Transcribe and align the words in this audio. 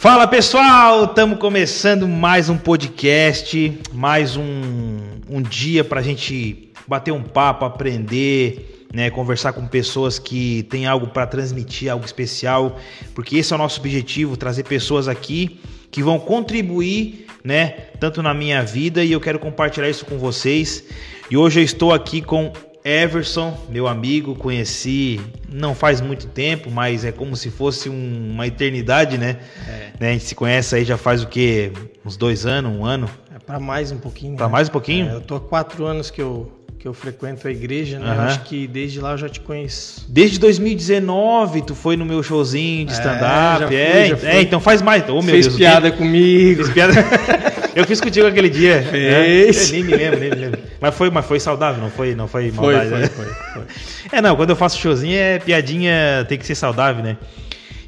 Fala 0.00 0.28
pessoal, 0.28 1.06
estamos 1.06 1.40
começando 1.40 2.06
mais 2.06 2.48
um 2.48 2.56
podcast, 2.56 3.80
mais 3.92 4.36
um, 4.36 5.00
um 5.28 5.42
dia 5.42 5.82
para 5.82 5.98
a 5.98 6.02
gente 6.04 6.70
bater 6.86 7.10
um 7.10 7.20
papo, 7.20 7.64
aprender, 7.64 8.86
né, 8.94 9.10
conversar 9.10 9.52
com 9.54 9.66
pessoas 9.66 10.16
que 10.16 10.62
têm 10.70 10.86
algo 10.86 11.08
para 11.08 11.26
transmitir, 11.26 11.90
algo 11.90 12.04
especial, 12.04 12.78
porque 13.12 13.38
esse 13.38 13.52
é 13.52 13.56
o 13.56 13.58
nosso 13.58 13.80
objetivo, 13.80 14.36
trazer 14.36 14.62
pessoas 14.62 15.08
aqui 15.08 15.58
que 15.90 16.00
vão 16.00 16.20
contribuir, 16.20 17.26
né, 17.42 17.70
tanto 17.98 18.22
na 18.22 18.32
minha 18.32 18.62
vida 18.62 19.02
e 19.02 19.10
eu 19.10 19.20
quero 19.20 19.40
compartilhar 19.40 19.90
isso 19.90 20.06
com 20.06 20.16
vocês. 20.16 20.84
E 21.28 21.36
hoje 21.36 21.58
eu 21.58 21.64
estou 21.64 21.92
aqui 21.92 22.22
com 22.22 22.52
Everson, 22.84 23.58
meu 23.68 23.88
amigo, 23.88 24.36
conheci 24.36 25.20
não 25.50 25.74
faz 25.74 26.00
muito 26.00 26.26
tempo, 26.26 26.70
mas 26.70 27.04
é 27.04 27.12
como 27.12 27.34
se 27.34 27.50
fosse 27.50 27.88
um, 27.88 28.30
uma 28.30 28.46
eternidade, 28.46 29.16
né? 29.16 29.38
É. 29.66 29.77
né? 29.98 30.10
A 30.10 30.12
gente 30.12 30.24
se 30.24 30.34
conhece 30.34 30.74
aí 30.74 30.84
já 30.84 30.96
faz 30.96 31.22
o 31.22 31.26
quê? 31.26 31.72
Uns 32.04 32.16
dois 32.16 32.46
anos, 32.46 32.72
um 32.72 32.84
ano? 32.84 33.08
É 33.34 33.38
para 33.38 33.58
mais 33.58 33.90
um 33.90 33.98
pouquinho. 33.98 34.36
Para 34.36 34.46
né? 34.46 34.52
mais 34.52 34.68
um 34.68 34.72
pouquinho? 34.72 35.10
É, 35.10 35.14
eu 35.14 35.20
tô 35.20 35.36
há 35.36 35.40
quatro 35.40 35.84
anos 35.84 36.10
que 36.10 36.20
eu 36.20 36.52
que 36.78 36.86
eu 36.86 36.94
frequento 36.94 37.48
a 37.48 37.50
igreja, 37.50 37.98
né? 37.98 38.06
Uhum. 38.06 38.20
acho 38.20 38.42
que 38.44 38.66
desde 38.68 39.00
lá 39.00 39.12
eu 39.12 39.18
já 39.18 39.28
te 39.28 39.40
conheço. 39.40 40.06
Desde 40.08 40.38
2019 40.38 41.62
tu 41.62 41.74
foi 41.74 41.96
no 41.96 42.04
meu 42.04 42.22
showzinho 42.22 42.86
de 42.86 42.92
é, 42.92 42.94
stand-up. 42.94 43.74
É, 43.74 44.10
é, 44.10 44.36
é, 44.36 44.42
então 44.42 44.60
faz 44.60 44.80
mais. 44.80 45.02
Oh, 45.08 45.14
meu 45.14 45.34
Fez 45.34 45.46
Deus, 45.46 45.56
piada 45.56 45.90
comigo. 45.90 46.62
Fez 46.62 46.72
piada. 46.72 46.92
eu 47.74 47.84
fiz 47.84 48.00
contigo 48.00 48.28
aquele 48.28 48.48
dia. 48.48 48.82
Fez. 48.82 49.70
É, 49.70 49.72
nem 49.72 49.82
me 49.82 49.96
lembro, 49.96 50.20
nem 50.20 50.30
me 50.30 50.36
lembro. 50.36 50.60
Mas 50.80 50.94
foi, 50.94 51.10
mas 51.10 51.26
foi 51.26 51.40
saudável, 51.40 51.82
não 51.82 51.90
foi, 51.90 52.14
não 52.14 52.28
foi 52.28 52.52
maldade. 52.52 52.90
Foi, 52.90 52.98
né? 53.00 53.08
foi, 53.08 53.26
foi, 53.26 53.64
É, 54.12 54.22
não, 54.22 54.36
quando 54.36 54.50
eu 54.50 54.56
faço 54.56 54.78
showzinho 54.78 55.18
é 55.18 55.40
piadinha, 55.40 56.24
tem 56.28 56.38
que 56.38 56.46
ser 56.46 56.54
saudável, 56.54 57.02
né? 57.02 57.16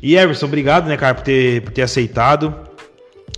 E 0.02 0.16
Everson, 0.16 0.47
obrigado, 0.47 0.87
né, 0.87 0.97
cara, 0.97 1.14
por 1.14 1.25
ter, 1.25 1.62
por 1.62 1.73
ter 1.73 1.83
aceitado. 1.83 2.54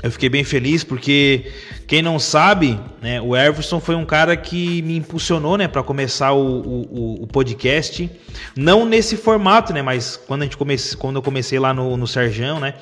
Eu 0.02 0.11
fiquei 0.11 0.28
bem 0.28 0.42
feliz 0.42 0.83
porque 0.83 1.52
quem 1.87 2.02
não 2.02 2.19
sabe, 2.19 2.78
né, 3.00 3.21
o 3.21 3.37
Everson 3.37 3.78
foi 3.78 3.95
um 3.95 4.04
cara 4.04 4.37
que 4.37 4.83
me 4.83 4.97
impulsionou, 4.97 5.57
né, 5.57 5.69
para 5.69 5.83
começar 5.83 6.33
o, 6.33 6.61
o, 6.61 7.23
o, 7.23 7.26
podcast, 7.26 8.11
não 8.57 8.85
nesse 8.85 9.16
formato, 9.16 9.73
né, 9.73 9.81
mas 9.81 10.16
quando 10.16 10.42
a 10.42 10.45
gente 10.45 10.57
comece, 10.57 10.97
quando 10.97 11.16
eu 11.16 11.23
comecei 11.23 11.59
lá 11.59 11.73
no, 11.73 11.97
no 11.97 12.07
Serjão, 12.07 12.59
né, 12.59 12.75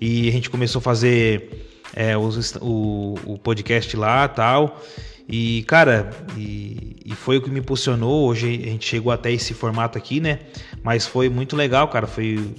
e 0.00 0.28
a 0.28 0.32
gente 0.32 0.50
começou 0.50 0.80
a 0.80 0.82
fazer 0.82 1.66
é, 1.94 2.16
o, 2.16 3.14
o 3.24 3.38
podcast 3.38 3.96
lá, 3.96 4.28
tal. 4.28 4.80
E, 5.28 5.62
cara, 5.64 6.10
e, 6.36 6.96
e, 7.04 7.14
foi 7.14 7.36
o 7.36 7.42
que 7.42 7.50
me 7.50 7.60
impulsionou. 7.60 8.28
Hoje 8.28 8.46
a 8.46 8.70
gente 8.70 8.86
chegou 8.86 9.12
até 9.12 9.30
esse 9.30 9.52
formato 9.52 9.98
aqui, 9.98 10.20
né? 10.20 10.38
Mas 10.82 11.06
foi 11.06 11.28
muito 11.28 11.54
legal, 11.54 11.86
cara. 11.88 12.06
Foi 12.06 12.54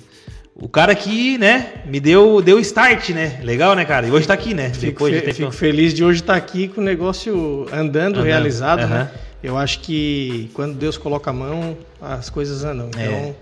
o 0.62 0.68
cara 0.68 0.94
que, 0.94 1.38
né, 1.38 1.74
me 1.86 2.00
deu 2.00 2.42
deu 2.42 2.60
start, 2.60 3.10
né? 3.10 3.40
Legal, 3.44 3.76
né, 3.76 3.86
cara? 3.86 4.08
E 4.08 4.12
hoje 4.12 4.28
tá 4.28 4.34
aqui, 4.34 4.54
né? 4.54 4.70
Fico, 4.70 4.86
Depois 4.88 5.16
fe, 5.16 5.26
de 5.26 5.34
fico 5.34 5.52
feliz 5.52 5.94
de 5.94 6.04
hoje 6.04 6.22
estar 6.22 6.34
tá 6.34 6.38
aqui 6.38 6.68
com 6.68 6.82
o 6.82 6.84
negócio 6.84 7.66
andando, 7.72 8.18
andando. 8.18 8.24
realizado, 8.24 8.84
uhum. 8.84 8.90
né? 8.90 9.12
Eu 9.42 9.58
acho 9.58 9.80
que 9.80 10.50
quando 10.54 10.76
Deus 10.76 10.98
coloca 10.98 11.30
a 11.30 11.34
mão, 11.34 11.78
as 12.02 12.30
coisas 12.30 12.64
andam. 12.66 12.90
É. 12.98 13.06
Então, 13.06 13.16
é. 13.16 13.34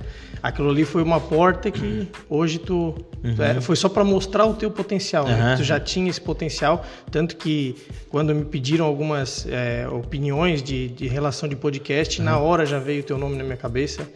Aquilo 0.42 0.70
ali 0.70 0.86
foi 0.86 1.04
uma 1.04 1.20
porta 1.20 1.70
que 1.72 2.08
hoje 2.30 2.60
tu 2.60 2.96
uhum. 3.24 3.36
é, 3.44 3.62
foi 3.62 3.76
só 3.76 3.90
para 3.90 4.04
mostrar 4.04 4.46
o 4.46 4.54
teu 4.54 4.72
potencial. 4.72 5.26
Uhum. 5.26 5.32
Né? 5.32 5.56
Tu 5.58 5.64
já 5.64 5.80
tinha 5.80 6.10
esse 6.10 6.22
potencial, 6.22 6.86
tanto 7.12 7.36
que 7.36 7.76
quando 8.10 8.34
me 8.34 8.46
pediram 8.46 8.86
algumas 8.86 9.48
é, 9.50 9.88
opiniões 9.88 10.62
de, 10.62 10.90
de 10.90 11.08
relação 11.08 11.48
de 11.48 11.56
podcast, 11.56 12.22
na 12.22 12.38
hora 12.38 12.66
já 12.66 12.80
veio 12.80 13.02
o 13.02 13.04
teu 13.04 13.18
nome 13.18 13.38
na 13.38 13.44
minha 13.44 13.58
cabeça 13.58 14.08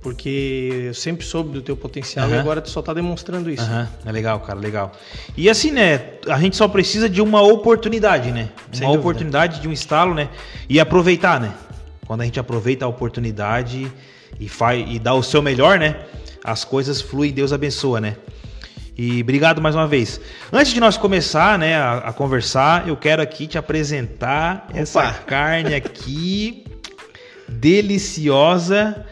porque 0.00 0.84
eu 0.86 0.94
sempre 0.94 1.26
soube 1.26 1.50
do 1.50 1.60
teu 1.60 1.76
potencial 1.76 2.28
uhum. 2.28 2.34
e 2.34 2.38
agora 2.38 2.60
tu 2.60 2.70
só 2.70 2.80
está 2.80 2.94
demonstrando 2.94 3.50
isso. 3.50 3.68
Uhum. 3.68 3.86
É 4.06 4.12
legal, 4.12 4.38
cara, 4.40 4.58
legal. 4.58 4.92
E 5.36 5.50
assim, 5.50 5.72
né, 5.72 6.12
a 6.28 6.38
gente 6.38 6.56
só 6.56 6.68
precisa 6.68 7.08
de 7.08 7.20
uma 7.20 7.42
oportunidade, 7.42 8.30
né? 8.30 8.50
Sem 8.72 8.86
uma 8.86 8.92
dúvida. 8.92 9.00
oportunidade 9.00 9.60
de 9.60 9.68
um 9.68 9.72
estalo, 9.72 10.14
né? 10.14 10.28
E 10.68 10.78
aproveitar, 10.78 11.40
né? 11.40 11.52
Quando 12.06 12.20
a 12.20 12.24
gente 12.24 12.38
aproveita 12.38 12.84
a 12.84 12.88
oportunidade 12.88 13.90
e 14.38 14.48
faz 14.48 14.84
e 14.88 14.98
dá 14.98 15.14
o 15.14 15.22
seu 15.22 15.42
melhor, 15.42 15.78
né? 15.78 15.96
As 16.42 16.64
coisas 16.64 17.00
fluem, 17.00 17.32
Deus 17.32 17.52
abençoa, 17.52 18.00
né? 18.00 18.16
E 18.96 19.20
obrigado 19.20 19.62
mais 19.62 19.76
uma 19.76 19.86
vez. 19.86 20.20
Antes 20.52 20.72
de 20.72 20.80
nós 20.80 20.96
começar, 20.96 21.56
né, 21.56 21.76
a, 21.76 21.98
a 21.98 22.12
conversar, 22.12 22.88
eu 22.88 22.96
quero 22.96 23.22
aqui 23.22 23.46
te 23.46 23.56
apresentar 23.56 24.66
Opa. 24.70 24.78
essa 24.78 25.12
carne 25.24 25.74
aqui 25.74 26.64
deliciosa 27.48 29.06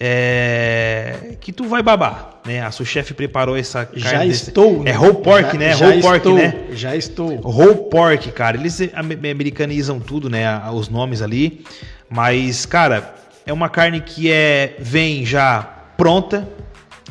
é, 0.00 1.36
que 1.40 1.52
tu 1.52 1.64
vai 1.64 1.82
babar, 1.82 2.40
né? 2.46 2.62
A 2.62 2.70
sua 2.70 2.86
chefe 2.86 3.12
preparou 3.12 3.56
essa 3.56 3.84
carne. 3.84 4.00
Já 4.00 4.24
estou. 4.24 4.86
É 4.86 4.96
whole 4.96 5.14
pork, 5.14 5.52
já, 5.52 5.58
né? 5.58 5.74
Já 5.74 5.86
whole 5.86 6.00
pork, 6.00 6.16
estou, 6.18 6.34
né? 6.36 6.54
Já 6.72 6.96
estou. 6.96 7.40
Whole 7.40 7.90
pork, 7.90 8.30
cara. 8.30 8.56
Eles 8.56 8.78
americanizam 8.94 9.98
tudo, 9.98 10.30
né? 10.30 10.46
Os 10.70 10.88
nomes 10.88 11.20
ali. 11.20 11.64
Mas, 12.08 12.64
cara, 12.64 13.12
é 13.48 13.52
uma 13.52 13.68
carne 13.68 14.00
que 14.00 14.30
é 14.30 14.76
vem 14.78 15.24
já 15.24 15.62
pronta, 15.96 16.46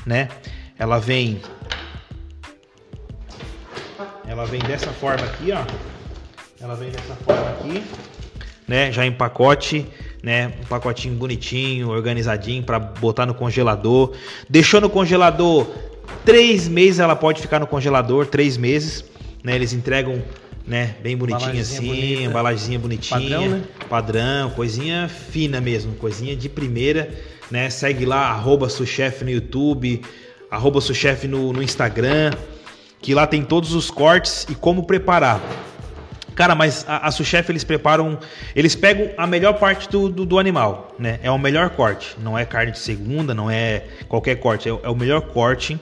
né? 0.06 0.30
Ela 0.78 1.00
vem 1.00 1.42
ela 4.28 4.46
vem 4.46 4.60
dessa 4.62 4.92
forma 4.92 5.26
aqui, 5.26 5.52
ó. 5.52 5.66
Ela 6.64 6.76
vem 6.76 6.92
dessa 6.92 7.16
forma 7.16 7.50
aqui, 7.50 7.84
né? 8.68 8.92
Já 8.92 9.04
em 9.04 9.12
pacote 9.12 9.86
né? 10.22 10.54
Um 10.62 10.66
pacotinho 10.66 11.16
bonitinho, 11.16 11.90
organizadinho 11.90 12.62
para 12.62 12.80
botar 12.80 13.26
no 13.26 13.34
congelador. 13.34 14.14
Deixou 14.50 14.80
no 14.82 14.90
congelador 14.90 15.68
três 16.26 16.68
meses, 16.68 17.00
ela 17.00 17.16
pode 17.16 17.42
ficar 17.42 17.60
no 17.60 17.68
congelador 17.68 18.28
três 18.28 18.58
meses, 18.58 19.04
né? 19.44 19.56
Eles 19.56 19.74
entregam, 19.74 20.22
né? 20.68 20.96
Bem 21.02 21.16
bonitinho 21.16 21.62
assim, 21.62 21.88
bonita. 21.88 22.30
bonitinha, 22.78 23.22
padrão, 23.22 23.50
né? 23.50 23.64
padrão, 23.90 24.50
coisinha 24.52 25.08
fina 25.08 25.62
mesmo, 25.62 25.96
coisinha 25.96 26.36
de 26.36 26.50
primeira, 26.50 27.10
né? 27.50 27.70
Segue 27.70 28.06
lá 28.06 28.28
arroba 28.28 28.68
Suchef 28.68 29.24
no 29.24 29.32
YouTube, 29.32 30.02
arroba 30.52 30.82
Suchef 30.82 31.26
no, 31.28 31.54
no 31.54 31.64
Instagram, 31.64 32.32
que 33.02 33.14
lá 33.14 33.26
tem 33.26 33.44
todos 33.44 33.74
os 33.74 33.90
cortes 33.90 34.46
e 34.50 34.56
como 34.56 34.86
preparar. 34.86 35.42
Cara, 36.36 36.54
mas 36.54 36.86
a, 36.88 37.08
a 37.08 37.12
chef 37.12 37.50
eles 37.50 37.64
preparam. 37.64 38.20
Eles 38.56 38.76
pegam 38.76 39.10
a 39.18 39.26
melhor 39.26 39.54
parte 39.54 39.90
do, 39.90 40.08
do, 40.08 40.24
do, 40.24 40.38
animal, 40.38 40.94
né? 41.00 41.20
É 41.24 41.32
o 41.32 41.38
melhor 41.40 41.72
corte. 41.72 42.16
Não 42.22 42.38
é 42.38 42.46
carne 42.46 42.74
de 42.74 42.78
segunda, 42.78 43.34
não 43.34 43.50
é 43.50 43.86
qualquer 44.08 44.36
corte. 44.36 44.70
É, 44.70 44.72
é 44.72 44.90
o 44.90 44.96
melhor 44.96 45.22
corte. 45.22 45.80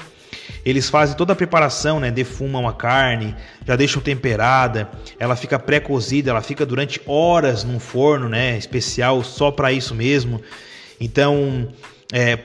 Eles 0.65 0.89
fazem 0.89 1.15
toda 1.15 1.33
a 1.33 1.35
preparação, 1.35 1.99
né? 1.99 2.11
Defumam 2.11 2.67
a 2.67 2.73
carne, 2.73 3.35
já 3.65 3.75
deixam 3.75 4.01
temperada, 4.01 4.89
ela 5.19 5.35
fica 5.35 5.57
pré-cozida, 5.59 6.31
ela 6.31 6.41
fica 6.41 6.65
durante 6.65 7.01
horas 7.05 7.63
num 7.63 7.79
forno, 7.79 8.29
né? 8.29 8.57
Especial 8.57 9.23
só 9.23 9.51
para 9.51 9.71
isso 9.71 9.93
mesmo. 9.93 10.41
Então, 10.99 11.69
é, 12.11 12.37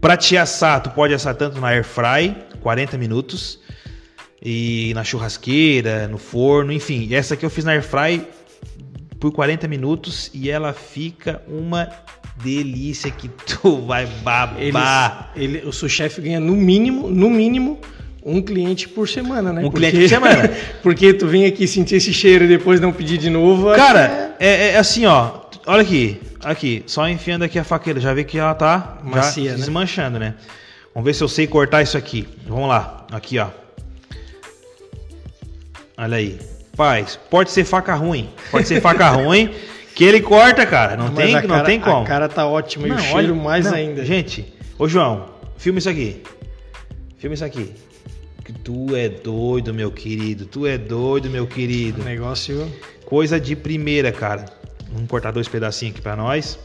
para 0.00 0.16
te 0.16 0.36
assar, 0.36 0.82
tu 0.82 0.90
pode 0.90 1.14
assar 1.14 1.34
tanto 1.34 1.60
na 1.60 1.68
air 1.68 1.84
fry, 1.84 2.36
40 2.60 2.98
minutos, 2.98 3.58
e 4.44 4.92
na 4.94 5.02
churrasqueira, 5.02 6.06
no 6.06 6.18
forno, 6.18 6.70
enfim. 6.70 7.12
Essa 7.14 7.34
aqui 7.34 7.46
eu 7.46 7.50
fiz 7.50 7.64
na 7.64 7.72
air 7.72 7.82
fry 7.82 8.26
por 9.18 9.32
40 9.32 9.66
minutos 9.66 10.30
e 10.34 10.50
ela 10.50 10.74
fica 10.74 11.42
uma 11.48 11.88
delícia 12.42 13.10
que 13.10 13.28
tu 13.28 13.80
vai 13.82 14.06
babar. 14.06 14.56
Eles, 15.36 15.56
ele, 15.56 15.68
o 15.68 15.72
seu 15.72 15.88
chefe 15.88 16.20
ganha 16.20 16.40
no 16.40 16.54
mínimo, 16.54 17.08
no 17.08 17.30
mínimo 17.30 17.80
um 18.24 18.40
cliente 18.40 18.88
por 18.88 19.08
semana, 19.08 19.52
né? 19.52 19.60
Um 19.60 19.70
porque, 19.70 19.90
cliente 19.90 19.98
por 19.98 20.08
semana. 20.08 20.50
porque 20.82 21.12
tu 21.12 21.26
vem 21.26 21.44
aqui 21.44 21.66
sentir 21.68 21.96
esse 21.96 22.12
cheiro 22.12 22.44
e 22.44 22.48
depois 22.48 22.80
não 22.80 22.92
pedir 22.92 23.18
de 23.18 23.28
novo. 23.28 23.74
Cara, 23.74 24.34
é... 24.40 24.48
É, 24.48 24.70
é... 24.70 24.76
assim, 24.78 25.04
ó. 25.04 25.44
Olha 25.66 25.82
aqui, 25.82 26.20
aqui, 26.42 26.82
só 26.86 27.08
enfiando 27.08 27.42
aqui 27.42 27.58
a 27.58 27.64
faqueira, 27.64 27.98
já 27.98 28.12
vê 28.12 28.22
que 28.22 28.38
ela 28.38 28.54
tá 28.54 28.98
Macia, 29.02 29.52
né? 29.52 29.56
desmanchando, 29.56 30.18
né? 30.18 30.34
Vamos 30.92 31.06
ver 31.06 31.14
se 31.14 31.24
eu 31.24 31.28
sei 31.28 31.46
cortar 31.46 31.82
isso 31.82 31.96
aqui. 31.96 32.28
Vamos 32.46 32.68
lá, 32.68 33.06
aqui, 33.10 33.38
ó. 33.38 33.48
Olha 35.96 36.16
aí. 36.16 36.38
Paz, 36.76 37.18
pode 37.30 37.50
ser 37.50 37.64
faca 37.64 37.94
ruim. 37.94 38.28
Pode 38.50 38.66
ser 38.66 38.80
faca 38.80 39.08
ruim. 39.10 39.50
Que 39.94 40.04
ele 40.04 40.20
corta, 40.20 40.66
cara. 40.66 40.96
Não, 40.96 41.10
tem, 41.14 41.32
cara, 41.32 41.46
não 41.46 41.62
tem 41.62 41.80
como. 41.80 42.02
A 42.02 42.04
cara 42.04 42.28
tá 42.28 42.46
ótima 42.46 42.88
não, 42.88 42.96
e 42.96 42.98
o 42.98 43.02
cheiro 43.02 43.16
olha, 43.16 43.34
mais 43.34 43.66
não, 43.66 43.74
ainda. 43.74 44.04
Gente, 44.04 44.52
ô 44.78 44.88
João, 44.88 45.30
filma 45.56 45.78
isso 45.78 45.88
aqui. 45.88 46.22
Filma 47.18 47.34
isso 47.34 47.44
aqui. 47.44 47.72
Que 48.44 48.52
tu 48.52 48.94
é 48.94 49.08
doido, 49.08 49.72
meu 49.72 49.90
querido. 49.90 50.46
Tu 50.46 50.66
é 50.66 50.76
doido, 50.76 51.30
meu 51.30 51.46
querido. 51.46 52.02
negócio. 52.02 52.70
Coisa 53.04 53.38
de 53.38 53.54
primeira, 53.54 54.10
cara. 54.10 54.44
Vamos 54.92 55.08
cortar 55.08 55.30
dois 55.30 55.48
pedacinhos 55.48 55.94
aqui 55.94 56.02
pra 56.02 56.16
nós. 56.16 56.58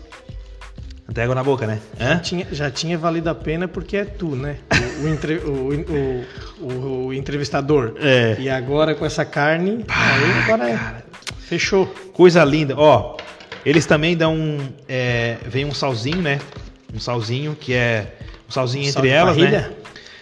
Até 1.08 1.24
água 1.24 1.36
na 1.36 1.44
boca, 1.44 1.66
né? 1.66 1.80
Já 1.98 2.20
tinha, 2.20 2.48
já 2.52 2.70
tinha, 2.70 2.98
valido 2.98 3.30
a 3.30 3.36
pena 3.36 3.68
porque 3.68 3.98
é 3.98 4.06
tu, 4.06 4.36
né? 4.36 4.58
O, 4.72 5.06
o, 5.06 5.08
entre, 5.08 5.38
o, 5.38 6.26
o, 6.62 7.06
o 7.08 7.14
entrevistador. 7.14 7.96
É. 8.00 8.38
E 8.40 8.50
agora 8.50 8.94
com 8.94 9.06
essa 9.06 9.26
carne, 9.26 9.84
Pá, 9.86 9.96
aí 9.96 10.44
agora 10.44 10.70
é. 10.70 11.09
Fechou. 11.50 11.88
Coisa 12.14 12.46
linda. 12.46 12.76
Ó, 12.78 13.18
eles 13.66 13.88
também 13.88 14.16
dão. 14.16 14.60
É, 14.88 15.38
vem 15.48 15.66
um 15.66 15.74
salzinho, 15.74 16.22
né? 16.22 16.40
Um 16.94 17.00
salzinho 17.00 17.56
que 17.56 17.74
é. 17.74 18.16
Um 18.48 18.52
salzinho 18.52 18.88
entre 18.88 19.10
Sal 19.10 19.18
elas, 19.18 19.38
né? 19.38 19.74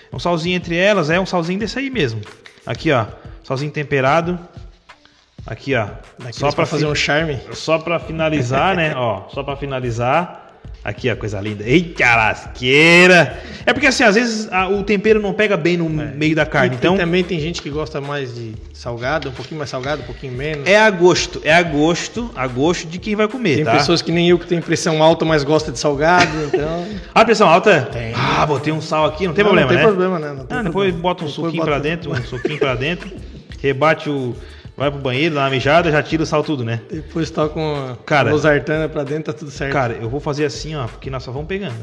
É 0.09 0.15
um 0.15 0.19
salzinho 0.19 0.55
entre 0.55 0.77
elas, 0.77 1.09
é 1.09 1.19
um 1.19 1.25
salzinho 1.25 1.59
desse 1.59 1.77
aí 1.77 1.89
mesmo. 1.89 2.21
Aqui, 2.65 2.93
ó. 2.93 3.05
Salzinho 3.43 3.69
temperado. 3.71 4.39
Aqui, 5.45 5.75
ó. 5.75 5.87
Daqueles 6.17 6.35
só 6.37 6.49
para 6.49 6.65
fazer 6.65 6.85
um 6.85 6.95
charme. 6.95 7.37
Só 7.51 7.77
para 7.77 7.99
finalizar, 7.99 8.73
né? 8.73 8.93
Ó, 8.95 9.27
só 9.27 9.43
para 9.43 9.57
finalizar. 9.57 10.46
Aqui, 10.87 11.09
a 11.09 11.17
coisa 11.17 11.41
linda. 11.41 11.65
Eita 11.67 12.15
lasqueira! 12.15 13.37
É 13.65 13.73
porque 13.73 13.87
assim, 13.87 14.03
às 14.03 14.15
vezes 14.15 14.47
a, 14.49 14.69
o 14.69 14.83
tempero 14.83 15.21
não 15.21 15.33
pega 15.33 15.57
bem 15.57 15.75
no 15.75 16.01
é. 16.01 16.05
meio 16.13 16.33
da 16.33 16.45
carne. 16.45 16.75
E, 16.75 16.77
então 16.77 16.95
e 16.95 16.97
também 16.97 17.25
tem 17.25 17.41
gente 17.41 17.61
que 17.61 17.69
gosta 17.69 17.99
mais 17.99 18.33
de 18.33 18.53
salgado, 18.71 19.27
um 19.27 19.33
pouquinho 19.33 19.57
mais 19.57 19.69
salgado, 19.69 20.03
um 20.03 20.05
pouquinho 20.05 20.31
menos. 20.31 20.65
É 20.65 20.79
a 20.79 20.89
gosto, 20.89 21.41
é 21.43 21.53
a 21.53 21.61
gosto, 21.61 22.31
a 22.33 22.47
gosto 22.47 22.87
de 22.87 22.99
quem 22.99 23.17
vai 23.17 23.27
comer, 23.27 23.55
tem 23.57 23.65
tá? 23.65 23.73
pessoas 23.73 24.01
que 24.01 24.13
nem 24.13 24.29
eu 24.29 24.39
que 24.39 24.47
tem 24.47 24.61
pressão 24.61 25.03
alta, 25.03 25.25
mas 25.25 25.43
gosta 25.43 25.73
de 25.73 25.77
salgado, 25.77 26.31
então. 26.45 26.87
a 27.13 27.25
pressão 27.25 27.49
alta? 27.49 27.81
Tem. 27.91 28.13
Ah, 28.15 28.45
botei 28.45 28.71
um 28.71 28.79
sal 28.79 29.07
aqui, 29.07 29.27
não 29.27 29.33
tem 29.33 29.43
não, 29.43 29.51
problema, 29.51 29.69
não 29.69 29.77
tem 29.77 29.85
né? 29.85 29.91
Problema, 29.91 30.19
né? 30.19 30.45
Não 30.49 30.57
ah, 30.57 30.63
depois 30.63 30.95
bota 30.95 31.25
um 31.25 31.27
suquinho 31.27 31.65
para 31.65 31.79
dentro, 31.79 32.13
um 32.13 32.23
suquinho 32.23 32.59
para 32.59 32.75
dentro, 32.75 33.11
rebate 33.61 34.09
o 34.09 34.33
vai 34.77 34.91
pro 34.91 35.01
banheiro, 35.01 35.33
dá 35.33 35.41
uma 35.41 35.49
mijada, 35.49 35.91
já 35.91 36.03
tira 36.03 36.21
o 36.21 36.25
sal 36.25 36.43
tudo, 36.43 36.63
né? 36.63 36.79
Depois 36.89 37.31
toca 37.31 37.59
uma 37.59 37.97
cara, 38.05 38.29
losartana 38.29 38.87
pra 38.87 39.03
dentro, 39.03 39.33
tá 39.33 39.39
tudo 39.39 39.49
certo. 39.49 39.73
Cara, 39.73 39.93
eu 39.93 40.07
vou 40.07 40.19
fazer 40.19 40.45
assim, 40.45 40.75
ó, 40.75 40.85
porque 40.85 41.09
nós 41.09 41.23
só 41.23 41.31
vamos 41.31 41.47
pegando. 41.47 41.75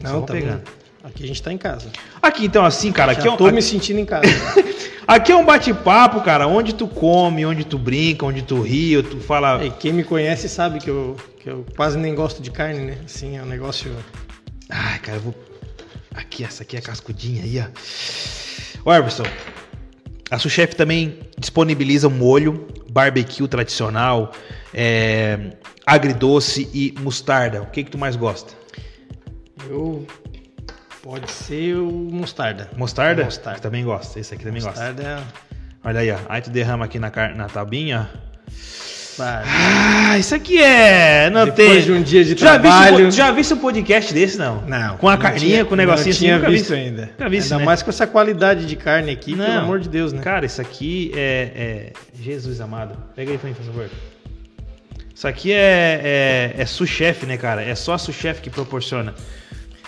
Não, 0.00 0.10
só 0.10 0.12
vamos 0.14 0.26
tá 0.26 0.34
pegando. 0.34 0.62
Aqui 1.04 1.24
a 1.24 1.26
gente 1.26 1.42
tá 1.42 1.52
em 1.52 1.58
casa. 1.58 1.90
Aqui 2.20 2.44
então, 2.44 2.64
assim, 2.64 2.90
cara, 2.90 3.12
já 3.12 3.20
aqui 3.20 3.28
é 3.28 3.30
um. 3.30 3.36
Tô 3.36 3.46
aqui... 3.46 3.54
me 3.54 3.62
sentindo 3.62 4.00
em 4.00 4.04
casa. 4.04 4.26
aqui 5.06 5.30
é 5.30 5.36
um 5.36 5.44
bate-papo, 5.44 6.20
cara, 6.20 6.46
onde 6.48 6.74
tu 6.74 6.88
come, 6.88 7.46
onde 7.46 7.64
tu 7.64 7.78
brinca, 7.78 8.26
onde 8.26 8.42
tu 8.42 8.60
ri, 8.60 9.00
tu 9.02 9.18
fala. 9.18 9.64
E 9.64 9.70
quem 9.70 9.92
me 9.92 10.02
conhece 10.02 10.48
sabe 10.48 10.80
que 10.80 10.90
eu, 10.90 11.16
que 11.40 11.48
eu 11.48 11.64
quase 11.76 11.96
nem 11.96 12.14
gosto 12.14 12.42
de 12.42 12.50
carne, 12.50 12.80
né? 12.80 12.98
Assim, 13.04 13.36
é 13.36 13.42
um 13.42 13.46
negócio. 13.46 13.94
Ai, 14.68 14.98
cara, 14.98 15.18
eu 15.18 15.22
vou. 15.22 15.34
Aqui, 16.14 16.44
essa 16.44 16.62
aqui 16.62 16.76
é 16.76 16.78
a 16.78 16.82
cascudinha 16.82 17.42
aí, 17.42 17.58
ó. 17.58 18.90
Ô, 18.90 18.92
Everson, 18.92 19.24
a 20.32 20.38
Suchef 20.38 20.74
também 20.74 21.18
disponibiliza 21.38 22.08
um 22.08 22.10
molho 22.10 22.66
barbecue 22.90 23.46
tradicional, 23.46 24.32
é, 24.72 25.50
agridoce 25.84 26.70
e 26.72 26.94
mostarda. 27.00 27.60
O 27.60 27.66
que 27.66 27.84
que 27.84 27.90
tu 27.90 27.98
mais 27.98 28.16
gosta? 28.16 28.54
Eu 29.68 30.06
pode 31.02 31.30
ser 31.30 31.76
o 31.76 31.90
mostarda. 31.90 32.70
Mostarda? 32.74 33.24
Mostarda. 33.24 33.60
também 33.60 33.84
gosta. 33.84 34.18
Esse 34.18 34.32
aqui 34.32 34.44
também 34.44 34.62
mostarda 34.62 35.02
gosta. 35.02 35.28
É... 35.54 35.88
Olha 35.88 36.00
aí, 36.00 36.10
ó. 36.10 36.18
Aí 36.30 36.40
tu 36.40 36.48
derrama 36.48 36.86
aqui 36.86 36.98
na, 36.98 37.10
na 37.36 37.48
tabinha. 37.50 38.08
Ah, 39.20 40.18
isso 40.18 40.34
aqui 40.34 40.62
é. 40.62 41.28
Não 41.30 41.44
Depois 41.44 41.68
tem. 41.68 41.82
de 41.82 41.92
um 41.92 42.02
dia 42.02 42.24
de 42.24 42.30
já 42.30 42.58
trabalho. 42.58 43.10
Já 43.10 43.30
visto 43.30 43.54
um 43.54 43.58
podcast 43.58 44.12
desse, 44.12 44.38
não? 44.38 44.62
Não. 44.62 44.96
Com 44.96 45.08
a 45.08 45.16
carninha, 45.16 45.48
tinha, 45.48 45.64
com 45.64 45.74
o 45.74 45.76
negocinho 45.76 46.12
não 46.12 46.18
tinha 46.18 46.36
assim, 46.36 46.50
visto, 46.50 46.74
ainda. 46.74 47.02
Nunca 47.02 47.28
visto, 47.28 47.52
ainda 47.52 47.58
né? 47.58 47.64
mais 47.64 47.82
com 47.82 47.90
essa 47.90 48.06
qualidade 48.06 48.66
de 48.66 48.76
carne 48.76 49.10
aqui, 49.10 49.34
não. 49.34 49.44
pelo 49.44 49.58
amor 49.58 49.80
de 49.80 49.88
Deus, 49.88 50.12
né? 50.12 50.22
Cara, 50.22 50.46
isso 50.46 50.60
aqui 50.60 51.12
é. 51.14 51.50
é... 51.54 51.92
Jesus 52.20 52.60
amado. 52.60 52.96
Pega 53.14 53.32
aí 53.32 53.38
pra 53.38 53.48
mim, 53.48 53.54
por 53.54 53.64
favor. 53.64 53.90
Isso 55.14 55.28
aqui 55.28 55.52
é, 55.52 56.54
é, 56.56 56.62
é 56.62 56.66
chef 56.66 57.26
né, 57.26 57.36
cara? 57.36 57.62
É 57.62 57.74
só 57.74 57.94
a 57.94 57.98
chef 57.98 58.40
que 58.40 58.50
proporciona. 58.50 59.14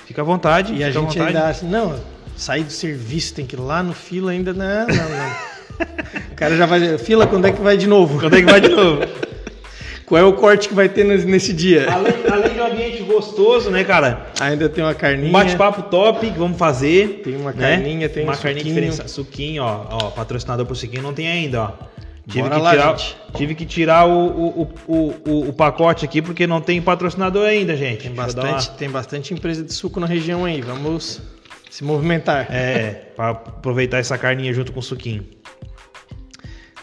Fica 0.07 0.23
à 0.23 0.25
vontade. 0.25 0.75
E 0.75 0.85
a 0.85 0.91
gente 0.91 1.19
ainda 1.21 1.49
acha, 1.49 1.65
não, 1.65 1.99
sair 2.37 2.65
do 2.65 2.73
serviço, 2.73 3.35
tem 3.35 3.47
que 3.47 3.57
ir 3.57 3.59
lá 3.59 3.83
no 3.83 3.93
fila 3.93 4.33
ainda. 4.33 4.53
Não, 4.53 4.87
não, 4.87 5.09
não. 5.09 5.55
O 6.35 6.37
cara 6.37 6.57
já 6.57 6.67
vai. 6.67 6.99
Fila, 6.99 7.29
quando 7.29 7.47
é 7.47 7.53
que 7.53 7.61
vai 7.61 7.77
de 7.77 7.87
novo? 7.87 8.19
Quando 8.19 8.35
é 8.35 8.41
que 8.41 8.51
vai 8.51 8.61
de 8.61 8.69
novo? 8.69 9.03
Qual 10.05 10.21
é 10.21 10.25
o 10.25 10.33
corte 10.35 10.69
que 10.69 10.75
vai 10.75 10.89
ter 10.89 11.05
nesse 11.05 11.53
dia? 11.53 11.91
Além, 11.91 12.13
além 12.31 12.53
de 12.53 12.61
um 12.61 12.67
ambiente 12.67 13.03
gostoso, 13.05 13.71
né, 13.71 13.85
cara? 13.85 14.27
Ainda 14.39 14.69
tem 14.69 14.85
uma 14.85 14.95
carninha. 14.95 15.31
Um 15.31 15.33
bate-papo 15.33 15.85
top 15.85 16.31
que 16.31 16.39
vamos 16.39 16.59
fazer. 16.59 17.23
Tem 17.25 17.37
uma 17.37 17.53
né? 17.53 17.77
carninha, 17.77 18.09
tem 18.09 18.25
uma 18.25 18.35
um 18.35 18.37
carninha 18.37 18.65
diferente. 18.65 19.11
Suquinho, 19.11 19.63
ó, 19.63 19.87
ó. 19.91 20.11
Patrocinador 20.11 20.67
pro 20.67 20.75
suquinho 20.75 21.03
não 21.03 21.15
tem 21.15 21.29
ainda, 21.29 21.63
ó. 21.63 21.73
Tive 22.29 22.51
que, 22.51 22.57
lá, 22.57 22.71
tirar, 22.71 22.97
tive 23.37 23.55
que 23.55 23.67
tirar 23.67 24.07
o, 24.07 24.27
o, 24.27 24.69
o, 24.89 25.15
o, 25.27 25.49
o 25.51 25.53
pacote 25.53 26.05
aqui 26.05 26.21
porque 26.21 26.47
não 26.47 26.61
tem 26.61 26.83
patrocinador 26.83 27.47
ainda, 27.47 27.77
gente. 27.77 28.03
Tem 28.03 28.13
bastante, 28.13 28.69
uma... 28.69 28.77
tem 28.77 28.91
bastante 28.91 29.33
empresa 29.33 29.63
de 29.63 29.73
suco 29.73 30.01
na 30.01 30.07
região 30.07 30.45
aí. 30.45 30.61
Vamos 30.61 31.23
se 31.71 31.85
movimentar. 31.85 32.47
É, 32.51 33.13
para 33.17 33.31
aproveitar 33.31 33.99
essa 33.99 34.19
carninha 34.19 34.53
junto 34.53 34.73
com 34.73 34.81
o 34.81 34.83
suquinho. 34.83 35.25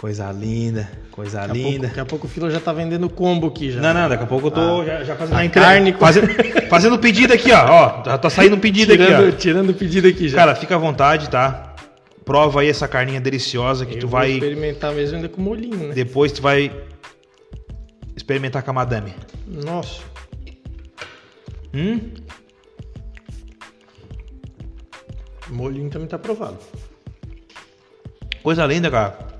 Coisa 0.02 0.32
linda, 0.32 0.90
coisa 1.12 1.42
daqui 1.42 1.54
linda. 1.54 1.70
Pouco, 1.70 1.88
daqui 1.88 2.00
a 2.00 2.06
pouco 2.06 2.26
o 2.26 2.30
Filo 2.30 2.50
já 2.50 2.60
tá 2.60 2.74
vendendo 2.74 3.08
combo 3.08 3.46
aqui 3.46 3.70
já. 3.70 3.80
Não, 3.80 3.94
não, 3.94 4.10
daqui 4.10 4.24
a 4.24 4.26
pouco 4.26 4.48
eu 4.48 4.52
tô 4.52 4.82
ah, 4.82 4.84
já, 4.84 5.04
já, 5.04 5.16
fazendo 5.16 5.38
a 5.38 5.48
carne. 5.48 5.94
Fazendo, 5.94 6.28
fazendo 6.68 6.98
pedido 6.98 7.34
aqui, 7.34 7.52
ó. 7.52 7.66
ó 7.70 8.04
já 8.04 8.18
tá 8.18 8.28
saindo 8.28 8.56
um 8.56 8.60
pedido 8.60 8.94
tirando, 8.94 9.14
aqui, 9.14 9.36
ó. 9.36 9.38
Tirando 9.38 9.74
pedido 9.76 10.08
aqui 10.08 10.28
já. 10.28 10.38
Cara, 10.38 10.56
fica 10.56 10.74
à 10.74 10.78
vontade, 10.80 11.30
tá? 11.30 11.76
Prova 12.26 12.62
aí 12.62 12.70
essa 12.70 12.88
carninha 12.88 13.22
deliciosa 13.22 13.86
que 13.86 13.94
eu 13.94 14.00
tu 14.00 14.08
vai. 14.08 14.32
experimentar 14.32 14.92
mesmo 14.92 15.18
ainda 15.18 15.30
com 15.30 15.40
molhinho, 15.40 15.90
né? 15.90 15.94
Depois 15.94 16.32
tu 16.32 16.42
vai 16.42 16.76
experimentar 18.18 18.64
com 18.64 18.72
a 18.72 18.74
madame. 18.74 19.14
Nossa. 19.46 20.02
Hum? 21.76 22.10
O 25.48 25.54
molhinho 25.54 25.92
também 25.92 26.08
tá 26.08 26.16
aprovado. 26.16 26.58
Coisa 28.42 28.66
linda, 28.66 28.90
cara 28.90 29.31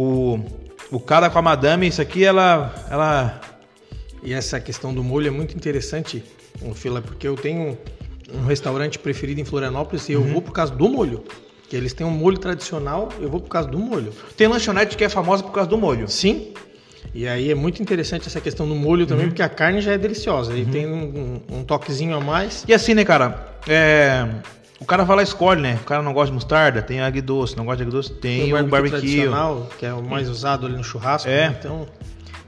o, 0.00 0.40
o 0.90 0.98
cara 0.98 1.28
com 1.28 1.38
a 1.38 1.42
madame, 1.42 1.86
isso 1.86 2.00
aqui 2.00 2.24
ela, 2.24 2.74
ela. 2.90 3.40
E 4.22 4.32
essa 4.32 4.58
questão 4.58 4.94
do 4.94 5.04
molho 5.04 5.28
é 5.28 5.30
muito 5.30 5.54
interessante, 5.54 6.24
Fila, 6.74 7.02
porque 7.02 7.28
eu 7.28 7.34
tenho 7.34 7.76
um 8.32 8.46
restaurante 8.46 8.98
preferido 8.98 9.40
em 9.40 9.44
Florianópolis 9.44 10.08
e 10.08 10.12
eu 10.12 10.20
uhum. 10.20 10.32
vou 10.32 10.42
por 10.42 10.52
causa 10.52 10.74
do 10.74 10.88
molho. 10.88 11.24
Que 11.68 11.76
eles 11.76 11.92
têm 11.92 12.06
um 12.06 12.10
molho 12.10 12.36
tradicional, 12.38 13.10
eu 13.20 13.28
vou 13.28 13.40
por 13.40 13.48
causa 13.48 13.68
do 13.68 13.78
molho. 13.78 14.12
Tem 14.36 14.48
lanchonete 14.48 14.96
que 14.96 15.04
é 15.04 15.08
famosa 15.08 15.42
por 15.42 15.52
causa 15.52 15.70
do 15.70 15.78
molho. 15.78 16.08
Sim. 16.08 16.52
E 17.14 17.26
aí 17.26 17.50
é 17.50 17.54
muito 17.54 17.80
interessante 17.82 18.26
essa 18.26 18.40
questão 18.40 18.66
do 18.68 18.74
molho 18.74 19.06
também, 19.06 19.24
uhum. 19.24 19.30
porque 19.30 19.42
a 19.42 19.48
carne 19.48 19.80
já 19.80 19.92
é 19.92 19.98
deliciosa. 19.98 20.54
E 20.54 20.62
uhum. 20.62 20.70
tem 20.70 20.86
um, 20.86 21.40
um, 21.50 21.58
um, 21.58 21.64
toquezinho 21.64 22.16
a 22.16 22.20
mais. 22.20 22.64
E 22.66 22.74
assim, 22.74 22.94
né, 22.94 23.04
cara? 23.04 23.56
É, 23.68 24.26
o 24.80 24.84
cara 24.86 25.04
vai 25.04 25.18
lá 25.18 25.22
escolhe, 25.22 25.60
né? 25.60 25.78
O 25.82 25.84
cara 25.84 26.02
não 26.02 26.14
gosta 26.14 26.28
de 26.28 26.32
mostarda, 26.32 26.80
tem 26.80 27.02
agridoce. 27.02 27.54
Não 27.54 27.66
gosta 27.66 27.76
de 27.76 27.82
agridoce, 27.82 28.12
tem, 28.14 28.44
tem 28.44 28.54
o 28.54 28.66
barbecue. 28.66 28.98
tradicional, 28.98 29.68
que 29.78 29.84
é 29.84 29.92
o 29.92 30.02
mais 30.02 30.28
usado 30.28 30.66
ali 30.66 30.74
no 30.74 30.82
churrasco. 30.82 31.28
É. 31.28 31.50
Né? 31.50 31.56
Então, 31.58 31.86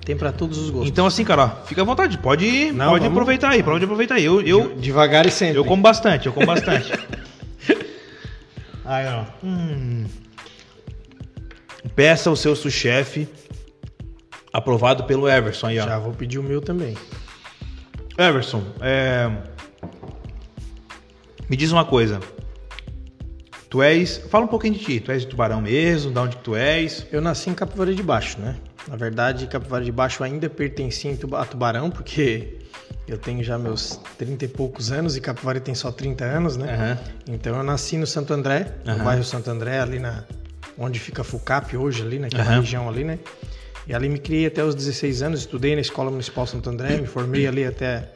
tem 0.05 0.16
para 0.16 0.33
todos 0.33 0.57
os 0.57 0.71
gostos. 0.71 0.88
Então, 0.88 1.07
assim, 1.07 1.25
cara, 1.25 1.45
ó, 1.45 1.66
fica 1.66 1.83
à 1.83 1.85
vontade. 1.85 2.16
Pode, 2.16 2.73
não, 2.73 2.90
pode 2.90 3.07
aproveitar 3.07 3.51
aí, 3.51 3.62
pode 3.62 3.85
aproveitar 3.85 4.14
aí. 4.14 4.25
Eu, 4.25 4.40
eu, 4.40 4.75
Devagar 4.77 5.27
e 5.27 5.31
sempre. 5.31 5.59
Eu 5.59 5.64
como 5.64 5.83
bastante, 5.83 6.27
eu 6.27 6.33
como 6.33 6.47
bastante. 6.47 6.90
aí, 8.83 9.07
ó. 9.09 9.25
Hum. 9.45 10.07
Peça 11.95 12.31
o 12.31 12.37
seu 12.37 12.57
sous-chefe 12.57 13.29
aprovado 14.51 15.05
pelo 15.05 15.29
Everson 15.29 15.66
aí, 15.66 15.79
ó. 15.79 15.85
Já 15.85 15.99
vou 15.99 16.14
pedir 16.14 16.38
o 16.38 16.42
meu 16.42 16.62
também. 16.62 16.97
Everson, 18.16 18.62
é 18.81 19.31
me 21.53 21.57
diz 21.57 21.71
uma 21.71 21.85
coisa. 21.85 22.19
Tu 23.69 23.83
és. 23.83 24.17
Fala 24.31 24.47
um 24.47 24.49
pouquinho 24.49 24.73
de 24.73 24.81
ti. 24.81 25.01
Tu 25.01 25.12
és 25.12 25.21
de 25.21 25.29
Tubarão 25.29 25.61
mesmo? 25.61 26.11
De 26.11 26.19
onde 26.19 26.37
tu 26.38 26.57
és? 26.57 27.07
Eu 27.12 27.21
nasci 27.21 27.51
em 27.51 27.55
Capivari 27.55 27.95
de 27.95 28.03
Baixo, 28.03 28.41
né? 28.41 28.57
Na 28.88 28.97
verdade, 28.97 29.47
Capivari 29.47 29.85
de 29.85 29.93
Baixo 29.93 30.25
ainda 30.25 30.49
pertencia 30.49 31.15
a 31.35 31.45
Tubarão, 31.45 31.91
porque 31.91 32.57
eu 33.07 33.19
tenho 33.19 33.45
já 33.45 33.59
meus 33.59 34.01
30 34.17 34.47
e 34.47 34.49
poucos 34.49 34.91
anos 34.91 35.15
e 35.15 35.21
Capivari 35.21 35.61
tem 35.61 35.75
só 35.75 35.93
30 35.93 36.25
anos, 36.25 36.57
né? 36.57 36.99
Uhum. 37.29 37.35
Então 37.35 37.55
eu 37.55 37.62
nasci 37.62 37.99
no 37.99 38.07
Santo 38.07 38.33
André, 38.33 38.73
no 38.87 38.95
uhum. 38.95 39.05
bairro 39.05 39.23
Santo 39.23 39.51
André, 39.51 39.79
ali 39.79 39.99
na. 39.99 40.25
onde 40.79 40.99
fica 40.99 41.21
a 41.21 41.25
FUCAP 41.25 41.77
hoje, 41.77 42.01
ali, 42.01 42.19
naquela 42.19 42.49
uhum. 42.49 42.61
região 42.61 42.88
ali, 42.88 43.05
né? 43.05 43.19
E 43.87 43.93
ali 43.93 44.09
me 44.09 44.19
criei 44.19 44.47
até 44.47 44.65
os 44.65 44.75
16 44.75 45.23
anos, 45.23 45.41
estudei 45.41 45.75
na 45.75 45.83
Escola 45.83 46.11
Municipal 46.11 46.47
Santo 46.47 46.71
André, 46.71 46.97
me 46.97 47.07
formei 47.07 47.47
ali 47.47 47.67
até 47.67 48.09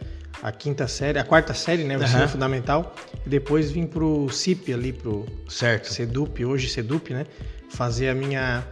a 0.43 0.53
quinta 0.53 0.87
série, 0.87 1.19
a 1.19 1.25
quarta 1.25 1.55
série, 1.55 1.85
né? 1.85 1.97
O 1.97 2.03
ensino 2.03 2.23
uhum. 2.23 2.29
fundamental. 2.29 2.95
E 3.25 3.29
depois 3.29 3.71
vim 3.71 3.87
pro 3.87 4.29
CIP 4.31 4.73
ali, 4.73 4.93
pro 4.93 5.27
certo. 5.49 5.93
Sedup, 5.93 6.45
hoje 6.45 6.69
Sedup, 6.69 7.13
né? 7.13 7.27
Fazer 7.69 8.09
a 8.09 8.15
minha. 8.15 8.65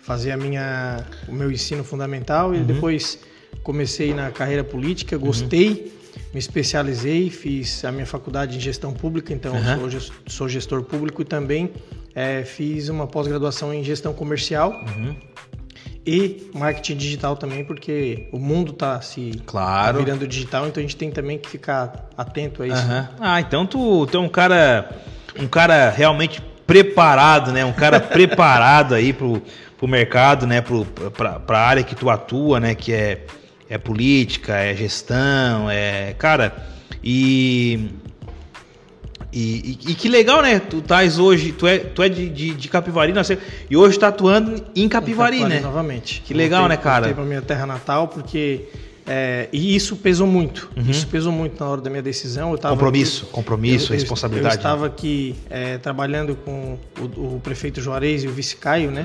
Fazer 0.00 0.32
a 0.32 0.36
minha. 0.36 1.04
o 1.28 1.32
meu 1.32 1.50
ensino 1.50 1.84
fundamental 1.84 2.50
uhum. 2.50 2.56
e 2.56 2.60
depois 2.60 3.18
comecei 3.62 4.12
na 4.12 4.30
carreira 4.30 4.64
política, 4.64 5.16
gostei, 5.16 5.68
uhum. 5.70 6.22
me 6.34 6.38
especializei, 6.38 7.30
fiz 7.30 7.84
a 7.84 7.92
minha 7.92 8.06
faculdade 8.06 8.56
em 8.56 8.60
gestão 8.60 8.92
pública, 8.92 9.32
então 9.32 9.54
uhum. 9.54 9.84
hoje 9.84 9.98
eu 9.98 10.02
sou 10.26 10.48
gestor 10.48 10.82
público 10.82 11.22
e 11.22 11.24
também 11.24 11.72
é, 12.14 12.42
fiz 12.42 12.88
uma 12.88 13.06
pós-graduação 13.06 13.72
em 13.72 13.84
gestão 13.84 14.12
comercial. 14.12 14.72
E 16.04 16.50
marketing 16.52 16.96
digital 16.96 17.36
também, 17.36 17.64
porque 17.64 18.26
o 18.32 18.38
mundo 18.38 18.72
está 18.72 19.00
se 19.00 19.40
claro. 19.46 19.98
virando 19.98 20.26
digital, 20.26 20.66
então 20.66 20.80
a 20.80 20.82
gente 20.82 20.96
tem 20.96 21.12
também 21.12 21.38
que 21.38 21.48
ficar 21.48 22.08
atento 22.16 22.62
a 22.62 22.66
isso. 22.66 22.82
Uhum. 22.82 23.06
Ah, 23.20 23.40
então 23.40 23.64
tu, 23.64 24.06
tu 24.06 24.16
é 24.16 24.20
um 24.20 24.28
cara, 24.28 24.90
um 25.38 25.46
cara 25.46 25.90
realmente 25.90 26.42
preparado, 26.66 27.52
né? 27.52 27.64
Um 27.64 27.72
cara 27.72 28.00
preparado 28.02 28.96
aí 28.96 29.12
pro, 29.12 29.40
pro 29.78 29.86
mercado, 29.86 30.44
né? 30.44 30.60
Pro, 30.60 30.84
pra, 30.84 31.38
pra 31.38 31.60
área 31.60 31.84
que 31.84 31.94
tu 31.94 32.10
atua, 32.10 32.58
né? 32.58 32.74
Que 32.74 32.92
é, 32.92 33.24
é 33.70 33.78
política, 33.78 34.56
é 34.56 34.74
gestão, 34.74 35.70
é... 35.70 36.14
Cara, 36.18 36.52
e 37.02 37.90
E, 39.32 39.78
e, 39.86 39.92
e, 39.92 39.94
que 39.94 40.08
legal, 40.08 40.42
né? 40.42 40.58
Tu 40.58 40.78
estás 40.78 41.18
hoje, 41.18 41.52
tu 41.52 41.66
é, 41.66 41.78
tu 41.78 42.02
é 42.02 42.08
de, 42.08 42.28
de, 42.28 42.54
de 42.54 42.68
Capivari, 42.68 43.14
nasceu, 43.14 43.38
e 43.70 43.76
hoje 43.76 43.98
tá 43.98 44.08
atuando 44.08 44.62
em 44.76 44.86
Capivari, 44.88 45.38
em 45.38 45.40
Capivari 45.40 45.48
né? 45.48 45.60
novamente. 45.60 46.20
Que 46.20 46.34
legal, 46.34 46.60
voltei, 46.60 46.76
né, 46.76 46.82
cara? 46.82 47.06
Voltei 47.06 47.14
pra 47.14 47.24
minha 47.24 47.42
terra 47.42 47.66
natal, 47.66 48.08
porque... 48.08 48.68
É, 49.04 49.48
e 49.52 49.74
isso 49.74 49.96
pesou 49.96 50.28
muito. 50.28 50.70
Uhum. 50.76 50.88
Isso 50.88 51.08
pesou 51.08 51.32
muito 51.32 51.58
na 51.58 51.68
hora 51.68 51.80
da 51.80 51.90
minha 51.90 52.02
decisão. 52.02 52.56
compromisso, 52.56 53.24
aqui, 53.24 53.32
compromisso, 53.32 53.92
eu, 53.92 53.98
responsabilidade. 53.98 54.54
Eu, 54.54 54.58
estava 54.58 54.86
aqui 54.86 55.34
é, 55.50 55.76
trabalhando 55.78 56.36
com 56.36 56.78
o, 57.00 57.34
o, 57.34 57.40
prefeito 57.40 57.80
Juarez 57.80 58.22
e 58.22 58.28
o 58.28 58.30
vice 58.30 58.54
Caio, 58.54 58.92
né? 58.92 59.04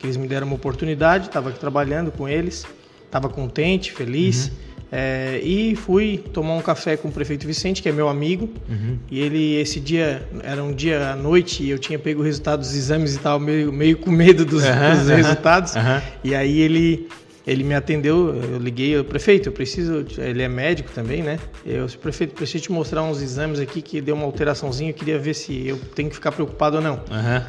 Que 0.00 0.06
eles 0.06 0.16
me 0.16 0.26
deram 0.26 0.48
uma 0.48 0.56
oportunidade, 0.56 1.26
estava 1.26 1.50
aqui 1.50 1.60
trabalhando 1.60 2.10
com 2.10 2.28
eles, 2.28 2.66
estava 3.04 3.28
contente, 3.28 3.92
feliz. 3.92 4.46
Uhum. 4.46 4.65
É, 4.90 5.40
e 5.42 5.74
fui 5.74 6.18
tomar 6.32 6.54
um 6.54 6.62
café 6.62 6.96
com 6.96 7.08
o 7.08 7.12
prefeito 7.12 7.46
Vicente, 7.46 7.82
que 7.82 7.88
é 7.88 7.92
meu 7.92 8.08
amigo. 8.08 8.48
Uhum. 8.68 8.98
E 9.10 9.20
ele, 9.20 9.54
esse 9.56 9.80
dia, 9.80 10.26
era 10.42 10.62
um 10.62 10.72
dia 10.72 11.10
à 11.10 11.16
noite 11.16 11.62
e 11.62 11.70
eu 11.70 11.78
tinha 11.78 11.98
pego 11.98 12.20
o 12.20 12.24
resultado 12.24 12.60
dos 12.60 12.74
exames 12.74 13.14
e 13.14 13.18
tal, 13.18 13.40
meio, 13.40 13.72
meio 13.72 13.96
com 13.96 14.10
medo 14.10 14.44
dos, 14.44 14.62
uhum, 14.64 14.98
dos 14.98 15.08
resultados. 15.08 15.74
Uhum. 15.74 16.00
E 16.22 16.34
aí 16.34 16.60
ele, 16.60 17.08
ele 17.44 17.64
me 17.64 17.74
atendeu, 17.74 18.34
eu 18.34 18.58
liguei, 18.58 18.96
o 18.96 19.04
prefeito, 19.04 19.48
eu 19.48 19.52
preciso, 19.52 20.06
ele 20.18 20.42
é 20.42 20.48
médico 20.48 20.90
também, 20.94 21.20
né? 21.20 21.40
Eu, 21.64 21.88
prefeito, 22.00 22.34
preciso 22.34 22.64
te 22.64 22.72
mostrar 22.72 23.02
uns 23.02 23.20
exames 23.20 23.58
aqui 23.58 23.82
que 23.82 24.00
deu 24.00 24.14
uma 24.14 24.24
alteraçãozinha, 24.24 24.90
eu 24.90 24.94
queria 24.94 25.18
ver 25.18 25.34
se 25.34 25.66
eu 25.66 25.80
tenho 25.96 26.08
que 26.08 26.14
ficar 26.14 26.30
preocupado 26.30 26.76
ou 26.76 26.82
não. 26.82 27.00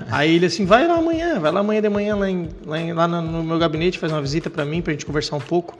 Aí 0.10 0.36
ele 0.36 0.48
assim, 0.48 0.66
vai 0.66 0.88
lá 0.88 0.96
amanhã, 0.96 1.40
vai 1.40 1.52
lá 1.52 1.60
amanhã 1.60 1.82
de 1.82 1.90
manhã 1.90 2.16
lá, 2.16 2.30
em, 2.30 2.50
lá, 2.66 2.80
em, 2.80 2.94
lá 2.94 3.08
no 3.08 3.44
meu 3.44 3.60
gabinete, 3.60 4.00
faz 4.00 4.12
uma 4.12 4.22
visita 4.22 4.50
para 4.50 4.66
mim, 4.66 4.82
para 4.82 4.92
a 4.92 4.94
gente 4.94 5.06
conversar 5.06 5.36
um 5.36 5.42
pouco. 5.42 5.78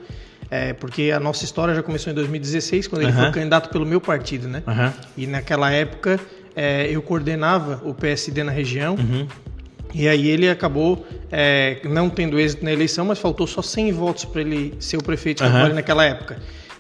É, 0.50 0.74
porque 0.74 1.12
a 1.12 1.20
nossa 1.20 1.44
história 1.44 1.74
já 1.76 1.84
começou 1.84 2.12
em 2.12 2.16
2016, 2.16 2.88
quando 2.88 3.02
ele 3.02 3.12
foi 3.12 3.32
candidato 3.32 3.70
pelo 3.70 3.86
meu 3.86 4.00
partido, 4.00 4.48
né? 4.48 4.64
Uhum. 4.66 4.94
E 5.18 5.28
naquela 5.28 5.72
época 5.72 6.20
é, 6.56 6.88
eu 6.90 7.02
coordenava 7.02 7.82
o 7.84 7.94
PSD 7.94 8.44
na 8.44 8.52
região. 8.52 8.96
Uhum. 8.96 9.28
E 9.94 10.08
aí 10.08 10.28
ele 10.28 10.50
acabou 10.50 11.06
é, 11.32 11.80
não 11.84 12.10
tendo 12.10 12.40
êxito 12.40 12.64
na 12.64 12.72
eleição, 12.72 13.06
mas 13.06 13.20
faltou 13.20 13.48
só 13.48 13.62
100 13.62 13.92
votos 13.92 14.26
para 14.26 14.42
ele 14.42 14.74
ser 14.80 14.98
o 14.98 15.04
prefeito 15.04 15.44
de 15.44 15.50
uhum. 15.50 15.74
naquela 15.74 16.04
época. 16.04 16.38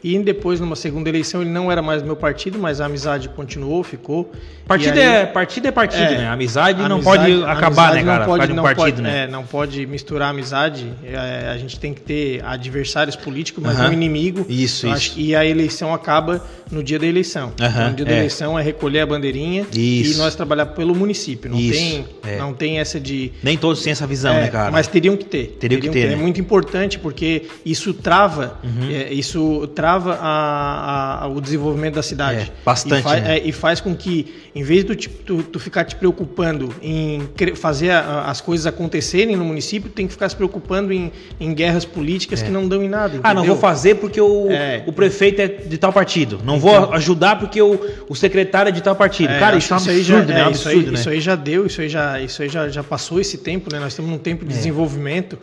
E 0.07 0.17
depois, 0.19 0.61
numa 0.61 0.77
segunda 0.77 1.09
eleição, 1.09 1.41
ele 1.41 1.49
não 1.49 1.69
era 1.69 1.81
mais 1.81 2.01
do 2.01 2.05
meu 2.05 2.15
partido, 2.15 2.57
mas 2.57 2.79
a 2.79 2.85
amizade 2.85 3.27
continuou, 3.27 3.83
ficou. 3.83 4.31
Partido, 4.65 4.97
aí, 4.97 5.05
é, 5.05 5.25
partido 5.25 5.67
é 5.67 5.71
partido, 5.71 6.13
é, 6.13 6.17
né? 6.17 6.27
Amizade, 6.29 6.81
amizade, 6.81 6.89
não 6.89 7.01
pode 7.01 7.43
acabar, 7.43 7.93
né, 7.93 8.03
cara? 8.03 8.19
Não 8.19 8.25
pode, 8.25 8.53
não 8.53 8.63
partido, 8.63 8.83
pode, 8.83 9.01
né? 9.01 9.23
É, 9.23 9.27
não 9.27 9.43
pode 9.43 9.85
misturar 9.85 10.29
amizade. 10.29 10.93
É, 11.03 11.49
a 11.53 11.57
gente 11.57 11.77
tem 11.77 11.93
que 11.93 11.99
ter 11.99 12.41
adversários 12.45 13.17
políticos, 13.17 13.61
mas 13.61 13.77
um 13.81 13.91
inimigo. 13.91 14.45
Isso, 14.47 14.87
isso. 14.87 15.13
E 15.19 15.35
a 15.35 15.45
eleição 15.45 15.93
acaba 15.93 16.41
no 16.71 16.81
dia 16.81 16.97
da 16.97 17.05
eleição. 17.05 17.51
Então, 17.55 17.89
no 17.89 17.95
dia 17.95 18.05
da 18.05 18.11
é. 18.13 18.17
eleição 18.19 18.57
é 18.57 18.63
recolher 18.63 19.01
a 19.01 19.05
bandeirinha 19.05 19.65
isso. 19.73 20.13
e 20.13 20.17
nós 20.17 20.35
trabalhar 20.35 20.67
pelo 20.67 20.95
município. 20.95 21.51
Não, 21.51 21.59
isso, 21.59 21.73
tem, 21.73 22.05
é. 22.25 22.37
não 22.37 22.53
tem 22.53 22.79
essa 22.79 22.97
de. 22.97 23.33
Nem 23.43 23.57
todos 23.57 23.83
têm 23.83 23.91
essa 23.91 24.07
visão, 24.07 24.33
né, 24.33 24.47
cara? 24.47 24.71
Mas 24.71 24.87
teriam 24.87 25.17
que 25.17 25.25
ter. 25.25 25.57
Teriam, 25.59 25.81
teriam 25.81 25.81
que 25.81 25.89
ter. 25.89 26.01
ter. 26.01 26.07
Né? 26.07 26.13
É 26.13 26.15
muito 26.15 26.39
importante 26.39 26.97
porque 26.97 27.47
isso 27.65 27.93
trava, 27.93 28.57
uhum. 28.63 28.89
isso 29.11 29.67
trava 29.75 29.96
a, 29.97 31.19
a, 31.23 31.27
o 31.27 31.41
desenvolvimento 31.41 31.95
da 31.95 32.03
cidade. 32.03 32.51
É, 32.51 32.63
bastante. 32.63 32.99
E 32.99 33.03
faz, 33.03 33.23
né? 33.23 33.37
é, 33.37 33.47
e 33.47 33.51
faz 33.51 33.81
com 33.81 33.95
que, 33.95 34.33
em 34.53 34.63
vez 34.63 34.85
de 34.85 34.95
tu, 34.95 35.09
tu, 35.09 35.43
tu 35.43 35.59
ficar 35.59 35.83
te 35.85 35.95
preocupando 35.95 36.73
em 36.81 37.21
fazer 37.55 37.91
a, 37.91 38.25
as 38.25 38.41
coisas 38.41 38.65
acontecerem 38.65 39.35
no 39.35 39.45
município, 39.45 39.89
tem 39.89 40.07
que 40.07 40.13
ficar 40.13 40.29
se 40.29 40.35
preocupando 40.35 40.93
em, 40.93 41.11
em 41.39 41.53
guerras 41.53 41.85
políticas 41.85 42.41
é. 42.41 42.45
que 42.45 42.51
não 42.51 42.67
dão 42.67 42.83
em 42.83 42.89
nada. 42.89 43.15
Entendeu? 43.15 43.21
Ah, 43.23 43.33
não 43.33 43.43
vou 43.43 43.57
fazer 43.57 43.95
porque 43.95 44.19
o, 44.21 44.51
é. 44.51 44.83
o 44.85 44.93
prefeito 44.93 45.41
é 45.41 45.47
de 45.47 45.77
tal 45.77 45.91
partido. 45.93 46.39
Não 46.43 46.59
vou 46.59 46.71
então, 46.71 46.93
ajudar 46.93 47.39
porque 47.39 47.61
o, 47.61 47.79
o 48.07 48.15
secretário 48.15 48.69
é 48.69 48.71
de 48.71 48.81
tal 48.81 48.95
partido. 48.95 49.31
É, 49.31 49.39
Cara, 49.39 49.57
isso 49.57 49.73
é 49.73 49.75
um 49.75 49.79
absurdo, 49.79 50.03
já, 50.03 50.21
né? 50.21 50.47
É, 50.47 50.51
isso, 50.51 50.69
aí, 50.69 50.83
né? 50.83 50.93
isso 50.93 51.09
aí 51.09 51.21
já 51.21 51.35
deu, 51.35 51.65
isso 51.65 51.81
aí 51.81 51.89
já, 51.89 52.19
isso 52.21 52.41
aí 52.41 52.49
já, 52.49 52.69
já 52.69 52.83
passou 52.83 53.19
esse 53.19 53.37
tempo, 53.37 53.71
né? 53.71 53.79
Nós 53.79 53.93
estamos 53.93 54.11
num 54.11 54.17
tempo 54.17 54.45
de 54.45 54.53
desenvolvimento. 54.53 55.37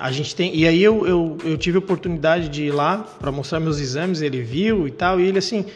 a 0.00 0.10
gente 0.10 0.34
tem. 0.34 0.56
E 0.56 0.66
aí 0.66 0.82
eu, 0.82 1.06
eu, 1.06 1.38
eu 1.44 1.58
tive 1.58 1.76
a 1.76 1.80
oportunidade 1.80 2.48
de 2.48 2.64
ir 2.64 2.70
lá 2.70 2.98
para 2.98 3.30
mostrar 3.30 3.41
meus 3.60 3.78
exames, 3.78 4.22
ele 4.22 4.42
viu 4.42 4.86
e 4.86 4.90
tal. 4.90 5.20
E 5.20 5.26
ele 5.26 5.38
assim, 5.38 5.66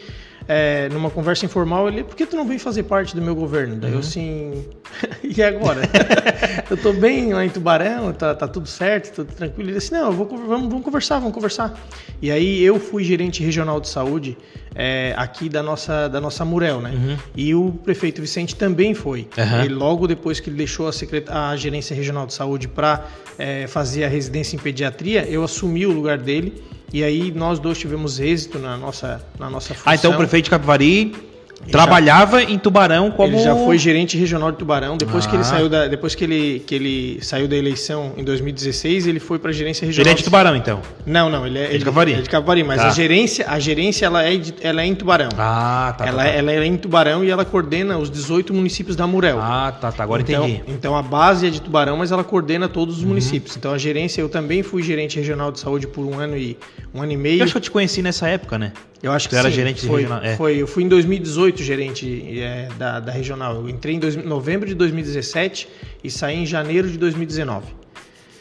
é, 0.47 0.87
numa 0.89 1.09
conversa 1.09 1.45
informal, 1.45 1.89
ele, 1.89 2.03
por 2.03 2.15
que 2.15 2.25
tu 2.25 2.37
não 2.37 2.47
vem 2.47 2.57
fazer 2.57 2.83
parte 2.83 3.13
do 3.13 3.21
meu 3.21 3.35
governo? 3.35 3.75
Daí 3.75 3.91
eu 3.91 3.95
uhum. 3.95 3.99
assim, 3.99 4.65
e 5.21 5.43
agora? 5.43 5.81
eu 6.71 6.77
tô 6.77 6.93
bem 6.93 7.33
lá 7.33 7.45
em 7.45 7.49
Tubarão, 7.49 8.13
tá, 8.13 8.33
tá 8.33 8.47
tudo 8.47 8.67
certo, 8.67 9.13
tudo 9.13 9.33
tranquilo. 9.33 9.69
Ele 9.69 9.77
disse, 9.77 9.91
não, 9.91 10.11
vou, 10.11 10.25
vamos, 10.25 10.69
vamos 10.69 10.83
conversar, 10.83 11.19
vamos 11.19 11.33
conversar. 11.33 11.77
E 12.21 12.31
aí 12.31 12.63
eu 12.63 12.79
fui 12.79 13.03
gerente 13.03 13.43
regional 13.43 13.81
de 13.81 13.89
saúde 13.89 14.37
é, 14.73 15.13
aqui 15.17 15.49
da 15.49 15.61
nossa, 15.61 16.07
da 16.07 16.21
nossa 16.21 16.45
Murel, 16.45 16.79
né? 16.79 16.91
Uhum. 16.91 17.17
E 17.35 17.53
o 17.53 17.71
prefeito 17.83 18.21
Vicente 18.21 18.55
também 18.55 18.93
foi. 18.93 19.27
Uhum. 19.37 19.65
Ele, 19.65 19.73
logo 19.73 20.07
depois 20.07 20.39
que 20.39 20.49
ele 20.49 20.57
deixou 20.57 20.87
a, 20.87 20.93
secret... 20.93 21.25
a 21.27 21.55
gerência 21.57 21.93
regional 21.93 22.25
de 22.25 22.33
saúde 22.33 22.69
para 22.69 23.05
é, 23.37 23.67
fazer 23.67 24.05
a 24.05 24.07
residência 24.07 24.55
em 24.55 24.59
pediatria, 24.59 25.27
eu 25.27 25.43
assumi 25.43 25.85
o 25.85 25.91
lugar 25.91 26.17
dele 26.17 26.63
e 26.91 27.03
aí 27.03 27.31
nós 27.31 27.59
dois 27.59 27.77
tivemos 27.77 28.19
êxito 28.19 28.59
na 28.59 28.77
nossa, 28.77 29.21
na 29.39 29.49
nossa 29.49 29.73
função. 29.73 29.91
Ah, 29.91 29.95
então 29.95 30.11
o 30.11 30.17
prefeito 30.17 30.45
de 30.45 30.49
Capivari 30.51 31.15
Trabalhava 31.71 32.41
já, 32.41 32.49
em 32.49 32.57
Tubarão 32.57 33.11
como 33.11 33.33
ele 33.33 33.43
já 33.43 33.55
foi 33.55 33.77
gerente 33.77 34.17
regional 34.17 34.51
de 34.51 34.57
Tubarão. 34.57 34.97
Depois 34.97 35.25
ah. 35.25 35.29
que 35.29 35.35
ele 35.35 35.41
ah. 35.41 35.45
saiu 35.45 35.69
da 35.69 35.87
depois 35.87 36.15
que 36.15 36.23
ele 36.23 36.63
que 36.65 36.75
ele 36.75 37.19
saiu 37.21 37.47
da 37.47 37.55
eleição 37.55 38.13
em 38.15 38.23
2016 38.23 39.07
ele 39.07 39.19
foi 39.19 39.39
para 39.39 39.49
a 39.49 39.53
gerência 39.53 39.85
regional. 39.85 40.05
Gerente 40.05 40.19
de 40.19 40.23
Tubarão 40.25 40.55
então? 40.55 40.81
Não 41.05 41.29
não 41.29 41.45
ele 41.47 41.57
é, 41.57 41.75
é 41.75 41.77
de 41.77 41.83
Capivari 41.85 42.13
é 42.13 42.21
de 42.21 42.29
Capivari 42.29 42.63
mas 42.63 42.81
tá. 42.81 42.87
a 42.87 42.91
gerência 42.91 43.45
a 43.47 43.59
gerência 43.59 44.05
ela 44.05 44.23
é 44.23 44.37
de, 44.37 44.53
ela 44.61 44.81
é 44.81 44.85
em 44.85 44.95
Tubarão. 44.95 45.29
Ah 45.37 45.95
tá, 45.97 46.03
tá 46.03 46.09
ela 46.09 46.23
tá, 46.23 46.29
ela 46.29 46.51
é 46.51 46.65
em 46.65 46.77
Tubarão 46.77 47.23
e 47.23 47.29
ela 47.29 47.43
coordena 47.43 47.97
os 47.97 48.09
18 48.09 48.53
municípios 48.53 48.95
da 48.95 49.07
Murel. 49.07 49.39
Ah 49.41 49.71
tá 49.71 49.91
tá 49.91 50.03
agora 50.03 50.21
então, 50.21 50.47
entendi. 50.47 50.63
então 50.67 50.95
a 50.95 51.01
base 51.01 51.47
é 51.47 51.49
de 51.49 51.61
Tubarão 51.61 51.97
mas 51.97 52.11
ela 52.11 52.23
coordena 52.23 52.67
todos 52.69 52.97
os 52.97 53.01
uhum. 53.01 53.09
municípios. 53.09 53.57
Então 53.57 53.73
a 53.73 53.77
gerência 53.77 54.21
eu 54.21 54.29
também 54.29 54.61
fui 54.63 54.83
gerente 54.83 55.17
regional 55.17 55.51
de 55.51 55.59
saúde 55.59 55.87
por 55.87 56.05
um 56.05 56.19
ano 56.19 56.37
e 56.37 56.57
um 56.93 57.01
ano 57.01 57.11
e 57.11 57.17
meio. 57.17 57.39
Eu 57.39 57.43
acho 57.43 57.53
que 57.53 57.57
eu 57.57 57.61
te 57.61 57.71
conheci 57.71 58.01
nessa 58.01 58.27
época 58.27 58.57
né 58.57 58.73
eu 59.01 59.11
acho 59.11 59.27
que 59.29 59.35
Você 59.35 59.39
era 59.39 59.51
gerente 59.51 59.85
foi, 59.85 60.01
regional. 60.01 60.23
É. 60.23 60.35
Foi, 60.35 60.57
eu 60.57 60.67
fui 60.67 60.83
em 60.83 60.87
2018 60.87 61.63
gerente 61.63 62.39
é, 62.39 62.67
da, 62.77 62.99
da 62.99 63.11
regional. 63.11 63.55
Eu 63.55 63.69
entrei 63.69 63.95
em 63.95 63.99
dois, 63.99 64.15
novembro 64.15 64.67
de 64.67 64.73
2017 64.75 65.67
e 66.03 66.09
saí 66.09 66.37
em 66.37 66.45
janeiro 66.45 66.89
de 66.89 66.97
2019. 66.97 67.65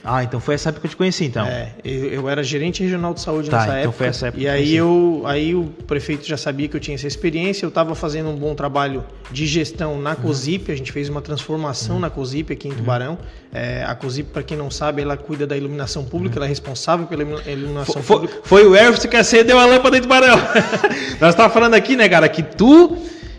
Ah, 0.08 0.22
então 0.22 0.38
foi 0.38 0.54
essa 0.54 0.68
época 0.68 0.82
que 0.82 0.86
eu 0.86 0.90
te 0.90 0.96
conheci, 0.96 1.24
então. 1.24 1.44
É, 1.44 1.72
eu, 1.84 2.12
eu 2.12 2.28
era 2.28 2.40
gerente 2.40 2.80
regional 2.80 3.12
de 3.12 3.20
saúde 3.20 3.50
tá, 3.50 3.58
nessa 3.58 3.68
então 3.70 3.80
época. 3.80 3.98
Foi 3.98 4.06
essa 4.06 4.26
época 4.28 4.40
e 4.40 4.48
aí 4.48 4.76
eu, 4.76 5.22
aí 5.26 5.52
o 5.52 5.64
prefeito 5.86 6.24
já 6.24 6.36
sabia 6.36 6.68
que 6.68 6.76
eu 6.76 6.80
tinha 6.80 6.94
essa 6.94 7.08
experiência. 7.08 7.64
Eu 7.64 7.70
estava 7.70 7.92
fazendo 7.96 8.30
um 8.30 8.36
bom 8.36 8.54
trabalho 8.54 9.04
de 9.32 9.46
gestão 9.46 10.00
na 10.00 10.10
uhum. 10.10 10.16
COSIP. 10.16 10.70
A 10.70 10.76
gente 10.76 10.92
fez 10.92 11.08
uma 11.08 11.20
transformação 11.20 11.96
uhum. 11.96 12.02
na 12.02 12.08
COSIP 12.08 12.52
aqui 12.52 12.68
em 12.68 12.70
uhum. 12.70 12.76
Tubarão. 12.76 13.18
É, 13.52 13.82
a 13.84 13.96
COSIP, 13.96 14.30
para 14.30 14.44
quem 14.44 14.56
não 14.56 14.70
sabe, 14.70 15.02
ela 15.02 15.16
cuida 15.16 15.44
da 15.44 15.56
iluminação 15.56 16.04
pública. 16.04 16.36
Uhum. 16.36 16.38
Ela 16.38 16.46
é 16.46 16.50
responsável 16.50 17.06
pela 17.06 17.24
iluminação 17.24 18.00
foi, 18.00 18.16
pública. 18.16 18.40
Foi, 18.44 18.62
foi 18.62 18.70
o 18.70 18.76
Elvis 18.76 19.04
que 19.04 19.16
acendeu 19.16 19.58
a 19.58 19.66
lâmpada 19.66 19.98
em 19.98 20.02
Tubarão. 20.02 20.36
Nós 21.20 21.30
estávamos 21.30 21.52
falando 21.52 21.74
aqui, 21.74 21.96
né, 21.96 22.08
cara, 22.08 22.28
que 22.28 22.44
tu 22.44 22.96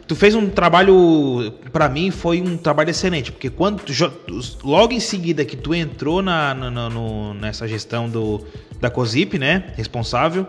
tu 0.07 0.15
fez 0.15 0.33
um 0.33 0.49
trabalho, 0.49 1.53
para 1.71 1.89
mim 1.89 2.09
foi 2.11 2.41
um 2.41 2.57
trabalho 2.57 2.89
excelente, 2.89 3.31
porque 3.31 3.49
quando 3.49 3.81
tu, 3.81 3.93
logo 4.63 4.93
em 4.93 4.99
seguida 4.99 5.43
que 5.43 5.57
tu 5.57 5.75
entrou 5.75 6.21
na, 6.21 6.53
na 6.53 6.89
no, 6.89 7.33
nessa 7.33 7.67
gestão 7.67 8.09
do, 8.09 8.43
da 8.79 8.89
COSIP, 8.89 9.37
né, 9.37 9.73
responsável, 9.75 10.47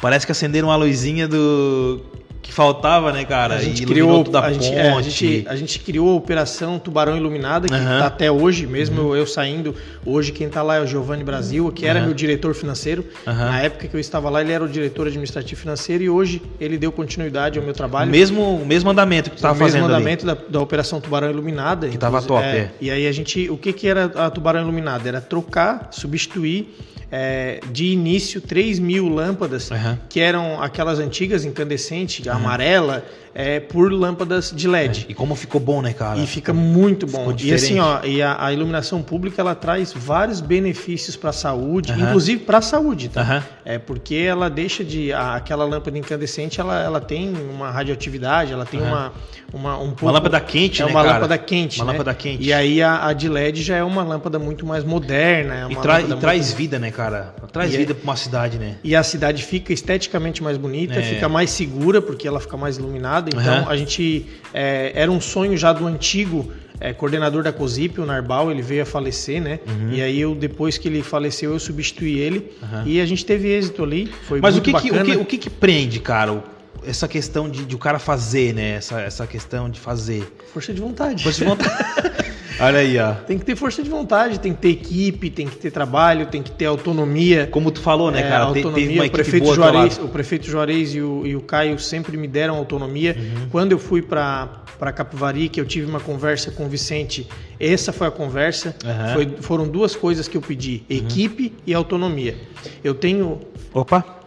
parece 0.00 0.26
que 0.26 0.32
acenderam 0.32 0.68
uma 0.68 0.76
luzinha 0.76 1.28
do 1.28 2.04
que 2.42 2.52
faltava, 2.52 3.12
né, 3.12 3.24
cara? 3.24 3.54
A 3.54 3.60
gente 3.60 3.86
criou 3.86 4.24
toda 4.24 4.40
a, 4.40 4.52
gente, 4.52 4.74
é, 4.74 4.90
a, 4.90 5.00
gente, 5.00 5.44
a 5.48 5.54
gente 5.54 5.78
criou 5.78 6.10
a 6.10 6.14
operação 6.14 6.76
Tubarão 6.78 7.16
Iluminada, 7.16 7.68
que 7.68 7.74
está 7.74 8.06
até 8.06 8.30
hoje, 8.30 8.66
mesmo 8.66 9.00
uhum. 9.02 9.16
eu 9.16 9.26
saindo. 9.26 9.74
Hoje 10.04 10.32
quem 10.32 10.48
está 10.48 10.60
lá 10.60 10.76
é 10.76 10.80
o 10.80 10.86
Giovanni 10.86 11.22
Brasil, 11.22 11.70
que 11.70 11.86
era 11.86 12.00
uhum. 12.00 12.06
meu 12.06 12.14
diretor 12.14 12.52
financeiro. 12.54 13.06
Na 13.24 13.60
época 13.60 13.86
que 13.86 13.94
eu 13.94 14.00
estava 14.00 14.28
lá, 14.28 14.40
ele 14.40 14.50
era 14.50 14.64
o 14.64 14.68
diretor 14.68 15.06
administrativo 15.06 15.60
financeiro 15.60 16.02
e 16.02 16.10
hoje 16.10 16.42
ele 16.60 16.76
deu 16.76 16.90
continuidade 16.90 17.60
ao 17.60 17.64
meu 17.64 17.74
trabalho. 17.74 18.08
O 18.08 18.12
mesmo, 18.12 18.56
o 18.56 18.66
mesmo 18.66 18.90
andamento 18.90 19.30
que 19.30 19.36
tu 19.36 19.38
estava 19.38 19.54
fazendo. 19.54 19.84
O 19.84 19.86
mesmo 19.86 19.96
andamento 19.96 20.26
da, 20.26 20.34
da, 20.34 20.60
operação 20.60 21.00
Tubarão 21.00 21.30
Iluminada. 21.30 21.88
Que 21.88 21.94
estava 21.94 22.20
top, 22.20 22.44
é, 22.44 22.56
é. 22.56 22.70
E 22.80 22.90
aí 22.90 23.06
a 23.06 23.12
gente. 23.12 23.48
O 23.48 23.56
que, 23.56 23.72
que 23.72 23.86
era 23.86 24.06
a 24.06 24.28
Tubarão 24.28 24.62
Iluminada? 24.62 25.08
Era 25.08 25.20
trocar, 25.20 25.90
substituir 25.92 26.74
é, 27.12 27.60
de 27.70 27.88
início 27.88 28.40
3 28.40 28.78
mil 28.78 29.06
lâmpadas, 29.06 29.70
uhum. 29.70 29.98
que 30.08 30.18
eram 30.18 30.62
aquelas 30.62 30.98
antigas 30.98 31.44
incandescentes, 31.44 32.24
uhum. 32.32 32.40
amarela, 32.40 33.04
é, 33.34 33.60
por 33.60 33.92
lâmpadas 33.92 34.52
de 34.54 34.68
LED. 34.68 35.06
É, 35.08 35.12
e 35.12 35.14
como 35.14 35.34
ficou 35.34 35.60
bom, 35.60 35.80
né, 35.80 35.92
cara? 35.92 36.18
E 36.18 36.26
fica 36.26 36.52
muito 36.52 37.06
bom. 37.06 37.34
E 37.38 37.52
assim, 37.52 37.78
ó, 37.78 38.04
e 38.04 38.20
a, 38.20 38.44
a, 38.44 38.52
iluminação 38.52 39.02
pública 39.02 39.40
ela 39.40 39.54
traz 39.54 39.92
vários 39.92 40.40
benefícios 40.40 41.16
para 41.16 41.30
a 41.30 41.32
saúde, 41.32 41.92
inclusive 41.92 42.44
para 42.44 42.58
a 42.58 42.62
saúde, 42.62 43.08
tá? 43.08 43.44
É 43.64 43.78
porque 43.78 44.14
ela 44.14 44.50
deixa 44.50 44.84
de 44.84 45.12
a, 45.12 45.36
aquela 45.36 45.64
lâmpada 45.64 45.96
incandescente, 45.96 46.60
ela, 46.60 46.82
ela 46.82 47.00
tem 47.00 47.32
uma 47.34 47.70
radioatividade, 47.70 48.52
ela 48.52 48.66
tem 48.66 48.80
uma 48.80 49.12
uma 49.52 49.78
um 49.78 49.88
pouco, 49.88 50.06
uma 50.06 50.12
lâmpada 50.12 50.40
quente, 50.40 50.80
é 50.80 50.86
né, 50.86 50.90
uma 50.90 51.02
lâmpada 51.02 51.36
quente, 51.36 51.78
uma 51.78 51.84
né? 51.84 51.92
lâmpada 51.92 52.14
quente. 52.14 52.42
E 52.42 52.52
aí 52.52 52.82
a, 52.82 53.06
a, 53.06 53.12
de 53.12 53.28
LED 53.28 53.62
já 53.62 53.76
é 53.76 53.84
uma 53.84 54.02
lâmpada 54.02 54.38
muito 54.38 54.64
mais 54.64 54.82
moderna, 54.82 55.68
é 55.68 55.72
e, 55.72 55.76
tra 55.76 56.00
e 56.00 56.16
traz 56.16 56.52
vida, 56.52 56.78
né, 56.78 56.90
cara? 56.90 57.34
Traz 57.52 57.74
e 57.74 57.76
vida 57.76 57.92
é, 57.92 57.94
para 57.94 58.04
uma 58.04 58.16
cidade, 58.16 58.58
né? 58.58 58.76
E 58.82 58.96
a 58.96 59.02
cidade 59.02 59.42
fica 59.42 59.72
esteticamente 59.72 60.42
mais 60.42 60.56
bonita, 60.56 60.94
é. 60.94 61.02
fica 61.02 61.28
mais 61.28 61.50
segura 61.50 62.00
porque 62.00 62.21
que 62.22 62.28
ela 62.28 62.38
fica 62.38 62.56
mais 62.56 62.78
iluminada. 62.78 63.28
Então 63.28 63.62
uhum. 63.62 63.68
a 63.68 63.76
gente 63.76 64.26
é, 64.54 64.92
era 64.94 65.10
um 65.10 65.20
sonho 65.20 65.56
já 65.56 65.72
do 65.72 65.86
antigo 65.86 66.52
é, 66.78 66.92
coordenador 66.92 67.42
da 67.42 67.52
COSIP, 67.52 68.00
o 68.00 68.06
Narbal, 68.06 68.50
ele 68.50 68.62
veio 68.62 68.82
a 68.82 68.86
falecer, 68.86 69.42
né? 69.42 69.58
Uhum. 69.66 69.92
E 69.92 70.00
aí 70.00 70.20
eu, 70.20 70.34
depois 70.34 70.78
que 70.78 70.88
ele 70.88 71.02
faleceu, 71.02 71.52
eu 71.52 71.58
substituí 71.58 72.18
ele 72.18 72.52
uhum. 72.62 72.86
e 72.86 73.00
a 73.00 73.06
gente 73.06 73.26
teve 73.26 73.48
êxito 73.48 73.82
ali. 73.82 74.06
Foi 74.28 74.40
Mas 74.40 74.54
muito 74.54 74.70
o 74.70 74.80
que, 74.80 74.80
que 74.80 74.96
o, 74.96 75.04
que, 75.04 75.16
o 75.16 75.24
que, 75.24 75.38
que 75.38 75.50
prende, 75.50 75.98
cara? 75.98 76.42
Essa 76.84 77.06
questão 77.06 77.48
de, 77.48 77.64
de 77.64 77.74
o 77.74 77.78
cara 77.78 77.98
fazer, 77.98 78.54
né? 78.54 78.76
Essa, 78.76 79.00
essa 79.00 79.26
questão 79.26 79.68
de 79.68 79.78
fazer. 79.78 80.32
Força 80.52 80.72
de 80.72 80.80
vontade. 80.80 81.22
Força 81.22 81.40
de 81.40 81.50
vontade. 81.50 81.72
Olha 82.62 82.78
aí, 82.78 82.96
ó. 82.96 83.14
Tem 83.14 83.36
que 83.36 83.44
ter 83.44 83.56
força 83.56 83.82
de 83.82 83.90
vontade, 83.90 84.38
tem 84.38 84.54
que 84.54 84.60
ter 84.60 84.68
equipe, 84.68 85.30
tem 85.30 85.48
que 85.48 85.56
ter 85.56 85.72
trabalho, 85.72 86.26
tem 86.26 86.40
que 86.40 86.52
ter 86.52 86.66
autonomia. 86.66 87.48
Como 87.50 87.72
tu 87.72 87.80
falou, 87.80 88.08
né, 88.12 88.20
é, 88.20 88.28
cara? 88.28 88.44
autonomia. 88.44 89.02
o, 89.02 89.10
prefeito 89.10 89.52
Juarez, 89.52 89.98
o 89.98 90.06
prefeito 90.06 90.46
Juarez 90.46 90.94
e 90.94 91.00
o, 91.00 91.26
e 91.26 91.34
o 91.34 91.40
Caio 91.40 91.76
sempre 91.80 92.16
me 92.16 92.28
deram 92.28 92.54
autonomia. 92.54 93.16
Uhum. 93.18 93.48
Quando 93.50 93.72
eu 93.72 93.80
fui 93.80 94.00
para 94.00 94.92
Capivari, 94.94 95.48
que 95.48 95.60
eu 95.60 95.66
tive 95.66 95.90
uma 95.90 95.98
conversa 95.98 96.52
com 96.52 96.66
o 96.66 96.68
Vicente, 96.68 97.28
essa 97.58 97.92
foi 97.92 98.06
a 98.06 98.12
conversa. 98.12 98.76
Uhum. 98.84 99.12
Foi, 99.12 99.36
foram 99.40 99.68
duas 99.68 99.96
coisas 99.96 100.28
que 100.28 100.36
eu 100.36 100.42
pedi: 100.42 100.84
uhum. 100.88 100.96
equipe 100.96 101.52
e 101.66 101.74
autonomia. 101.74 102.36
Eu 102.84 102.94
tenho. 102.94 103.40
Opa! 103.74 104.21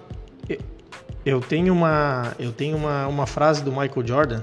Eu 1.25 1.41
tenho 1.41 1.73
uma, 1.73 2.33
eu 2.37 2.51
tenho 2.51 2.77
uma, 2.77 3.07
uma 3.07 3.25
frase 3.25 3.63
do 3.63 3.71
Michael 3.71 4.05
Jordan 4.05 4.41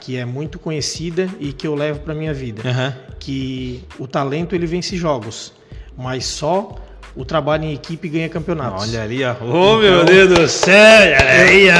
que 0.00 0.16
é 0.16 0.24
muito 0.24 0.58
conhecida 0.58 1.28
e 1.38 1.52
que 1.52 1.66
eu 1.66 1.74
levo 1.74 2.00
para 2.00 2.12
minha 2.12 2.34
vida, 2.34 2.62
que 3.20 3.84
o 3.98 4.06
talento 4.08 4.54
ele 4.54 4.66
vence 4.66 4.96
jogos, 4.96 5.52
mas 5.96 6.26
só 6.26 6.74
o 7.16 7.24
trabalho 7.24 7.64
em 7.64 7.72
equipe 7.72 8.08
ganha 8.08 8.28
campeonatos. 8.28 8.88
Olha 8.88 9.02
ali, 9.02 9.22
ó. 9.22 9.36
Oh, 9.40 9.78
meu 9.78 10.02
então, 10.02 10.04
Deus 10.06 10.28
do 10.30 10.48
céu! 10.48 11.16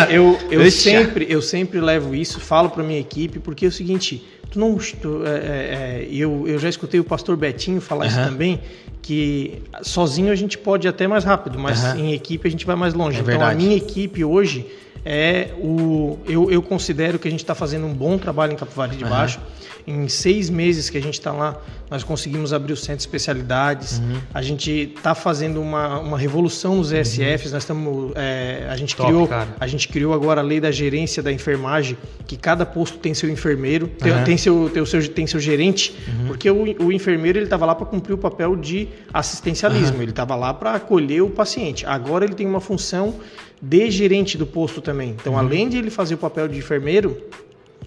Eu, 0.08 0.38
eu, 0.50 0.62
eu 0.62 0.70
sempre, 0.70 1.26
eu 1.28 1.42
sempre 1.42 1.80
levo 1.80 2.14
isso, 2.14 2.38
falo 2.38 2.70
para 2.70 2.84
minha 2.84 3.00
equipe, 3.00 3.40
porque 3.40 3.64
é 3.64 3.68
o 3.68 3.72
seguinte, 3.72 4.24
tu 4.50 4.60
não, 4.60 4.76
tu, 4.76 5.22
é, 5.26 5.30
é, 5.30 5.34
é, 5.34 6.08
eu, 6.12 6.46
eu 6.46 6.58
já 6.58 6.68
escutei 6.68 7.00
o 7.00 7.04
pastor 7.04 7.36
Betinho 7.36 7.80
falar 7.80 8.06
isso 8.06 8.16
também, 8.16 8.60
que 9.04 9.62
sozinho 9.82 10.32
a 10.32 10.34
gente 10.34 10.56
pode 10.56 10.86
ir 10.86 10.88
até 10.88 11.06
mais 11.06 11.24
rápido, 11.24 11.58
mas 11.58 11.84
uhum. 11.84 11.98
em 11.98 12.12
equipe 12.14 12.48
a 12.48 12.50
gente 12.50 12.64
vai 12.64 12.74
mais 12.74 12.94
longe. 12.94 13.18
É 13.18 13.20
então 13.20 13.32
verdade. 13.32 13.52
a 13.52 13.54
minha 13.54 13.76
equipe 13.76 14.24
hoje 14.24 14.66
é 15.04 15.50
o. 15.58 16.18
Eu, 16.26 16.50
eu 16.50 16.62
considero 16.62 17.18
que 17.18 17.28
a 17.28 17.30
gente 17.30 17.40
está 17.40 17.54
fazendo 17.54 17.84
um 17.84 17.92
bom 17.92 18.16
trabalho 18.16 18.54
em 18.54 18.56
Capivari 18.56 18.96
de 18.96 19.04
Baixo. 19.04 19.40
Em 19.86 20.08
seis 20.08 20.48
meses 20.48 20.88
que 20.88 20.96
a 20.96 21.02
gente 21.02 21.14
está 21.14 21.30
lá, 21.30 21.60
nós 21.90 22.02
conseguimos 22.02 22.52
abrir 22.52 22.72
o 22.72 22.76
centro 22.76 22.96
de 22.96 23.02
especialidades. 23.02 23.98
Uhum. 23.98 24.18
A 24.32 24.40
gente 24.40 24.92
está 24.96 25.14
fazendo 25.14 25.60
uma, 25.60 26.00
uma 26.00 26.18
revolução 26.18 26.76
nos 26.76 26.90
ESFs. 26.90 27.46
Uhum. 27.46 27.52
Nós 27.52 27.62
estamos. 27.62 28.12
É, 28.16 28.66
a, 28.70 28.76
gente 28.76 28.96
Top, 28.96 29.08
criou, 29.08 29.28
a 29.60 29.66
gente 29.66 29.88
criou 29.88 30.14
agora 30.14 30.40
a 30.40 30.44
lei 30.44 30.58
da 30.58 30.70
gerência 30.70 31.22
da 31.22 31.30
enfermagem, 31.30 31.98
que 32.26 32.36
cada 32.36 32.64
posto 32.64 32.98
tem 32.98 33.12
seu 33.12 33.28
enfermeiro, 33.28 33.86
tem, 33.86 34.12
uhum. 34.12 34.24
tem, 34.24 34.36
seu, 34.38 34.70
tem, 34.70 34.86
seu, 34.86 35.08
tem 35.08 35.26
seu 35.26 35.38
gerente, 35.38 35.94
uhum. 36.08 36.26
porque 36.28 36.50
o, 36.50 36.84
o 36.84 36.90
enfermeiro 36.90 37.38
ele 37.38 37.46
estava 37.46 37.66
lá 37.66 37.74
para 37.74 37.86
cumprir 37.86 38.14
o 38.14 38.18
papel 38.18 38.56
de 38.56 38.88
assistencialismo, 39.12 40.00
ele 40.02 40.10
estava 40.10 40.34
lá 40.34 40.54
para 40.54 40.74
acolher 40.74 41.22
o 41.22 41.28
paciente. 41.28 41.84
Agora 41.86 42.24
ele 42.24 42.34
tem 42.34 42.46
uma 42.46 42.60
função 42.60 43.16
de 43.60 43.90
gerente 43.90 44.36
do 44.36 44.46
posto 44.46 44.80
também. 44.80 45.10
Então, 45.10 45.34
uhum. 45.34 45.38
além 45.38 45.68
de 45.68 45.76
ele 45.76 45.90
fazer 45.90 46.14
o 46.14 46.18
papel 46.18 46.48
de 46.48 46.58
enfermeiro, 46.58 47.16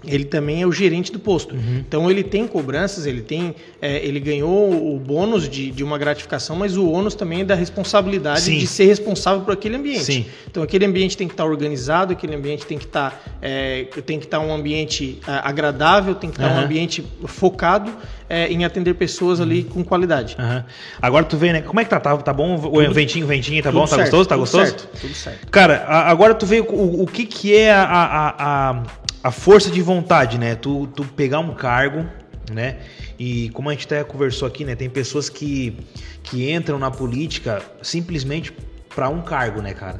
ele 0.05 0.25
também 0.25 0.61
é 0.61 0.67
o 0.67 0.71
gerente 0.71 1.11
do 1.11 1.19
posto. 1.19 1.55
Uhum. 1.55 1.83
Então 1.87 2.09
ele 2.09 2.23
tem 2.23 2.47
cobranças, 2.47 3.05
ele 3.05 3.21
tem, 3.21 3.55
é, 3.81 4.05
ele 4.05 4.19
ganhou 4.19 4.93
o 4.93 4.99
bônus 4.99 5.49
de, 5.49 5.71
de 5.71 5.83
uma 5.83 5.97
gratificação, 5.97 6.55
mas 6.55 6.77
o 6.77 6.89
ônus 6.89 7.15
também 7.15 7.41
é 7.41 7.43
da 7.43 7.55
responsabilidade 7.55 8.41
Sim. 8.41 8.57
de 8.57 8.67
ser 8.67 8.85
responsável 8.85 9.41
por 9.41 9.53
aquele 9.53 9.75
ambiente. 9.75 10.03
Sim. 10.03 10.25
Então 10.49 10.63
aquele 10.63 10.85
ambiente 10.85 11.17
tem 11.17 11.27
que 11.27 11.33
estar 11.33 11.45
organizado, 11.45 12.13
aquele 12.13 12.35
ambiente 12.35 12.65
tem 12.65 12.77
que 12.77 12.85
estar, 12.85 13.21
é, 13.41 13.87
tem 14.05 14.19
que 14.19 14.25
estar 14.25 14.39
um 14.39 14.53
ambiente 14.53 15.19
é, 15.27 15.31
agradável, 15.43 16.15
tem 16.15 16.29
que 16.29 16.37
estar 16.37 16.51
uhum. 16.51 16.61
um 16.61 16.65
ambiente 16.65 17.03
focado 17.25 17.93
é, 18.29 18.47
em 18.47 18.65
atender 18.65 18.93
pessoas 18.95 19.39
ali 19.39 19.63
com 19.63 19.83
qualidade. 19.83 20.35
Uhum. 20.37 20.63
Agora 21.01 21.25
tu 21.25 21.37
vê, 21.37 21.53
né? 21.53 21.61
Como 21.61 21.79
é 21.79 21.83
que 21.83 21.89
tá? 21.89 21.99
Tá, 21.99 22.17
tá 22.17 22.33
bom? 22.33 22.55
O 22.55 22.59
tudo, 22.59 22.93
ventinho, 22.93 23.25
ventinho, 23.25 23.61
tá 23.63 23.71
bom? 23.71 23.81
Tá 23.81 23.87
certo, 23.87 24.01
gostoso? 24.03 24.29
Tá 24.29 24.37
gostoso? 24.37 24.65
Certo, 24.65 24.87
tudo 24.99 25.13
certo. 25.13 25.47
Cara, 25.49 25.85
agora 25.87 26.33
tu 26.33 26.45
vê 26.45 26.59
o, 26.59 27.03
o 27.03 27.07
que 27.07 27.25
que 27.25 27.55
é 27.55 27.71
a, 27.71 27.83
a, 27.83 28.69
a 28.71 28.83
a 29.23 29.31
força 29.31 29.69
de 29.69 29.81
vontade, 29.81 30.37
né? 30.37 30.55
Tu, 30.55 30.87
tu 30.87 31.03
pegar 31.03 31.39
um 31.39 31.53
cargo, 31.53 32.05
né? 32.51 32.77
E 33.19 33.49
como 33.49 33.69
a 33.69 33.73
gente 33.73 33.85
até 33.85 34.03
conversou 34.03 34.47
aqui, 34.47 34.63
né? 34.63 34.75
Tem 34.75 34.89
pessoas 34.89 35.29
que, 35.29 35.77
que 36.23 36.51
entram 36.51 36.77
na 36.77 36.91
política 36.91 37.61
simplesmente 37.81 38.53
para 38.93 39.09
um 39.09 39.21
cargo, 39.21 39.61
né, 39.61 39.73
cara? 39.73 39.99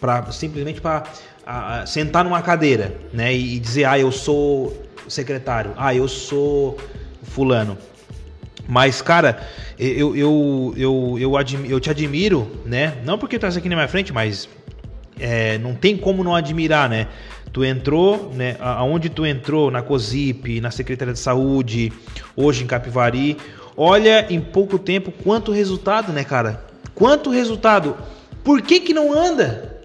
Pra, 0.00 0.30
simplesmente 0.30 0.80
para 0.80 1.04
sentar 1.86 2.24
numa 2.24 2.42
cadeira, 2.42 2.96
né? 3.12 3.34
E, 3.34 3.56
e 3.56 3.58
dizer, 3.58 3.84
ah, 3.84 3.98
eu 3.98 4.12
sou 4.12 4.86
secretário, 5.08 5.72
ah, 5.76 5.94
eu 5.94 6.06
sou 6.06 6.78
fulano. 7.22 7.76
Mas, 8.68 9.00
cara, 9.00 9.48
eu, 9.78 10.14
eu, 10.14 10.74
eu, 10.76 11.16
eu, 11.18 11.32
eu 11.66 11.80
te 11.80 11.88
admiro, 11.88 12.60
né? 12.66 12.98
Não 13.02 13.18
porque 13.18 13.36
tu 13.36 13.40
estás 13.40 13.56
aqui 13.56 13.68
na 13.68 13.76
minha 13.76 13.88
frente, 13.88 14.12
mas 14.12 14.46
é, 15.18 15.56
não 15.58 15.74
tem 15.74 15.96
como 15.96 16.22
não 16.22 16.34
admirar, 16.34 16.88
né? 16.88 17.08
Tu 17.52 17.64
entrou, 17.64 18.32
né? 18.34 18.56
Aonde 18.60 19.08
tu 19.08 19.24
entrou, 19.24 19.70
na 19.70 19.82
COSIP, 19.82 20.60
na 20.60 20.70
Secretaria 20.70 21.14
de 21.14 21.20
Saúde, 21.20 21.92
hoje 22.36 22.64
em 22.64 22.66
Capivari. 22.66 23.36
Olha 23.76 24.26
em 24.28 24.40
pouco 24.40 24.78
tempo 24.78 25.12
quanto 25.12 25.52
resultado, 25.52 26.12
né, 26.12 26.24
cara? 26.24 26.64
Quanto 26.94 27.30
resultado. 27.30 27.96
Por 28.42 28.60
que 28.62 28.80
que 28.80 28.92
não 28.92 29.12
anda? 29.12 29.78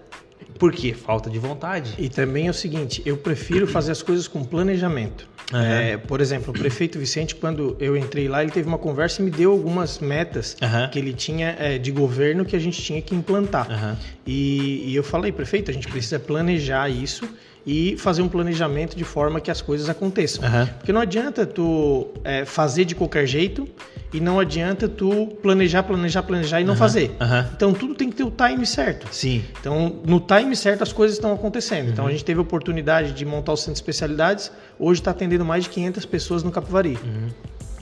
Porque 0.58 0.92
falta 0.92 1.28
de 1.30 1.38
vontade. 1.38 1.94
E 1.98 2.08
também 2.08 2.46
é 2.46 2.50
o 2.50 2.54
seguinte, 2.54 3.02
eu 3.04 3.16
prefiro 3.16 3.66
fazer 3.66 3.92
as 3.92 4.02
coisas 4.02 4.26
com 4.26 4.44
planejamento. 4.44 5.28
Uhum. 5.52 5.60
É, 5.60 5.96
por 5.96 6.20
exemplo, 6.20 6.50
o 6.50 6.58
prefeito 6.58 6.98
Vicente, 6.98 7.34
quando 7.34 7.76
eu 7.78 7.96
entrei 7.96 8.28
lá, 8.28 8.42
ele 8.42 8.50
teve 8.50 8.66
uma 8.66 8.78
conversa 8.78 9.20
e 9.20 9.24
me 9.24 9.30
deu 9.30 9.52
algumas 9.52 9.98
metas 9.98 10.56
uhum. 10.62 10.88
que 10.90 10.98
ele 10.98 11.12
tinha 11.12 11.54
é, 11.58 11.78
de 11.78 11.90
governo 11.90 12.44
que 12.44 12.56
a 12.56 12.58
gente 12.58 12.80
tinha 12.80 13.02
que 13.02 13.14
implantar. 13.14 13.68
Uhum. 13.70 13.96
E, 14.26 14.90
e 14.90 14.96
eu 14.96 15.04
falei, 15.04 15.30
prefeito, 15.32 15.70
a 15.70 15.74
gente 15.74 15.86
precisa 15.86 16.18
planejar 16.18 16.88
isso 16.88 17.28
e 17.66 17.96
fazer 17.96 18.22
um 18.22 18.28
planejamento 18.28 18.96
de 18.96 19.04
forma 19.04 19.40
que 19.40 19.50
as 19.50 19.60
coisas 19.62 19.88
aconteçam. 19.88 20.44
Uhum. 20.44 20.66
Porque 20.66 20.92
não 20.92 21.00
adianta 21.00 21.46
tu 21.46 22.08
é, 22.22 22.44
fazer 22.44 22.84
de 22.84 22.94
qualquer 22.94 23.26
jeito 23.26 23.66
e 24.12 24.20
não 24.20 24.38
adianta 24.38 24.88
tu 24.88 25.26
planejar, 25.42 25.82
planejar, 25.82 26.22
planejar 26.22 26.60
e 26.60 26.64
não 26.64 26.72
uhum. 26.72 26.78
fazer. 26.78 27.16
Uhum. 27.20 27.50
Então 27.56 27.72
tudo 27.72 27.94
tem 27.94 28.10
que 28.10 28.16
ter 28.16 28.24
o 28.24 28.30
time 28.30 28.66
certo. 28.66 29.08
Sim. 29.10 29.42
Então 29.58 30.00
no 30.04 30.20
time 30.20 30.54
certo 30.54 30.82
as 30.82 30.92
coisas 30.92 31.16
estão 31.16 31.32
acontecendo. 31.32 31.90
Então 31.90 32.06
a 32.06 32.10
gente 32.10 32.24
teve 32.24 32.38
a 32.38 32.42
oportunidade 32.42 33.12
de 33.12 33.24
montar 33.24 33.52
o 33.52 33.56
centro 33.56 33.74
de 33.74 33.78
especialidades. 33.78 34.52
Hoje 34.78 35.00
está 35.00 35.12
atendendo 35.12 35.44
mais 35.44 35.64
de 35.64 35.70
500 35.70 36.04
pessoas 36.04 36.42
no 36.42 36.50
Capivari 36.50 36.98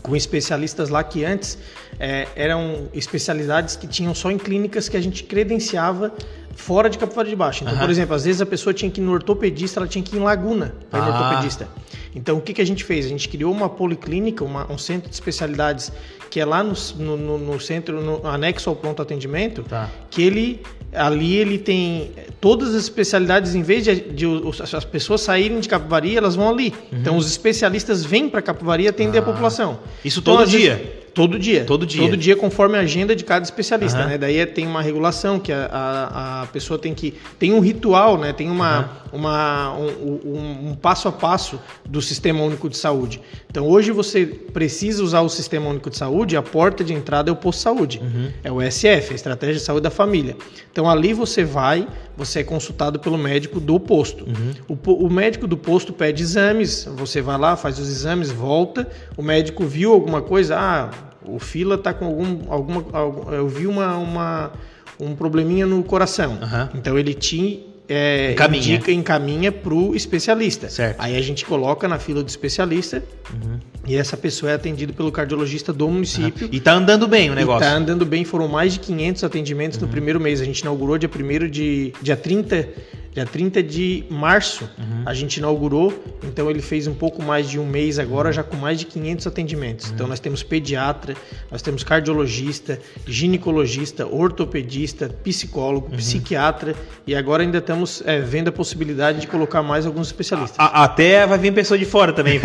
com 0.02 0.16
especialistas 0.16 0.88
lá 0.88 1.02
que 1.04 1.24
antes 1.24 1.57
é, 1.98 2.26
eram 2.34 2.88
especialidades 2.92 3.76
que 3.76 3.86
tinham 3.86 4.14
só 4.14 4.30
em 4.30 4.38
clínicas 4.38 4.88
que 4.88 4.96
a 4.96 5.00
gente 5.00 5.22
credenciava 5.24 6.12
fora 6.55 6.88
de 6.88 6.98
Capivari 6.98 7.30
de 7.30 7.36
Baixo. 7.36 7.62
Então, 7.62 7.74
uhum. 7.74 7.80
por 7.80 7.90
exemplo, 7.90 8.14
às 8.14 8.24
vezes 8.24 8.40
a 8.40 8.46
pessoa 8.46 8.72
tinha 8.72 8.90
que 8.90 9.00
ir 9.00 9.05
no 9.05 9.12
ortopedista, 9.12 9.80
ela 9.80 9.88
tinha 9.88 10.03
que 10.03 10.14
ir 10.14 10.18
em 10.18 10.22
Laguna 10.22 10.74
para 10.90 11.00
ir 11.00 11.03
ah. 11.03 11.07
no 11.07 11.24
ortopedista. 11.24 11.68
Então, 12.14 12.38
o 12.38 12.40
que, 12.40 12.53
que 12.53 12.61
a 12.61 12.66
gente 12.66 12.84
fez? 12.84 13.07
A 13.07 13.09
gente 13.09 13.28
criou 13.28 13.53
uma 13.53 13.68
policlínica, 13.68 14.44
uma, 14.44 14.70
um 14.70 14.78
centro 14.78 15.09
de 15.09 15.14
especialidades 15.14 15.90
que 16.30 16.40
é 16.40 16.44
lá 16.44 16.62
no, 16.62 16.74
no, 16.96 17.38
no 17.38 17.61
centro, 17.61 18.00
no 18.00 18.26
anexo 18.26 18.70
ao 18.70 18.76
pronto 18.76 19.03
atendimento, 19.03 19.62
tá. 19.64 19.90
que 20.11 20.22
ele 20.22 20.62
ali 20.94 21.36
ele 21.36 21.59
tem 21.59 22.12
todas 22.40 22.74
as 22.74 22.82
especialidades, 22.84 23.55
em 23.55 23.62
vez 23.62 23.84
de, 23.84 23.94
de, 23.96 24.14
de 24.14 24.76
as 24.76 24.84
pessoas 24.84 25.22
saírem 25.22 25.59
de 25.59 25.68
Capivari, 25.68 26.16
elas 26.16 26.34
vão 26.34 26.50
ali. 26.50 26.74
Uhum. 26.92 26.98
Então, 26.98 27.16
os 27.16 27.30
especialistas 27.30 28.05
vêm 28.05 28.28
para 28.28 28.42
Capivari 28.42 28.86
atender 28.86 29.18
ah. 29.18 29.22
a 29.22 29.24
população. 29.24 29.78
Isso 30.05 30.20
então, 30.20 30.36
todo 30.36 30.48
dia? 30.48 30.76
Vezes, 30.76 31.01
Todo 31.14 31.38
dia. 31.38 31.64
Todo 31.64 31.86
dia. 31.86 32.00
Todo 32.00 32.16
dia, 32.16 32.36
conforme 32.36 32.78
a 32.78 32.80
agenda 32.80 33.14
de 33.14 33.22
cada 33.24 33.44
especialista, 33.44 34.00
uhum. 34.00 34.08
né? 34.08 34.18
Daí 34.18 34.38
é, 34.38 34.46
tem 34.46 34.66
uma 34.66 34.80
regulação 34.80 35.38
que 35.38 35.52
a, 35.52 35.66
a, 35.66 36.42
a, 36.42 36.46
pessoa 36.46 36.78
tem 36.78 36.94
que. 36.94 37.14
Tem 37.38 37.52
um 37.52 37.60
ritual, 37.60 38.16
né? 38.16 38.32
Tem 38.32 38.50
uma, 38.50 39.02
uhum. 39.12 39.18
uma, 39.18 39.76
um, 39.76 40.20
um, 40.24 40.68
um, 40.70 40.74
passo 40.74 41.08
a 41.08 41.12
passo 41.12 41.60
do 41.84 42.00
Sistema 42.00 42.42
Único 42.42 42.68
de 42.68 42.78
Saúde. 42.78 43.20
Então, 43.50 43.68
hoje 43.68 43.90
você 43.92 44.24
precisa 44.24 45.02
usar 45.02 45.20
o 45.20 45.28
Sistema 45.28 45.68
Único 45.68 45.90
de 45.90 45.98
Saúde, 45.98 46.36
a 46.36 46.42
porta 46.42 46.82
de 46.82 46.94
entrada 46.94 47.30
é 47.30 47.32
o 47.32 47.36
posto 47.36 47.58
de 47.58 47.62
saúde. 47.62 48.00
Uhum. 48.02 48.30
É 48.42 48.50
o 48.50 48.62
SF, 48.62 49.12
a 49.12 49.14
Estratégia 49.14 49.56
de 49.56 49.60
Saúde 49.60 49.82
da 49.82 49.90
Família. 49.90 50.34
Então, 50.70 50.88
ali 50.88 51.12
você 51.12 51.44
vai, 51.44 51.86
você 52.16 52.40
é 52.40 52.44
consultado 52.44 52.98
pelo 52.98 53.18
médico 53.18 53.60
do 53.60 53.78
posto. 53.78 54.24
Uhum. 54.24 54.78
O, 54.86 55.06
o 55.06 55.10
médico 55.10 55.46
do 55.46 55.58
posto 55.58 55.92
pede 55.92 56.22
exames, 56.22 56.88
você 56.96 57.20
vai 57.20 57.36
lá, 57.36 57.54
faz 57.54 57.78
os 57.78 57.88
exames, 57.88 58.30
volta. 58.30 58.88
O 59.14 59.22
médico 59.22 59.64
viu 59.64 59.92
alguma 59.92 60.22
coisa, 60.22 60.56
ah 60.58 61.01
o 61.24 61.38
Fila 61.38 61.78
tá 61.78 61.92
com 61.94 62.04
algum, 62.06 62.52
alguma, 62.52 62.84
eu 63.32 63.48
vi 63.48 63.66
uma, 63.66 63.96
uma 63.96 64.52
um 65.00 65.14
probleminha 65.16 65.66
no 65.66 65.82
coração. 65.82 66.32
Uhum. 66.32 66.68
Então 66.74 66.98
ele 66.98 67.14
te 67.14 67.71
é, 67.93 68.32
encaminha. 68.32 68.62
indica, 68.62 68.93
encaminha 68.93 69.53
para 69.53 69.74
o 69.74 69.95
especialista. 69.95 70.68
Certo. 70.68 70.97
Aí 70.99 71.16
a 71.16 71.20
gente 71.20 71.45
coloca 71.45 71.86
na 71.86 71.99
fila 71.99 72.22
do 72.22 72.28
especialista. 72.28 73.03
Uhum 73.32 73.59
E 73.86 73.97
essa 73.97 74.16
pessoa 74.16 74.53
é 74.53 74.55
atendida 74.55 74.93
pelo 74.93 75.11
cardiologista 75.11 75.72
do 75.72 75.88
município. 75.88 76.49
E 76.53 76.59
está 76.59 76.72
andando 76.72 77.09
bem 77.09 77.30
o 77.30 77.34
negócio. 77.34 77.64
Está 77.64 77.76
andando 77.76 78.07
bem, 78.07 78.24
foram 78.24 78.47
mais 78.47 78.74
de 78.74 78.80
500 78.80 79.24
atendimentos 79.24 79.78
uhum. 79.78 79.86
no 79.86 79.93
primeiro 79.93 80.20
mês. 80.20 80.40
A 80.40 80.45
gente 80.45 80.61
inaugurou 80.61 80.97
dia 80.99 81.11
1 81.11 81.51
de 81.51 81.93
dia 82.01 82.16
30 82.16 82.68
Dia 83.12 83.26
30 83.26 83.62
de 83.62 84.05
março 84.09 84.64
uhum. 84.78 85.03
a 85.05 85.12
gente 85.12 85.36
inaugurou, 85.36 85.93
então 86.24 86.51
ele 86.51 86.62
fez 86.62 86.86
um 86.86 86.95
pouco 86.95 87.22
mais 87.22 87.49
de 87.49 87.59
um 87.59 87.66
mês 87.66 87.99
agora, 87.99 88.32
já 88.32 88.43
com 88.43 88.57
mais 88.57 88.78
de 88.78 88.86
500 88.86 89.26
atendimentos. 89.26 89.86
Uhum. 89.88 89.95
Então 89.95 90.07
nós 90.07 90.18
temos 90.18 90.43
pediatra, 90.43 91.14
nós 91.51 91.61
temos 91.61 91.84
cardiologista, 91.84 92.78
ginecologista, 93.07 94.07
ortopedista, 94.07 95.11
psicólogo, 95.22 95.90
uhum. 95.90 95.99
psiquiatra 95.99 96.74
e 97.07 97.14
agora 97.14 97.43
ainda 97.43 97.59
estamos 97.59 97.82
é, 98.05 98.20
vendo 98.20 98.49
a 98.49 98.53
possibilidade 98.53 99.20
de 99.20 99.26
colocar 99.26 99.62
mais 99.62 99.87
alguns 99.87 100.09
especialistas. 100.09 100.59
A, 100.59 100.85
até 100.85 101.26
vai 101.26 101.39
vir 101.39 101.53
pessoa 101.53 101.78
de 101.78 101.85
fora 101.85 102.12
também. 102.12 102.41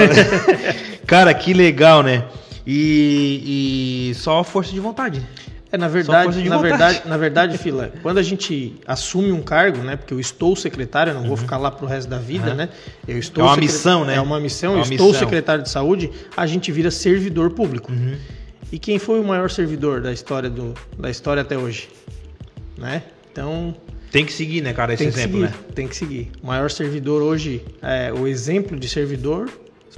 Cara, 1.06 1.34
que 1.34 1.54
legal, 1.54 2.04
né? 2.04 2.26
E, 2.66 4.10
e 4.12 4.16
só 4.16 4.44
força 4.44 4.72
de 4.72 4.80
vontade. 4.80 5.26
É, 5.72 5.78
na 5.78 5.88
verdade, 5.88 6.48
na 6.48 6.58
verdade, 6.58 7.02
na 7.06 7.18
verdade, 7.18 7.58
Fila, 7.58 7.92
quando 8.02 8.20
a 8.20 8.24
gente 8.24 8.76
assume 8.86 9.32
um 9.32 9.42
cargo, 9.42 9.80
né? 9.80 9.98
Porque 9.98 10.14
eu 10.14 10.20
estou 10.20 10.56
secretário, 10.56 11.12
eu 11.12 11.16
não 11.16 11.22
uhum. 11.24 11.28
vou 11.28 11.38
ficar 11.38 11.58
lá 11.58 11.70
pro 11.70 11.86
resto 11.86 12.10
da 12.10 12.18
vida, 12.18 12.52
uhum. 12.52 12.56
né? 12.56 12.70
Eu 13.08 13.18
estou 13.18 13.44
é 13.44 13.48
uma 13.48 13.58
missão, 13.58 14.06
né? 14.06 14.16
É 14.16 14.22
uma 14.22 14.40
missão, 14.40 14.74
é 14.74 14.76
uma 14.76 14.86
eu 14.86 14.90
missão. 14.90 15.08
estou 15.08 15.20
secretário 15.20 15.64
de 15.64 15.70
saúde, 15.70 16.10
a 16.36 16.48
gente 16.48 16.72
vira 16.72 16.90
servidor 16.90 17.52
público. 17.52 17.92
Uhum. 17.92 18.16
E 18.72 18.80
quem 18.80 18.98
foi 18.98 19.20
o 19.20 19.24
maior 19.24 19.50
servidor 19.50 20.02
da 20.02 20.12
história 20.12 20.50
do, 20.50 20.74
da 20.98 21.10
história 21.10 21.42
até 21.42 21.58
hoje, 21.58 21.90
né? 22.78 23.04
Então 23.32 23.76
tem 24.12 24.26
que 24.26 24.32
seguir, 24.32 24.62
né, 24.62 24.74
cara, 24.74 24.94
esse 24.94 25.04
exemplo, 25.04 25.40
seguir, 25.40 25.52
né? 25.52 25.54
Tem 25.76 25.88
que 25.88 25.96
seguir. 25.96 26.32
O 26.42 26.48
maior 26.48 26.72
servidor 26.72 27.22
hoje, 27.22 27.62
é, 27.82 28.12
o 28.14 28.28
exemplo 28.28 28.78
de 28.80 28.88
servidor 28.88 29.50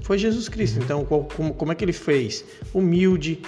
foi 0.01 0.17
Jesus 0.17 0.49
Cristo. 0.49 0.77
Uhum. 0.77 0.83
Então, 0.83 1.05
qual, 1.05 1.23
como, 1.23 1.53
como 1.53 1.71
é 1.71 1.75
que 1.75 1.83
ele 1.83 1.93
fez? 1.93 2.43
Humilde, 2.73 3.39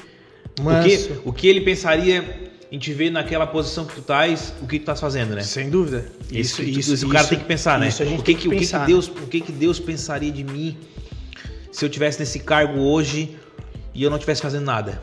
mas... 0.62 0.86
O, 0.86 1.08
que, 1.08 1.30
o 1.30 1.34
que 1.34 1.48
ele 1.48 1.62
pensaria 1.62 2.52
em 2.72 2.80
te 2.80 2.94
ver 2.94 3.10
naquela 3.10 3.46
posição 3.46 3.86
que 3.86 3.96
tu 3.96 4.00
estás, 4.00 4.54
o 4.62 4.68
que 4.68 4.78
tu 4.80 4.84
estás 4.84 5.00
fazendo, 5.00 5.36
né? 5.36 5.42
Sem 5.42 5.70
dúvida. 5.70 6.06
Isso, 6.32 6.62
isso, 6.62 6.80
isso, 6.80 6.94
isso 6.94 7.08
o 7.08 7.10
cara 7.10 7.28
tem 7.28 7.38
que 7.38 7.46
pensar, 7.46 7.78
né? 7.78 7.90
Isso 7.90 8.02
a 8.02 8.06
gente 8.06 8.22
o 8.22 8.24
que, 8.24 8.34
que, 8.34 8.50
que, 8.50 8.50
pensar, 8.50 8.78
o 8.78 8.86
que, 8.86 8.86
que 8.86 8.92
Deus, 8.94 9.08
o 9.08 9.28
que, 9.28 9.42
que 9.42 9.52
Deus 9.52 9.80
pensaria 9.80 10.32
de 10.32 10.44
mim 10.44 10.78
se 11.70 11.84
eu 11.84 11.90
tivesse 11.90 12.20
nesse 12.20 12.40
cargo 12.40 12.80
hoje 12.80 13.36
e 13.94 14.02
eu 14.02 14.10
não 14.10 14.18
estivesse 14.18 14.42
fazendo 14.42 14.64
nada? 14.64 15.02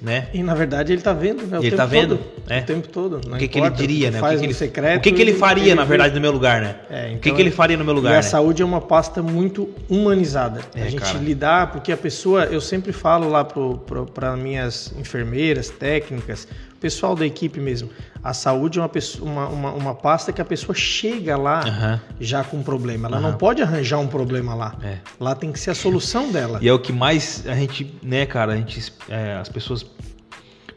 Né? 0.00 0.28
E 0.34 0.42
na 0.42 0.54
verdade 0.54 0.92
ele 0.92 1.00
está 1.00 1.14
vendo, 1.14 1.46
né? 1.46 1.58
O 1.58 1.62
ele 1.62 1.68
está 1.68 1.86
vendo, 1.86 2.18
todo, 2.18 2.52
é. 2.52 2.60
o 2.60 2.64
tempo 2.64 2.88
todo. 2.88 3.16
o 3.16 3.36
que, 3.38 3.48
que 3.48 3.58
ele 3.58 3.70
diria, 3.70 4.10
né? 4.10 4.20
O 4.20 4.28
que, 4.28 4.36
que 4.36 4.44
ele 4.44 4.54
secreto. 4.54 4.98
O 4.98 5.00
que, 5.00 5.12
que 5.12 5.22
ele 5.22 5.32
faria, 5.32 5.74
na 5.74 5.84
verdade, 5.84 6.14
no 6.14 6.20
meu 6.20 6.32
lugar, 6.32 6.60
né? 6.60 6.76
É, 6.90 7.06
então, 7.06 7.16
o 7.16 7.20
que, 7.20 7.32
que 7.32 7.40
ele 7.40 7.50
faria 7.50 7.76
no 7.78 7.84
meu 7.84 7.94
lugar? 7.94 8.10
E 8.10 8.14
a 8.14 8.16
né? 8.16 8.22
saúde 8.22 8.60
é 8.60 8.64
uma 8.64 8.80
pasta 8.80 9.22
muito 9.22 9.70
humanizada. 9.88 10.60
É, 10.74 10.82
a 10.82 10.90
gente 10.90 11.00
cara. 11.00 11.18
lidar, 11.18 11.72
porque 11.72 11.90
a 11.90 11.96
pessoa, 11.96 12.44
eu 12.44 12.60
sempre 12.60 12.92
falo 12.92 13.28
lá 13.28 13.42
para 13.44 14.36
minhas 14.36 14.92
enfermeiras, 14.98 15.70
técnicas, 15.70 16.46
pessoal 16.78 17.16
da 17.16 17.26
equipe 17.26 17.58
mesmo. 17.58 17.90
A 18.26 18.34
saúde 18.34 18.80
é 18.80 18.82
uma, 18.82 18.88
pessoa, 18.88 19.30
uma, 19.30 19.48
uma, 19.48 19.72
uma 19.72 19.94
pasta 19.94 20.32
que 20.32 20.40
a 20.40 20.44
pessoa 20.44 20.74
chega 20.74 21.36
lá 21.36 21.64
uhum. 21.64 22.00
já 22.18 22.42
com 22.42 22.56
um 22.56 22.62
problema. 22.62 23.06
Ela 23.06 23.18
uhum. 23.18 23.22
não 23.22 23.34
pode 23.34 23.62
arranjar 23.62 24.00
um 24.00 24.08
problema 24.08 24.52
lá. 24.52 24.74
É. 24.82 24.98
Lá 25.20 25.36
tem 25.36 25.52
que 25.52 25.60
ser 25.60 25.70
a 25.70 25.74
solução 25.76 26.32
dela. 26.32 26.58
E 26.60 26.68
é 26.68 26.72
o 26.72 26.78
que 26.80 26.92
mais 26.92 27.44
a 27.46 27.54
gente, 27.54 27.94
né, 28.02 28.26
cara, 28.26 28.54
a 28.54 28.56
gente, 28.56 28.92
é, 29.08 29.34
as 29.34 29.48
pessoas 29.48 29.86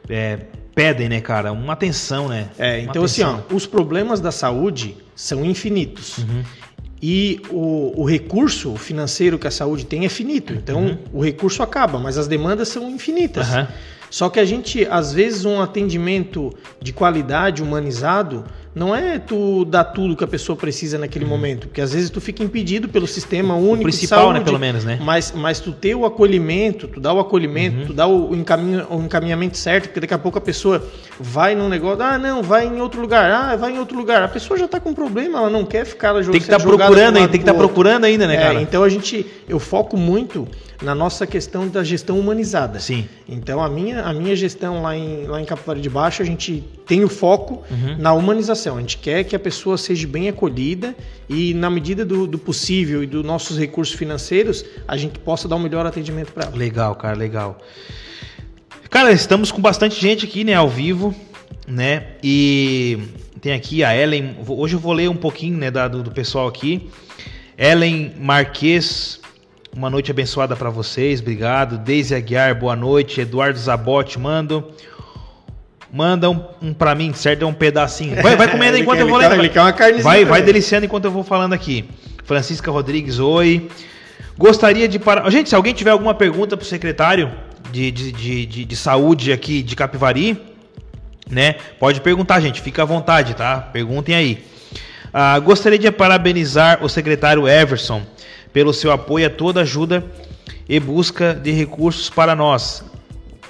é, 0.08 0.42
pedem, 0.76 1.10
né, 1.10 1.22
cara, 1.22 1.52
uma 1.52 1.74
atenção, 1.74 2.28
né? 2.28 2.50
É, 2.60 2.82
então 2.82 3.04
atenção. 3.04 3.32
assim, 3.32 3.44
ó, 3.52 3.56
os 3.56 3.66
problemas 3.66 4.22
da 4.22 4.32
saúde 4.32 4.96
são 5.16 5.44
infinitos. 5.44 6.20
Uhum. 6.20 6.44
E 7.02 7.42
o, 7.50 8.02
o, 8.02 8.06
recurso 8.06 8.76
financeiro 8.76 9.40
que 9.40 9.48
a 9.48 9.52
saúde 9.52 9.86
tem 9.88 10.06
é 10.06 10.10
finito. 10.10 10.54
Então, 10.54 10.84
uhum. 10.84 10.98
o 11.14 11.24
recurso 11.24 11.64
acaba, 11.64 11.98
mas 11.98 12.16
as 12.16 12.28
demandas 12.28 12.68
são 12.68 12.90
infinitas. 12.92 13.50
Uhum. 13.50 13.68
Só 14.10 14.30
que 14.30 14.40
a 14.40 14.46
gente, 14.46 14.86
às 14.88 15.14
vezes, 15.14 15.46
um 15.46 15.62
atendimento 15.62 16.54
de 16.82 16.92
qualidade, 16.92 17.62
humanizado, 17.62 18.44
não 18.74 18.96
é 18.96 19.18
tu 19.18 19.66
dar 19.66 19.84
tudo 19.84 20.16
que 20.16 20.24
a 20.24 20.28
pessoa 20.28 20.56
precisa 20.56 20.98
naquele 20.98 21.26
uhum. 21.26 21.32
momento, 21.32 21.68
porque 21.68 21.82
às 21.82 21.94
vezes 21.94 22.10
tu 22.10 22.22
fica 22.22 22.44
impedido 22.44 22.88
pelo 22.88 23.08
sistema 23.08 23.56
único 23.56 23.82
o 23.82 23.84
principal, 23.84 24.20
de 24.20 24.24
saúde, 24.26 24.40
né, 24.40 24.46
pelo 24.46 24.60
menos, 24.60 24.84
né? 24.84 25.00
Mas, 25.02 25.32
mas 25.36 25.60
tu 25.60 25.72
ter 25.72 25.96
o 25.96 26.06
acolhimento, 26.06 26.88
tu 26.88 27.00
dá 27.00 27.12
o 27.12 27.20
acolhimento, 27.20 27.80
uhum. 27.80 27.86
tu 27.88 27.94
dá 27.94 28.08
o, 28.08 28.36
encaminho, 28.36 28.86
o 28.90 29.02
encaminhamento 29.02 29.58
certo, 29.58 29.86
porque 29.86 30.00
daqui 30.00 30.14
a 30.14 30.20
pouco 30.20 30.38
a 30.38 30.42
pessoa 30.42 30.84
vai 31.20 31.56
num 31.56 31.68
negócio, 31.68 32.04
ah, 32.04 32.18
não, 32.18 32.44
vai 32.44 32.68
em 32.68 32.80
outro 32.80 33.02
lugar, 33.02 33.32
ah, 33.32 33.56
vai 33.56 33.72
em 33.72 33.80
outro 33.80 33.98
lugar. 33.98 34.22
A 34.22 34.28
pessoa 34.28 34.58
já 34.58 34.66
está 34.66 34.80
com 34.80 34.94
problema, 34.94 35.40
ela 35.40 35.50
não 35.50 35.66
quer 35.66 35.86
ficar 35.86 36.10
jogando. 36.22 36.32
Tem 36.32 36.42
que 36.42 36.46
estar 36.46 36.60
tá 36.60 36.64
procurando 36.64 37.18
ainda, 37.18 37.30
tem 37.30 37.40
que 37.40 37.50
estar 37.50 37.54
tá 37.54 37.58
procurando 37.58 38.04
ainda, 38.06 38.28
né, 38.28 38.36
é, 38.36 38.38
cara? 38.38 38.62
Então 38.62 38.84
a 38.84 38.90
gente, 38.90 39.26
eu 39.48 39.60
foco 39.60 39.98
muito 39.98 40.48
na 40.82 40.96
nossa 40.96 41.28
questão 41.28 41.68
da 41.68 41.84
gestão 41.84 42.20
humanizada. 42.20 42.80
Sim. 42.80 43.08
Então 43.28 43.62
a 43.62 43.70
minha, 43.70 44.04
a 44.04 44.14
minha 44.14 44.36
gestão 44.36 44.82
lá 44.82 44.96
em, 44.96 45.26
lá 45.26 45.42
em 45.42 45.46
Capivari 45.46 45.82
de 45.82 45.90
Baixo, 45.90 46.22
a 46.22 46.26
gente 46.26 46.64
tem 46.86 47.04
o 47.04 47.10
foco 47.10 47.64
uhum. 47.70 47.98
na 47.98 48.14
humanização. 48.14 48.59
A 48.68 48.80
gente 48.80 48.98
quer 48.98 49.24
que 49.24 49.36
a 49.36 49.40
pessoa 49.40 49.78
seja 49.78 50.08
bem 50.08 50.28
acolhida 50.28 50.96
e, 51.30 51.54
na 51.54 51.70
medida 51.70 52.04
do, 52.04 52.28
do 52.28 52.38
possível 52.38 53.04
e 53.04 53.08
dos 53.08 53.24
nossos 53.24 53.58
recursos 53.58 53.96
financeiros, 53.96 54.66
a 54.88 54.98
gente 54.98 55.20
possa 55.20 55.48
dar 55.48 55.56
o 55.56 55.60
um 55.60 55.62
melhor 55.62 55.86
atendimento 55.86 56.34
para 56.34 56.46
ela. 56.46 56.56
Legal, 56.56 56.96
cara, 56.96 57.16
legal. 57.16 57.58
Cara, 58.90 59.12
estamos 59.12 59.52
com 59.52 59.62
bastante 59.62 60.02
gente 60.02 60.26
aqui, 60.26 60.44
né, 60.44 60.56
ao 60.56 60.68
vivo, 60.68 61.16
né? 61.68 62.08
E 62.24 62.98
tem 63.40 63.54
aqui 63.54 63.84
a 63.84 63.96
Ellen. 63.96 64.36
Hoje 64.48 64.76
eu 64.76 64.80
vou 64.80 64.94
ler 64.94 65.10
um 65.10 65.16
pouquinho, 65.16 65.58
né, 65.58 65.70
do, 65.70 66.04
do 66.04 66.12
pessoal 66.12 66.48
aqui. 66.48 66.90
Ellen 67.58 68.14
Marques, 68.20 69.20
uma 69.76 69.90
noite 69.90 70.10
abençoada 70.10 70.56
para 70.56 70.70
vocês, 70.70 71.22
obrigado. 71.22 71.78
Deise 71.78 72.16
Aguiar, 72.16 72.58
boa 72.58 72.76
noite. 72.76 73.22
Eduardo 73.22 73.60
Zabotti, 73.60 74.18
mando. 74.18 74.72
Manda 75.92 76.30
um, 76.30 76.44
um 76.62 76.74
pra 76.74 76.94
mim, 76.94 77.14
certo? 77.14 77.44
É 77.44 77.46
um 77.46 77.54
pedacinho. 77.54 78.22
Vai, 78.22 78.36
vai 78.36 78.50
comendo 78.50 78.78
enquanto 78.80 79.00
eu 79.00 79.08
vou 79.08 79.18
lendo. 79.18 79.34
Ele 79.36 79.50
quer 79.50 79.62
uma 79.62 79.74
carnezinha 79.74 80.04
vai, 80.04 80.24
vai 80.24 80.42
deliciando 80.42 80.86
enquanto 80.86 81.06
eu 81.06 81.12
vou 81.12 81.24
falando 81.24 81.54
aqui. 81.54 81.90
Francisca 82.24 82.70
Rodrigues, 82.70 83.20
oi. 83.20 83.70
Gostaria 84.38 84.88
de 84.88 85.00
parar. 85.00 85.30
Gente, 85.30 85.50
se 85.50 85.56
alguém 85.56 85.74
tiver 85.74 85.90
alguma 85.90 86.14
pergunta 86.14 86.56
pro 86.56 86.66
secretário 86.66 87.32
de, 87.72 87.92
de, 87.92 88.12
de, 88.12 88.46
de, 88.46 88.66
de 88.66 88.76
saúde 88.76 89.34
aqui 89.34 89.64
de 89.64 89.76
Capivari, 89.76 90.40
né? 91.30 91.56
Pode 91.80 92.02
perguntar, 92.02 92.40
gente. 92.40 92.62
Fica 92.62 92.84
à 92.84 92.86
vontade, 92.86 93.34
tá? 93.34 93.58
Perguntem 93.58 94.16
aí. 94.16 94.44
Ah, 95.12 95.40
gostaria 95.40 95.80
de 95.80 95.92
parabenizar 95.92 96.84
o 96.84 96.88
secretário 96.88 97.48
Everson 97.48 98.04
pelo 98.54 98.74
seu 98.74 98.92
apoio 98.92 99.26
a 99.26 99.30
toda 99.30 99.62
ajuda 99.62 100.04
e 100.68 100.80
busca 100.80 101.34
de 101.34 101.52
recursos 101.52 102.10
para 102.12 102.36
nós 102.36 102.84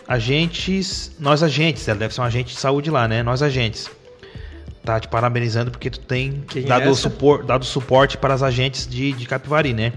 agentes, 0.10 1.12
nós 1.20 1.44
agentes, 1.44 1.88
ela 1.88 2.00
deve 2.00 2.16
ser 2.16 2.22
um 2.22 2.24
agente 2.24 2.56
de 2.56 2.60
saúde 2.60 2.90
lá, 2.90 3.08
né? 3.08 3.22
Nós 3.22 3.44
agentes. 3.44 3.88
Tá 4.84 5.00
te 5.00 5.08
parabenizando 5.08 5.70
porque 5.70 5.88
tu 5.88 6.00
tem 6.00 6.44
Quem 6.48 6.64
dado, 6.64 6.90
é 6.90 6.94
supor, 6.96 7.46
dado 7.46 7.64
suporte 7.64 8.18
para 8.18 8.34
as 8.34 8.42
agentes 8.42 8.88
de, 8.88 9.12
de 9.12 9.28
Capivari, 9.28 9.72
né? 9.72 9.94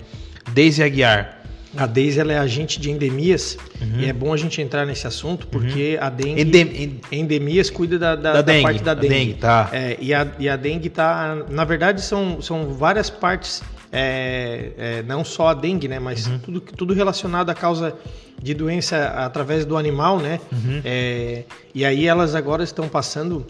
Deise 0.51 0.83
Aguiar. 0.83 1.39
A 1.75 1.87
Deise 1.87 2.21
ela 2.21 2.35
é 2.35 2.39
agente 2.39 2.79
de 2.79 2.91
endemias 2.91 3.57
uhum. 3.81 4.01
e 4.01 4.07
é 4.07 4.13
bom 4.13 4.35
a 4.35 4.37
gente 4.37 4.61
entrar 4.61 4.85
nesse 4.85 5.07
assunto 5.07 5.47
porque 5.47 5.97
uhum. 5.99 6.07
a 6.07 6.11
dengue 6.11 6.43
Endem... 6.43 7.01
endemias 7.11 7.71
cuida 7.71 7.99
da, 7.99 8.15
da, 8.15 8.33
da, 8.35 8.43
da 8.43 8.61
parte 8.61 8.83
da 8.83 8.93
dengue. 8.93 9.15
dengue 9.15 9.35
tá. 9.35 9.71
É, 9.73 9.97
e, 9.99 10.13
a, 10.13 10.29
e 10.39 10.47
a 10.47 10.57
dengue 10.57 10.91
tá, 10.91 11.47
na 11.49 11.65
verdade 11.65 12.03
são, 12.03 12.43
são 12.43 12.75
várias 12.75 13.09
partes, 13.09 13.63
é, 13.93 14.71
é, 14.79 15.03
não 15.03 15.23
só 15.23 15.49
a 15.49 15.55
dengue, 15.55 15.87
né, 15.87 15.99
mas 15.99 16.27
uhum. 16.27 16.39
tudo, 16.39 16.61
tudo 16.61 16.95
relacionado 16.95 17.51
à 17.51 17.55
causa 17.55 17.95
de 18.43 18.55
doença 18.55 19.09
através 19.09 19.67
do 19.67 19.77
animal, 19.77 20.19
né? 20.19 20.41
Uhum. 20.51 20.81
É, 20.85 21.45
e 21.75 21.85
aí 21.85 22.07
elas 22.07 22.35
agora 22.35 22.65
estão 22.65 22.89
passando 22.89 23.47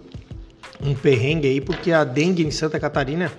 um 0.84 0.94
perrengue 0.94 1.46
aí 1.46 1.60
porque 1.60 1.92
a 1.92 2.02
dengue 2.02 2.44
em 2.44 2.50
Santa 2.50 2.80
Catarina 2.80 3.30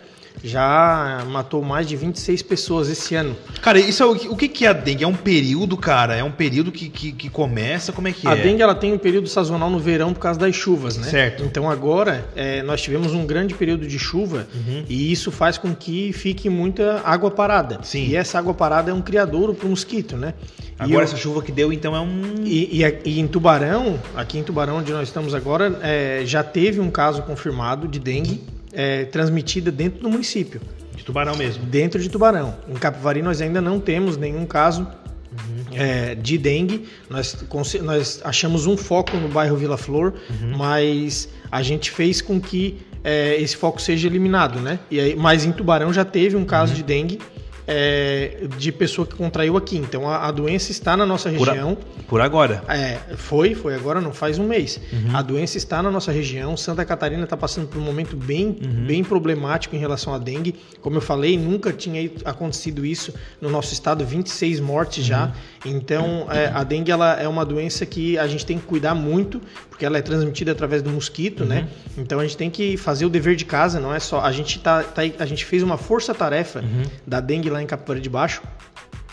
já 0.43 1.23
matou 1.29 1.61
mais 1.61 1.87
de 1.87 1.95
26 1.95 2.41
pessoas 2.41 2.89
esse 2.89 3.15
ano. 3.15 3.35
Cara, 3.61 3.79
isso 3.79 4.03
é 4.03 4.05
o, 4.05 4.11
o 4.33 4.35
que, 4.35 4.47
que 4.47 4.65
é 4.65 4.69
a 4.69 4.73
dengue? 4.73 5.03
É 5.03 5.07
um 5.07 5.15
período, 5.15 5.77
cara? 5.77 6.15
É 6.15 6.23
um 6.23 6.31
período 6.31 6.71
que, 6.71 6.89
que, 6.89 7.11
que 7.11 7.29
começa? 7.29 7.91
Como 7.91 8.07
é 8.07 8.11
que 8.11 8.27
a 8.27 8.31
é? 8.31 8.33
A 8.33 8.43
dengue 8.43 8.61
ela 8.61 8.75
tem 8.75 8.93
um 8.93 8.97
período 8.97 9.27
sazonal 9.27 9.69
no 9.69 9.79
verão 9.79 10.13
por 10.13 10.19
causa 10.19 10.39
das 10.39 10.55
chuvas, 10.55 10.97
né? 10.97 11.07
Certo. 11.07 11.43
Então 11.43 11.69
agora 11.69 12.25
é, 12.35 12.61
nós 12.63 12.81
tivemos 12.81 13.13
um 13.13 13.25
grande 13.25 13.53
período 13.53 13.87
de 13.87 13.97
chuva 13.97 14.47
uhum. 14.53 14.85
e 14.89 15.11
isso 15.11 15.31
faz 15.31 15.57
com 15.57 15.73
que 15.73 16.11
fique 16.13 16.49
muita 16.49 17.01
água 17.05 17.31
parada. 17.31 17.79
Sim. 17.83 18.07
E 18.07 18.15
essa 18.15 18.37
água 18.37 18.53
parada 18.53 18.91
é 18.91 18.93
um 18.93 19.01
criadouro 19.01 19.53
para 19.53 19.67
o 19.67 19.69
mosquito, 19.69 20.17
né? 20.17 20.33
Agora 20.77 21.01
eu, 21.01 21.03
essa 21.03 21.15
chuva 21.15 21.41
que 21.41 21.51
deu 21.51 21.71
então 21.71 21.95
é 21.95 21.99
um. 21.99 22.43
E, 22.43 22.81
e, 22.81 22.99
e, 23.05 23.19
em 23.19 23.27
Tubarão, 23.27 23.99
aqui 24.15 24.37
em 24.37 24.43
Tubarão 24.43 24.77
onde 24.77 24.91
nós 24.91 25.07
estamos 25.07 25.33
agora, 25.33 25.79
é, 25.81 26.23
já 26.25 26.43
teve 26.43 26.79
um 26.79 26.89
caso 26.89 27.21
confirmado 27.21 27.87
de 27.87 27.99
dengue 27.99 28.41
é, 28.73 29.05
transmitida 29.05 29.71
dentro 29.71 30.01
do 30.01 30.09
município. 30.09 30.59
De 30.95 31.03
Tubarão 31.03 31.35
mesmo? 31.35 31.65
Dentro 31.65 32.01
de 32.01 32.09
Tubarão. 32.09 32.55
Em 32.67 32.73
Capivari 32.73 33.21
nós 33.21 33.41
ainda 33.41 33.61
não 33.61 33.79
temos 33.79 34.17
nenhum 34.17 34.45
caso 34.45 34.87
uhum. 35.31 35.65
é, 35.73 36.15
de 36.15 36.37
dengue. 36.37 36.87
Nós, 37.09 37.45
nós 37.81 38.21
achamos 38.23 38.65
um 38.65 38.77
foco 38.77 39.17
no 39.17 39.27
bairro 39.27 39.55
Vila 39.55 39.77
Flor, 39.77 40.13
uhum. 40.29 40.57
mas 40.57 41.29
a 41.51 41.61
gente 41.61 41.91
fez 41.91 42.21
com 42.21 42.39
que 42.39 42.79
é, 43.03 43.35
esse 43.39 43.55
foco 43.55 43.81
seja 43.81 44.07
eliminado, 44.07 44.59
né? 44.59 44.79
E 44.89 44.99
aí, 44.99 45.15
mas 45.15 45.45
em 45.45 45.51
Tubarão 45.51 45.91
já 45.91 46.05
teve 46.05 46.35
um 46.35 46.45
caso 46.45 46.71
uhum. 46.71 46.77
de 46.77 46.83
dengue 46.83 47.19
é, 47.67 48.47
de 48.57 48.71
pessoa 48.71 49.07
que 49.07 49.15
contraiu 49.15 49.57
aqui. 49.57 49.77
Então 49.77 50.09
a, 50.09 50.27
a 50.27 50.31
doença 50.31 50.71
está 50.71 50.95
na 50.97 51.05
nossa 51.05 51.29
região. 51.29 51.75
Por, 51.75 51.83
a, 51.83 52.03
por 52.03 52.21
agora? 52.21 52.63
É, 52.67 52.97
foi, 53.15 53.55
foi 53.55 53.75
agora, 53.75 54.01
não 54.01 54.13
faz 54.13 54.37
um 54.37 54.47
mês. 54.47 54.79
Uhum. 54.91 55.15
A 55.15 55.21
doença 55.21 55.57
está 55.57 55.81
na 55.81 55.91
nossa 55.91 56.11
região. 56.11 56.55
Santa 56.57 56.83
Catarina 56.85 57.23
está 57.23 57.37
passando 57.37 57.67
por 57.67 57.77
um 57.77 57.83
momento 57.83 58.15
bem, 58.15 58.47
uhum. 58.47 58.85
bem 58.85 59.03
problemático 59.03 59.75
em 59.75 59.79
relação 59.79 60.13
à 60.13 60.17
dengue. 60.17 60.55
Como 60.81 60.97
eu 60.97 61.01
falei, 61.01 61.37
nunca 61.37 61.71
tinha 61.71 62.09
acontecido 62.25 62.85
isso 62.85 63.13
no 63.41 63.49
nosso 63.49 63.73
estado, 63.73 64.05
26 64.05 64.59
mortes 64.59 65.05
já. 65.05 65.25
Uhum. 65.25 65.31
Então 65.65 66.27
é, 66.29 66.47
a 66.53 66.63
dengue 66.63 66.91
ela 66.91 67.19
é 67.19 67.27
uma 67.27 67.45
doença 67.45 67.85
que 67.85 68.17
a 68.17 68.27
gente 68.27 68.45
tem 68.45 68.57
que 68.57 68.65
cuidar 68.65 68.93
muito, 68.93 69.41
porque 69.69 69.85
ela 69.85 69.97
é 69.97 70.01
transmitida 70.01 70.51
através 70.51 70.81
do 70.81 70.89
mosquito, 70.89 71.45
né? 71.45 71.67
Uhum. 71.97 72.03
Então 72.03 72.19
a 72.19 72.23
gente 72.23 72.37
tem 72.37 72.49
que 72.49 72.77
fazer 72.77 73.05
o 73.05 73.09
dever 73.09 73.35
de 73.35 73.45
casa, 73.45 73.79
não 73.79 73.93
é 73.93 73.99
só. 73.99 74.21
A 74.21 74.31
gente, 74.31 74.59
tá, 74.59 74.83
tá 74.83 75.01
a 75.19 75.25
gente 75.25 75.45
fez 75.45 75.63
uma 75.63 75.77
força-tarefa 75.77 76.59
uhum. 76.59 76.83
da 77.07 77.19
dengue 77.19 77.49
lá 77.53 77.61
em 77.61 77.65
Capivari 77.65 78.01
de 78.01 78.09
Baixo. 78.09 78.41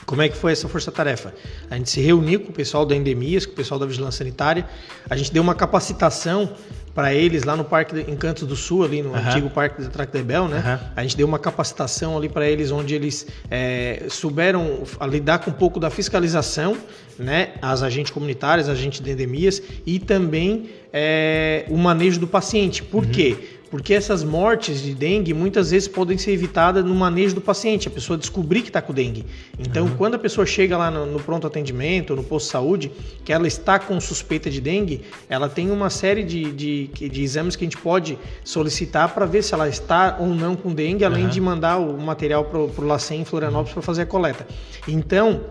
Como 0.06 0.22
é 0.22 0.28
que 0.28 0.36
foi 0.36 0.50
essa 0.50 0.68
força-tarefa? 0.68 1.32
A 1.70 1.76
gente 1.76 1.90
se 1.90 2.00
reuniu 2.00 2.40
com 2.40 2.50
o 2.50 2.52
pessoal 2.52 2.84
da 2.84 2.96
Endemias, 2.96 3.46
com 3.46 3.52
o 3.52 3.54
pessoal 3.54 3.78
da 3.78 3.86
Vigilância 3.86 4.24
Sanitária, 4.24 4.66
a 5.08 5.16
gente 5.16 5.32
deu 5.32 5.40
uma 5.40 5.54
capacitação 5.54 6.52
para 6.92 7.14
eles 7.14 7.44
lá 7.44 7.54
no 7.54 7.64
Parque 7.64 8.00
Encantos 8.10 8.46
do 8.46 8.56
Sul, 8.56 8.84
ali 8.84 9.02
no 9.02 9.10
uhum. 9.10 9.16
antigo 9.16 9.48
Parque 9.48 9.80
de 9.82 9.88
Tractebel, 9.88 10.48
né? 10.48 10.56
Uhum. 10.56 10.88
A 10.96 11.02
gente 11.02 11.16
deu 11.16 11.26
uma 11.26 11.38
capacitação 11.38 12.16
ali 12.16 12.28
para 12.28 12.48
eles 12.48 12.72
onde 12.72 12.94
eles 12.94 13.26
é, 13.48 14.06
souberam 14.08 14.82
lidar 15.08 15.38
com 15.38 15.50
um 15.50 15.54
pouco 15.54 15.78
da 15.78 15.90
fiscalização, 15.90 16.76
né? 17.16 17.52
As 17.62 17.82
agentes 17.82 18.10
comunitárias, 18.10 18.68
agentes 18.68 19.00
de 19.00 19.10
endemias 19.12 19.62
e 19.86 20.00
também 20.00 20.70
é, 20.92 21.64
o 21.68 21.76
manejo 21.76 22.18
do 22.18 22.26
paciente. 22.26 22.82
Por 22.82 23.04
uhum. 23.04 23.10
quê? 23.10 23.59
Porque 23.70 23.94
essas 23.94 24.24
mortes 24.24 24.82
de 24.82 24.92
dengue 24.94 25.32
muitas 25.32 25.70
vezes 25.70 25.86
podem 25.86 26.18
ser 26.18 26.32
evitadas 26.32 26.84
no 26.84 26.94
manejo 26.94 27.36
do 27.36 27.40
paciente, 27.40 27.86
a 27.86 27.90
pessoa 27.90 28.18
descobrir 28.18 28.62
que 28.62 28.68
está 28.68 28.82
com 28.82 28.92
dengue. 28.92 29.24
Então, 29.56 29.86
uhum. 29.86 29.96
quando 29.96 30.16
a 30.16 30.18
pessoa 30.18 30.44
chega 30.44 30.76
lá 30.76 30.90
no, 30.90 31.06
no, 31.06 31.20
pronto 31.20 31.46
atendimento, 31.46 32.16
no 32.16 32.24
posto 32.24 32.46
de 32.46 32.52
saúde, 32.52 32.92
que 33.24 33.32
ela 33.32 33.46
está 33.46 33.78
com 33.78 34.00
suspeita 34.00 34.50
de 34.50 34.60
dengue, 34.60 35.02
ela 35.28 35.48
tem 35.48 35.70
uma 35.70 35.88
série 35.88 36.24
de, 36.24 36.50
de, 36.50 36.88
de 36.88 37.22
exames 37.22 37.54
que 37.54 37.64
a 37.64 37.66
gente 37.66 37.78
pode 37.78 38.18
solicitar 38.42 39.14
para 39.14 39.24
ver 39.24 39.42
se 39.42 39.54
ela 39.54 39.68
está 39.68 40.16
ou 40.18 40.26
não 40.26 40.56
com 40.56 40.74
dengue, 40.74 41.04
além 41.04 41.24
uhum. 41.24 41.30
de 41.30 41.40
mandar 41.40 41.78
o 41.78 41.96
material 42.00 42.46
para 42.46 42.58
o 42.58 42.84
LACEN 42.84 43.20
em 43.20 43.24
Florianópolis 43.24 43.72
para 43.72 43.82
fazer 43.82 44.02
a 44.02 44.06
coleta. 44.06 44.44
Então, 44.88 45.42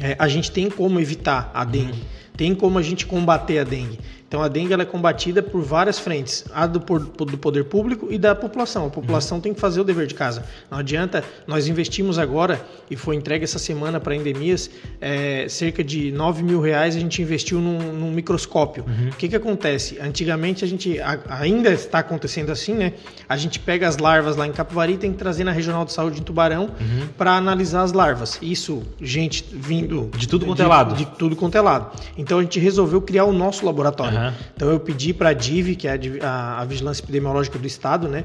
é, 0.00 0.16
a 0.18 0.28
gente 0.28 0.50
tem 0.50 0.70
como 0.70 0.98
evitar 0.98 1.50
a 1.52 1.62
dengue, 1.62 1.92
uhum. 1.92 1.98
tem 2.38 2.54
como 2.54 2.78
a 2.78 2.82
gente 2.82 3.04
combater 3.04 3.58
a 3.58 3.64
dengue. 3.64 3.98
Então 4.34 4.42
a 4.42 4.48
dengue 4.48 4.74
é 4.74 4.84
combatida 4.84 5.40
por 5.40 5.62
várias 5.62 5.96
frentes, 5.96 6.44
a 6.52 6.66
do, 6.66 6.80
do, 6.80 7.38
poder 7.38 7.62
público 7.66 8.08
e 8.10 8.18
da 8.18 8.34
população. 8.34 8.86
A 8.86 8.90
população 8.90 9.36
uhum. 9.36 9.40
tem 9.40 9.54
que 9.54 9.60
fazer 9.60 9.80
o 9.80 9.84
dever 9.84 10.08
de 10.08 10.14
casa. 10.14 10.42
Não 10.68 10.78
adianta, 10.78 11.22
nós 11.46 11.68
investimos 11.68 12.18
agora 12.18 12.60
e 12.90 12.96
foi 12.96 13.14
entregue 13.14 13.44
essa 13.44 13.60
semana 13.60 14.00
para 14.00 14.12
endemias 14.12 14.68
é, 15.00 15.46
cerca 15.48 15.84
de 15.84 16.10
9 16.10 16.42
mil 16.42 16.60
reais 16.60 16.96
a 16.96 16.98
gente 16.98 17.22
investiu 17.22 17.60
num, 17.60 17.78
num 17.92 18.10
microscópio. 18.10 18.84
Uhum. 18.88 19.10
O 19.10 19.12
que, 19.12 19.28
que 19.28 19.36
acontece? 19.36 20.00
Antigamente 20.00 20.64
a 20.64 20.66
gente 20.66 20.98
a, 20.98 21.16
ainda 21.28 21.70
está 21.70 22.00
acontecendo 22.00 22.50
assim, 22.50 22.74
né? 22.74 22.94
A 23.28 23.36
gente 23.36 23.60
pega 23.60 23.86
as 23.86 23.98
larvas 23.98 24.34
lá 24.34 24.48
em 24.48 24.52
Capivari 24.52 24.94
e 24.94 24.98
tem 24.98 25.12
que 25.12 25.18
trazer 25.18 25.44
na 25.44 25.52
Regional 25.52 25.84
de 25.84 25.92
Saúde 25.92 26.18
em 26.18 26.24
Tubarão 26.24 26.70
uhum. 26.80 27.06
para 27.16 27.36
analisar 27.36 27.82
as 27.82 27.92
larvas. 27.92 28.36
Isso, 28.42 28.82
gente 29.00 29.44
vindo 29.52 30.10
de 30.16 30.26
tudo 30.26 30.44
quanto 30.44 30.60
é 30.60 30.66
lado. 30.66 30.96
De 30.96 31.06
tudo 31.06 31.36
quanto 31.36 31.56
é 31.56 31.60
lado. 31.60 31.96
Então 32.18 32.40
a 32.40 32.42
gente 32.42 32.58
resolveu 32.58 33.00
criar 33.00 33.26
o 33.26 33.32
nosso 33.32 33.64
laboratório. 33.64 34.23
Então 34.54 34.70
eu 34.70 34.78
pedi 34.78 35.12
para 35.12 35.30
a 35.30 35.32
DIV, 35.32 35.76
que 35.76 35.88
é 35.88 35.98
a, 36.22 36.60
a, 36.60 36.64
Vigilância 36.64 37.02
Epidemiológica 37.02 37.58
do 37.58 37.66
Estado, 37.66 38.08
né, 38.08 38.24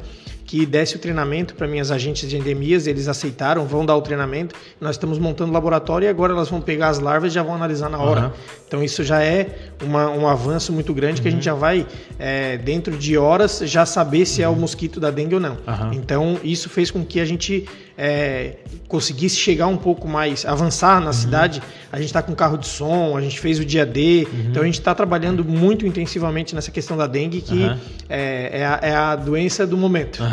que 0.50 0.66
desse 0.66 0.96
o 0.96 1.00
treinamento 1.00 1.54
para 1.54 1.68
minhas 1.68 1.92
agentes 1.92 2.28
de 2.28 2.36
endemias, 2.36 2.88
eles 2.88 3.08
aceitaram, 3.08 3.68
vão 3.68 3.86
dar 3.86 3.96
o 3.96 4.02
treinamento. 4.02 4.56
Nós 4.82 4.96
estamos 4.96 5.20
montando 5.20 5.52
o 5.52 5.54
laboratório 5.54 6.08
e 6.08 6.10
agora 6.10 6.34
elas 6.34 6.50
vão 6.50 6.60
pegar 6.60 6.88
as 6.88 6.98
larvas 6.98 7.32
e 7.32 7.36
já 7.36 7.44
vão 7.44 7.54
analisar 7.54 7.88
na 7.88 8.00
hora. 8.00 8.22
Uhum. 8.26 8.32
Então 8.68 8.84
isso 8.84 9.04
já 9.04 9.22
é 9.22 9.48
uma, 9.84 10.10
um 10.10 10.28
avanço 10.28 10.74
muito 10.74 10.92
grande 10.92 11.18
uhum. 11.18 11.22
que 11.22 11.28
a 11.28 11.32
gente 11.32 11.42
uhum. 11.42 11.54
já 11.54 11.54
vai, 11.54 11.86
é, 12.18 12.58
dentro 12.58 12.98
de 12.98 13.16
horas, 13.16 13.62
já 13.66 13.86
saber 13.86 14.26
se 14.26 14.42
uhum. 14.42 14.46
é 14.46 14.50
o 14.50 14.54
uhum. 14.54 14.60
mosquito 14.62 15.00
da 15.00 15.12
dengue 15.12 15.36
ou 15.36 15.42
não. 15.42 15.58
Então 15.94 16.40
isso 16.44 16.68
fez 16.68 16.90
com 16.90 17.06
que 17.06 17.20
a 17.20 17.26
gente 17.26 17.68
é, 17.96 18.54
conseguisse 18.88 19.36
chegar 19.36 19.68
um 19.68 19.78
pouco 19.78 20.08
mais, 20.08 20.46
avançar 20.46 21.00
na 21.00 21.08
uhum. 21.08 21.14
cidade. 21.14 21.62
A 21.92 21.98
gente 21.98 22.08
está 22.08 22.22
com 22.22 22.34
carro 22.34 22.58
de 22.58 22.68
som, 22.68 23.18
a 23.18 23.22
gente 23.22 23.40
fez 23.40 23.60
o 23.60 23.66
dia 23.66 23.86
D, 23.86 24.28
então 24.48 24.62
a 24.62 24.66
gente 24.66 24.80
está 24.80 24.96
trabalhando 24.96 25.44
muito 25.44 25.86
intensivamente 25.86 26.56
nessa 26.56 26.72
questão 26.72 26.96
da 26.96 27.08
dengue, 27.08 27.42
que 27.42 27.66
é, 28.08 28.60
é, 28.62 28.66
a, 28.66 28.80
é, 28.82 28.96
a, 28.96 29.16
doença 29.16 29.66
do 29.68 29.76
momento. 29.76 30.24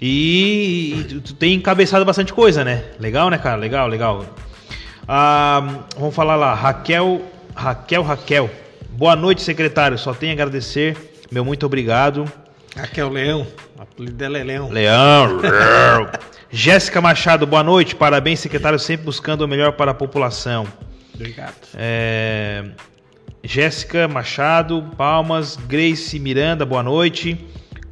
E, 0.00 1.06
e 1.10 1.20
tu 1.20 1.34
tem 1.34 1.54
encabeçado 1.54 2.04
bastante 2.04 2.32
coisa, 2.32 2.64
né? 2.64 2.84
Legal, 3.00 3.30
né, 3.30 3.38
cara? 3.38 3.56
Legal, 3.56 3.88
legal. 3.88 4.24
Ah, 5.06 5.84
vamos 5.96 6.14
falar 6.14 6.36
lá, 6.36 6.54
Raquel, 6.54 7.22
Raquel, 7.54 8.02
Raquel. 8.02 8.50
Boa 8.90 9.16
noite, 9.16 9.42
secretário. 9.42 9.98
Só 9.98 10.12
tenho 10.12 10.32
a 10.32 10.34
agradecer. 10.34 10.96
Meu 11.30 11.44
muito 11.44 11.64
obrigado. 11.66 12.24
Raquel 12.76 13.08
Leão. 13.08 13.46
O 13.76 13.82
apelido 13.82 14.16
dela 14.16 14.38
é 14.38 14.44
Leão. 14.44 14.70
Leão. 14.70 15.40
Jéssica 16.50 17.00
Machado, 17.00 17.46
boa 17.46 17.62
noite. 17.62 17.94
Parabéns, 17.94 18.40
secretário, 18.40 18.78
sempre 18.78 19.04
buscando 19.04 19.42
o 19.42 19.48
melhor 19.48 19.72
para 19.72 19.90
a 19.90 19.94
população. 19.94 20.66
Obrigado. 21.14 21.54
É... 21.74 22.64
Jéssica 23.42 24.08
Machado, 24.08 24.82
Palmas. 24.96 25.56
Grace 25.56 26.18
Miranda, 26.18 26.64
boa 26.64 26.82
noite. 26.82 27.46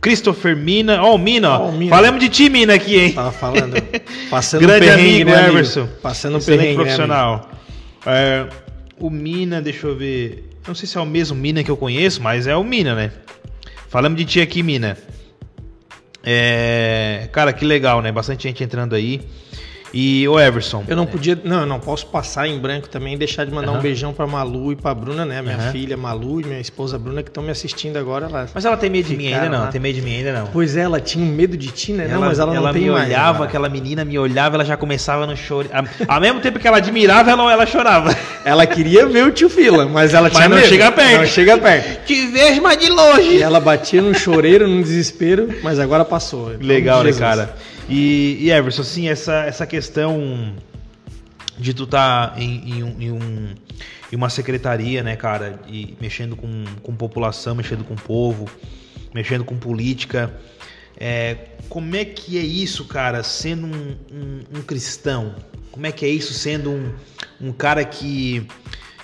Christopher 0.07 0.57
Mina. 0.57 1.03
Ó, 1.03 1.15
oh, 1.15 1.19
Mina, 1.19 1.59
oh, 1.59 1.73
Mina. 1.73 1.91
Falamos 1.91 2.21
de 2.21 2.29
ti, 2.29 2.49
Mina, 2.49 2.75
aqui, 2.75 2.97
hein? 2.97 3.13
Tava 3.13 3.33
falando. 3.33 3.75
Passando 4.31 4.61
Grande 4.61 4.89
amigo, 4.89 5.31
né, 5.31 5.49
Everson. 5.49 5.89
Passando 6.01 6.39
um 6.39 6.41
perrengue, 6.41 6.69
né, 6.69 6.75
profissional. 6.77 7.51
Né, 8.07 8.13
é, 8.15 8.49
o 9.01 9.11
Mina, 9.11 9.61
deixa 9.61 9.85
eu 9.89 9.97
ver. 9.97 10.49
Não 10.65 10.77
sei 10.77 10.87
se 10.87 10.97
é 10.97 11.01
o 11.01 11.05
mesmo 11.05 11.37
Mina 11.37 11.65
que 11.65 11.71
eu 11.73 11.77
conheço, 11.77 12.23
mas 12.23 12.47
é 12.47 12.55
o 12.55 12.63
Mina, 12.63 12.95
né? 12.95 13.11
Falamos 13.89 14.17
de 14.17 14.25
ti 14.25 14.41
aqui, 14.41 14.63
Mina. 14.63 14.97
É, 16.23 17.29
cara, 17.33 17.53
que 17.53 17.65
legal, 17.65 18.01
né? 18.01 18.13
Bastante 18.13 18.45
gente 18.45 18.63
entrando 18.63 18.95
aí. 18.95 19.23
E 19.93 20.27
o 20.29 20.39
Everson. 20.39 20.85
Eu 20.89 20.97
não 20.97 21.07
podia, 21.07 21.39
não, 21.43 21.61
eu 21.61 21.67
não 21.67 21.81
posso 21.81 22.07
passar 22.07 22.47
em 22.47 22.59
branco 22.59 22.89
também 22.89 23.15
e 23.15 23.17
deixar 23.17 23.45
de 23.45 23.53
mandar 23.53 23.73
uhum. 23.73 23.79
um 23.79 23.81
beijão 23.81 24.13
para 24.13 24.27
Malu 24.27 24.73
e 24.73 24.77
para 24.77 24.95
Bruna, 24.95 25.25
né? 25.25 25.41
Minha 25.41 25.57
uhum. 25.57 25.73
filha 25.73 25.97
Malu 25.97 26.41
e 26.41 26.45
minha 26.45 26.61
esposa 26.61 26.99
Bruna 26.99 27.23
que 27.23 27.31
estão 27.31 27.43
me 27.43 27.51
assistindo 27.51 27.97
agora. 27.97 28.27
Ela 28.27 28.49
mas 28.53 28.65
ela 28.65 28.77
tem 28.77 28.91
medo 28.91 29.09
de 29.09 29.17
mim 29.17 29.33
ainda 29.33 29.49
não, 29.49 29.61
lá. 29.61 29.67
tem 29.69 29.81
medo 29.81 29.95
de 29.95 30.03
mim 30.03 30.17
ainda 30.17 30.33
não. 30.33 30.47
Pois 30.49 30.77
é, 30.77 30.81
ela 30.81 31.01
tinha 31.01 31.25
medo 31.25 31.57
de 31.57 31.69
ti, 31.69 31.93
né? 31.93 32.05
Ela, 32.05 32.15
não, 32.15 32.21
mas 32.21 32.39
ela, 32.39 32.55
ela 32.55 32.67
não 32.67 32.73
tem 32.73 32.83
me 32.83 32.91
mais, 32.91 33.07
olhava, 33.07 33.39
cara. 33.39 33.49
aquela 33.49 33.69
menina 33.69 34.05
me 34.05 34.19
olhava, 34.19 34.57
ela 34.57 34.65
já 34.65 34.77
começava 34.77 35.27
no 35.27 35.37
choro. 35.37 35.69
Ao 36.07 36.21
mesmo 36.21 36.41
tempo 36.41 36.59
que 36.59 36.67
ela 36.67 36.79
admirava, 36.79 37.31
ela, 37.31 37.53
ela 37.53 37.67
chorava. 37.67 38.17
Ela 38.45 38.67
queria 38.67 39.07
ver 39.07 39.27
o 39.27 39.31
tio 39.31 39.49
Fila, 39.49 39.87
mas 39.87 40.15
ela 40.15 40.29
tinha 40.29 40.43
mas 40.43 40.51
não 40.51 40.57
medo. 40.57 40.69
chega 40.69 40.93
perto. 40.93 41.19
Não 41.19 41.27
chega 41.27 41.59
perto. 41.59 42.05
Te 42.05 42.27
vejo, 42.27 42.63
mas 42.63 42.79
de 42.79 42.91
longe. 42.91 43.37
E 43.37 43.43
ela 43.43 43.61
batia 43.61 44.03
num 44.03 44.15
choreiro, 44.15 44.69
num 44.69 44.83
desespero, 44.83 45.49
mas 45.63 45.79
agora 45.79 46.05
passou. 46.05 46.53
Legal, 46.61 47.03
né, 47.03 47.13
cara? 47.13 47.55
E, 47.89 48.39
e 48.41 48.51
Everson, 48.51 48.83
assim, 48.83 49.09
essa, 49.09 49.45
essa 49.45 49.67
questão 49.67 50.55
de 51.59 51.73
tu 51.73 51.85
estar 51.85 52.33
tá 52.33 52.41
em, 52.41 52.71
em, 52.71 52.83
um, 52.83 53.01
em, 53.01 53.13
um, 53.13 53.55
em, 54.13 54.17
uma 54.17 54.29
secretaria, 54.29 55.03
né, 55.03 55.15
cara, 55.17 55.61
e 55.69 55.97
mexendo 56.01 56.37
com, 56.37 56.65
com 56.83 56.97
população, 56.97 57.55
mexendo 57.55 57.85
com 57.85 57.95
povo, 57.95 58.51
mexendo 59.15 59.45
com 59.45 59.57
política. 59.57 60.35
É, 60.99 61.37
como 61.69 61.95
é 61.95 62.05
que 62.05 62.39
é 62.39 62.43
isso, 62.43 62.87
cara, 62.87 63.23
sendo 63.23 63.67
um, 63.67 63.97
um, 64.13 64.59
um 64.59 64.63
cristão? 64.63 65.37
Como 65.71 65.87
é 65.87 65.93
que 65.93 66.05
é 66.05 66.09
isso 66.09 66.33
sendo 66.35 66.71
um, 66.71 66.93
um 67.41 67.53
cara 67.53 67.85
que, 67.85 68.49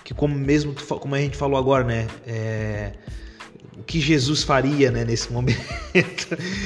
que 0.02 0.12
como 0.12 0.34
mesmo 0.34 0.74
como 0.74 1.14
a 1.14 1.18
gente 1.18 1.36
falou 1.36 1.58
agora, 1.58 1.84
né, 1.84 2.08
é, 2.26 2.92
o 3.76 3.82
que 3.82 4.00
Jesus 4.00 4.42
faria, 4.42 4.90
né, 4.90 5.04
nesse 5.04 5.32
momento? 5.32 5.58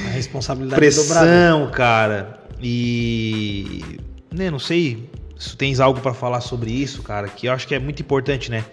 A 0.07 0.09
responsabilidade 0.09 0.79
pressão, 0.79 1.05
dobrada. 1.05 1.71
cara. 1.71 2.39
E 2.61 3.99
né, 4.31 4.51
não 4.51 4.59
sei 4.59 5.09
se 5.37 5.55
tens 5.55 5.79
algo 5.79 5.99
para 5.99 6.13
falar 6.13 6.41
sobre 6.41 6.71
isso, 6.71 7.03
cara, 7.03 7.27
que 7.27 7.47
eu 7.47 7.53
acho 7.53 7.67
que 7.67 7.75
é 7.75 7.79
muito 7.79 8.01
importante, 8.01 8.49
né? 8.49 8.65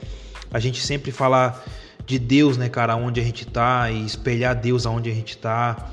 A 0.53 0.59
gente 0.59 0.81
sempre 0.81 1.11
falar 1.11 1.63
de 2.07 2.19
Deus, 2.19 2.57
né, 2.57 2.69
cara, 2.69 2.97
onde 2.97 3.21
a 3.21 3.25
gente 3.25 3.47
tá 3.47 3.91
e 3.91 4.05
espelhar 4.05 4.55
Deus 4.55 4.87
aonde 4.87 5.11
a 5.11 5.15
gente 5.15 5.37
tá. 5.37 5.91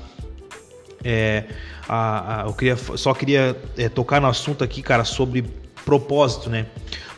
É, 1.04 1.44
a, 1.88 2.42
a, 2.42 2.46
eu 2.46 2.54
queria, 2.54 2.76
só 2.76 3.12
queria 3.12 3.56
é, 3.76 3.88
tocar 3.88 4.20
no 4.20 4.28
assunto 4.28 4.62
aqui, 4.62 4.82
cara, 4.82 5.04
sobre 5.04 5.44
propósito, 5.84 6.48
né? 6.48 6.66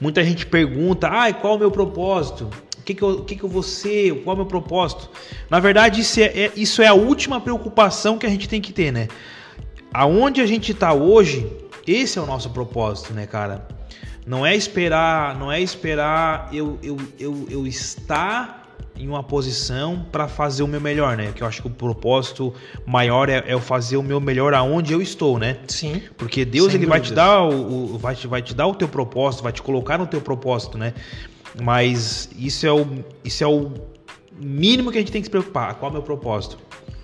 Muita 0.00 0.24
gente 0.24 0.46
pergunta, 0.46 1.08
ai, 1.08 1.30
ah, 1.30 1.34
qual 1.34 1.54
é 1.54 1.56
o 1.56 1.58
meu 1.60 1.70
propósito? 1.70 2.50
O 2.84 2.86
que, 2.86 2.92
que, 2.92 3.02
eu, 3.02 3.24
que, 3.24 3.36
que 3.36 3.42
eu 3.42 3.48
vou 3.48 3.62
ser? 3.62 4.22
Qual 4.22 4.34
é 4.34 4.34
o 4.34 4.36
meu 4.42 4.46
propósito? 4.46 5.08
Na 5.48 5.58
verdade, 5.58 6.02
isso 6.02 6.20
é, 6.20 6.24
é, 6.24 6.52
isso 6.54 6.82
é 6.82 6.86
a 6.86 6.92
última 6.92 7.40
preocupação 7.40 8.18
que 8.18 8.26
a 8.26 8.28
gente 8.28 8.46
tem 8.46 8.60
que 8.60 8.74
ter, 8.74 8.92
né? 8.92 9.08
Aonde 9.90 10.42
a 10.42 10.46
gente 10.46 10.72
está 10.72 10.92
hoje, 10.92 11.50
esse 11.86 12.18
é 12.18 12.20
o 12.20 12.26
nosso 12.26 12.50
propósito, 12.50 13.14
né, 13.14 13.26
cara? 13.26 13.66
Não 14.26 14.44
é 14.44 14.54
esperar, 14.54 15.34
não 15.38 15.50
é 15.50 15.62
esperar 15.62 16.50
eu, 16.52 16.78
eu, 16.82 16.98
eu, 17.18 17.46
eu 17.48 17.66
estar 17.66 18.76
em 18.98 19.08
uma 19.08 19.22
posição 19.22 20.04
para 20.12 20.28
fazer 20.28 20.62
o 20.62 20.68
meu 20.68 20.80
melhor, 20.80 21.16
né? 21.16 21.32
Que 21.34 21.42
eu 21.42 21.46
acho 21.46 21.62
que 21.62 21.68
o 21.68 21.70
propósito 21.70 22.52
maior 22.84 23.30
é, 23.30 23.44
é 23.46 23.54
eu 23.54 23.60
fazer 23.60 23.96
o 23.96 24.02
meu 24.02 24.20
melhor 24.20 24.52
aonde 24.52 24.92
eu 24.92 25.00
estou, 25.00 25.38
né? 25.38 25.56
Sim. 25.68 26.02
Porque 26.18 26.44
Deus 26.44 26.74
ele 26.74 26.84
vai 26.84 27.00
te 27.00 27.14
dar 27.14 27.44
o, 27.44 27.94
o, 27.94 27.98
vai, 27.98 28.14
te, 28.14 28.26
vai 28.26 28.42
te 28.42 28.54
dar 28.54 28.66
o 28.66 28.74
teu 28.74 28.88
propósito, 28.88 29.42
vai 29.42 29.52
te 29.52 29.62
colocar 29.62 29.96
no 29.96 30.06
teu 30.06 30.20
propósito, 30.20 30.76
né? 30.76 30.92
Mas 31.62 32.28
isso 32.36 32.66
é 32.66 32.72
o 32.72 32.86
isso 33.24 33.44
é 33.44 33.46
o 33.46 33.72
mínimo 34.38 34.90
que 34.90 34.98
a 34.98 35.00
gente 35.00 35.12
tem 35.12 35.20
que 35.20 35.26
se 35.26 35.30
preocupar. 35.30 35.74
Qual 35.74 35.88
é 35.88 35.90
o 35.90 35.92
meu 35.92 36.02
propósito? 36.02 36.58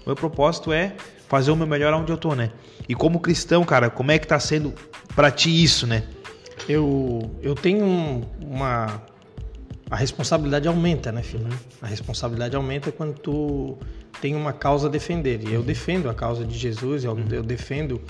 O 0.05 0.09
meu 0.09 0.17
propósito 0.17 0.73
é 0.73 0.95
fazer 1.29 1.51
o 1.51 1.57
meu 1.57 1.67
melhor 1.67 1.93
aonde 1.93 2.11
eu 2.11 2.19
tô, 2.19 2.35
né? 2.35 2.51
E 2.89 2.95
como 2.95 3.21
cristão, 3.21 3.65
cara, 3.65 3.89
como 3.89 4.11
é 4.11 4.19
que 4.19 4.27
tá 4.27 4.39
sendo 4.41 4.75
para 5.15 5.31
ti 5.31 5.63
isso, 5.63 5.87
né? 5.87 6.05
Eu 6.69 7.31
eu 7.43 7.55
tenho 7.55 8.27
uma 8.41 9.03
a 9.91 9.97
responsabilidade 9.97 10.69
aumenta, 10.69 11.11
né, 11.11 11.23
filho? 11.23 11.45
Uhum. 11.45 11.59
A 11.83 11.87
responsabilidade 11.87 12.55
aumenta 12.55 12.93
quando 12.93 13.15
tu 13.19 13.77
tem 14.21 14.37
uma 14.37 14.53
causa 14.53 14.87
a 14.87 14.91
defender. 14.91 15.43
E 15.49 15.53
eu 15.53 15.63
defendo 15.63 16.09
a 16.09 16.15
causa 16.15 16.45
de 16.45 16.57
Jesus, 16.57 17.05
eu, 17.05 17.13
uhum. 17.13 17.27
eu 17.33 17.43
defendo. 17.43 18.01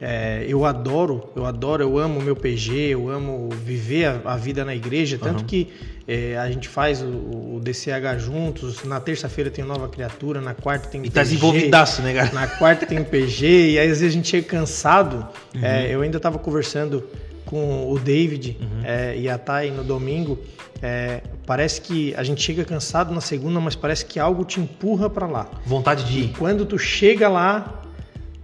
É, 0.00 0.44
eu 0.46 0.64
adoro, 0.64 1.28
eu 1.34 1.44
adoro, 1.44 1.82
eu 1.82 1.98
amo 1.98 2.20
o 2.20 2.22
meu 2.22 2.36
PG, 2.36 2.72
eu 2.90 3.08
amo 3.08 3.48
viver 3.50 4.04
a, 4.04 4.32
a 4.32 4.36
vida 4.36 4.64
na 4.64 4.74
igreja, 4.74 5.18
tanto 5.20 5.40
uhum. 5.40 5.46
que 5.46 5.72
é, 6.06 6.38
a 6.38 6.48
gente 6.48 6.68
faz 6.68 7.02
o, 7.02 7.06
o, 7.06 7.60
DCH 7.60 8.18
juntos, 8.18 8.84
na 8.84 9.00
terça-feira 9.00 9.50
tem 9.50 9.64
nova 9.64 9.88
criatura, 9.88 10.40
na 10.40 10.54
quarta 10.54 10.88
tem 10.88 11.00
e 11.00 11.04
PG. 11.04 11.10
E 11.10 11.14
tá 11.14 11.22
desenvolvidaço, 11.24 12.02
né, 12.02 12.14
cara? 12.14 12.32
Na 12.32 12.46
quarta 12.46 12.86
tem 12.86 13.02
PG, 13.02 13.72
e 13.72 13.78
aí 13.78 13.90
às 13.90 13.98
vezes 13.98 14.04
a 14.04 14.16
gente 14.16 14.28
chega 14.28 14.46
cansado. 14.46 15.26
Uhum. 15.54 15.64
É, 15.64 15.92
eu 15.92 16.00
ainda 16.00 16.16
estava 16.16 16.38
conversando 16.38 17.04
com 17.44 17.90
o 17.90 17.98
David 17.98 18.56
uhum. 18.60 18.84
é, 18.84 19.18
e 19.18 19.28
a 19.28 19.36
Thay 19.36 19.72
no 19.72 19.82
domingo, 19.82 20.38
é, 20.80 21.22
parece 21.44 21.80
que 21.80 22.14
a 22.14 22.22
gente 22.22 22.40
chega 22.40 22.64
cansado 22.64 23.12
na 23.12 23.20
segunda, 23.20 23.58
mas 23.58 23.74
parece 23.74 24.06
que 24.06 24.20
algo 24.20 24.44
te 24.44 24.60
empurra 24.60 25.10
para 25.10 25.26
lá. 25.26 25.50
Vontade 25.66 26.04
de 26.04 26.20
ir. 26.20 26.24
E 26.26 26.28
quando 26.28 26.64
tu 26.64 26.78
chega 26.78 27.28
lá, 27.28 27.82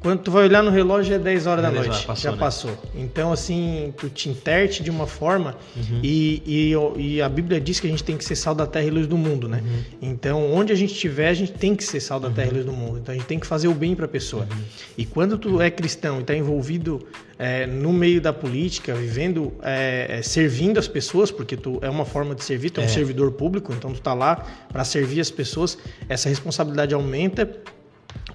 quando 0.04 0.20
tu 0.20 0.30
vai 0.30 0.44
olhar 0.44 0.62
no 0.62 0.70
relógio 0.70 1.14
é 1.14 1.18
10 1.18 1.46
horas 1.46 1.64
da 1.64 1.70
noite. 1.70 1.88
Horas, 1.88 2.04
passou, 2.04 2.22
já 2.22 2.32
né? 2.32 2.36
passou. 2.36 2.78
Então, 2.94 3.32
assim, 3.32 3.94
tu 3.96 4.10
te 4.10 4.28
interte 4.28 4.82
de 4.82 4.90
uma 4.90 5.06
forma 5.06 5.56
uhum. 5.74 6.00
e, 6.02 6.42
e, 6.44 6.74
e, 6.98 7.22
a 7.22 7.28
Bíblia 7.30 7.58
diz 7.58 7.80
que 7.80 7.86
a 7.86 7.90
gente 7.90 8.04
tem 8.04 8.18
que 8.18 8.22
ser 8.22 8.36
sal 8.36 8.54
da 8.54 8.66
terra 8.66 8.84
e 8.84 8.90
luz 8.90 9.06
do 9.06 9.16
mundo, 9.16 9.48
né? 9.48 9.62
Uhum. 9.64 9.82
Então, 10.02 10.52
onde 10.52 10.74
a 10.74 10.76
gente 10.76 10.92
estiver, 10.92 11.30
a 11.30 11.32
gente 11.32 11.52
tem 11.52 11.74
que 11.74 11.82
ser 11.82 12.00
sal 12.00 12.20
da 12.20 12.28
terra 12.28 12.50
e 12.50 12.52
luz 12.52 12.66
do 12.66 12.72
mundo. 12.72 12.98
Então, 12.98 13.14
a 13.14 13.16
gente 13.16 13.26
tem 13.26 13.38
que 13.38 13.46
fazer 13.46 13.66
o 13.66 13.72
bem 13.72 13.94
para 13.94 14.04
a 14.04 14.08
pessoa. 14.08 14.42
Uhum. 14.42 14.58
E 14.98 15.06
quando 15.06 15.38
tu 15.38 15.58
é 15.58 15.70
cristão 15.70 16.18
e 16.18 16.20
está 16.20 16.36
envolvido 16.36 17.00
é, 17.38 17.66
no 17.66 17.90
meio 17.90 18.20
da 18.20 18.32
política, 18.32 18.94
vivendo, 18.94 19.54
é, 19.62 20.18
é, 20.18 20.22
servindo 20.22 20.78
as 20.78 20.86
pessoas, 20.86 21.30
porque 21.30 21.56
tu 21.56 21.78
é 21.80 21.88
uma 21.88 22.04
forma 22.04 22.34
de 22.34 22.44
servir, 22.44 22.68
tu 22.68 22.80
é, 22.80 22.84
é 22.84 22.86
um 22.86 22.90
servidor 22.90 23.32
público, 23.32 23.72
então 23.72 23.90
tu 23.90 24.00
está 24.00 24.12
lá 24.12 24.44
para 24.70 24.84
servir 24.84 25.20
as 25.20 25.30
pessoas, 25.30 25.78
essa 26.10 26.28
responsabilidade 26.28 26.92
aumenta 26.92 27.50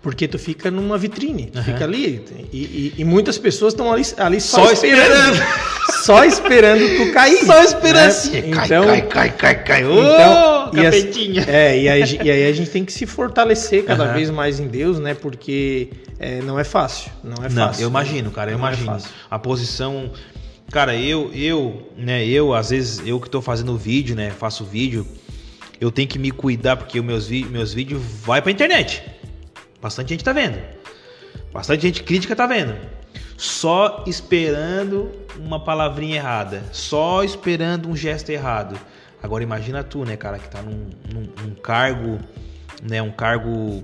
porque 0.02 0.28
tu 0.28 0.40
fica 0.40 0.72
numa 0.72 0.98
vitrine, 0.98 1.52
uhum. 1.54 1.64
fica 1.64 1.84
ali. 1.84 2.24
E, 2.54 2.58
e, 2.58 2.94
e 3.00 3.06
muitas 3.06 3.38
pessoas 3.38 3.74
estão 3.74 3.92
ali, 3.92 4.04
ali 4.18 4.40
só, 4.40 4.66
só 4.66 4.72
esperando. 4.72 5.34
esperando. 5.34 5.70
só 6.04 6.24
esperando 6.24 6.98
tu 6.98 7.12
cair. 7.12 7.46
Só 7.46 7.64
esperando 7.64 7.96
né? 7.96 8.08
assim. 8.08 8.38
Então, 8.38 8.86
cai, 8.86 9.02
cai, 9.02 9.30
cai, 9.32 9.64
cai, 9.64 9.86
Ô, 9.86 9.92
então, 9.92 10.72
e, 10.74 10.86
as, 10.86 10.96
é, 11.48 11.80
e, 11.80 11.90
aí, 11.90 12.20
e 12.24 12.32
aí 12.32 12.48
a 12.48 12.54
gente 12.54 12.70
tem 12.70 12.86
que 12.86 12.94
se 12.94 13.06
fortalecer 13.06 13.84
cada 13.84 14.06
uhum. 14.06 14.14
vez 14.14 14.30
mais 14.30 14.60
em 14.60 14.68
Deus, 14.68 15.00
né? 15.00 15.14
Porque 15.14 15.90
é, 16.18 16.42
não 16.42 16.58
é 16.58 16.64
fácil. 16.64 17.12
Não 17.22 17.44
é 17.44 17.50
fácil. 17.50 17.56
Não, 17.56 17.74
eu 17.80 17.90
imagino, 17.90 18.32
cara, 18.32 18.52
eu 18.52 18.58
não 18.58 18.68
é 18.68 18.74
imagino. 18.74 18.96
É 18.96 19.02
a 19.30 19.38
posição. 19.38 20.12
Cara, 20.72 20.96
eu, 20.96 21.30
eu, 21.34 21.92
né, 21.98 22.26
eu, 22.26 22.54
às 22.54 22.70
vezes, 22.70 23.02
eu 23.06 23.20
que 23.20 23.28
estou 23.28 23.42
fazendo 23.42 23.76
vídeo, 23.76 24.16
né? 24.16 24.30
Faço 24.30 24.64
vídeo, 24.64 25.06
eu 25.82 25.92
tenho 25.92 26.08
que 26.08 26.20
me 26.20 26.32
cuidar, 26.32 26.78
porque 26.78 27.00
os 27.00 27.06
meus, 27.06 27.30
meus 27.30 27.74
vídeos 27.74 28.02
vai 28.24 28.42
pra 28.42 28.52
internet. 28.52 29.19
Bastante 29.82 30.10
gente 30.10 30.24
tá 30.24 30.34
vendo. 30.34 30.60
Bastante 31.52 31.82
gente 31.82 32.04
crítica 32.04 32.36
tá 32.36 32.46
vendo. 32.46 32.76
Só 33.38 34.04
esperando 34.06 35.12
uma 35.38 35.60
palavrinha 35.60 36.18
errada. 36.18 36.64
Só 36.72 37.24
esperando 37.24 37.90
um 37.90 37.96
gesto 37.96 38.30
errado. 38.30 38.80
Agora 39.22 39.44
imagina 39.44 39.84
tu, 39.84 40.06
né, 40.06 40.16
cara, 40.18 40.40
que 40.40 40.50
tá 40.50 40.62
num, 40.62 40.90
num, 41.14 41.30
num 41.42 41.56
cargo, 41.56 42.20
né, 42.82 43.02
um 43.02 43.12
cargo 43.12 43.84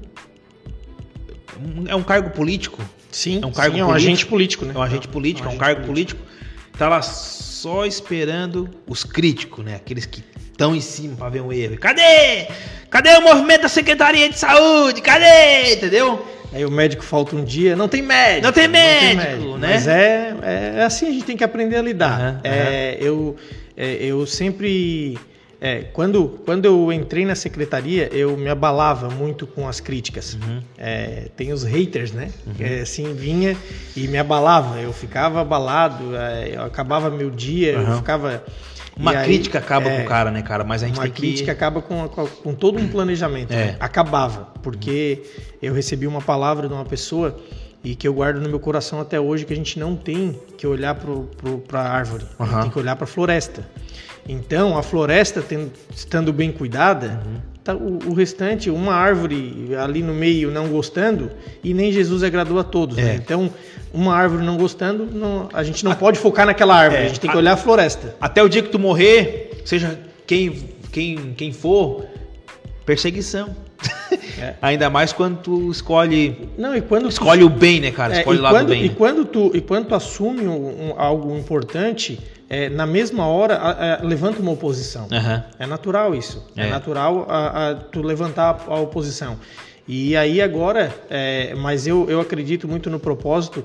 é 1.87 1.95
um 1.95 2.03
cargo 2.03 2.29
político. 2.31 2.81
Sim, 3.11 3.41
é 3.41 3.45
um 3.45 3.51
cargo 3.51 3.75
sim, 3.75 3.81
é 3.81 3.85
um 3.85 3.91
agente 3.91 4.25
político, 4.25 4.65
né? 4.65 4.73
É 4.75 4.77
um 4.77 4.81
agente 4.81 5.07
político, 5.07 5.47
é 5.47 5.49
um, 5.49 5.53
é 5.53 5.55
um 5.55 5.57
cargo 5.57 5.85
político. 5.85 6.21
político. 6.21 6.77
Tá 6.77 6.89
lá 6.89 7.01
só 7.01 7.85
esperando 7.85 8.69
os 8.85 9.03
críticos, 9.03 9.63
né? 9.63 9.75
Aqueles 9.75 10.05
que 10.05 10.21
estão 10.55 10.73
em 10.73 10.81
cima 10.81 11.15
para 11.17 11.29
ver 11.29 11.41
um 11.41 11.51
erro. 11.51 11.77
Cadê? 11.77 12.47
Cadê 12.89 13.09
o 13.17 13.21
movimento 13.21 13.63
da 13.63 13.67
Secretaria 13.67 14.29
de 14.29 14.39
Saúde? 14.39 15.01
Cadê? 15.01 15.73
Entendeu? 15.73 16.25
Aí 16.53 16.65
o 16.65 16.71
médico 16.71 17.03
falta 17.03 17.35
um 17.35 17.43
dia, 17.43 17.75
não 17.75 17.89
tem 17.89 18.01
médico. 18.01 18.45
Não 18.45 18.53
tem 18.53 18.67
médico, 18.67 19.15
não 19.15 19.23
tem 19.23 19.35
médico 19.35 19.57
né? 19.57 19.73
Mas 19.73 19.87
é, 19.87 20.35
é, 20.41 20.83
assim, 20.83 21.07
a 21.09 21.11
gente 21.11 21.25
tem 21.25 21.35
que 21.35 21.43
aprender 21.43 21.75
a 21.75 21.81
lidar. 21.81 22.19
Uhum, 22.19 22.39
é, 22.45 22.97
uhum. 23.01 23.05
Eu, 23.05 23.35
é, 23.75 23.93
eu 23.95 24.25
sempre. 24.25 25.19
É, 25.59 25.81
quando, 25.91 26.39
quando 26.45 26.65
eu 26.65 26.93
entrei 26.93 27.25
na 27.25 27.35
secretaria, 27.35 28.09
eu 28.13 28.37
me 28.37 28.49
abalava 28.49 29.09
muito 29.09 29.45
com 29.45 29.67
as 29.67 29.81
críticas. 29.81 30.35
Uhum. 30.35 30.61
É, 30.77 31.27
tem 31.35 31.51
os 31.51 31.63
haters, 31.63 32.13
né? 32.13 32.29
Uhum. 32.45 32.53
É, 32.59 32.81
assim, 32.81 33.13
vinha 33.13 33.57
e 33.95 34.07
me 34.07 34.17
abalava. 34.17 34.79
Eu 34.79 34.93
ficava 34.93 35.41
abalado, 35.41 36.15
é, 36.15 36.51
eu 36.55 36.61
acabava 36.61 37.09
meu 37.09 37.29
dia, 37.29 37.73
eu 37.73 37.97
ficava 37.97 38.41
uma 38.97 39.13
e 39.13 39.23
crítica 39.25 39.59
aí, 39.59 39.63
acaba 39.63 39.89
é, 39.89 39.97
com 39.97 40.03
o 40.03 40.07
cara, 40.07 40.31
né, 40.31 40.41
cara? 40.41 40.63
Mas 40.63 40.83
a 40.83 40.87
gente 40.87 40.97
uma 40.97 41.03
tem 41.03 41.11
que... 41.11 41.21
crítica 41.21 41.51
acaba 41.51 41.81
com, 41.81 42.07
com, 42.07 42.25
com, 42.25 42.53
todo 42.53 42.79
um 42.79 42.87
planejamento. 42.87 43.51
É. 43.51 43.55
Né? 43.55 43.75
Acabava, 43.79 44.49
porque 44.61 45.23
eu 45.61 45.73
recebi 45.73 46.07
uma 46.07 46.21
palavra 46.21 46.67
de 46.67 46.73
uma 46.73 46.85
pessoa 46.85 47.37
e 47.83 47.95
que 47.95 48.07
eu 48.07 48.13
guardo 48.13 48.41
no 48.41 48.49
meu 48.49 48.59
coração 48.59 48.99
até 48.99 49.19
hoje 49.19 49.45
que 49.45 49.53
a 49.53 49.55
gente 49.55 49.77
não 49.77 49.95
tem 49.95 50.39
que 50.57 50.65
olhar 50.65 50.95
para 50.95 51.81
a 51.81 51.89
árvore, 51.89 52.25
uhum. 52.39 52.61
tem 52.61 52.69
que 52.71 52.79
olhar 52.79 52.95
para 52.95 53.03
a 53.03 53.07
floresta. 53.07 53.67
Então, 54.27 54.75
a 54.75 54.81
floresta 54.81 55.41
tendo, 55.41 55.71
estando 55.93 56.33
bem 56.33 56.51
cuidada, 56.51 57.21
uhum. 57.25 57.54
Tá, 57.65 57.75
o, 57.75 58.13
restante, 58.13 58.69
uma 58.69 58.93
árvore 58.93 59.75
ali 59.83 60.03
no 60.03 60.13
meio 60.13 60.51
não 60.51 60.67
gostando, 60.67 61.31
e 61.63 61.73
nem 61.73 61.91
Jesus 61.91 62.21
agradou 62.21 62.59
a 62.59 62.63
todos. 62.63 62.95
Né? 62.95 63.01
É. 63.01 63.05
Né? 63.07 63.15
Então, 63.15 63.51
uma 63.91 64.15
árvore 64.15 64.45
não 64.45 64.55
gostando, 64.55 65.07
não, 65.11 65.49
a 65.51 65.63
gente 65.63 65.83
não 65.83 65.91
a, 65.91 65.95
pode 65.95 66.19
focar 66.19 66.45
naquela 66.45 66.75
árvore, 66.75 67.01
é, 67.01 67.05
a 67.05 67.07
gente 67.07 67.19
tem 67.19 67.29
que 67.29 67.35
olhar 67.35 67.53
a 67.53 67.57
floresta. 67.57 68.15
Até 68.21 68.43
o 68.43 68.47
dia 68.47 68.61
que 68.61 68.69
tu 68.69 68.77
morrer, 68.77 69.61
seja 69.65 69.99
quem, 70.27 70.69
quem, 70.91 71.33
quem 71.35 71.51
for, 71.51 72.05
perseguição. 72.85 73.55
É. 74.39 74.53
Ainda 74.61 74.87
mais 74.89 75.11
quando 75.11 75.37
tu 75.37 75.71
escolhe. 75.71 76.47
Não, 76.57 76.75
e 76.75 76.81
quando 76.81 77.09
escolhe 77.09 77.41
tu, 77.41 77.47
o 77.47 77.49
bem, 77.49 77.79
né, 77.79 77.89
cara? 77.89 78.15
É, 78.15 78.19
escolhe 78.19 78.37
o 78.37 78.41
lado 78.43 78.53
quando, 78.53 78.69
bem. 78.69 78.85
E 78.85 78.89
quando 78.89 79.25
tu, 79.25 79.51
e 79.55 79.61
quando 79.61 79.87
tu 79.87 79.95
assume 79.95 80.47
um, 80.47 80.89
um, 80.89 80.93
algo 80.97 81.35
importante, 81.35 82.19
é, 82.49 82.69
na 82.69 82.85
mesma 82.85 83.27
hora 83.27 83.55
a, 83.55 83.95
a, 83.95 84.03
levanta 84.03 84.41
uma 84.41 84.51
oposição. 84.51 85.03
Uhum. 85.03 85.43
É 85.57 85.65
natural 85.65 86.13
isso. 86.13 86.45
É, 86.55 86.67
é 86.67 86.69
natural 86.69 87.25
a, 87.29 87.75
tu 87.91 88.01
levantar 88.01 88.65
a 88.67 88.79
oposição. 88.79 89.37
E 89.87 90.15
aí 90.15 90.41
agora, 90.41 90.93
é, 91.09 91.53
mas 91.55 91.85
eu, 91.85 92.09
eu 92.09 92.19
acredito 92.19 92.67
muito 92.67 92.89
no 92.89 92.99
propósito, 92.99 93.63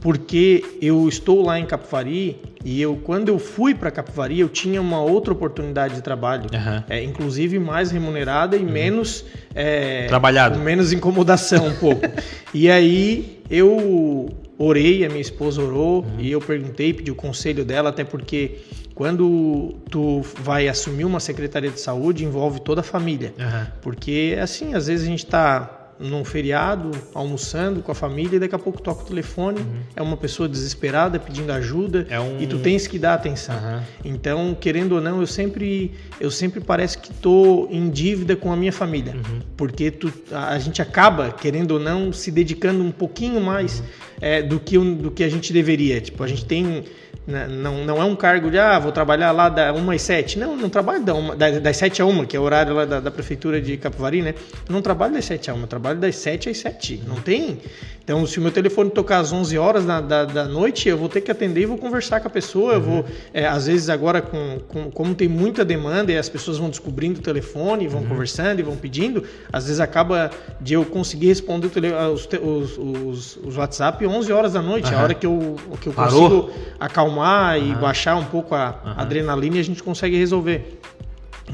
porque 0.00 0.62
eu 0.80 1.08
estou 1.08 1.42
lá 1.42 1.58
em 1.58 1.64
Capivari 1.64 2.38
e 2.64 2.80
eu 2.82 2.96
quando 2.96 3.28
eu 3.28 3.38
fui 3.38 3.74
para 3.74 3.90
Capivari 3.90 4.40
eu 4.40 4.48
tinha 4.48 4.80
uma 4.80 5.00
outra 5.00 5.32
oportunidade 5.32 5.94
de 5.94 6.02
trabalho, 6.02 6.46
uhum. 6.52 6.82
é, 6.88 7.02
inclusive 7.02 7.58
mais 7.58 7.90
remunerada 7.90 8.56
e 8.56 8.60
uhum. 8.60 8.70
menos 8.70 9.24
é, 9.54 10.06
trabalhado, 10.06 10.58
menos 10.58 10.92
incomodação 10.92 11.66
um 11.66 11.74
pouco. 11.76 12.02
e 12.52 12.70
aí 12.70 13.40
eu 13.48 14.28
orei, 14.58 15.04
a 15.04 15.08
minha 15.08 15.20
esposa 15.20 15.62
orou 15.62 16.02
uhum. 16.02 16.20
e 16.20 16.30
eu 16.30 16.40
perguntei, 16.40 16.92
pedi 16.92 17.10
o 17.10 17.14
conselho 17.14 17.64
dela, 17.64 17.90
até 17.90 18.04
porque 18.04 18.58
quando 18.94 19.74
tu 19.90 20.22
vai 20.40 20.68
assumir 20.68 21.04
uma 21.04 21.20
secretaria 21.20 21.70
de 21.70 21.80
saúde, 21.80 22.24
envolve 22.24 22.60
toda 22.60 22.80
a 22.80 22.84
família. 22.84 23.34
Uhum. 23.38 23.66
Porque, 23.82 24.36
assim, 24.40 24.74
às 24.74 24.86
vezes 24.86 25.06
a 25.06 25.10
gente 25.10 25.24
está 25.24 25.83
num 25.98 26.24
feriado, 26.24 26.90
almoçando 27.14 27.82
com 27.82 27.92
a 27.92 27.94
família, 27.94 28.36
e 28.36 28.38
daqui 28.40 28.54
a 28.54 28.58
pouco 28.58 28.80
toca 28.80 29.02
o 29.02 29.06
telefone, 29.06 29.60
uhum. 29.60 29.80
é 29.94 30.02
uma 30.02 30.16
pessoa 30.16 30.48
desesperada 30.48 31.18
pedindo 31.18 31.50
ajuda 31.52 32.06
é 32.10 32.18
um... 32.18 32.40
e 32.40 32.46
tu 32.46 32.58
tens 32.58 32.86
que 32.86 32.98
dar 32.98 33.14
atenção. 33.14 33.54
Uhum. 33.56 33.80
Então, 34.04 34.56
querendo 34.58 34.92
ou 34.92 35.00
não, 35.00 35.20
eu 35.20 35.26
sempre, 35.26 35.92
eu 36.20 36.30
sempre 36.30 36.60
parece 36.60 36.98
que 36.98 37.12
tô 37.12 37.68
em 37.70 37.88
dívida 37.90 38.36
com 38.36 38.52
a 38.52 38.56
minha 38.56 38.72
família, 38.72 39.14
uhum. 39.14 39.40
porque 39.56 39.90
tu, 39.90 40.12
a, 40.32 40.58
gente 40.58 40.82
acaba, 40.82 41.30
querendo 41.30 41.72
ou 41.72 41.80
não, 41.80 42.12
se 42.12 42.30
dedicando 42.30 42.82
um 42.82 42.90
pouquinho 42.90 43.40
mais 43.40 43.80
uhum. 43.80 43.86
é, 44.20 44.42
do, 44.42 44.58
que, 44.58 44.78
do 44.78 45.10
que 45.10 45.22
a 45.22 45.28
gente 45.28 45.52
deveria. 45.52 46.00
Tipo, 46.00 46.22
a 46.22 46.26
gente 46.26 46.44
tem 46.44 46.84
não, 47.26 47.84
não 47.84 48.02
é 48.02 48.04
um 48.04 48.14
cargo 48.14 48.50
de, 48.50 48.58
ah, 48.58 48.78
vou 48.78 48.92
trabalhar 48.92 49.32
lá 49.32 49.48
da 49.48 49.72
1 49.72 49.90
às 49.90 50.02
7. 50.02 50.38
Não, 50.38 50.56
não 50.56 50.68
trabalho 50.68 51.02
da 51.02 51.14
uma, 51.14 51.34
das 51.34 51.76
7 51.76 52.02
a 52.02 52.06
1, 52.06 52.26
que 52.26 52.36
é 52.36 52.40
o 52.40 52.42
horário 52.42 52.74
lá 52.74 52.84
da, 52.84 53.00
da 53.00 53.10
prefeitura 53.10 53.60
de 53.60 53.76
Capivari, 53.78 54.20
né? 54.20 54.34
não 54.68 54.82
trabalho 54.82 55.14
das 55.14 55.24
7 55.24 55.50
a 55.50 55.54
1, 55.54 55.60
eu 55.60 55.66
trabalho 55.66 55.98
das 55.98 56.16
7 56.16 56.50
às 56.50 56.58
7. 56.58 57.02
Não 57.06 57.16
tem. 57.16 57.60
Então, 58.04 58.26
se 58.26 58.38
o 58.38 58.42
meu 58.42 58.50
telefone 58.50 58.90
tocar 58.90 59.20
às 59.20 59.32
11 59.32 59.56
horas 59.56 59.86
da, 59.86 59.98
da, 59.98 60.24
da 60.26 60.44
noite, 60.44 60.90
eu 60.90 60.98
vou 60.98 61.08
ter 61.08 61.22
que 61.22 61.30
atender 61.30 61.62
e 61.62 61.66
vou 61.66 61.78
conversar 61.78 62.20
com 62.20 62.28
a 62.28 62.30
pessoa. 62.30 62.72
Uhum. 62.72 62.78
Eu 62.78 62.82
vou, 62.82 63.04
é, 63.32 63.46
às 63.46 63.66
vezes, 63.66 63.88
agora, 63.88 64.20
com, 64.20 64.58
com, 64.68 64.90
como 64.90 65.14
tem 65.14 65.26
muita 65.26 65.64
demanda 65.64 66.12
e 66.12 66.18
as 66.18 66.28
pessoas 66.28 66.58
vão 66.58 66.68
descobrindo 66.68 67.20
o 67.20 67.22
telefone, 67.22 67.88
vão 67.88 68.02
uhum. 68.02 68.08
conversando 68.08 68.60
e 68.60 68.62
vão 68.62 68.76
pedindo, 68.76 69.24
às 69.50 69.64
vezes 69.64 69.80
acaba 69.80 70.30
de 70.60 70.74
eu 70.74 70.84
conseguir 70.84 71.28
responder 71.28 71.70
os, 72.12 72.28
os, 72.42 72.78
os, 72.78 73.36
os 73.38 73.56
WhatsApp 73.56 74.06
11 74.06 74.30
horas 74.30 74.52
da 74.52 74.60
noite, 74.60 74.92
uhum. 74.92 74.98
a 74.98 75.02
hora 75.02 75.14
que 75.14 75.24
eu, 75.24 75.56
que 75.80 75.86
eu 75.86 75.94
consigo 75.94 76.50
acalmar 76.78 77.13
e 77.58 77.74
baixar 77.74 78.16
um 78.16 78.24
pouco 78.24 78.54
a 78.54 78.80
adrenalina 78.96 79.56
e 79.56 79.60
a 79.60 79.64
gente 79.64 79.82
consegue 79.82 80.16
resolver. 80.16 80.78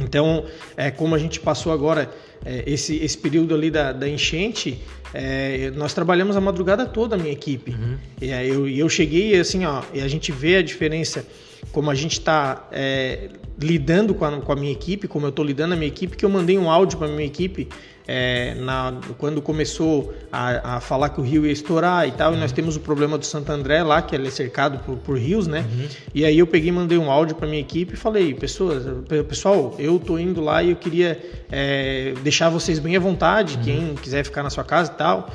Então, 0.00 0.44
é, 0.76 0.90
como 0.90 1.14
a 1.14 1.18
gente 1.18 1.40
passou 1.40 1.72
agora 1.72 2.10
é, 2.44 2.62
esse, 2.66 2.96
esse 2.96 3.18
período 3.18 3.54
ali 3.54 3.70
da, 3.70 3.92
da 3.92 4.08
enchente, 4.08 4.80
é, 5.12 5.72
nós 5.74 5.92
trabalhamos 5.92 6.36
a 6.36 6.40
madrugada 6.40 6.86
toda 6.86 7.16
a 7.16 7.18
minha 7.18 7.32
equipe. 7.32 7.72
Uhum. 7.72 7.96
E 8.20 8.32
aí 8.32 8.48
eu, 8.48 8.68
eu 8.68 8.88
cheguei 8.88 9.38
assim, 9.38 9.64
ó, 9.64 9.82
e 9.92 10.00
a 10.00 10.08
gente 10.08 10.30
vê 10.30 10.56
a 10.56 10.62
diferença 10.62 11.26
como 11.72 11.90
a 11.90 11.94
gente 11.94 12.12
está 12.12 12.68
é, 12.72 13.28
lidando 13.58 14.14
com 14.14 14.24
a, 14.24 14.40
com 14.40 14.52
a, 14.52 14.56
minha 14.56 14.72
equipe, 14.72 15.06
como 15.06 15.26
eu 15.26 15.30
estou 15.30 15.44
lidando 15.44 15.74
a 15.74 15.76
minha 15.76 15.88
equipe, 15.88 16.16
que 16.16 16.24
eu 16.24 16.30
mandei 16.30 16.56
um 16.58 16.70
áudio 16.70 16.98
para 16.98 17.08
minha 17.08 17.26
equipe 17.26 17.68
é, 18.12 18.56
na, 18.56 18.92
quando 19.18 19.40
começou 19.40 20.12
a, 20.32 20.76
a, 20.76 20.80
falar 20.80 21.10
que 21.10 21.20
o 21.20 21.22
rio 21.22 21.46
ia 21.46 21.52
estourar 21.52 22.08
e 22.08 22.10
tal, 22.10 22.32
uhum. 22.32 22.38
e 22.38 22.40
nós 22.40 22.50
temos 22.50 22.74
o 22.74 22.80
problema 22.80 23.16
do 23.16 23.24
Santo 23.24 23.52
André 23.52 23.84
lá, 23.84 24.02
que 24.02 24.16
ele 24.16 24.26
é 24.26 24.30
cercado 24.32 24.80
por, 24.80 24.96
por 24.96 25.16
rios, 25.16 25.46
né? 25.46 25.60
Uhum. 25.60 25.86
E 26.12 26.24
aí 26.24 26.36
eu 26.36 26.46
peguei 26.46 26.72
mandei 26.72 26.98
um 26.98 27.08
áudio 27.08 27.36
para 27.36 27.46
minha 27.46 27.60
equipe 27.60 27.94
e 27.94 27.96
falei, 27.96 28.34
pessoas, 28.34 28.84
pessoal, 29.28 29.76
eu 29.78 29.96
tô 30.00 30.18
indo 30.18 30.40
lá 30.40 30.60
e 30.60 30.70
eu 30.70 30.76
queria 30.76 31.22
é, 31.52 32.12
deixar 32.24 32.48
vocês 32.48 32.80
bem 32.80 32.96
à 32.96 33.00
vontade, 33.00 33.58
uhum. 33.58 33.62
quem 33.62 33.94
quiser 33.94 34.24
ficar 34.24 34.42
na 34.42 34.50
sua 34.50 34.64
casa 34.64 34.90
e 34.90 34.96
tal. 34.96 35.30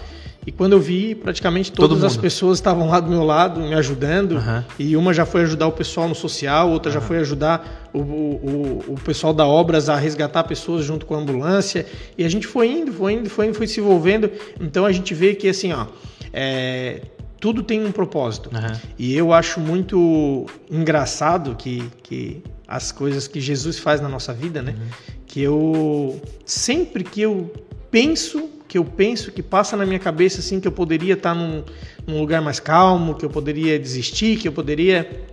E 0.46 0.52
quando 0.52 0.74
eu 0.74 0.80
vi, 0.80 1.16
praticamente 1.16 1.72
todas 1.72 2.04
as 2.04 2.16
pessoas 2.16 2.60
estavam 2.60 2.88
lá 2.88 3.00
do 3.00 3.10
meu 3.10 3.24
lado, 3.24 3.60
me 3.60 3.74
ajudando. 3.74 4.34
Uhum. 4.34 4.64
E 4.78 4.96
uma 4.96 5.12
já 5.12 5.26
foi 5.26 5.42
ajudar 5.42 5.68
o 5.68 5.72
pessoal 5.72 6.08
no 6.08 6.14
social, 6.14 6.70
outra 6.70 6.92
uhum. 6.92 6.94
já 6.94 7.02
foi 7.02 7.18
ajudar 7.18 7.90
o, 7.92 8.00
o, 8.00 8.84
o, 8.90 8.96
pessoal 9.04 9.34
da 9.34 9.46
Obras 9.48 9.90
a 9.90 9.96
resgatar 9.96 10.44
pessoas 10.44 10.86
junto 10.86 11.06
com 11.06 11.16
a 11.16 11.18
ambulância. 11.18 11.88
E 12.16 12.24
a 12.24 12.30
gente 12.30 12.46
foi 12.46 12.70
indo, 12.70 12.94
foi 12.94 13.14
indo, 13.14 13.30
foi 13.30 13.48
indo, 13.48 13.56
foi 13.56 13.66
se 13.66 13.80
envolvendo. 13.80 14.30
Então 14.62 14.86
a 14.86 14.92
gente 14.92 15.16
vê 15.16 15.34
que, 15.34 15.48
assim, 15.48 15.74
ó, 15.74 15.88
é, 16.32 17.02
tudo 17.40 17.64
tem 17.64 17.84
um 17.84 17.92
propósito. 17.92 18.52
Uhum. 18.54 18.80
E 19.00 19.16
eu 19.16 19.34
acho 19.34 19.60
muito 19.60 20.46
engraçado 20.70 21.56
que, 21.56 21.90
que 22.04 22.44
as 22.68 22.92
coisas 22.92 23.28
que 23.28 23.42
Jesus 23.42 23.80
faz 23.80 24.00
na 24.00 24.10
nossa 24.10 24.32
vida, 24.32 24.62
né? 24.62 24.76
Uhum. 24.78 24.88
Que 25.26 25.42
eu, 25.42 26.22
sempre 26.46 27.04
que 27.04 27.22
eu 27.22 27.52
penso 27.90 28.50
que 28.76 28.80
eu 28.80 28.84
penso, 28.84 29.32
que 29.32 29.42
passa 29.42 29.78
na 29.78 29.86
minha 29.86 30.00
cabeça 30.00 30.42
assim 30.42 30.60
que 30.60 30.68
eu 30.68 30.72
poderia 30.72 31.14
estar 31.14 31.34
num, 31.34 31.64
num 32.06 32.20
lugar 32.20 32.42
mais 32.42 32.60
calmo, 32.60 33.16
que 33.16 33.24
eu 33.24 33.30
poderia 33.30 33.80
desistir, 33.80 34.38
que 34.38 34.50
eu 34.50 34.52
poderia. 34.52 35.24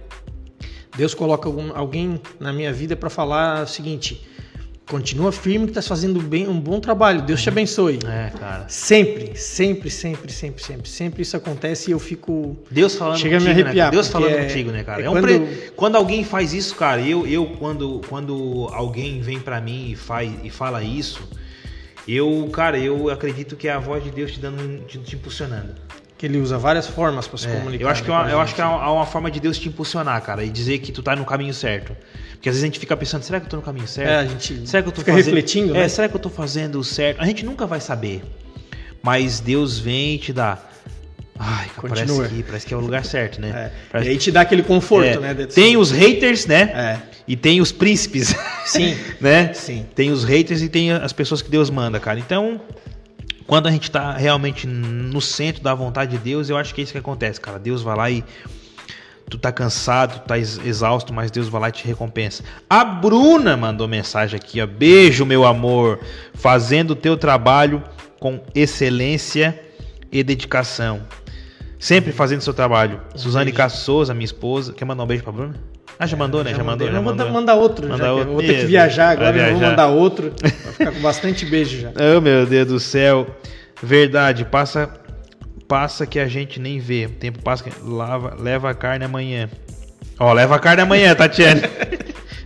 Deus 0.96 1.12
coloca 1.12 1.48
algum, 1.48 1.76
alguém 1.76 2.20
na 2.38 2.52
minha 2.52 2.72
vida 2.72 2.94
para 2.94 3.10
falar 3.10 3.64
o 3.64 3.66
seguinte: 3.66 4.24
continua 4.88 5.32
firme 5.32 5.64
que 5.64 5.72
estás 5.72 5.88
fazendo 5.88 6.22
bem, 6.22 6.46
um 6.46 6.60
bom 6.60 6.78
trabalho. 6.78 7.20
Deus 7.22 7.42
te 7.42 7.48
abençoe. 7.48 7.98
É, 8.06 8.30
cara. 8.30 8.64
Sempre, 8.68 9.36
sempre, 9.36 9.90
sempre, 9.90 10.30
sempre, 10.30 10.62
sempre, 10.62 10.88
sempre 10.88 11.22
isso 11.22 11.36
acontece 11.36 11.90
e 11.90 11.92
eu 11.92 11.98
fico. 11.98 12.56
Deus 12.70 12.94
falando 12.94 13.18
chega 13.18 13.38
contigo, 13.38 13.50
a 13.50 13.54
me 13.54 13.60
né, 13.60 13.62
arrepiar. 13.64 13.86
Né? 13.88 13.90
Deus 13.90 14.06
falando 14.06 14.34
é, 14.34 14.42
contigo, 14.44 14.70
né, 14.70 14.84
cara? 14.84 15.02
É, 15.02 15.06
é 15.06 15.10
um 15.10 15.14
quando... 15.14 15.22
Pre... 15.24 15.72
quando 15.74 15.96
alguém 15.96 16.22
faz 16.22 16.54
isso, 16.54 16.76
cara, 16.76 17.00
eu, 17.00 17.26
eu 17.26 17.46
quando, 17.58 18.02
quando 18.08 18.68
alguém 18.70 19.20
vem 19.20 19.40
para 19.40 19.60
mim 19.60 19.90
e 19.90 19.96
faz 19.96 20.30
e 20.44 20.48
fala 20.48 20.80
isso 20.84 21.41
eu, 22.06 22.48
cara, 22.52 22.78
eu 22.78 23.10
acredito 23.10 23.56
que 23.56 23.68
é 23.68 23.72
a 23.72 23.78
voz 23.78 24.02
de 24.02 24.10
Deus 24.10 24.32
te 24.32 24.40
dando, 24.40 24.84
te, 24.86 24.98
te 24.98 25.16
impulsionando. 25.16 25.74
Que 26.18 26.26
ele 26.26 26.38
usa 26.38 26.56
várias 26.56 26.86
formas 26.86 27.26
para 27.26 27.38
se 27.38 27.48
é, 27.48 27.56
comunicar. 27.56 27.84
Eu 27.84 27.88
acho 27.88 28.02
que, 28.02 28.10
é 28.10 28.12
uma, 28.12 28.30
eu 28.30 28.40
acho 28.40 28.54
que 28.54 28.60
é 28.60 28.64
uma, 28.64 28.92
uma, 28.92 29.06
forma 29.06 29.30
de 29.30 29.40
Deus 29.40 29.58
te 29.58 29.68
impulsionar, 29.68 30.20
cara, 30.22 30.44
e 30.44 30.50
dizer 30.50 30.78
que 30.78 30.92
tu 30.92 31.02
tá 31.02 31.16
no 31.16 31.24
caminho 31.24 31.52
certo. 31.52 31.96
Porque 32.32 32.48
às 32.48 32.54
vezes 32.54 32.64
a 32.64 32.66
gente 32.66 32.78
fica 32.78 32.96
pensando, 32.96 33.22
será 33.22 33.40
que 33.40 33.46
eu 33.46 33.50
tô 33.50 33.56
no 33.56 33.62
caminho 33.62 33.88
certo? 33.88 34.08
É, 34.08 34.16
a 34.18 34.26
gente 34.26 34.68
será 34.68 34.82
que 34.82 34.88
eu 34.88 34.92
tô 34.92 35.00
fica 35.00 35.12
fazendo... 35.12 35.26
refletindo, 35.26 35.76
é, 35.76 35.80
né? 35.80 35.88
será 35.88 36.08
que 36.08 36.14
eu 36.14 36.20
tô 36.20 36.30
fazendo 36.30 36.82
certo? 36.84 37.20
A 37.20 37.26
gente 37.26 37.44
nunca 37.44 37.66
vai 37.66 37.80
saber. 37.80 38.22
Mas 39.02 39.40
Deus 39.40 39.78
vem 39.78 40.14
e 40.14 40.18
te 40.18 40.32
dá. 40.32 40.58
Ai, 41.38 41.68
cara, 41.74 41.88
parece 41.88 42.28
que, 42.28 42.42
parece 42.42 42.66
que 42.66 42.74
é 42.74 42.76
o 42.76 42.80
lugar 42.80 43.04
certo, 43.04 43.40
né? 43.40 43.72
É. 43.92 44.04
E 44.04 44.08
aí 44.08 44.18
te 44.18 44.30
dá 44.30 44.42
aquele 44.42 44.62
conforto, 44.62 45.08
é. 45.08 45.34
né? 45.34 45.34
Tem 45.46 45.76
os 45.76 45.90
haters, 45.90 46.46
né? 46.46 46.70
É. 46.74 46.98
E 47.26 47.36
tem 47.36 47.60
os 47.60 47.72
príncipes. 47.72 48.34
Sim. 48.64 48.96
né? 49.20 49.52
Sim. 49.54 49.86
Tem 49.94 50.10
os 50.10 50.24
haters 50.24 50.62
e 50.62 50.68
tem 50.68 50.92
as 50.92 51.12
pessoas 51.12 51.40
que 51.40 51.50
Deus 51.50 51.70
manda, 51.70 51.98
cara. 51.98 52.18
Então, 52.18 52.60
quando 53.46 53.66
a 53.66 53.70
gente 53.70 53.90
tá 53.90 54.12
realmente 54.12 54.66
no 54.66 55.20
centro 55.20 55.62
da 55.62 55.74
vontade 55.74 56.12
de 56.12 56.18
Deus, 56.18 56.50
eu 56.50 56.56
acho 56.56 56.74
que 56.74 56.80
é 56.80 56.84
isso 56.84 56.92
que 56.92 56.98
acontece, 56.98 57.40
cara. 57.40 57.58
Deus 57.58 57.82
vai 57.82 57.96
lá 57.96 58.10
e 58.10 58.24
tu 59.28 59.38
tá 59.38 59.50
cansado, 59.50 60.20
tu 60.20 60.26
tá 60.26 60.38
exausto, 60.38 61.12
mas 61.12 61.30
Deus 61.30 61.48
vai 61.48 61.60
lá 61.62 61.68
e 61.68 61.72
te 61.72 61.86
recompensa. 61.86 62.44
A 62.68 62.84
Bruna 62.84 63.56
mandou 63.56 63.88
mensagem 63.88 64.36
aqui, 64.36 64.60
ó. 64.60 64.66
Beijo, 64.66 65.24
meu 65.24 65.44
amor. 65.44 66.00
Fazendo 66.34 66.90
o 66.90 66.96
teu 66.96 67.16
trabalho 67.16 67.82
com 68.20 68.40
excelência 68.54 69.58
e 70.10 70.22
dedicação. 70.22 71.00
Sempre 71.82 72.12
fazendo 72.12 72.42
seu 72.42 72.54
trabalho. 72.54 73.00
Um 73.12 73.18
Suzane 73.18 73.50
Caçouza, 73.50 74.14
minha 74.14 74.24
esposa. 74.24 74.72
Quer 74.72 74.84
mandar 74.84 75.02
um 75.02 75.06
beijo 75.06 75.24
pra 75.24 75.32
Bruna? 75.32 75.56
Ah, 75.98 76.06
já 76.06 76.16
mandou, 76.16 76.44
né? 76.44 76.52
Já, 76.52 76.58
já 76.58 76.62
mandou. 76.62 76.88
Já 76.88 77.02
mandou. 77.02 77.28
Manda 77.28 77.54
outro. 77.56 77.88
Manda 77.88 78.04
já, 78.04 78.12
outro. 78.12 78.32
Vou 78.34 78.40
ter 78.40 78.60
que 78.60 78.66
viajar 78.66 79.08
agora, 79.08 79.32
viajar. 79.32 79.50
vou 79.50 79.60
mandar 79.60 79.88
outro. 79.88 80.32
Vai 80.40 80.52
ficar 80.52 80.92
com 80.92 81.00
bastante 81.00 81.44
beijo 81.44 81.80
já. 81.80 81.90
Oh, 82.16 82.20
meu 82.20 82.46
Deus 82.46 82.68
do 82.68 82.78
céu. 82.78 83.26
Verdade, 83.82 84.44
passa 84.44 84.90
passa 85.66 86.06
que 86.06 86.20
a 86.20 86.28
gente 86.28 86.60
nem 86.60 86.78
vê. 86.78 87.06
O 87.06 87.10
tempo 87.10 87.42
passa 87.42 87.64
que 87.64 87.72
lava, 87.82 88.36
leva 88.40 88.70
a 88.70 88.74
carne 88.74 89.04
amanhã. 89.04 89.50
Ó, 90.20 90.32
leva 90.32 90.54
a 90.54 90.60
carne 90.60 90.82
amanhã, 90.82 91.12
Tatiana. 91.16 91.62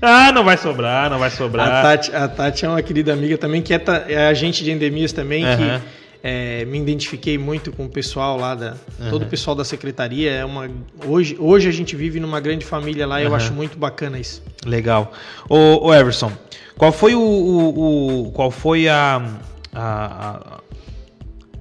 ah, 0.01 0.33
não 0.33 0.45
vai 0.45 0.57
sobrar, 0.57 1.11
não 1.11 1.19
vai 1.19 1.29
sobrar. 1.29 1.69
A 1.69 1.83
Tati, 1.83 2.17
a 2.17 2.27
Tati 2.27 2.65
é 2.65 2.69
uma 2.71 2.81
querida 2.81 3.13
amiga 3.13 3.37
também, 3.37 3.61
que 3.61 3.75
é, 3.75 3.85
é 4.09 4.29
agente 4.29 4.65
de 4.65 4.71
endemias 4.71 5.13
também, 5.13 5.45
uh 5.45 5.49
-huh. 5.49 5.57
que 5.57 6.06
é, 6.29 6.65
me 6.65 6.77
identifiquei 6.81 7.39
muito 7.39 7.71
com 7.71 7.85
o 7.85 7.89
pessoal 7.89 8.37
lá 8.37 8.57
da 8.57 8.75
uhum. 8.99 9.11
todo 9.11 9.23
o 9.23 9.27
pessoal 9.27 9.55
da 9.55 9.65
secretaria 9.65 10.33
é 10.33 10.45
uma 10.45 10.69
hoje 11.07 11.37
hoje 11.39 11.69
a 11.69 11.73
gente 11.73 11.95
vive 11.95 12.19
numa 12.19 12.41
grande 12.41 12.65
família 12.65 13.07
lá 13.07 13.21
e 13.21 13.25
uhum. 13.25 13.31
eu 13.31 13.37
acho 13.37 13.53
muito 13.53 13.79
bacana 13.79 14.19
isso 14.19 14.43
legal 14.65 15.13
o, 15.49 15.95
Everson 15.95 16.33
qual 16.77 16.91
foi 16.91 17.15
o, 17.15 17.21
o, 17.21 18.27
o 18.27 18.33
qual 18.33 18.51
foi 18.51 18.89
a, 18.89 19.39
a, 19.73 20.61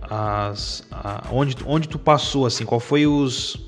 a, 0.02 0.54
a, 0.92 1.24
onde 1.32 1.56
onde 1.68 1.88
tu 1.88 2.00
passou 2.00 2.48
assim 2.48 2.66
qual 2.66 2.80
foi 2.80 3.06
os 3.06 3.64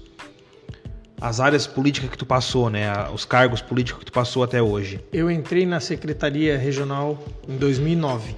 as 1.22 1.40
áreas 1.40 1.66
políticas 1.66 2.12
que 2.12 2.18
tu 2.18 2.28
passou, 2.28 2.70
né? 2.70 2.92
Os 3.12 3.26
cargos 3.26 3.60
políticos 3.60 4.02
que 4.02 4.06
tu 4.06 4.12
passou 4.12 4.44
até 4.44 4.62
hoje. 4.62 5.00
Eu 5.12 5.32
entrei 5.32 5.66
na 5.66 5.80
Secretaria 5.80 6.56
Regional 6.60 7.18
em 7.50 7.58
2009. 7.58 8.36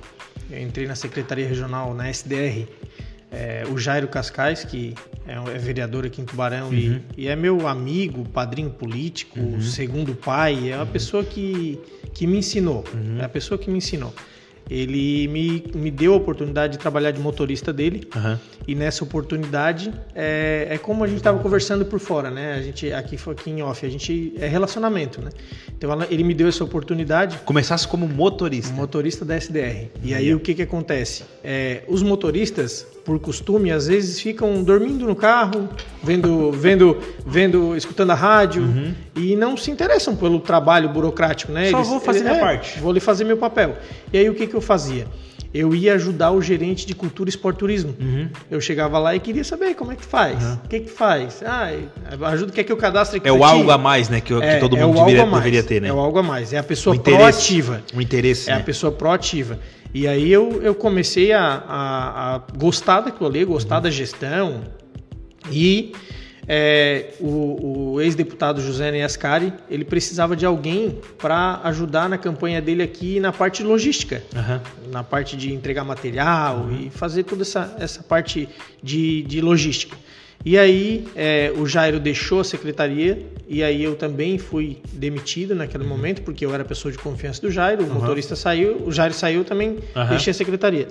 Eu 0.50 0.62
entrei 0.62 0.88
na 0.88 0.96
Secretaria 0.96 1.48
Regional, 1.48 1.94
na 1.94 2.10
SDR, 2.10 2.68
é, 3.32 3.64
o 3.72 3.78
Jairo 3.78 4.08
Cascais, 4.08 4.64
que 4.64 4.96
é, 5.28 5.34
é, 5.34 5.58
vereador 5.58 6.06
aqui 6.06 6.22
em 6.22 6.26
Tubarão 6.26 6.70
uhum. 6.70 6.74
e, 6.74 7.24
e, 7.24 7.28
é 7.28 7.36
meu 7.36 7.68
amigo, 7.68 8.28
padrinho 8.30 8.72
político, 8.72 9.40
uhum. 9.40 9.62
segundo 9.62 10.16
pai, 10.16 10.72
é 10.72 10.76
uma 10.76 10.86
pessoa 10.86 11.24
que, 11.24 11.80
que 12.14 12.26
me 12.26 12.38
ensinou, 12.38 12.84
uhum. 12.94 13.20
é 13.20 13.26
a 13.26 13.30
pessoa 13.30 13.58
que 13.58 13.70
me 13.70 13.78
ensinou 13.78 14.14
ele 14.70 15.28
me, 15.28 15.64
me 15.74 15.90
deu 15.90 16.14
a 16.14 16.18
oportunidade 16.18 16.74
de 16.74 16.80
trabalhar 16.80 17.12
de 17.12 17.20
motorista 17.20 17.74
dele. 17.74 18.08
Uhum. 18.16 18.38
E 18.68 18.76
nessa 18.76 19.04
oportunidade, 19.04 19.92
é, 20.14 20.68
é 20.70 20.78
como 20.78 21.04
a 21.04 21.08
gente 21.08 21.18
estava 21.18 21.40
conversando 21.40 21.86
por 21.86 22.00
fora, 22.00 22.30
né? 22.30 22.54
A 22.54 22.62
gente, 22.62 22.94
aqui, 22.94 23.18
aqui 23.30 23.50
em 23.50 23.64
off, 23.64 23.84
a 23.86 23.90
gente 23.90 24.34
é 24.38 24.48
relacionamento, 24.48 25.22
né? 25.22 25.32
Então 25.76 25.90
ele 26.10 26.24
me 26.24 26.34
deu 26.34 26.48
essa 26.48 26.64
oportunidade. 26.64 27.40
Começasse 27.46 27.88
como 27.88 28.08
motorista. 28.08 28.74
Motorista 28.74 29.26
da 29.26 29.36
SDR. 29.36 29.88
E 30.04 30.14
aí 30.14 30.34
o 30.36 30.40
que, 30.40 30.54
que 30.54 30.62
acontece? 30.62 31.24
É, 31.44 31.84
os 31.88 32.04
motoristas, 32.04 32.86
por 33.10 33.18
costume, 33.18 33.72
às 33.72 33.88
vezes 33.88 34.22
ficam 34.22 34.64
dormindo 34.64 35.08
no 35.08 35.16
carro, 35.16 35.68
vendo, 36.04 36.52
vendo, 36.52 36.96
vendo, 37.26 37.76
escutando 37.76 38.12
a 38.12 38.14
rádio 38.14 38.62
uhum. 38.62 38.94
e 39.16 39.36
não 39.36 39.58
se 39.58 39.72
interessam 39.72 40.16
pelo 40.16 40.40
trabalho 40.40 40.90
burocrático, 40.90 41.52
né? 41.52 41.72
Só 41.72 41.78
Eles, 41.80 41.88
vou 41.88 42.00
fazer 42.00 42.20
minha 42.20 42.36
é, 42.36 42.40
parte. 42.40 42.80
Vou 42.80 42.92
lhe 42.92 43.00
fazer 43.00 43.24
meu 43.24 43.38
papel. 43.38 43.78
E 44.14 44.18
aí 44.20 44.30
o 44.30 44.36
que, 44.36 44.46
que 44.46 44.54
eu 44.54 44.62
fazia? 44.62 45.08
Eu 45.52 45.74
ia 45.74 45.96
ajudar 45.96 46.32
o 46.32 46.42
gerente 46.42 46.86
de 46.86 46.94
cultura 46.94 47.28
e 47.28 47.32
esporte 47.32 47.58
turismo. 47.58 47.96
Uhum. 48.00 48.30
Eu 48.52 48.62
chegava 48.62 49.00
lá 49.00 49.16
e 49.16 49.20
queria 49.20 49.44
saber 49.44 49.74
como 49.74 49.92
é 49.92 49.96
que 49.96 50.06
faz. 50.06 50.44
Uhum. 50.44 50.54
O 50.54 50.68
que 50.68 50.80
que 50.82 50.90
faz? 50.90 51.42
Ah, 51.44 51.72
ajuda, 52.28 52.52
quer 52.52 52.64
que 52.64 52.72
eu 52.72 52.78
cadastre 52.78 53.18
aqui? 53.18 53.28
É 53.28 53.32
o 53.32 53.44
algo 53.44 53.72
a 53.72 53.78
mais, 53.78 54.10
né? 54.10 54.22
Que, 54.22 54.34
é, 54.34 54.56
que 54.56 54.60
todo 54.60 54.78
mundo 54.78 55.00
é 55.00 55.06
deveria, 55.06 55.26
deveria, 55.26 55.64
ter, 55.64 55.82
né? 55.82 55.88
É 55.88 55.94
o 55.94 56.00
algo 56.00 56.20
a 56.20 56.24
mais. 56.24 56.54
É 56.54 56.60
a 56.60 56.64
pessoa 56.64 56.96
o 56.96 57.00
proativa. 57.00 57.82
O 57.96 58.02
interesse. 58.02 58.50
É 58.50 58.54
né? 58.54 58.62
a 58.62 58.64
pessoa 58.64 58.92
proativa. 58.92 59.60
E 59.92 60.08
aí 60.08 60.32
eu, 60.32 60.62
eu 60.62 60.76
comecei 60.76 61.32
a, 61.32 61.64
a, 61.68 62.36
a 62.36 62.42
gostar 62.56 63.02
daquilo 63.02 63.28
ali, 63.28 63.44
gostar 63.44 63.78
uhum. 63.78 63.82
da 63.82 63.90
gestão. 63.90 64.62
E 65.52 65.94
é, 66.52 67.12
o, 67.20 67.94
o 67.94 68.02
ex-deputado 68.02 68.60
José 68.60 68.90
Neascari, 68.90 69.54
ele 69.70 69.86
precisava 69.86 70.36
de 70.36 70.48
alguém 70.48 70.98
para 71.20 71.62
ajudar 71.66 72.10
na 72.10 72.18
campanha 72.18 72.60
dele 72.60 72.82
aqui 72.82 73.20
na 73.20 73.32
parte 73.32 73.62
logística, 73.62 74.24
uhum. 74.34 74.92
na 74.92 75.04
parte 75.04 75.38
de 75.38 75.54
entregar 75.54 75.84
material 75.84 76.62
uhum. 76.62 76.88
e 76.88 76.90
fazer 76.90 77.24
toda 77.24 77.44
essa, 77.44 77.76
essa 77.80 78.02
parte 78.02 78.50
de, 78.82 79.22
de 79.22 79.42
logística. 79.42 79.96
E 80.44 80.58
aí 80.58 81.06
é, 81.16 81.54
o 81.56 81.68
Jairo 81.68 82.00
deixou 82.00 82.40
a 82.40 82.44
secretaria 82.44 83.28
e 83.48 83.62
aí 83.62 83.84
eu 83.84 83.96
também 83.96 84.40
fui 84.40 84.78
demitido 84.92 85.54
naquele 85.54 85.84
uhum. 85.84 85.90
momento 85.90 86.24
porque 86.24 86.44
eu 86.44 86.52
era 86.52 86.66
pessoa 86.66 86.92
de 86.92 86.98
confiança 86.98 87.42
do 87.42 87.52
Jairo, 87.52 87.84
o 87.84 87.88
uhum. 87.88 87.94
motorista 87.96 88.36
saiu, 88.36 88.82
o 88.88 88.92
Jairo 88.92 89.14
saiu 89.14 89.44
também 89.44 89.78
uhum. 89.96 90.08
deixei 90.10 90.32
a 90.32 90.34
secretaria. 90.34 90.88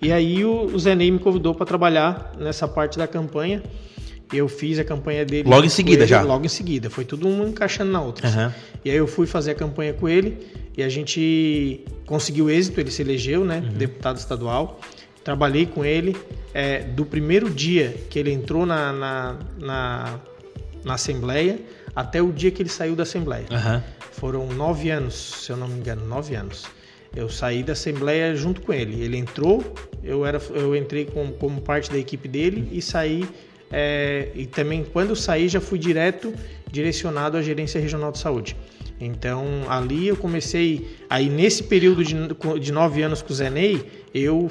E 0.00 0.12
aí 0.12 0.44
o, 0.44 0.66
o 0.66 0.78
Zé 0.78 0.94
Ney 0.94 1.10
me 1.10 1.18
convidou 1.18 1.52
para 1.52 1.66
trabalhar 1.66 2.32
nessa 2.38 2.68
parte 2.68 2.96
da 2.96 3.08
campanha. 3.08 3.60
Eu 4.32 4.48
fiz 4.48 4.78
a 4.78 4.84
campanha 4.84 5.24
dele. 5.24 5.48
Logo 5.48 5.64
em 5.64 5.70
seguida 5.70 6.02
ele, 6.02 6.06
já? 6.06 6.22
Logo 6.22 6.44
em 6.44 6.48
seguida. 6.48 6.88
Foi 6.88 7.04
tudo 7.04 7.26
um 7.26 7.48
encaixando 7.48 7.90
na 7.90 8.00
outra. 8.00 8.28
Uhum. 8.28 8.52
E 8.84 8.90
aí 8.90 8.96
eu 8.96 9.06
fui 9.06 9.26
fazer 9.26 9.52
a 9.52 9.54
campanha 9.54 9.92
com 9.92 10.08
ele 10.08 10.38
e 10.76 10.82
a 10.82 10.88
gente 10.88 11.84
conseguiu 12.06 12.48
êxito, 12.48 12.80
ele 12.80 12.90
se 12.90 13.02
elegeu, 13.02 13.44
né? 13.44 13.62
Uhum. 13.64 13.78
Deputado 13.78 14.16
estadual. 14.18 14.80
Trabalhei 15.22 15.66
com 15.66 15.84
ele 15.84 16.16
é, 16.54 16.80
do 16.80 17.04
primeiro 17.04 17.50
dia 17.50 17.94
que 18.08 18.18
ele 18.18 18.32
entrou 18.32 18.64
na, 18.64 18.92
na, 18.92 19.38
na, 19.58 20.20
na, 20.84 20.94
Assembleia 20.94 21.60
até 21.94 22.22
o 22.22 22.32
dia 22.32 22.50
que 22.50 22.62
ele 22.62 22.70
saiu 22.70 22.96
da 22.96 23.02
Assembleia. 23.02 23.46
Uhum. 23.50 23.82
Foram 24.12 24.46
nove 24.46 24.90
anos, 24.90 25.14
se 25.14 25.52
eu 25.52 25.56
não 25.56 25.68
me 25.68 25.78
engano, 25.78 26.06
nove 26.06 26.34
anos. 26.34 26.64
Eu 27.14 27.28
saí 27.28 27.62
da 27.62 27.72
Assembleia 27.72 28.34
junto 28.34 28.62
com 28.62 28.72
ele. 28.72 29.02
Ele 29.02 29.16
entrou, 29.16 29.62
eu, 30.02 30.24
era, 30.24 30.40
eu 30.50 30.74
entrei 30.74 31.04
como, 31.04 31.32
como 31.34 31.60
parte 31.60 31.90
da 31.90 31.98
equipe 31.98 32.28
dele 32.28 32.68
e 32.72 32.80
saí. 32.80 33.28
É, 33.70 34.28
e 34.34 34.46
também, 34.46 34.84
quando 34.84 35.14
saí, 35.14 35.48
já 35.48 35.60
fui 35.60 35.78
direto 35.78 36.34
direcionado 36.70 37.36
à 37.36 37.42
Gerência 37.42 37.80
Regional 37.80 38.12
de 38.12 38.18
Saúde. 38.18 38.56
Então, 39.00 39.64
ali 39.68 40.08
eu 40.08 40.16
comecei. 40.16 40.98
Aí, 41.08 41.30
nesse 41.30 41.62
período 41.62 42.04
de, 42.04 42.14
de 42.60 42.70
nove 42.70 43.02
anos 43.02 43.22
com 43.22 43.32
o 43.32 43.36
Zenei, 43.36 43.82
eu 44.14 44.50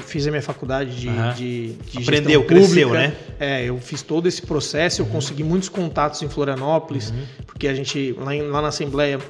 fiz 0.00 0.26
a 0.26 0.30
minha 0.30 0.42
faculdade 0.42 1.00
de, 1.00 1.08
uhum. 1.08 1.32
de, 1.32 1.72
de 1.72 2.02
Aprendeu, 2.02 2.44
cresceu, 2.44 2.90
né? 2.90 3.14
É, 3.38 3.64
eu 3.64 3.78
fiz 3.78 4.02
todo 4.02 4.26
esse 4.26 4.42
processo, 4.42 5.02
eu 5.02 5.06
uhum. 5.06 5.12
consegui 5.12 5.44
muitos 5.44 5.68
contatos 5.68 6.20
em 6.22 6.28
Florianópolis, 6.28 7.10
uhum. 7.10 7.22
porque 7.46 7.68
a 7.68 7.74
gente, 7.74 8.16
lá, 8.18 8.34
em, 8.34 8.42
lá, 8.42 8.60
na 8.60 8.68
Assembleia, 8.68 9.20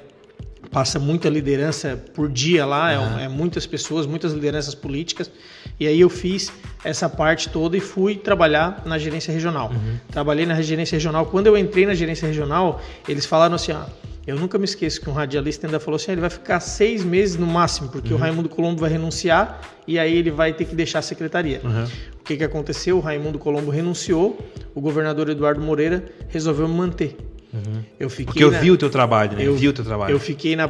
passa 0.74 0.98
muita 0.98 1.28
liderança 1.28 1.96
por 2.14 2.28
dia 2.28 2.66
lá, 2.66 2.92
é, 2.92 3.26
é, 3.26 3.28
muitas 3.28 3.64
pessoas, 3.64 4.06
muitas 4.06 4.32
lideranças 4.32 4.74
políticas. 4.74 5.30
E 5.78 5.86
aí 5.86 6.00
eu 6.00 6.10
fiz 6.10 6.52
essa 6.82 7.08
parte 7.08 7.48
toda 7.48 7.76
e 7.76 7.80
fui 7.80 8.16
trabalhar 8.16 8.82
na 8.84 8.98
gerência 8.98 9.32
regional. 9.32 9.70
Uhum. 9.70 9.98
Trabalhei 10.10 10.44
na 10.44 10.60
gerência 10.60 10.96
regional. 10.96 11.26
Quando 11.26 11.46
eu 11.46 11.56
entrei 11.56 11.86
na 11.86 11.94
gerência 11.94 12.26
regional, 12.26 12.82
eles 13.08 13.24
falaram 13.24 13.54
assim: 13.54 13.70
ah, 13.70 13.86
eu 14.26 14.34
nunca 14.34 14.58
me 14.58 14.64
esqueço 14.64 15.00
que 15.00 15.08
um 15.08 15.12
radialista 15.12 15.64
ainda 15.64 15.78
falou 15.78 15.94
assim: 15.94 16.10
ele 16.10 16.20
vai 16.20 16.30
ficar 16.30 16.58
seis 16.58 17.04
meses 17.04 17.36
no 17.36 17.46
máximo, 17.46 17.88
porque 17.88 18.12
uhum. 18.12 18.18
o 18.18 18.20
Raimundo 18.20 18.48
Colombo 18.48 18.80
vai 18.80 18.90
renunciar 18.90 19.60
e 19.86 19.96
aí 19.96 20.16
ele 20.16 20.32
vai 20.32 20.52
ter 20.52 20.64
que 20.64 20.74
deixar 20.74 20.98
a 20.98 21.02
secretaria. 21.02 21.60
Uhum. 21.62 21.84
O 22.20 22.24
que, 22.24 22.36
que 22.36 22.42
aconteceu? 22.42 22.96
O 22.96 23.00
Raimundo 23.00 23.38
Colombo 23.38 23.70
renunciou, 23.70 24.44
o 24.74 24.80
governador 24.80 25.28
Eduardo 25.30 25.60
Moreira 25.60 26.04
resolveu 26.30 26.66
me 26.66 26.74
manter. 26.74 27.16
Uhum. 27.54 27.82
Eu 28.00 28.10
fiquei 28.10 28.24
porque 28.26 28.44
eu 28.44 28.50
na... 28.50 28.58
vi 28.58 28.70
o 28.72 28.76
teu 28.76 28.90
trabalho, 28.90 29.36
né? 29.36 29.46
Eu 29.46 29.54
vi 29.54 29.68
o 29.68 29.72
teu 29.72 29.84
trabalho. 29.84 30.12
Eu 30.12 30.18
fiquei 30.18 30.56
na 30.56 30.66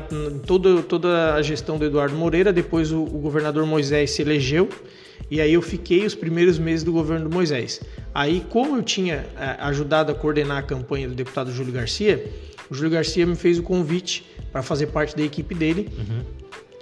toda, 0.47 0.83
toda 0.83 1.35
a 1.35 1.41
gestão 1.41 1.79
do 1.79 1.85
Eduardo 1.87 2.15
Moreira, 2.15 2.53
depois 2.53 2.93
o, 2.93 3.03
o 3.03 3.19
governador 3.19 3.65
Moisés 3.67 4.11
se 4.11 4.21
elegeu. 4.21 4.69
E 5.31 5.41
aí 5.41 5.55
eu 5.55 5.63
fiquei 5.63 6.05
os 6.05 6.15
primeiros 6.15 6.59
meses 6.59 6.85
do 6.85 6.93
governo 6.93 7.29
do 7.29 7.35
Moisés. 7.35 7.81
Aí, 8.15 8.45
como 8.51 8.77
eu 8.77 8.83
tinha 8.83 9.27
é, 9.39 9.57
ajudado 9.61 10.13
a 10.13 10.15
coordenar 10.15 10.59
a 10.59 10.63
campanha 10.63 11.09
do 11.09 11.15
deputado 11.15 11.51
Júlio 11.51 11.73
Garcia, 11.73 12.31
o 12.71 12.75
Júlio 12.75 12.91
Garcia 12.91 13.25
me 13.25 13.35
fez 13.35 13.59
o 13.59 13.63
convite 13.63 14.27
para 14.53 14.63
fazer 14.63 14.89
parte 14.89 15.17
da 15.17 15.23
equipe 15.23 15.55
dele 15.55 15.89
uhum. 15.97 16.23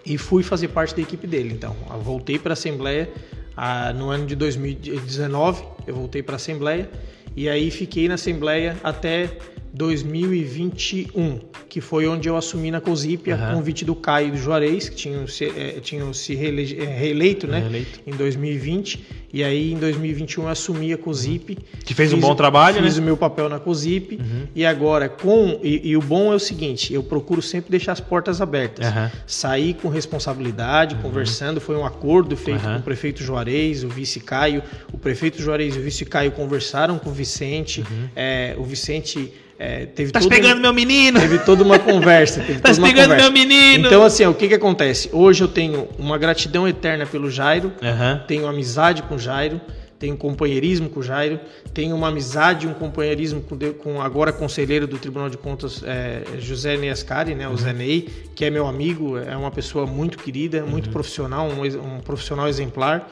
e 0.05 0.18
fui 0.18 0.42
fazer 0.42 0.68
parte 0.68 0.94
da 0.94 1.00
equipe 1.00 1.26
dele. 1.26 1.55
Então, 1.55 1.76
voltei 2.03 2.38
para 2.38 2.53
a 2.53 2.55
Assembleia 2.55 3.09
ah, 3.57 3.92
no 3.92 4.11
ano 4.11 4.26
de 4.26 4.34
2019, 4.34 5.64
eu 5.86 5.94
voltei 5.94 6.22
para 6.22 6.34
a 6.34 6.36
Assembleia 6.36 6.90
e 7.36 7.48
aí 7.48 7.70
fiquei 7.70 8.09
na 8.09 8.14
Assembleia 8.14 8.76
até 8.82 9.38
2021, 9.72 11.40
que 11.68 11.80
foi 11.80 12.06
onde 12.06 12.28
eu 12.28 12.36
assumi 12.36 12.70
na 12.70 12.80
COSIP 12.80 13.32
uhum. 13.32 13.42
a 13.42 13.54
convite 13.54 13.84
do 13.84 13.94
Caio 13.94 14.32
do 14.32 14.36
Juarez, 14.36 14.88
que 14.88 14.96
tinham 14.96 15.26
se, 15.26 15.46
é, 15.46 15.80
tinham 15.80 16.12
se 16.12 16.34
é, 16.34 16.84
reeleito, 16.84 17.46
né, 17.46 17.60
reeleito. 17.60 18.00
em 18.06 18.12
2020. 18.12 19.21
E 19.33 19.43
aí 19.43 19.72
em 19.72 19.78
2021 19.78 20.43
eu 20.43 20.49
assumi 20.49 20.93
a 20.93 20.99
COSIP. 20.99 21.59
Que 21.85 21.95
fez 21.95 22.12
um 22.12 22.20
bom 22.20 22.35
trabalho, 22.35 22.74
fiz 22.74 22.83
né? 22.83 22.89
Fiz 22.91 22.99
o 22.99 23.03
meu 23.03 23.16
papel 23.16 23.49
na 23.49 23.59
COSIP. 23.59 24.16
Uhum. 24.16 24.47
E 24.55 24.66
agora, 24.66 25.09
com. 25.09 25.59
E, 25.62 25.91
e, 25.91 25.97
o 25.97 26.03
bom 26.03 26.33
é 26.33 26.37
o 26.37 26.39
seguinte: 26.39 26.93
eu 26.93 27.03
procuro 27.03 27.41
sempre 27.41 27.70
deixar 27.70 27.93
as 27.93 28.01
portas 28.01 28.41
abertas. 28.41 28.87
Uhum. 28.87 29.11
Sair 29.26 29.74
com 29.74 29.89
responsabilidade, 29.89 30.95
uhum. 30.95 31.03
conversando. 31.03 31.61
Foi 31.61 31.76
um 31.76 31.87
acordo 31.87 32.37
feito 32.37 32.62
com 32.62 32.76
o 32.76 32.83
prefeito 32.83 33.22
Juarez, 33.22 33.83
o 33.85 33.89
vice 33.89 34.20
Caio. 34.20 34.62
O 34.93 34.99
prefeito 34.99 35.41
Juarez 35.41 35.76
e 35.76 35.78
o 35.78 35.83
vice 35.83 36.05
Caio 36.05 36.33
conversaram 36.33 36.99
com 36.99 37.09
o 37.09 37.12
Vicente. 37.12 37.83
É, 38.14 38.55
o 38.59 38.64
Vicente 38.64 39.33
é, 39.64 39.87
teve 39.87 40.11
tá 40.11 40.18
pegando 40.28 40.61
meu 40.61 40.72
menino? 40.72 41.20
Teve 41.20 41.39
toda 41.39 41.62
uma 41.62 41.78
conversa. 41.78 42.41
Teve 42.41 42.59
tá 42.61 42.70
pegando 42.74 43.11
conversa. 43.11 43.16
meu 43.16 43.30
menino? 43.30 43.87
Então, 43.87 44.03
assim, 44.03 44.26
o 44.26 44.35
que 44.35 44.49
que 44.49 44.55
acontece? 44.55 45.09
Hoje 45.12 45.45
eu 45.45 45.47
tenho 45.47 45.89
uma 46.01 46.18
gratidão 46.18 46.66
eterna 46.66 47.07
pelo 47.07 47.30
Jairo, 47.30 47.72
uhum. 47.80 48.20
tenho 48.26 48.49
amizade 48.49 49.05
com 49.05 49.14
o 49.14 49.18
Jairo, 49.22 49.60
tenho 49.98 50.16
companheirismo 50.16 50.90
com 50.90 51.00
o 51.00 51.02
Jairo, 51.02 51.38
tenho 51.72 51.94
uma 51.94 52.08
amizade 52.08 52.66
um 52.66 52.74
companheirismo 52.74 53.40
com, 53.40 53.56
com 53.74 54.02
agora 54.02 54.32
conselheiro 54.32 54.86
do 54.86 54.98
Tribunal 54.98 55.30
de 55.30 55.38
Contas, 55.38 55.82
é, 55.84 56.24
José 56.40 56.76
Neascari, 56.76 57.34
né, 57.34 57.46
o 57.46 57.52
uhum. 57.52 57.56
Zé 57.56 57.72
Ney, 57.72 58.08
que 58.34 58.44
é 58.44 58.50
meu 58.50 58.66
amigo, 58.66 59.16
é 59.16 59.36
uma 59.36 59.50
pessoa 59.50 59.86
muito 59.86 60.18
querida, 60.18 60.64
muito 60.66 60.86
uhum. 60.86 60.92
profissional, 60.92 61.48
um, 61.48 61.62
um 61.62 62.00
profissional 62.00 62.48
exemplar 62.48 63.08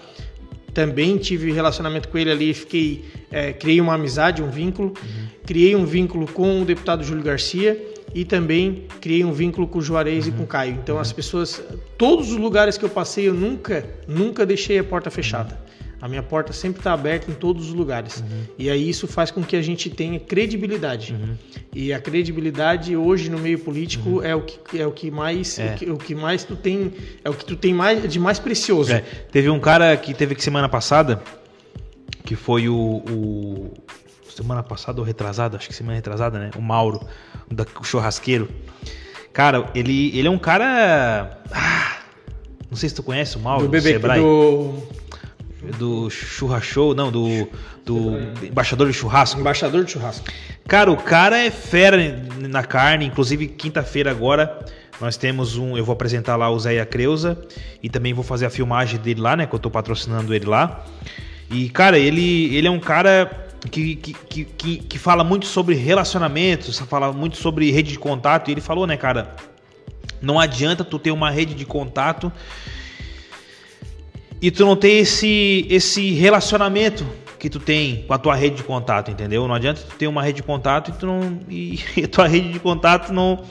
também 0.72 1.16
tive 1.18 1.52
relacionamento 1.52 2.08
com 2.08 2.18
ele 2.18 2.30
ali, 2.30 2.54
fiquei, 2.54 3.04
é, 3.30 3.52
criei 3.52 3.80
uma 3.80 3.94
amizade, 3.94 4.42
um 4.42 4.50
vínculo, 4.50 4.88
uhum. 4.90 5.26
criei 5.44 5.74
um 5.74 5.84
vínculo 5.84 6.26
com 6.26 6.62
o 6.62 6.64
deputado 6.64 7.02
Júlio 7.02 7.22
Garcia 7.22 7.80
e 8.14 8.24
também 8.24 8.86
criei 9.00 9.24
um 9.24 9.32
vínculo 9.32 9.66
com 9.66 9.78
o 9.78 9.82
Juarez 9.82 10.26
uhum. 10.26 10.32
e 10.32 10.36
com 10.36 10.42
o 10.44 10.46
Caio. 10.46 10.78
Então 10.82 10.96
uhum. 10.96 11.00
as 11.00 11.12
pessoas, 11.12 11.62
todos 11.98 12.30
os 12.30 12.36
lugares 12.36 12.78
que 12.78 12.84
eu 12.84 12.88
passei, 12.88 13.28
eu 13.28 13.34
nunca, 13.34 13.84
nunca 14.06 14.46
deixei 14.46 14.78
a 14.78 14.84
porta 14.84 15.10
fechada. 15.10 15.58
A 16.00 16.08
minha 16.08 16.22
porta 16.22 16.52
sempre 16.52 16.80
está 16.80 16.92
aberta 16.92 17.30
em 17.30 17.34
todos 17.34 17.68
os 17.68 17.74
lugares. 17.74 18.20
Uhum. 18.20 18.44
E 18.58 18.70
aí 18.70 18.88
isso 18.88 19.06
faz 19.06 19.30
com 19.30 19.42
que 19.42 19.54
a 19.54 19.62
gente 19.62 19.90
tenha 19.90 20.18
credibilidade. 20.18 21.12
Uhum. 21.12 21.36
E 21.74 21.92
a 21.92 22.00
credibilidade 22.00 22.96
hoje 22.96 23.28
no 23.28 23.38
meio 23.38 23.58
político 23.58 24.08
uhum. 24.08 24.24
é 24.24 24.34
o 24.34 24.42
que 24.42 24.80
é 24.80 24.86
o 24.86 24.92
que 24.92 25.10
mais 25.10 25.58
é. 25.58 25.72
o, 25.72 25.74
que, 25.76 25.90
o, 25.90 25.96
que, 25.98 26.14
mais 26.14 26.42
tu 26.44 26.56
tem 26.56 26.92
é 27.22 27.28
o 27.28 27.34
que 27.34 27.44
tu 27.44 27.54
tem 27.54 27.74
mais 27.74 28.10
de 28.10 28.18
mais 28.18 28.38
precioso. 28.38 28.92
É. 28.92 29.00
Teve 29.30 29.50
um 29.50 29.60
cara 29.60 29.96
que 29.96 30.14
teve 30.14 30.34
que 30.34 30.42
semana 30.42 30.68
passada 30.68 31.22
que 32.24 32.36
foi 32.36 32.68
o, 32.68 32.74
o 32.74 33.74
semana 34.30 34.62
passada 34.62 35.00
ou 35.00 35.06
retrasada, 35.06 35.56
acho 35.56 35.68
que 35.68 35.74
semana 35.74 35.96
retrasada, 35.96 36.38
né? 36.38 36.50
O 36.56 36.62
Mauro, 36.62 37.00
da, 37.50 37.66
o 37.78 37.84
churrasqueiro. 37.84 38.48
Cara, 39.32 39.68
ele, 39.74 40.16
ele 40.16 40.28
é 40.28 40.30
um 40.30 40.38
cara. 40.38 41.42
Ah, 41.52 41.98
não 42.70 42.76
sei 42.76 42.88
se 42.88 42.94
tu 42.94 43.02
conhece 43.02 43.36
o 43.36 43.40
Mauro, 43.40 43.64
do, 43.64 43.68
bebê, 43.68 43.98
do 43.98 44.08
do 44.08 44.82
Churra 46.10 46.60
Show, 46.60 46.94
não, 46.94 47.10
do, 47.10 47.48
do 47.84 48.18
Embaixador 48.44 48.86
de 48.88 48.94
Churrasco. 48.94 49.40
Embaixador 49.40 49.84
de 49.84 49.92
Churrasco. 49.92 50.26
Cara, 50.66 50.90
o 50.90 50.96
cara 50.96 51.38
é 51.38 51.50
fera 51.50 51.96
na 52.38 52.62
carne, 52.62 53.06
inclusive 53.06 53.48
quinta-feira 53.48 54.10
agora 54.10 54.64
nós 55.00 55.16
temos 55.16 55.56
um, 55.56 55.78
eu 55.78 55.84
vou 55.84 55.94
apresentar 55.94 56.36
lá 56.36 56.50
o 56.50 56.58
Zé 56.58 56.74
e 56.74 56.80
a 56.80 56.84
Creuza 56.84 57.38
e 57.82 57.88
também 57.88 58.12
vou 58.12 58.22
fazer 58.22 58.44
a 58.46 58.50
filmagem 58.50 59.00
dele 59.00 59.20
lá, 59.20 59.34
né, 59.34 59.46
que 59.46 59.54
eu 59.54 59.58
tô 59.58 59.70
patrocinando 59.70 60.34
ele 60.34 60.44
lá. 60.44 60.84
E 61.50 61.70
cara, 61.70 61.98
ele, 61.98 62.54
ele 62.54 62.68
é 62.68 62.70
um 62.70 62.78
cara 62.78 63.48
que, 63.70 63.96
que, 63.96 64.44
que, 64.44 64.76
que 64.76 64.98
fala 64.98 65.24
muito 65.24 65.46
sobre 65.46 65.74
relacionamentos, 65.74 66.78
fala 66.80 67.12
muito 67.12 67.38
sobre 67.38 67.70
rede 67.70 67.92
de 67.92 67.98
contato, 67.98 68.48
e 68.48 68.52
ele 68.52 68.60
falou, 68.60 68.86
né, 68.86 68.96
cara, 68.96 69.34
não 70.20 70.38
adianta 70.38 70.84
tu 70.84 70.98
ter 70.98 71.10
uma 71.10 71.30
rede 71.30 71.54
de 71.54 71.64
contato 71.64 72.30
e 74.40 74.50
tu 74.50 74.64
não 74.64 74.76
tem 74.76 74.98
esse, 74.98 75.66
esse 75.68 76.12
relacionamento 76.12 77.06
que 77.38 77.48
tu 77.48 77.58
tem 77.58 78.04
com 78.06 78.14
a 78.14 78.18
tua 78.18 78.34
rede 78.34 78.56
de 78.56 78.62
contato, 78.62 79.10
entendeu? 79.10 79.46
Não 79.46 79.54
adianta 79.54 79.82
tu 79.82 79.96
ter 79.96 80.06
uma 80.06 80.22
rede 80.22 80.36
de 80.36 80.42
contato 80.42 80.90
e 80.90 80.94
tu 80.94 81.06
não 81.06 81.40
e, 81.48 81.78
a 82.04 82.08
tua 82.08 82.28
rede 82.28 82.52
de 82.52 82.60
contato 82.60 83.12
não 83.12 83.44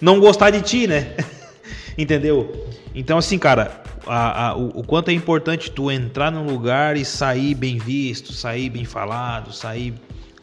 não 0.00 0.18
gostar 0.18 0.50
de 0.50 0.60
ti, 0.62 0.86
né? 0.86 1.14
entendeu? 1.96 2.66
Então 2.94 3.18
assim, 3.18 3.38
cara, 3.38 3.82
a, 4.06 4.48
a, 4.48 4.56
o, 4.56 4.80
o, 4.80 4.84
quanto 4.84 5.10
é 5.10 5.12
importante 5.12 5.70
tu 5.70 5.90
entrar 5.90 6.30
num 6.30 6.44
lugar 6.44 6.96
e 6.96 7.04
sair 7.04 7.54
bem 7.54 7.78
visto, 7.78 8.32
sair 8.32 8.70
bem 8.70 8.84
falado, 8.84 9.52
sair 9.52 9.94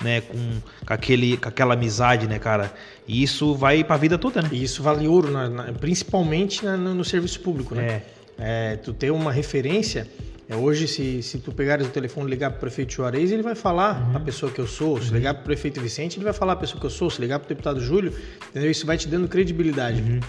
né, 0.01 0.21
com, 0.21 0.37
com, 0.85 0.93
aquele, 0.93 1.37
com 1.37 1.47
aquela 1.47 1.73
amizade, 1.73 2.27
né, 2.27 2.37
cara? 2.37 2.73
E 3.07 3.23
isso 3.23 3.55
vai 3.55 3.83
pra 3.83 3.97
vida 3.97 4.17
toda, 4.17 4.41
né? 4.41 4.49
E 4.51 4.63
isso 4.63 4.83
vale 4.83 5.07
ouro, 5.07 5.31
né? 5.31 5.73
principalmente 5.79 6.65
no, 6.65 6.93
no, 6.93 7.05
serviço 7.05 7.39
público, 7.39 7.73
né? 7.73 7.83
É. 7.83 8.03
É, 8.37 8.75
tu 8.77 8.93
ter 8.93 9.11
uma 9.11 9.31
referência 9.31 10.07
É, 10.49 10.55
hoje, 10.55 10.87
se, 10.87 11.23
se 11.23 11.37
tu 11.39 11.51
pegares 11.51 11.87
o 11.87 11.89
telefone 11.89 12.27
e 12.27 12.29
ligar 12.29 12.49
para 12.51 12.57
o 12.57 12.59
prefeito 12.59 12.93
Juarez, 12.93 13.31
ele 13.31 13.41
vai 13.41 13.55
falar 13.55 14.09
uhum. 14.09 14.17
a 14.17 14.19
pessoa 14.19 14.51
que 14.51 14.59
eu 14.59 14.67
sou. 14.67 15.01
Se 15.01 15.09
uhum. 15.09 15.15
ligar 15.15 15.33
para 15.35 15.41
o 15.41 15.45
prefeito 15.45 15.79
Vicente, 15.79 16.17
ele 16.17 16.25
vai 16.25 16.33
falar 16.33 16.53
a 16.53 16.55
pessoa 16.57 16.79
que 16.79 16.85
eu 16.85 16.89
sou. 16.89 17.09
Se 17.09 17.21
ligar 17.21 17.39
para 17.39 17.45
o 17.45 17.49
deputado 17.49 17.79
Júlio, 17.79 18.13
entendeu? 18.49 18.69
isso 18.69 18.85
vai 18.85 18.97
te 18.97 19.07
dando 19.07 19.27
credibilidade. 19.27 20.01
Uhum. 20.01 20.19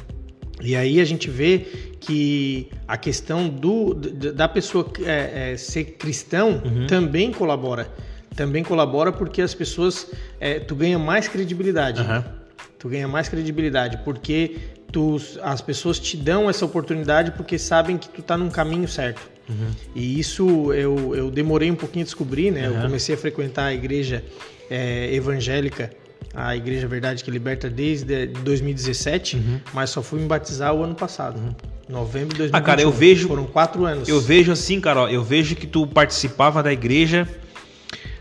E 0.63 0.77
aí 0.77 1.01
a 1.01 1.05
gente 1.05 1.29
vê 1.29 1.67
que 2.01 2.69
a 2.87 2.97
questão 2.97 3.49
do, 3.49 3.93
da 3.95 4.49
pessoa 4.49 4.89
é, 5.05 5.53
é, 5.53 5.57
ser 5.57 5.85
cristão 5.85 6.63
uhum. 6.65 6.87
também 6.87 7.33
colabora. 7.33 7.89
Também 8.37 8.63
colabora 8.63 9.13
porque 9.13 9.43
as 9.43 9.53
pessoas. 9.53 10.11
É, 10.41 10.61
tu 10.61 10.75
ganha 10.77 10.99
mais 10.99 11.27
credibilidade. 11.29 12.03
Tu 12.79 12.89
ganha 12.89 13.09
mais 13.09 13.29
credibilidade 13.29 13.99
porque 14.05 14.57
tu, 14.95 15.21
as 15.43 15.61
pessoas 15.61 15.99
te 15.99 16.17
dão 16.17 16.49
essa 16.49 16.65
oportunidade 16.65 17.33
porque 17.33 17.59
sabem 17.59 17.99
que 17.99 18.09
tu 18.09 18.21
está 18.21 18.39
num 18.39 18.49
caminho 18.49 18.87
certo. 18.87 19.29
Uhum. 19.49 19.71
E 19.93 20.21
isso 20.21 20.73
eu, 20.73 21.15
eu 21.17 21.31
demorei 21.33 21.69
um 21.69 21.75
pouquinho 21.75 22.05
a 22.05 22.07
descobrir, 22.07 22.53
né? 22.53 22.69
Eu 22.69 22.81
comecei 22.81 23.17
a 23.17 23.19
frequentar 23.19 23.67
a 23.67 23.75
igreja 23.75 24.25
é, 24.71 25.13
evangélica 25.13 25.91
a 26.35 26.57
Igreja 26.57 26.89
Verdade 26.89 27.23
que 27.23 27.31
Liberta 27.31 27.71
desde 27.71 28.27
2017, 28.27 29.37
uhum. 29.37 29.61
mas 29.73 29.91
só 29.91 30.03
fui 30.03 30.19
me 30.21 30.27
batizar 30.27 30.75
o 30.75 30.83
ano 30.83 30.95
passado. 30.95 31.39
Uhum. 31.39 31.55
Novembro 31.89 32.31
de 32.31 32.39
2021. 32.39 32.57
Ah, 32.59 32.61
cara, 32.61 32.83
eu 32.83 32.91
vejo. 32.91 33.29
Foram 33.29 33.45
quatro 33.45 33.85
anos. 33.85 34.09
Eu 34.09 34.21
vejo 34.21 34.51
assim, 34.51 34.81
cara, 34.81 35.13
eu 35.13 35.23
vejo 35.23 35.55
que 35.55 35.67
tu 35.67 35.87
participava 35.87 36.61
da 36.61 36.73
igreja, 36.73 37.29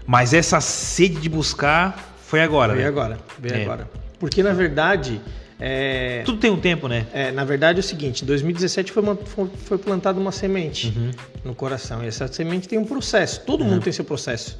mas 0.05 0.31
essa 0.31 0.61
sede 0.61 1.15
de 1.15 1.29
buscar 1.29 2.15
foi 2.23 2.41
agora, 2.41 2.73
Foi 2.73 2.85
agora, 2.85 3.17
veio 3.39 3.55
é. 3.55 3.63
agora. 3.63 3.89
Porque 4.19 4.43
na 4.43 4.53
verdade. 4.53 5.19
É... 5.65 6.23
Tudo 6.25 6.39
tem 6.39 6.51
um 6.51 6.59
tempo, 6.59 6.89
né? 6.89 7.07
É, 7.13 7.31
na 7.31 7.45
verdade 7.45 7.79
é 7.79 7.79
o 7.79 7.83
seguinte: 7.83 8.23
em 8.23 8.27
2017 8.27 8.91
foi, 8.91 9.01
uma, 9.01 9.15
foi, 9.15 9.49
foi 9.63 9.77
plantada 9.77 10.19
uma 10.19 10.33
semente 10.33 10.87
uhum. 10.93 11.11
no 11.45 11.55
coração. 11.55 12.03
E 12.03 12.07
essa 12.07 12.27
semente 12.27 12.67
tem 12.67 12.77
um 12.77 12.83
processo. 12.83 13.39
Todo 13.45 13.61
uhum. 13.61 13.69
mundo 13.69 13.83
tem 13.83 13.93
seu 13.93 14.03
processo. 14.03 14.59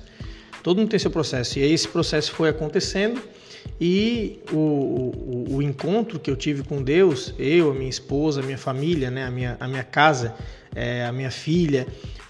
Todo 0.64 0.78
mundo 0.78 0.90
tem 0.90 0.98
seu 0.98 1.12
processo. 1.12 1.60
E 1.60 1.64
aí 1.64 1.74
esse 1.74 1.90
processo 1.90 2.32
foi 2.32 2.48
acontecendo. 2.48 3.22
E 3.82 4.40
o, 4.50 4.56
o, 4.56 5.46
o, 5.56 5.62
encontro 5.62 6.20
que 6.20 6.32
eu 6.32 6.38
tive 6.38 6.64
com 6.64 6.82
Deus, 6.82 7.34
eu, 7.38 7.72
a 7.72 7.74
minha 7.74 7.90
esposa, 7.90 8.40
a 8.40 8.44
minha 8.44 8.58
família, 8.58 9.12
né, 9.12 9.26
a, 9.26 9.32
minha, 9.32 9.58
a 9.60 9.68
minha 9.68 9.84
casa, 9.84 10.34
é, 10.74 11.06
a 11.06 11.12
minha 11.12 11.32
filha, 11.32 11.86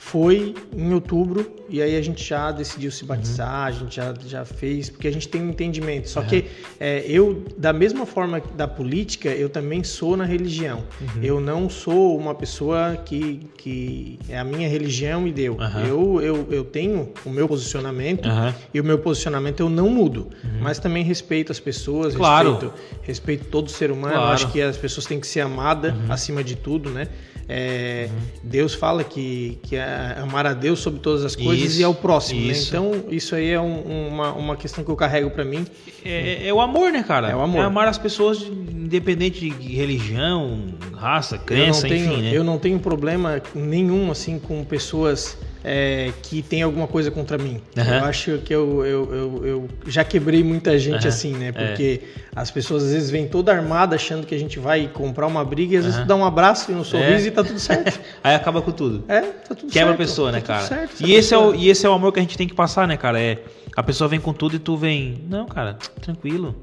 foi 0.05 0.53
em 0.75 0.93
outubro 0.93 1.49
e 1.69 1.81
aí 1.81 1.95
a 1.95 2.01
gente 2.01 2.23
já 2.23 2.51
decidiu 2.51 2.91
se 2.91 3.05
batizar, 3.05 3.61
uhum. 3.61 3.65
a 3.65 3.71
gente 3.71 3.95
já, 3.95 4.13
já 4.27 4.45
fez, 4.45 4.89
porque 4.89 5.07
a 5.07 5.11
gente 5.11 5.27
tem 5.27 5.41
um 5.41 5.49
entendimento. 5.49 6.09
Só 6.09 6.19
uhum. 6.19 6.27
que 6.27 6.45
é, 6.79 7.03
eu, 7.07 7.43
da 7.57 7.71
mesma 7.71 8.05
forma 8.05 8.43
da 8.55 8.67
política, 8.67 9.29
eu 9.29 9.49
também 9.49 9.81
sou 9.83 10.15
na 10.15 10.25
religião. 10.25 10.83
Uhum. 11.01 11.23
Eu 11.23 11.39
não 11.39 11.69
sou 11.69 12.17
uma 12.17 12.35
pessoa 12.35 12.97
que, 12.97 13.49
que 13.57 14.19
é 14.27 14.37
a 14.37 14.43
minha 14.43 14.67
religião 14.67 15.21
me 15.21 15.31
deu. 15.31 15.57
Eu, 15.87 16.21
eu, 16.21 16.47
eu 16.51 16.65
tenho 16.65 17.11
o 17.25 17.29
meu 17.29 17.47
posicionamento 17.47 18.27
e 18.73 18.79
o 18.79 18.83
meu 18.83 18.99
posicionamento 18.99 19.61
eu 19.61 19.69
não 19.69 19.89
mudo. 19.89 20.27
Uhum. 20.43 20.59
Mas 20.61 20.79
também 20.79 21.03
respeito 21.03 21.51
as 21.51 21.61
pessoas, 21.61 22.13
claro. 22.13 22.51
respeito, 22.51 22.73
respeito 23.01 23.45
todo 23.45 23.71
ser 23.71 23.89
humano. 23.89 24.15
Claro. 24.15 24.33
Acho 24.33 24.51
que 24.51 24.61
as 24.61 24.77
pessoas 24.77 25.05
têm 25.05 25.19
que 25.19 25.25
ser 25.25 25.39
amadas 25.39 25.93
uhum. 25.95 26.11
acima 26.11 26.43
de 26.43 26.57
tudo, 26.57 26.89
né? 26.89 27.07
É, 27.47 28.09
uhum. 28.09 28.17
Deus 28.43 28.73
fala 28.73 29.03
que, 29.03 29.59
que 29.63 29.75
é 29.75 30.17
amar 30.17 30.45
a 30.45 30.53
Deus 30.53 30.79
sobre 30.79 30.99
todas 30.99 31.25
as 31.25 31.35
coisas 31.35 31.71
isso, 31.71 31.81
e 31.81 31.83
ao 31.83 31.93
próximo. 31.93 32.41
Né? 32.41 32.51
Isso. 32.51 32.73
Né? 32.73 32.79
Então, 32.79 33.03
isso 33.11 33.35
aí 33.35 33.49
é 33.49 33.59
um, 33.59 34.07
uma, 34.07 34.33
uma 34.33 34.55
questão 34.55 34.83
que 34.83 34.89
eu 34.89 34.95
carrego 34.95 35.29
para 35.29 35.43
mim. 35.43 35.65
É, 36.03 36.47
é, 36.47 36.53
o 36.53 36.61
amor, 36.61 36.91
né, 36.91 37.03
cara? 37.03 37.29
É 37.29 37.35
o 37.35 37.41
amor. 37.41 37.61
É 37.61 37.65
amar 37.65 37.87
as 37.87 37.97
pessoas 37.97 38.41
independente 38.41 39.49
de 39.49 39.75
religião, 39.75 40.65
raça, 40.93 41.37
crença, 41.37 41.87
tenho, 41.87 42.13
enfim. 42.13 42.21
Né? 42.23 42.31
Eu 42.33 42.43
não 42.43 42.57
tenho 42.57 42.79
problema 42.79 43.41
nenhum 43.53 44.11
assim 44.11 44.39
com 44.39 44.63
pessoas 44.63 45.37
é, 45.63 46.11
que 46.21 46.41
tem 46.41 46.61
alguma 46.61 46.87
coisa 46.87 47.09
contra 47.09 47.37
mim. 47.37 47.61
Uhum. 47.77 47.83
Eu 47.83 48.05
acho 48.05 48.37
que 48.39 48.53
eu, 48.53 48.85
eu, 48.85 49.15
eu, 49.15 49.47
eu, 49.47 49.69
já 49.87 50.03
quebrei 50.03 50.43
muita 50.43 50.77
gente 50.77 51.03
uhum. 51.03 51.07
assim, 51.07 51.33
né? 51.33 51.51
Porque 51.51 52.01
é. 52.03 52.19
as 52.35 52.51
pessoas 52.51 52.83
às 52.83 52.91
vezes 52.91 53.09
vêm 53.09 53.27
toda 53.27 53.53
armada 53.53 53.95
achando 53.95 54.27
que 54.27 54.35
a 54.35 54.39
gente 54.39 54.59
vai 54.59 54.87
comprar 54.87 55.27
uma 55.27 55.43
briga 55.45 55.75
e 55.75 55.77
às 55.77 55.85
uhum. 55.85 55.91
vezes 55.91 56.05
tu 56.05 56.07
dá 56.07 56.15
um 56.15 56.25
abraço 56.25 56.71
e 56.71 56.75
um 56.75 56.83
sorriso 56.83 57.25
é. 57.25 57.27
e 57.27 57.31
tá 57.31 57.43
tudo 57.43 57.59
certo. 57.59 57.99
Aí 58.23 58.35
acaba 58.35 58.61
com 58.61 58.71
tudo. 58.71 59.05
É, 59.07 59.21
tá 59.21 59.55
tudo 59.55 59.71
Quebra 59.71 59.89
certo. 59.89 59.93
a 59.93 59.97
pessoa, 59.97 60.31
né, 60.31 60.41
tá 60.41 60.47
cara? 60.47 60.67
Certo, 60.67 61.01
e, 61.01 61.13
esse 61.13 61.33
é 61.33 61.37
o, 61.37 61.55
e 61.55 61.69
esse 61.69 61.85
é 61.85 61.89
o 61.89 61.93
amor 61.93 62.11
que 62.11 62.19
a 62.19 62.21
gente 62.23 62.37
tem 62.37 62.47
que 62.47 62.53
passar, 62.53 62.87
né, 62.87 62.97
cara? 62.97 63.21
É, 63.21 63.39
a 63.75 63.83
pessoa 63.83 64.07
vem 64.07 64.19
com 64.19 64.33
tudo 64.33 64.55
e 64.55 64.59
tu 64.59 64.75
vem. 64.75 65.23
Não, 65.29 65.45
cara, 65.45 65.77
tranquilo 66.01 66.55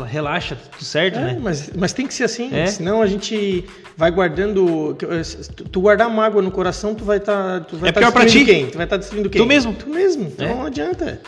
relaxa, 0.00 0.56
tudo 0.56 0.84
certo, 0.84 1.18
é, 1.18 1.22
né? 1.22 1.38
Mas, 1.40 1.70
mas 1.76 1.92
tem 1.92 2.06
que 2.06 2.14
ser 2.14 2.24
assim, 2.24 2.54
é? 2.54 2.66
senão 2.66 3.02
a 3.02 3.06
gente 3.06 3.64
vai 3.96 4.10
guardando. 4.10 4.96
Tu 5.70 5.80
guardar 5.80 6.08
mágoa 6.08 6.42
no 6.42 6.50
coração, 6.50 6.94
tu 6.94 7.04
vai 7.04 7.18
estar. 7.18 7.60
Tá, 7.60 7.66
tu 7.66 7.76
vai 7.76 7.90
é 7.90 7.92
tá 7.92 8.00
pior 8.00 8.12
pra 8.12 8.26
ti. 8.26 8.44
quem? 8.44 8.66
Tu 8.66 8.76
vai 8.76 8.86
estar 8.86 8.96
tá 8.96 9.00
destruindo 9.00 9.28
quem? 9.28 9.40
Tu 9.40 9.46
mesmo. 9.46 9.72
Tu 9.74 9.88
mesmo. 9.88 10.24
Então 10.24 10.46
é. 10.46 10.54
não 10.54 10.66
adianta. 10.66 11.20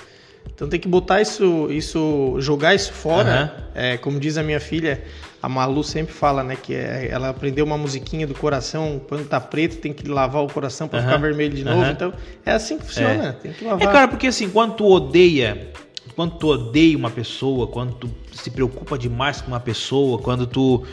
Então 0.55 0.69
tem 0.69 0.79
que 0.79 0.87
botar 0.87 1.21
isso, 1.21 1.69
isso 1.71 2.37
jogar 2.39 2.75
isso 2.75 2.93
fora. 2.93 3.53
Uhum. 3.57 3.65
É, 3.75 3.97
como 3.97 4.21
diz 4.21 4.39
a 4.39 4.43
minha 4.43 4.61
filha, 4.61 5.03
a 5.43 5.49
Malu 5.49 5.83
sempre 5.83 6.15
fala, 6.15 6.45
né, 6.45 6.57
que 6.57 6.75
é, 6.75 7.09
ela 7.11 7.29
aprendeu 7.29 7.65
uma 7.65 7.77
musiquinha 7.77 8.27
do 8.27 8.35
coração, 8.35 9.01
quando 9.09 9.29
tá 9.29 9.41
preto 9.41 9.79
tem 9.79 9.93
que 9.93 10.09
lavar 10.09 10.45
o 10.45 10.47
coração 10.47 10.87
para 10.87 11.01
uhum. 11.01 11.05
ficar 11.07 11.19
vermelho 11.19 11.55
de 11.55 11.65
novo. 11.65 11.83
Uhum. 11.83 11.91
Então 11.91 12.12
é 12.47 12.53
assim 12.53 12.79
que 12.79 12.85
funciona, 12.85 13.29
é. 13.31 13.33
tem 13.33 13.53
que 13.53 13.65
lavar. 13.65 13.89
É 13.89 13.93
cara, 13.93 14.09
porque 14.09 14.29
assim, 14.29 14.49
quando 14.49 14.75
tu 14.75 14.87
odeia 14.87 15.73
quando 16.15 16.39
tu 16.39 16.49
odeia 16.49 16.97
uma 16.97 17.11
pessoa, 17.11 17.67
quando 17.67 17.95
tu 17.95 18.11
se 18.33 18.51
preocupa 18.51 18.99
demais 18.99 19.41
com 19.41 19.49
uma 19.49 19.61
pessoa, 19.61 20.19
quando 20.19 20.47
tu 20.47 20.85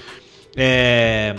é, 0.56 1.36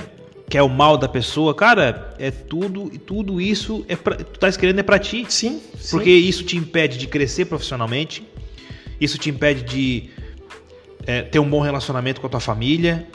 quer 0.49 0.63
o 0.63 0.69
mal 0.69 0.97
da 0.97 1.09
pessoa, 1.09 1.55
cara, 1.55 2.15
é 2.19 2.31
tudo 2.31 2.91
e 2.93 2.99
tudo 2.99 3.41
isso 3.41 3.85
é 3.89 3.97
pra, 3.97 4.17
tu 4.17 4.39
tá 4.39 4.49
escrevendo 4.49 4.81
é 4.81 4.83
para 4.83 4.99
ti. 4.99 5.27
Sim, 5.29 5.61
Porque 5.91 6.11
isso 6.11 6.45
te 6.45 6.57
impede 6.57 6.99
de 6.99 7.07
crescer 7.07 7.47
profissionalmente, 7.47 8.27
isso 9.01 9.19
te 9.19 9.31
impede 9.31 9.63
de 9.63 10.11
é, 11.07 11.23
ter 11.23 11.39
um 11.39 11.49
bom 11.49 11.61
relacionamento 11.61 12.21
com 12.21 12.27
a 12.27 12.31
tua 12.31 12.41
família. 12.41 13.07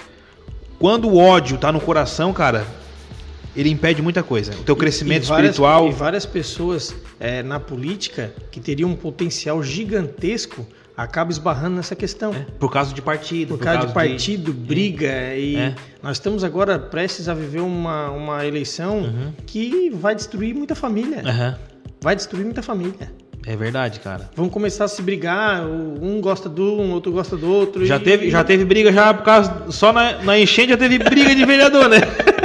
Quando 0.80 1.08
o 1.08 1.18
ódio 1.18 1.58
tá 1.58 1.72
no 1.72 1.80
coração, 1.80 2.34
cara, 2.34 2.68
ele 3.58 3.70
impede 3.70 4.02
muita 4.02 4.22
coisa. 4.22 4.54
O 4.54 4.64
teu 4.64 4.76
crescimento 4.76 5.24
e, 5.24 5.26
e 5.26 5.30
várias, 5.30 5.52
espiritual. 5.52 5.90
E 5.90 5.92
várias 5.92 6.26
pessoas 6.26 6.96
é, 7.20 7.42
na 7.42 7.60
política 7.60 8.32
que 8.52 8.60
teriam 8.60 8.92
um 8.92 8.96
potencial 8.96 9.64
gigantesco 9.64 10.66
acabam 10.96 11.32
esbarrando 11.32 11.76
nessa 11.76 11.96
questão. 11.96 12.34
É, 12.34 12.46
por 12.60 12.72
causa 12.72 12.94
de 12.94 13.02
partido. 13.02 13.50
Por, 13.50 13.58
por 13.58 13.64
causa, 13.64 13.80
causa, 13.80 13.88
de 13.88 13.94
partido, 13.94 14.54
de... 14.54 14.60
briga. 14.60 15.36
E 15.36 15.56
é. 15.56 15.76
nós 16.04 16.18
estamos 16.18 16.44
agora 16.44 16.78
prestes 16.78 17.28
a 17.28 17.34
viver 17.34 17.62
uma, 17.62 18.12
uma 18.12 18.46
eleição 18.46 19.00
uhum. 19.00 19.34
que 19.46 19.90
vai 19.90 20.14
destruir 20.14 20.54
muita 20.54 20.76
família. 20.76 21.18
Uhum. 21.18 21.56
Vai 22.00 22.16
destruir 22.16 22.46
muita 22.46 22.62
família. 22.62 23.12
É 23.46 23.56
verdade, 23.56 24.02
cara. 24.02 24.30
Vão 24.36 24.50
começar 24.50 24.86
a 24.86 24.88
se 24.88 25.02
brigar, 25.02 25.66
um 25.66 26.20
gosta 26.20 26.50
do 26.50 26.82
um, 26.82 26.92
outro 26.92 27.12
gosta 27.12 27.38
do 27.38 27.50
outro. 27.50 27.86
Já, 27.86 27.96
e... 27.96 28.00
teve, 28.00 28.30
já 28.30 28.44
teve 28.44 28.66
briga 28.66 28.92
já 28.92 29.14
por 29.14 29.24
causa. 29.24 29.72
Só 29.72 29.94
na, 29.94 30.22
na 30.22 30.38
enchente 30.38 30.70
já 30.70 30.78
teve 30.78 31.00
briga 31.00 31.34
de 31.34 31.46
vereador, 31.46 31.88
né? 31.88 31.98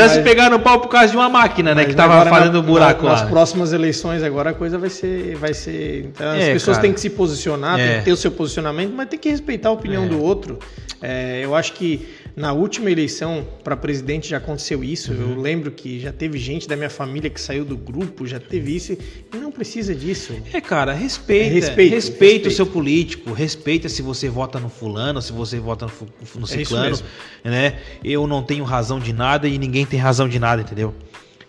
Já 0.00 0.06
mas, 0.06 0.12
se 0.12 0.22
pegaram 0.22 0.56
no 0.56 0.62
pau 0.62 0.80
por 0.80 0.88
causa 0.88 1.08
de 1.08 1.16
uma 1.16 1.28
máquina, 1.28 1.74
né? 1.74 1.84
Que 1.84 1.94
tava 1.94 2.24
fazendo 2.26 2.54
na, 2.54 2.62
buraco 2.62 3.04
na, 3.04 3.12
lá. 3.12 3.20
Nas 3.20 3.28
próximas 3.28 3.72
eleições 3.72 4.22
agora 4.22 4.50
a 4.50 4.54
coisa 4.54 4.78
vai 4.78 4.90
ser. 4.90 5.36
Vai 5.36 5.52
ser 5.52 6.06
então, 6.06 6.30
as 6.30 6.42
é, 6.42 6.52
pessoas 6.52 6.76
cara. 6.76 6.86
têm 6.86 6.94
que 6.94 7.00
se 7.00 7.10
posicionar, 7.10 7.78
é. 7.78 7.86
tem 7.86 7.98
que 7.98 8.04
ter 8.06 8.12
o 8.12 8.16
seu 8.16 8.30
posicionamento, 8.30 8.92
mas 8.94 9.08
tem 9.08 9.18
que 9.18 9.28
respeitar 9.28 9.68
a 9.68 9.72
opinião 9.72 10.04
é. 10.04 10.08
do 10.08 10.22
outro. 10.22 10.58
É, 11.02 11.40
eu 11.42 11.54
acho 11.54 11.72
que 11.74 12.08
na 12.36 12.52
última 12.52 12.90
eleição 12.90 13.46
para 13.62 13.76
presidente 13.76 14.28
já 14.28 14.38
aconteceu 14.38 14.82
isso. 14.82 15.12
Uhum. 15.12 15.32
Eu 15.32 15.40
lembro 15.40 15.70
que 15.70 16.00
já 16.00 16.12
teve 16.12 16.38
gente 16.38 16.68
da 16.68 16.76
minha 16.76 16.90
família 16.90 17.28
que 17.28 17.40
saiu 17.40 17.64
do 17.64 17.76
grupo, 17.76 18.26
já 18.26 18.38
teve 18.38 18.74
isso. 18.74 18.92
E 18.92 19.36
não 19.36 19.50
precisa 19.50 19.94
disso. 19.94 20.34
É, 20.52 20.60
cara, 20.60 20.92
respeita. 20.92 21.56
É, 21.56 21.88
respeita 21.88 22.48
o 22.48 22.50
seu 22.50 22.66
político, 22.66 23.32
respeita 23.32 23.88
se 23.88 24.02
você 24.02 24.28
vota 24.28 24.58
no 24.58 24.68
fulano, 24.68 25.20
se 25.20 25.32
você 25.32 25.58
vota 25.58 25.86
no, 25.86 25.92
no 26.40 26.44
é 26.44 26.48
ciclano. 26.48 26.98
É 27.44 27.50
né? 27.50 27.78
Eu 28.02 28.26
não 28.26 28.42
tenho 28.42 28.64
razão 28.64 28.98
de 28.98 29.12
nada 29.12 29.48
e 29.48 29.58
ninguém 29.58 29.84
tem 29.84 29.98
razão 29.98 30.28
de 30.28 30.38
nada, 30.38 30.62
entendeu? 30.62 30.94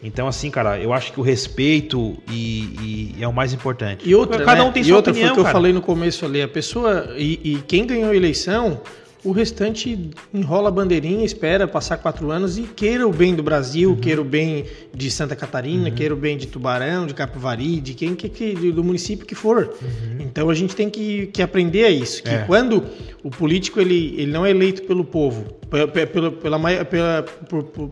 Então, 0.03 0.27
assim, 0.27 0.49
cara, 0.49 0.79
eu 0.79 0.91
acho 0.93 1.13
que 1.13 1.19
o 1.19 1.23
respeito 1.23 2.17
e, 2.27 3.13
e 3.17 3.23
é 3.23 3.27
o 3.27 3.33
mais 3.33 3.53
importante. 3.53 4.07
E 4.07 4.15
outra, 4.15 4.43
Cada 4.43 4.63
né? 4.63 4.67
um 4.67 4.71
tem 4.71 4.81
e 4.81 4.85
sua 4.85 4.95
outra 4.95 5.11
opinião, 5.11 5.29
foi 5.29 5.33
o 5.33 5.37
que 5.37 5.43
cara. 5.43 5.49
eu 5.49 5.59
falei 5.59 5.73
no 5.73 5.81
começo 5.81 6.25
ali. 6.25 6.41
A 6.41 6.47
pessoa. 6.47 7.13
E, 7.15 7.39
e 7.43 7.63
quem 7.67 7.85
ganhou 7.85 8.09
a 8.09 8.15
eleição 8.15 8.81
o 9.23 9.31
restante 9.31 10.09
enrola 10.33 10.69
a 10.69 10.71
bandeirinha, 10.71 11.23
espera 11.23 11.67
passar 11.67 11.97
quatro 11.97 12.31
anos 12.31 12.57
e 12.57 12.63
queira 12.63 13.07
o 13.07 13.13
bem 13.13 13.35
do 13.35 13.43
Brasil, 13.43 13.91
uhum. 13.91 13.95
queira 13.95 14.21
o 14.21 14.25
bem 14.25 14.65
de 14.93 15.11
Santa 15.11 15.35
Catarina, 15.35 15.89
uhum. 15.89 15.95
queira 15.95 16.13
o 16.13 16.17
bem 16.17 16.37
de 16.37 16.47
Tubarão, 16.47 17.05
de 17.05 17.13
Capivari, 17.13 17.79
de 17.79 17.93
quem 17.93 18.15
que, 18.15 18.29
que 18.29 18.71
do 18.71 18.83
município 18.83 19.25
que 19.25 19.35
for. 19.35 19.75
Uhum. 19.81 20.17
Então 20.19 20.49
a 20.49 20.53
gente 20.55 20.75
tem 20.75 20.89
que, 20.89 21.27
que 21.27 21.41
aprender 21.41 21.85
a 21.85 21.89
isso, 21.89 22.23
que 22.23 22.29
é. 22.29 22.43
quando 22.47 22.83
o 23.23 23.29
político 23.29 23.79
ele, 23.79 24.15
ele 24.17 24.31
não 24.31 24.45
é 24.45 24.49
eleito 24.49 24.83
pelo 24.83 25.05
povo, 25.05 25.43
pela, 25.69 25.87
pela, 25.87 26.31
pela, 26.31 26.83
pela, 26.85 27.25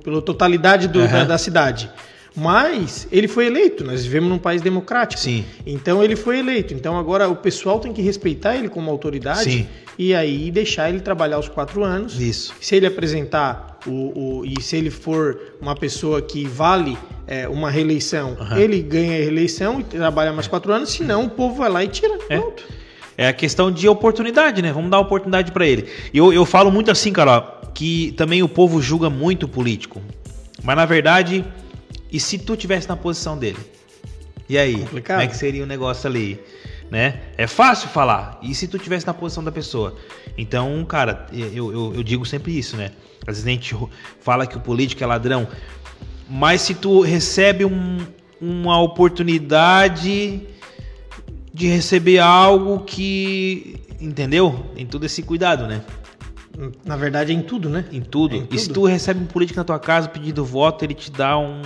pela 0.03 0.21
totalidade 0.21 0.87
do, 0.87 1.07
da, 1.07 1.23
da 1.25 1.37
cidade, 1.37 1.91
mas 2.35 3.07
ele 3.11 3.27
foi 3.27 3.47
eleito, 3.47 3.83
nós 3.83 4.03
vivemos 4.03 4.29
num 4.29 4.37
país 4.37 4.61
democrático. 4.61 5.21
Sim. 5.21 5.43
Então 5.65 6.03
ele 6.03 6.15
foi 6.15 6.39
eleito. 6.39 6.73
Então 6.73 6.97
agora 6.97 7.27
o 7.27 7.35
pessoal 7.35 7.79
tem 7.79 7.91
que 7.91 8.01
respeitar 8.01 8.55
ele 8.55 8.69
como 8.69 8.89
autoridade 8.89 9.43
Sim. 9.43 9.67
e 9.97 10.13
aí 10.13 10.51
deixar 10.51 10.89
ele 10.89 10.99
trabalhar 10.99 11.39
os 11.39 11.49
quatro 11.49 11.83
anos. 11.83 12.19
Isso. 12.19 12.53
Se 12.61 12.75
ele 12.75 12.85
apresentar 12.85 13.79
o, 13.85 14.39
o, 14.39 14.45
e 14.45 14.61
se 14.61 14.75
ele 14.75 14.89
for 14.89 15.39
uma 15.61 15.75
pessoa 15.75 16.21
que 16.21 16.45
vale 16.45 16.97
é, 17.27 17.47
uma 17.47 17.69
reeleição, 17.69 18.37
uhum. 18.39 18.57
ele 18.57 18.81
ganha 18.81 19.13
a 19.13 19.17
reeleição 19.17 19.79
e 19.79 19.83
trabalha 19.83 20.31
mais 20.31 20.47
quatro 20.47 20.71
anos, 20.71 20.89
senão 20.89 21.25
o 21.25 21.29
povo 21.29 21.55
vai 21.55 21.69
lá 21.69 21.83
e 21.83 21.87
tira. 21.87 22.17
É. 22.29 22.37
Pronto. 22.37 22.63
É 23.17 23.27
a 23.27 23.33
questão 23.33 23.69
de 23.69 23.85
oportunidade, 23.85 24.61
né? 24.61 24.71
Vamos 24.71 24.89
dar 24.89 24.99
oportunidade 24.99 25.51
para 25.51 25.67
ele. 25.67 25.87
Eu, 26.13 26.31
eu 26.31 26.45
falo 26.45 26.71
muito 26.71 26.89
assim, 26.89 27.11
cara, 27.11 27.31
ó, 27.31 27.41
que 27.73 28.13
também 28.13 28.41
o 28.41 28.47
povo 28.47 28.81
julga 28.81 29.09
muito 29.09 29.43
o 29.43 29.49
político. 29.49 30.01
Mas 30.63 30.75
na 30.77 30.85
verdade, 30.85 31.43
e 32.11 32.19
se 32.19 32.37
tu 32.37 32.55
tivesse 32.55 32.87
na 32.87 32.95
posição 32.95 33.37
dele? 33.37 33.59
E 34.47 34.57
aí? 34.57 34.79
Complicado. 34.79 35.17
Como 35.17 35.27
é 35.27 35.27
que 35.27 35.37
seria 35.37 35.63
o 35.63 35.67
negócio 35.67 36.09
ali? 36.09 36.39
Né? 36.89 37.21
É 37.37 37.45
fácil 37.45 37.87
falar. 37.89 38.39
E 38.41 38.55
se 38.55 38.67
tu 38.67 38.79
tivesse 38.79 39.05
na 39.05 39.13
posição 39.13 39.43
da 39.43 39.51
pessoa? 39.51 39.95
Então, 40.35 40.83
cara, 40.85 41.27
eu, 41.31 41.71
eu, 41.71 41.93
eu 41.95 42.03
digo 42.03 42.25
sempre 42.25 42.57
isso, 42.57 42.75
né? 42.75 42.91
Às 43.27 43.35
vezes 43.35 43.45
a 43.45 43.49
gente 43.49 43.75
fala 44.21 44.47
que 44.47 44.57
o 44.57 44.59
político 44.59 45.03
é 45.03 45.05
ladrão, 45.05 45.47
mas 46.27 46.61
se 46.61 46.73
tu 46.73 47.01
recebe 47.01 47.63
um, 47.63 47.99
uma 48.41 48.81
oportunidade 48.81 50.41
de 51.53 51.67
receber 51.67 52.19
algo 52.19 52.79
que. 52.85 53.75
Entendeu? 53.99 54.65
Tem 54.73 54.85
todo 54.85 55.05
esse 55.05 55.21
cuidado, 55.21 55.67
né? 55.67 55.83
Na 56.83 56.97
verdade, 56.97 57.31
é 57.31 57.35
em 57.35 57.41
tudo, 57.41 57.69
né? 57.69 57.85
Em 57.91 58.01
tudo. 58.01 58.35
É 58.35 58.37
em 58.39 58.41
tudo. 58.41 58.55
E 58.55 58.59
se 58.59 58.69
tu 58.69 58.85
recebe 58.85 59.21
um 59.21 59.25
político 59.25 59.57
na 59.59 59.63
tua 59.63 59.79
casa 59.79 60.09
pedindo 60.09 60.43
voto, 60.43 60.83
ele 60.83 60.93
te 60.93 61.11
dá 61.11 61.37
um 61.37 61.61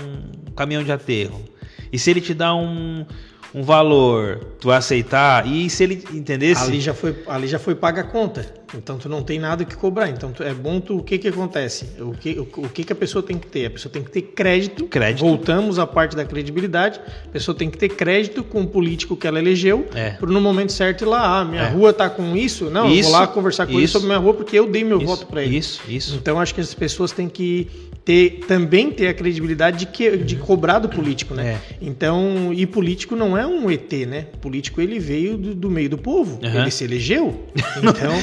caminhão 0.56 0.84
de 0.84 0.92
aterro. 0.92 1.44
E 1.92 1.98
se 1.98 2.12
ele 2.12 2.22
te 2.22 2.34
dá 2.34 2.56
um, 2.56 3.06
um 3.54 3.64
valor, 3.64 4.40
tu 4.60 4.68
vai 4.68 4.78
aceitar? 4.78 5.48
E 5.48 5.70
se 5.70 5.84
ele 5.84 6.04
entendesse? 6.12 6.64
Ali 6.64 6.80
já 6.80 6.94
foi, 6.94 7.24
ali 7.28 7.48
já 7.48 7.58
foi 7.58 7.76
paga 7.76 8.02
a 8.02 8.04
conta. 8.04 8.63
Então 8.76 8.98
tu 8.98 9.08
não 9.08 9.22
tem 9.24 9.40
nada 9.40 9.66
que 9.66 9.76
cobrar. 9.76 10.10
Então 10.10 10.32
tu, 10.32 10.44
é 10.44 10.54
bom 10.54 10.80
tu, 10.80 10.98
o 10.98 11.04
que 11.04 11.18
que 11.18 11.28
acontece? 11.28 11.88
O 12.00 12.12
que, 12.12 12.32
o, 12.40 12.48
o, 12.66 12.70
que 12.70 12.84
que 12.84 12.94
a 12.94 12.96
pessoa 12.96 13.24
tem 13.24 13.38
que 13.38 13.48
ter? 13.48 13.68
A 13.68 13.70
pessoa 13.70 13.92
tem 13.92 14.04
que 14.04 14.12
ter 14.12 14.22
crédito. 14.22 14.86
Crédito. 14.86 15.22
Voltamos 15.22 15.80
à 15.80 15.88
parte 15.88 16.16
da 16.16 16.26
credibilidade. 16.26 17.00
A 17.26 17.30
pessoa 17.30 17.56
tem 17.56 17.70
que 17.70 17.78
ter 17.78 17.90
crédito 17.90 18.44
com 18.44 18.62
o 18.62 18.68
político 18.68 19.16
que 19.16 19.28
ela 19.28 19.40
elegeu. 19.40 19.88
É. 19.94 20.12
Para 20.12 20.30
no 20.30 20.42
momento 20.42 20.72
certo 20.72 21.04
ir 21.04 21.08
lá, 21.08 21.40
ah, 21.40 21.46
minha 21.46 21.64
é. 21.64 21.70
rua 21.70 21.94
tá 21.94 22.10
com 22.10 22.36
isso. 22.36 22.70
Não, 22.70 22.90
isso, 22.90 23.10
eu 23.10 23.12
vou 23.12 23.22
lá 23.22 23.28
conversar 23.28 23.66
com 23.66 23.72
isso. 23.74 23.80
ele 23.80 23.88
sobre 23.88 24.08
minha 24.08 24.20
rua 24.20 24.34
porque 24.34 24.58
eu 24.58 24.70
dei 24.70 24.84
meu 24.84 24.98
isso, 24.98 25.08
voto 25.08 25.26
para 25.28 25.44
ele. 25.44 25.58
Isso, 25.58 25.82
isso. 25.88 26.16
Então 26.16 26.40
acho 26.40 26.54
que 26.54 26.62
as 26.62 26.74
pessoas 26.74 27.12
têm 27.12 27.30
que 27.30 27.68
ter 28.06 28.42
também 28.48 28.92
ter 28.92 29.08
a 29.08 29.14
credibilidade 29.14 29.78
de, 29.78 29.86
que, 29.86 30.18
de 30.18 30.36
cobrar 30.36 30.80
do 30.80 30.90
político, 30.90 31.34
né? 31.34 31.54
É. 31.54 31.76
Então, 31.82 32.52
e 32.54 32.66
político 32.66 33.16
não 33.16 33.38
é 33.38 33.48
um 33.48 33.72
ET, 33.72 33.92
né? 34.08 34.28
político 34.42 34.82
ele 34.82 35.00
veio 35.00 35.38
do, 35.38 35.56
do 35.56 35.70
meio 35.70 35.90
do 35.90 35.98
povo, 35.98 36.40
uhum. 36.44 36.62
ele 36.62 36.72
se 36.72 36.84
elegeu. 36.84 37.44
Então, 37.84 38.14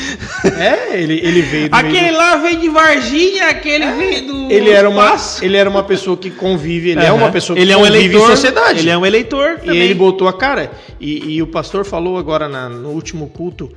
é, 0.58 1.00
ele, 1.00 1.14
ele 1.22 1.42
veio 1.42 1.68
do 1.68 1.74
Aquele 1.74 2.10
do... 2.10 2.16
lá 2.16 2.36
veio 2.36 2.60
de 2.60 2.68
Varginha, 2.68 3.48
aquele 3.48 3.84
é. 3.84 3.94
veio 3.94 4.26
do 4.26 4.50
Ele 4.50 4.70
era 4.70 4.88
uma 4.88 5.16
ele 5.42 5.56
era 5.56 5.68
uma 5.68 5.82
pessoa 5.82 6.16
que 6.16 6.30
convive, 6.30 6.90
ele 6.90 7.00
uhum. 7.00 7.06
é 7.06 7.12
uma 7.12 7.30
pessoa 7.30 7.56
que 7.56 7.62
ele 7.62 7.74
convive 7.74 7.88
é 7.88 7.92
um 7.92 7.96
eleitor, 7.96 8.22
em 8.22 8.30
sociedade. 8.30 8.78
Ele 8.80 8.90
é 8.90 8.98
um 8.98 9.06
eleitor 9.06 9.58
também. 9.58 9.76
E 9.76 9.78
ele 9.78 9.94
botou 9.94 10.28
a 10.28 10.32
cara. 10.32 10.70
E, 11.00 11.34
e 11.34 11.42
o 11.42 11.46
pastor 11.46 11.84
falou 11.84 12.16
agora 12.16 12.48
na, 12.48 12.68
no 12.68 12.90
último 12.90 13.28
culto 13.28 13.70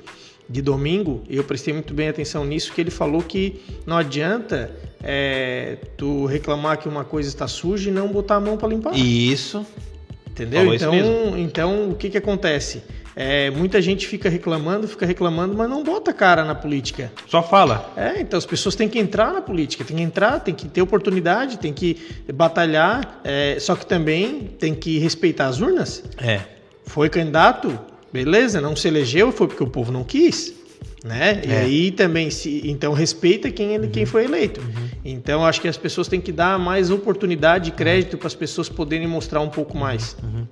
de 0.50 0.62
domingo, 0.62 1.24
e 1.30 1.38
eu 1.38 1.44
prestei 1.44 1.74
muito 1.74 1.94
bem 1.94 2.10
atenção 2.10 2.46
nisso, 2.46 2.74
que 2.74 2.82
ele 2.82 2.92
falou 2.92 3.22
que 3.22 3.62
não 3.86 3.98
adianta 3.98 4.72
é, 5.02 5.78
tu 5.98 6.26
reclamar 6.26 6.78
que 6.78 6.88
uma 6.88 7.04
coisa 7.04 7.30
está 7.30 7.48
suja 7.48 7.90
e 7.90 7.94
não 7.94 8.08
botar 8.08 8.36
a 8.36 8.40
mão 8.40 8.58
para 8.58 8.68
limpar. 8.68 8.94
Isso. 8.96 9.66
Entendeu? 10.30 10.74
então, 10.74 11.38
então, 11.38 11.90
o 11.92 11.96
que, 11.96 12.10
que 12.10 12.18
acontece? 12.18 12.82
É, 13.16 13.52
muita 13.52 13.82
gente 13.82 14.08
fica 14.08 14.30
reclamando, 14.30 14.88
fica 14.88 15.06
reclamando, 15.06 15.56
mas 15.56 15.70
não 15.70 15.84
bota 15.84 16.12
cara 16.14 16.44
na 16.44 16.56
política. 16.56 17.12
Só 17.28 17.44
fala. 17.44 17.94
É, 17.96 18.20
então 18.20 18.38
as 18.38 18.46
pessoas 18.46 18.76
têm 18.76 18.90
que 18.90 19.00
entrar 19.00 19.34
na 19.34 19.42
política, 19.42 19.84
tem 19.84 19.98
que 19.98 20.04
entrar, 20.04 20.40
tem 20.40 20.54
que 20.54 20.68
ter 20.68 20.82
oportunidade, 20.82 21.60
tem 21.60 21.74
que 21.74 21.98
batalhar, 22.34 23.22
é, 23.24 23.58
só 23.60 23.76
que 23.76 23.86
também 23.86 24.50
tem 24.60 24.74
que 24.74 24.98
respeitar 24.98 25.48
as 25.48 25.60
urnas. 25.60 26.04
É. 26.18 26.42
Foi 26.86 27.10
candidato, 27.10 27.80
beleza, 28.12 28.60
não 28.60 28.76
se 28.76 28.88
elegeu, 28.88 29.32
foi 29.32 29.48
porque 29.48 29.64
o 29.64 29.68
povo 29.68 29.92
não 29.92 30.04
quis. 30.04 30.54
Né? 31.04 31.42
É. 31.44 31.48
E 31.48 31.52
aí 31.52 31.92
também, 31.92 32.32
se, 32.32 32.62
então 32.66 32.94
respeita 32.94 33.52
quem, 33.52 33.78
uhum. 33.78 33.90
quem 33.90 34.06
foi 34.06 34.24
eleito. 34.24 34.62
Uhum. 34.62 34.90
Então 35.04 35.46
acho 35.46 35.60
que 35.60 35.68
as 35.68 35.76
pessoas 35.76 36.08
têm 36.08 36.22
que 36.22 36.32
dar 36.32 36.58
mais 36.58 36.90
oportunidade 36.90 37.70
e 37.70 37.74
crédito 37.74 38.18
para 38.18 38.28
as 38.28 38.36
pessoas 38.36 38.70
poderem 38.70 39.06
mostrar 39.06 39.42
um 39.42 39.50
pouco 39.50 39.78
mais. 39.78 40.16
Uhum. 40.24 40.48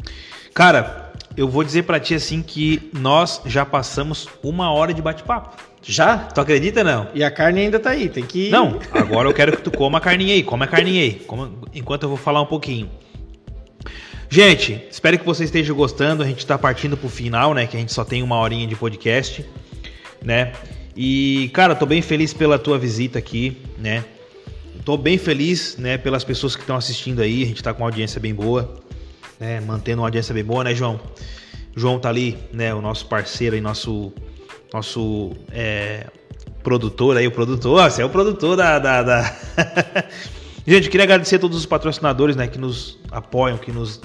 Cara, 0.54 1.11
eu 1.36 1.48
vou 1.48 1.64
dizer 1.64 1.84
para 1.84 2.00
ti 2.00 2.14
assim 2.14 2.42
que 2.42 2.90
nós 2.94 3.42
já 3.46 3.66
passamos 3.66 4.28
uma 4.44 4.72
hora 4.72 4.94
de 4.94 5.02
bate-papo. 5.02 5.58
Já? 5.82 6.18
Tu 6.18 6.40
acredita 6.40 6.84
não? 6.84 7.08
E 7.14 7.24
a 7.24 7.32
carne 7.32 7.62
ainda 7.62 7.80
tá 7.80 7.92
aí, 7.92 8.08
tem 8.08 8.24
que. 8.24 8.50
Não, 8.50 8.80
agora 8.92 9.28
eu 9.28 9.34
quero 9.34 9.56
que 9.56 9.64
tu 9.64 9.72
coma 9.72 9.98
a 9.98 10.02
carninha 10.02 10.34
aí, 10.34 10.44
come 10.44 10.64
a 10.64 10.68
carninha 10.68 11.02
aí, 11.02 11.22
enquanto 11.74 12.04
eu 12.04 12.10
vou 12.10 12.18
falar 12.18 12.42
um 12.42 12.46
pouquinho. 12.46 12.90
Gente, 14.30 14.82
espero 14.90 15.20
que 15.20 15.26
vocês 15.26 15.50
estejam 15.50 15.76
gostando. 15.76 16.24
A 16.24 16.26
gente 16.26 16.40
está 16.40 16.58
partindo 16.58 16.96
pro 16.96 17.10
final, 17.10 17.54
né? 17.54 17.68
Que 17.68 17.76
a 17.76 17.80
gente 17.80 17.92
só 17.92 18.06
tem 18.06 18.24
uma 18.24 18.38
horinha 18.38 18.66
de 18.66 18.76
podcast, 18.76 19.46
né? 20.24 20.54
E, 20.96 21.50
cara, 21.54 21.76
tô 21.76 21.86
bem 21.86 22.02
feliz 22.02 22.34
pela 22.34 22.58
tua 22.58 22.78
visita 22.78 23.20
aqui, 23.20 23.58
né? 23.78 24.06
Tô 24.86 24.98
bem 24.98 25.18
feliz, 25.18 25.78
né, 25.78 25.98
pelas 25.98 26.24
pessoas 26.24 26.56
que 26.56 26.62
estão 26.62 26.76
assistindo 26.76 27.22
aí. 27.22 27.44
A 27.44 27.46
gente 27.46 27.62
tá 27.62 27.74
com 27.74 27.82
uma 27.82 27.88
audiência 27.88 28.20
bem 28.20 28.34
boa, 28.34 28.74
né? 29.42 29.60
Mantendo 29.60 30.02
uma 30.02 30.08
audiência 30.08 30.34
bem 30.36 30.44
boa, 30.44 30.64
né, 30.64 30.76
João? 30.76 31.00
João 31.76 32.00
tá 32.00 32.10
ali, 32.10 32.38
né? 32.54 32.74
O 32.76 32.82
nosso 32.82 33.08
parceiro 33.08 33.56
e 33.56 33.62
nosso 33.62 34.14
nosso 34.72 35.32
é, 35.52 36.08
produtor 36.64 37.18
aí, 37.18 37.28
o 37.28 37.32
produtor. 37.32 37.82
Você 37.90 38.04
é 38.04 38.06
o 38.06 38.10
produtor 38.10 38.56
da, 38.56 38.78
da, 38.78 39.04
da... 39.04 39.36
Gente, 40.66 40.90
queria 40.90 41.04
agradecer 41.04 41.38
a 41.38 41.40
todos 41.40 41.58
os 41.58 41.66
patrocinadores, 41.66 42.36
né, 42.36 42.48
que 42.48 42.60
nos 42.60 43.00
apoiam, 43.12 43.58
que 43.58 43.72
nos 43.72 44.00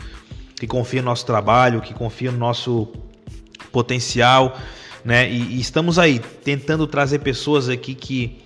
que 0.59 0.67
confiam 0.67 1.03
no 1.03 1.11
nosso 1.11 1.27
trabalho, 1.27 1.83
que 1.83 1.93
confiam 1.93 2.33
no 2.33 2.39
nosso 2.39 2.89
potencial, 3.71 4.59
né? 5.05 5.31
E, 5.31 5.57
e, 5.57 5.61
estamos 5.61 5.99
aí 5.99 6.19
tentando 6.19 6.87
trazer 6.87 7.19
pessoas 7.19 7.69
aqui 7.69 7.95
que 7.95 8.39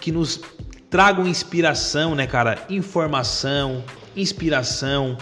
que 0.00 0.10
nos 0.10 0.40
tragam 0.88 1.26
inspiração, 1.26 2.14
né, 2.14 2.26
cara? 2.26 2.64
Informação, 2.70 3.84
inspiração 4.16 5.16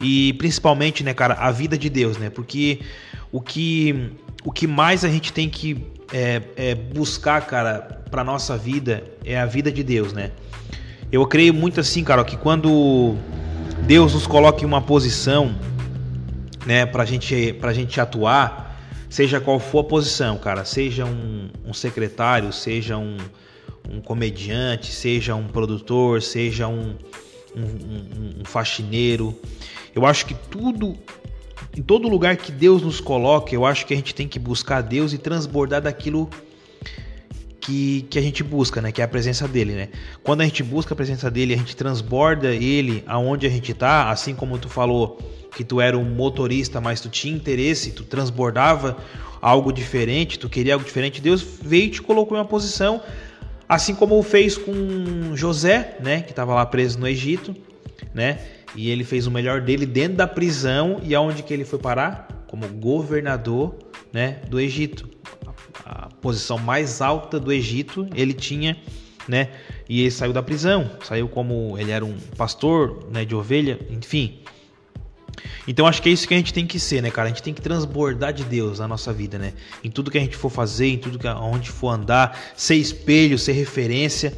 e 0.00 0.32
principalmente, 0.34 1.02
né, 1.02 1.14
cara, 1.14 1.34
a 1.34 1.50
vida 1.50 1.78
de 1.78 1.88
Deus, 1.88 2.18
né? 2.18 2.30
Porque 2.30 2.80
o 3.32 3.40
que 3.40 4.10
o 4.44 4.52
que 4.52 4.66
mais 4.66 5.04
a 5.04 5.08
gente 5.08 5.32
tem 5.32 5.48
que 5.48 5.86
é, 6.12 6.42
é 6.56 6.74
buscar, 6.74 7.46
cara, 7.46 8.02
para 8.10 8.22
nossa 8.22 8.56
vida 8.56 9.02
é 9.24 9.38
a 9.38 9.46
vida 9.46 9.72
de 9.72 9.82
Deus, 9.82 10.12
né? 10.12 10.32
Eu 11.10 11.26
creio 11.26 11.54
muito 11.54 11.80
assim, 11.80 12.04
cara, 12.04 12.24
que 12.24 12.36
quando 12.36 13.16
Deus 13.86 14.14
nos 14.14 14.26
coloca 14.26 14.62
em 14.62 14.66
uma 14.66 14.82
posição, 14.82 15.54
né, 16.66 16.86
pra 16.86 17.04
gente, 17.04 17.52
pra 17.54 17.72
gente 17.72 18.00
atuar, 18.00 18.78
seja 19.08 19.40
qual 19.40 19.58
for 19.58 19.80
a 19.80 19.84
posição, 19.84 20.36
cara, 20.38 20.64
seja 20.64 21.04
um, 21.04 21.48
um 21.64 21.72
secretário, 21.72 22.52
seja 22.52 22.96
um, 22.96 23.16
um, 23.88 24.00
comediante, 24.00 24.92
seja 24.92 25.34
um 25.34 25.46
produtor, 25.46 26.22
seja 26.22 26.66
um, 26.66 26.96
um, 27.56 28.40
um 28.40 28.44
faxineiro. 28.44 29.38
Eu 29.94 30.04
acho 30.06 30.26
que 30.26 30.34
tudo, 30.34 30.96
em 31.76 31.82
todo 31.82 32.08
lugar 32.08 32.36
que 32.36 32.50
Deus 32.50 32.82
nos 32.82 33.00
coloca, 33.00 33.54
eu 33.54 33.64
acho 33.64 33.86
que 33.86 33.94
a 33.94 33.96
gente 33.96 34.14
tem 34.14 34.26
que 34.26 34.38
buscar 34.38 34.82
Deus 34.82 35.12
e 35.12 35.18
transbordar 35.18 35.82
daquilo 35.82 36.28
que, 37.64 38.02
que 38.10 38.18
a 38.18 38.22
gente 38.22 38.42
busca, 38.42 38.82
né? 38.82 38.92
Que 38.92 39.00
é 39.00 39.04
a 39.04 39.08
presença 39.08 39.48
dele, 39.48 39.72
né? 39.72 39.88
Quando 40.22 40.42
a 40.42 40.44
gente 40.44 40.62
busca 40.62 40.92
a 40.92 40.96
presença 40.96 41.30
dele, 41.30 41.54
a 41.54 41.56
gente 41.56 41.74
transborda 41.74 42.54
ele 42.54 43.02
aonde 43.06 43.46
a 43.46 43.50
gente 43.50 43.72
tá, 43.72 44.10
assim 44.10 44.34
como 44.34 44.58
tu 44.58 44.68
falou 44.68 45.18
que 45.56 45.64
tu 45.64 45.80
era 45.80 45.96
um 45.96 46.04
motorista, 46.04 46.80
mas 46.80 47.00
tu 47.00 47.08
tinha 47.08 47.34
interesse, 47.34 47.92
tu 47.92 48.04
transbordava 48.04 48.98
algo 49.40 49.72
diferente, 49.72 50.38
tu 50.38 50.48
queria 50.48 50.74
algo 50.74 50.84
diferente, 50.84 51.20
Deus 51.20 51.42
veio 51.42 51.84
e 51.84 51.90
te 51.90 52.02
colocou 52.02 52.36
em 52.36 52.40
uma 52.40 52.46
posição, 52.46 53.00
assim 53.68 53.94
como 53.94 54.22
fez 54.22 54.56
com 54.56 55.34
José, 55.34 55.96
né? 56.00 56.22
Que 56.22 56.30
estava 56.30 56.54
lá 56.54 56.64
preso 56.66 56.98
no 56.98 57.06
Egito, 57.08 57.54
né? 58.12 58.40
E 58.74 58.90
ele 58.90 59.04
fez 59.04 59.26
o 59.26 59.30
melhor 59.30 59.60
dele 59.60 59.86
dentro 59.86 60.16
da 60.16 60.26
prisão 60.26 61.00
e 61.02 61.14
aonde 61.14 61.42
que 61.42 61.52
ele 61.54 61.64
foi 61.64 61.78
parar? 61.78 62.44
Como 62.48 62.66
governador, 62.68 63.74
né? 64.12 64.40
Do 64.48 64.60
Egito 64.60 65.14
a 65.84 66.08
posição 66.20 66.58
mais 66.58 67.00
alta 67.02 67.38
do 67.38 67.52
Egito, 67.52 68.08
ele 68.14 68.32
tinha, 68.32 68.76
né? 69.28 69.50
E 69.88 70.00
ele 70.00 70.10
saiu 70.10 70.32
da 70.32 70.42
prisão, 70.42 70.90
saiu 71.02 71.28
como 71.28 71.78
ele 71.78 71.90
era 71.90 72.04
um 72.04 72.16
pastor, 72.36 73.06
né, 73.10 73.24
de 73.24 73.34
ovelha, 73.34 73.78
enfim. 73.90 74.40
Então 75.66 75.86
acho 75.86 76.02
que 76.02 76.08
é 76.08 76.12
isso 76.12 76.26
que 76.28 76.34
a 76.34 76.36
gente 76.36 76.52
tem 76.52 76.66
que 76.66 76.78
ser, 76.78 77.02
né, 77.02 77.10
cara? 77.10 77.28
A 77.28 77.30
gente 77.30 77.42
tem 77.42 77.54
que 77.54 77.60
transbordar 77.60 78.32
de 78.32 78.44
Deus 78.44 78.78
na 78.78 78.88
nossa 78.88 79.12
vida, 79.12 79.38
né? 79.38 79.52
Em 79.82 79.90
tudo 79.90 80.10
que 80.10 80.18
a 80.18 80.20
gente 80.20 80.36
for 80.36 80.50
fazer, 80.50 80.86
em 80.86 80.98
tudo 80.98 81.18
que 81.18 81.26
onde 81.26 81.70
for 81.70 81.90
andar, 81.90 82.38
ser 82.56 82.76
espelho, 82.76 83.38
ser 83.38 83.52
referência, 83.52 84.32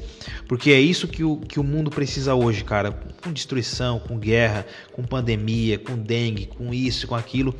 porque 0.48 0.70
é 0.70 0.80
isso 0.80 1.08
que 1.08 1.24
o, 1.24 1.38
que 1.38 1.58
o 1.58 1.64
mundo 1.64 1.90
precisa 1.90 2.34
hoje, 2.34 2.64
cara. 2.64 2.92
Com 3.22 3.32
destruição, 3.32 3.98
com 3.98 4.18
guerra, 4.18 4.66
com 4.92 5.02
pandemia, 5.02 5.78
com 5.78 5.96
dengue, 5.96 6.46
com 6.46 6.72
isso, 6.72 7.06
com 7.06 7.14
aquilo. 7.14 7.54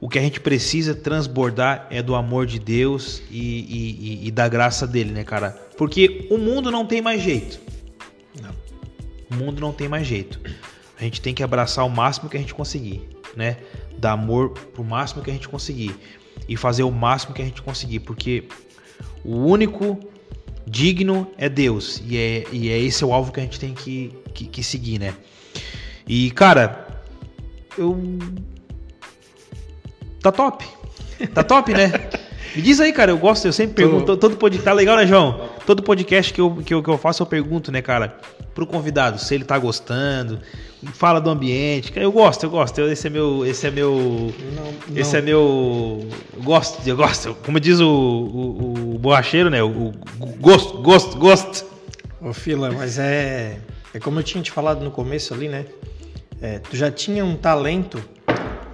O 0.00 0.08
que 0.08 0.18
a 0.18 0.22
gente 0.22 0.40
precisa 0.40 0.94
transbordar 0.94 1.86
é 1.90 2.02
do 2.02 2.14
amor 2.14 2.46
de 2.46 2.58
Deus 2.58 3.20
e, 3.30 4.20
e, 4.22 4.28
e 4.28 4.30
da 4.30 4.48
graça 4.48 4.86
dele, 4.86 5.10
né, 5.10 5.24
cara? 5.24 5.50
Porque 5.76 6.26
o 6.30 6.38
mundo 6.38 6.70
não 6.70 6.86
tem 6.86 7.02
mais 7.02 7.20
jeito. 7.20 7.60
Não. 8.40 8.54
o 9.30 9.34
mundo 9.34 9.60
não 9.60 9.72
tem 9.72 9.88
mais 9.88 10.06
jeito. 10.06 10.40
A 10.98 11.04
gente 11.04 11.20
tem 11.20 11.32
que 11.32 11.42
abraçar 11.42 11.86
o 11.86 11.88
máximo 11.88 12.28
que 12.28 12.36
a 12.36 12.40
gente 12.40 12.54
conseguir, 12.54 13.08
né? 13.36 13.56
Dar 13.96 14.12
amor 14.12 14.50
pro 14.50 14.82
máximo 14.82 15.22
que 15.22 15.30
a 15.30 15.32
gente 15.32 15.48
conseguir 15.48 15.94
e 16.48 16.56
fazer 16.56 16.82
o 16.82 16.90
máximo 16.90 17.34
que 17.34 17.42
a 17.42 17.44
gente 17.44 17.62
conseguir, 17.62 18.00
porque 18.00 18.44
o 19.24 19.36
único 19.36 19.98
digno 20.66 21.30
é 21.38 21.48
Deus 21.48 22.02
e 22.04 22.16
é, 22.16 22.44
e 22.52 22.70
é 22.70 22.78
esse 22.78 23.04
o 23.04 23.12
alvo 23.12 23.32
que 23.32 23.40
a 23.40 23.42
gente 23.42 23.58
tem 23.60 23.74
que, 23.74 24.12
que, 24.34 24.46
que 24.46 24.62
seguir, 24.62 24.98
né? 24.98 25.14
E 26.06 26.30
cara, 26.32 27.02
eu 27.76 28.18
tá 30.20 30.32
top, 30.32 30.64
tá 31.32 31.44
top, 31.44 31.72
né? 31.72 31.92
Me 32.56 32.62
diz 32.62 32.80
aí, 32.80 32.92
cara, 32.92 33.12
eu 33.12 33.18
gosto, 33.18 33.46
eu 33.46 33.52
sempre 33.52 33.74
pergunto, 33.74 34.16
todo 34.16 34.36
podcast, 34.36 34.64
tá 34.64 34.72
legal, 34.72 34.96
né, 34.96 35.06
João? 35.06 35.48
Todo 35.68 35.82
podcast 35.82 36.32
que 36.32 36.40
eu, 36.40 36.56
que 36.64 36.72
eu, 36.72 36.82
que 36.82 36.88
eu 36.88 36.96
faço, 36.96 37.22
eu 37.22 37.26
pergunto, 37.26 37.70
né, 37.70 37.82
cara, 37.82 38.18
pro 38.54 38.66
convidado, 38.66 39.18
se 39.18 39.34
ele 39.34 39.44
tá 39.44 39.58
gostando, 39.58 40.40
fala 40.94 41.20
do 41.20 41.28
ambiente. 41.28 41.92
Eu 41.94 42.10
gosto, 42.10 42.44
eu 42.44 42.48
gosto. 42.48 42.80
Esse 42.80 43.08
é 43.08 43.10
meu. 43.10 43.44
Esse 43.44 43.66
é 43.66 43.70
meu. 43.70 43.92
Não, 43.92 44.64
não. 44.64 44.96
Esse 44.96 45.18
é 45.18 45.20
meu. 45.20 46.08
Eu 46.32 46.42
gosto, 46.42 46.88
eu 46.88 46.96
gosto. 46.96 47.34
Como 47.44 47.60
diz 47.60 47.80
o, 47.80 47.86
o, 47.86 48.94
o 48.94 48.98
borracheiro, 48.98 49.50
né? 49.50 49.62
O, 49.62 49.92
o 50.18 50.26
gosto, 50.40 50.78
gosto, 50.78 51.18
gosto. 51.18 51.66
Ô, 52.18 52.32
Fila, 52.32 52.70
mas 52.72 52.98
é. 52.98 53.58
É 53.92 54.00
como 54.00 54.20
eu 54.20 54.22
tinha 54.22 54.42
te 54.42 54.50
falado 54.50 54.82
no 54.82 54.90
começo 54.90 55.34
ali, 55.34 55.48
né? 55.48 55.66
É, 56.40 56.60
tu 56.60 56.78
já 56.78 56.90
tinha 56.90 57.22
um 57.22 57.36
talento, 57.36 58.02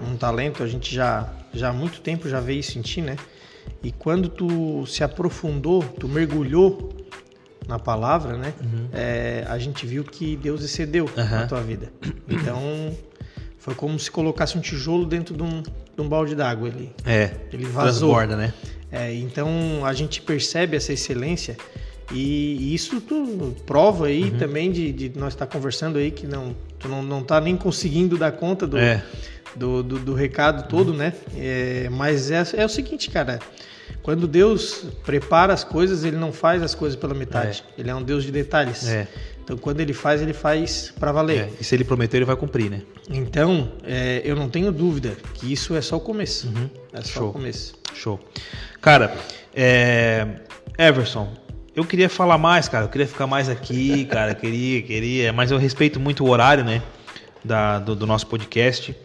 um 0.01 0.15
talento, 0.15 0.63
a 0.63 0.67
gente 0.67 0.95
já, 0.95 1.29
já 1.53 1.71
há 1.71 1.73
muito 1.73 1.99
tempo 1.99 2.29
já 2.29 2.39
vê 2.39 2.53
isso 2.53 2.79
em 2.79 2.81
ti, 2.81 3.01
né? 3.01 3.17
E 3.83 3.91
quando 3.91 4.29
tu 4.29 4.85
se 4.85 5.03
aprofundou, 5.03 5.83
tu 5.83 6.07
mergulhou 6.07 6.91
na 7.67 7.79
palavra, 7.79 8.37
né? 8.37 8.53
Uhum. 8.61 8.87
É, 8.93 9.43
a 9.47 9.57
gente 9.57 9.85
viu 9.85 10.03
que 10.03 10.35
Deus 10.35 10.63
excedeu 10.63 11.05
uhum. 11.05 11.29
na 11.29 11.47
tua 11.47 11.61
vida. 11.61 11.91
Então, 12.27 12.59
foi 13.57 13.73
como 13.73 13.97
se 13.99 14.09
colocasse 14.11 14.57
um 14.57 14.61
tijolo 14.61 15.05
dentro 15.05 15.35
de 15.35 15.43
um, 15.43 15.61
de 15.61 16.01
um 16.01 16.07
balde 16.07 16.35
d'água 16.35 16.69
ali. 16.69 16.91
É. 17.05 17.31
Ele 17.51 17.65
vazou. 17.65 18.09
Transborda, 18.09 18.35
né? 18.35 18.53
É, 18.91 19.13
então, 19.13 19.49
a 19.83 19.93
gente 19.93 20.21
percebe 20.21 20.77
essa 20.77 20.93
excelência 20.93 21.57
e 22.11 22.73
isso 22.73 23.01
tu 23.01 23.55
prova 23.65 24.07
aí 24.07 24.25
uhum. 24.25 24.37
também 24.37 24.71
de, 24.71 24.91
de, 24.91 25.19
nós 25.19 25.33
estar 25.33 25.47
tá 25.47 25.51
conversando 25.51 25.97
aí 25.97 26.11
que 26.11 26.27
não, 26.27 26.55
tu 26.77 26.87
não, 26.87 27.01
não 27.01 27.23
tá 27.23 27.41
nem 27.41 27.57
conseguindo 27.57 28.17
dar 28.17 28.31
conta 28.31 28.67
do, 28.67 28.77
é. 28.77 29.03
Do, 29.55 29.81
do, 29.81 29.99
do, 29.99 30.13
recado 30.13 30.67
todo, 30.67 30.93
né? 30.93 31.13
É, 31.35 31.89
mas 31.91 32.31
é, 32.31 32.43
é 32.57 32.65
o 32.65 32.69
seguinte, 32.69 33.09
cara. 33.09 33.39
Quando 34.01 34.27
Deus 34.27 34.85
prepara 35.03 35.53
as 35.53 35.63
coisas, 35.63 36.03
ele 36.03 36.17
não 36.17 36.31
faz 36.31 36.61
as 36.61 36.75
coisas 36.75 36.95
pela 36.95 37.13
metade. 37.13 37.63
É. 37.75 37.81
Ele 37.81 37.89
é 37.89 37.95
um 37.95 38.03
Deus 38.03 38.23
de 38.23 38.31
detalhes. 38.31 38.87
É. 38.87 39.07
Então, 39.43 39.57
quando 39.57 39.79
ele 39.79 39.93
faz, 39.93 40.21
ele 40.21 40.33
faz 40.33 40.91
para 40.99 41.11
valer. 41.11 41.39
É. 41.39 41.49
E 41.59 41.63
se 41.63 41.75
ele 41.75 41.83
prometeu, 41.83 42.17
ele 42.17 42.25
vai 42.25 42.35
cumprir, 42.35 42.69
né? 42.69 42.81
Então, 43.09 43.71
é, 43.83 44.21
eu 44.25 44.35
não 44.35 44.49
tenho 44.49 44.71
dúvida 44.71 45.15
que 45.35 45.51
isso 45.51 45.75
é 45.75 45.81
só 45.81 45.97
o 45.97 45.99
começo. 45.99 46.47
Uhum. 46.47 46.69
É 46.91 47.01
só 47.01 47.19
Show. 47.19 47.29
o 47.29 47.33
começo. 47.33 47.75
Show. 47.93 48.19
Cara, 48.81 49.15
é, 49.53 50.27
Everson, 50.77 51.31
eu 51.75 51.85
queria 51.85 52.09
falar 52.09 52.37
mais, 52.37 52.67
cara. 52.67 52.85
Eu 52.85 52.89
queria 52.89 53.07
ficar 53.07 53.27
mais 53.27 53.47
aqui, 53.47 54.05
cara. 54.05 54.33
queria, 54.33 54.81
queria. 54.81 55.33
Mas 55.33 55.51
eu 55.51 55.57
respeito 55.57 55.99
muito 55.99 56.23
o 56.25 56.29
horário, 56.29 56.63
né? 56.63 56.81
Da, 57.43 57.77
do, 57.77 57.95
do 57.95 58.07
nosso 58.07 58.25
podcast. 58.25 58.95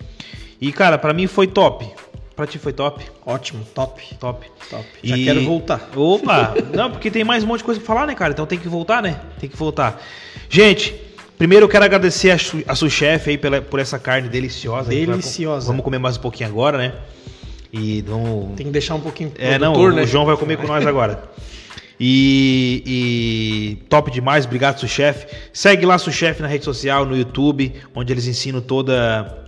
E, 0.60 0.70
cara, 0.72 0.98
para 0.98 1.14
mim 1.14 1.26
foi 1.26 1.46
top. 1.46 1.88
Pra 2.36 2.46
ti 2.46 2.58
foi 2.58 2.72
top? 2.72 3.04
Ótimo, 3.24 3.64
top. 3.74 4.02
Top. 4.18 4.46
Top. 4.70 4.84
Já 5.02 5.16
e... 5.16 5.24
quero 5.24 5.44
voltar. 5.44 5.90
Opa! 5.94 6.54
Não, 6.74 6.90
porque 6.90 7.10
tem 7.10 7.24
mais 7.24 7.44
um 7.44 7.46
monte 7.46 7.58
de 7.58 7.64
coisa 7.64 7.80
pra 7.80 7.86
falar, 7.86 8.06
né, 8.06 8.14
cara? 8.14 8.32
Então 8.32 8.46
tem 8.46 8.58
que 8.58 8.68
voltar, 8.68 9.02
né? 9.02 9.20
Tem 9.38 9.48
que 9.48 9.56
voltar. 9.56 10.00
Gente, 10.48 10.94
primeiro 11.38 11.64
eu 11.64 11.68
quero 11.68 11.84
agradecer 11.84 12.30
a, 12.30 12.36
a 12.72 12.74
sua 12.74 12.88
chefe 12.88 13.30
aí 13.30 13.38
pela, 13.38 13.60
por 13.60 13.78
essa 13.80 13.98
carne 13.98 14.28
deliciosa. 14.28 14.90
Deliciosa. 14.90 15.66
Vamos 15.66 15.84
comer 15.84 15.98
mais 15.98 16.16
um 16.16 16.20
pouquinho 16.20 16.48
agora, 16.48 16.78
né? 16.78 16.94
E 17.72 18.02
vamos... 18.02 18.56
Tem 18.56 18.66
que 18.66 18.72
deixar 18.72 18.94
um 18.94 19.00
pouquinho 19.00 19.32
É, 19.38 19.58
não, 19.58 19.74
o, 19.74 19.92
né? 19.92 20.02
o 20.02 20.06
João 20.06 20.24
vai 20.24 20.36
comer 20.36 20.56
com 20.56 20.66
nós 20.66 20.86
agora. 20.86 21.22
E, 22.02 22.82
e, 22.86 23.84
top 23.90 24.10
demais, 24.10 24.46
obrigado, 24.46 24.80
Suchef. 24.80 25.26
Segue 25.52 25.84
lá 25.84 25.98
Suchef 25.98 26.40
na 26.40 26.48
rede 26.48 26.64
social, 26.64 27.04
no 27.04 27.14
YouTube, 27.14 27.74
onde 27.94 28.10
eles 28.10 28.26
ensinam 28.26 28.62
toda 28.62 29.39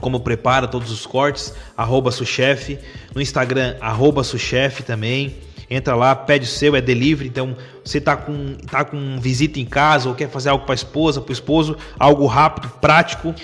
como 0.00 0.20
prepara 0.20 0.66
todos 0.66 0.90
os 0.90 1.06
cortes, 1.06 1.54
arroba 1.76 2.10
Suchef. 2.10 2.78
No 3.14 3.20
Instagram, 3.20 3.76
arroba 3.80 4.24
Suchef 4.24 4.82
também. 4.82 5.36
Entra 5.68 5.94
lá, 5.94 6.16
pede 6.16 6.46
o 6.46 6.48
seu, 6.48 6.74
é 6.74 6.80
delivery. 6.80 7.28
Então, 7.28 7.56
você 7.84 8.00
tá 8.00 8.16
com, 8.16 8.54
tá 8.68 8.84
com 8.84 9.20
visita 9.20 9.60
em 9.60 9.64
casa 9.64 10.08
ou 10.08 10.14
quer 10.14 10.28
fazer 10.28 10.48
algo 10.48 10.64
para 10.64 10.72
a 10.72 10.74
esposa, 10.74 11.20
para 11.20 11.30
o 11.30 11.32
esposo, 11.32 11.76
algo 11.98 12.26
rápido, 12.26 12.68
prático, 12.80 13.34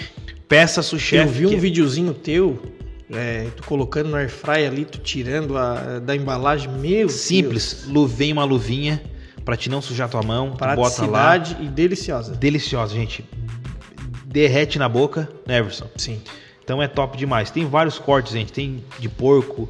peça 0.49 0.83
Suchef. 0.83 1.27
Eu 1.27 1.33
vi 1.33 1.47
um 1.47 1.51
que... 1.51 1.57
videozinho 1.57 2.12
teu 2.12 2.61
é, 3.11 3.47
tu 3.57 3.62
colocando 3.65 4.11
no 4.11 4.16
airfry 4.16 4.66
ali, 4.66 4.85
tu 4.85 4.99
tirando 4.99 5.57
a, 5.57 6.01
da 6.01 6.16
embalagem, 6.16 6.69
meu 6.69 7.09
Simples, 7.09 7.87
Deus. 7.87 8.12
vem 8.12 8.33
uma 8.33 8.45
luvinha 8.45 9.03
para 9.45 9.57
te 9.57 9.70
não 9.70 9.81
sujar 9.81 10.09
tua 10.09 10.23
mão, 10.23 10.57
bota 10.74 11.07
lá. 11.07 11.37
e 11.61 11.69
deliciosa. 11.69 12.35
Deliciosa, 12.35 12.95
gente. 12.95 13.24
Derrete 14.24 14.78
na 14.78 14.89
boca, 14.89 15.28
né, 15.47 15.59
Everson? 15.59 15.89
Sim. 15.97 16.20
Então 16.66 16.82
é 16.82 16.88
top 16.88 17.16
demais. 17.16 17.48
Tem 17.48 17.64
vários 17.64 17.97
cortes, 17.97 18.32
gente. 18.32 18.52
Tem 18.52 18.82
de 18.98 19.09
porco, 19.09 19.68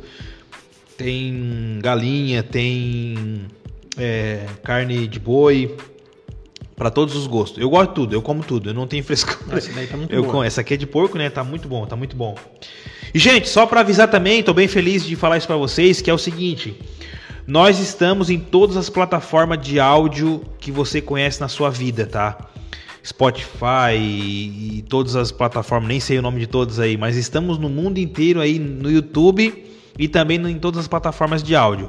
tem 0.96 1.78
galinha, 1.82 2.42
tem 2.42 3.44
é, 3.98 4.46
carne 4.64 5.06
de 5.06 5.20
boi. 5.20 5.76
Para 6.74 6.90
todos 6.90 7.14
os 7.14 7.26
gostos. 7.26 7.58
Eu 7.58 7.70
gosto 7.70 7.88
de 7.88 7.94
tudo, 7.94 8.14
eu 8.14 8.20
como 8.20 8.42
tudo, 8.42 8.68
eu 8.68 8.74
não 8.74 8.86
tenho 8.86 9.02
frescura. 9.02 9.56
Essa 9.56 9.72
daí 9.72 9.86
tá 9.86 9.96
muito 9.96 10.12
eu 10.12 10.22
bom. 10.22 10.44
Essa 10.44 10.60
aqui 10.60 10.74
é 10.74 10.76
de 10.76 10.86
porco, 10.86 11.16
né? 11.16 11.30
Tá 11.30 11.42
muito 11.42 11.66
bom, 11.68 11.86
tá 11.86 11.96
muito 11.96 12.14
bom. 12.14 12.34
E, 13.14 13.18
gente, 13.18 13.48
só 13.48 13.64
para 13.64 13.80
avisar 13.80 14.10
também, 14.10 14.42
tô 14.42 14.52
bem 14.52 14.68
feliz 14.68 15.04
de 15.04 15.16
falar 15.16 15.38
isso 15.38 15.46
para 15.46 15.56
vocês, 15.56 16.02
que 16.02 16.10
é 16.10 16.12
o 16.12 16.18
seguinte. 16.18 16.78
Nós 17.46 17.78
estamos 17.78 18.28
em 18.28 18.38
todas 18.38 18.76
as 18.76 18.90
plataformas 18.90 19.58
de 19.58 19.80
áudio 19.80 20.42
que 20.58 20.70
você 20.70 21.00
conhece 21.00 21.40
na 21.40 21.48
sua 21.48 21.70
vida, 21.70 22.04
tá? 22.06 22.36
Spotify 23.06 23.94
e, 23.96 24.84
todas 24.88 25.14
as 25.14 25.30
plataformas, 25.30 25.88
nem 25.88 26.00
sei 26.00 26.18
o 26.18 26.22
nome 26.22 26.40
de 26.40 26.48
todas 26.48 26.80
aí, 26.80 26.96
mas 26.96 27.16
estamos 27.16 27.56
no 27.56 27.68
mundo 27.68 27.98
inteiro 27.98 28.40
aí 28.40 28.58
no 28.58 28.90
YouTube 28.90 29.64
e 29.96 30.08
também 30.08 30.44
em 30.48 30.58
todas 30.58 30.80
as 30.80 30.88
plataformas 30.88 31.40
de 31.40 31.54
áudio. 31.54 31.88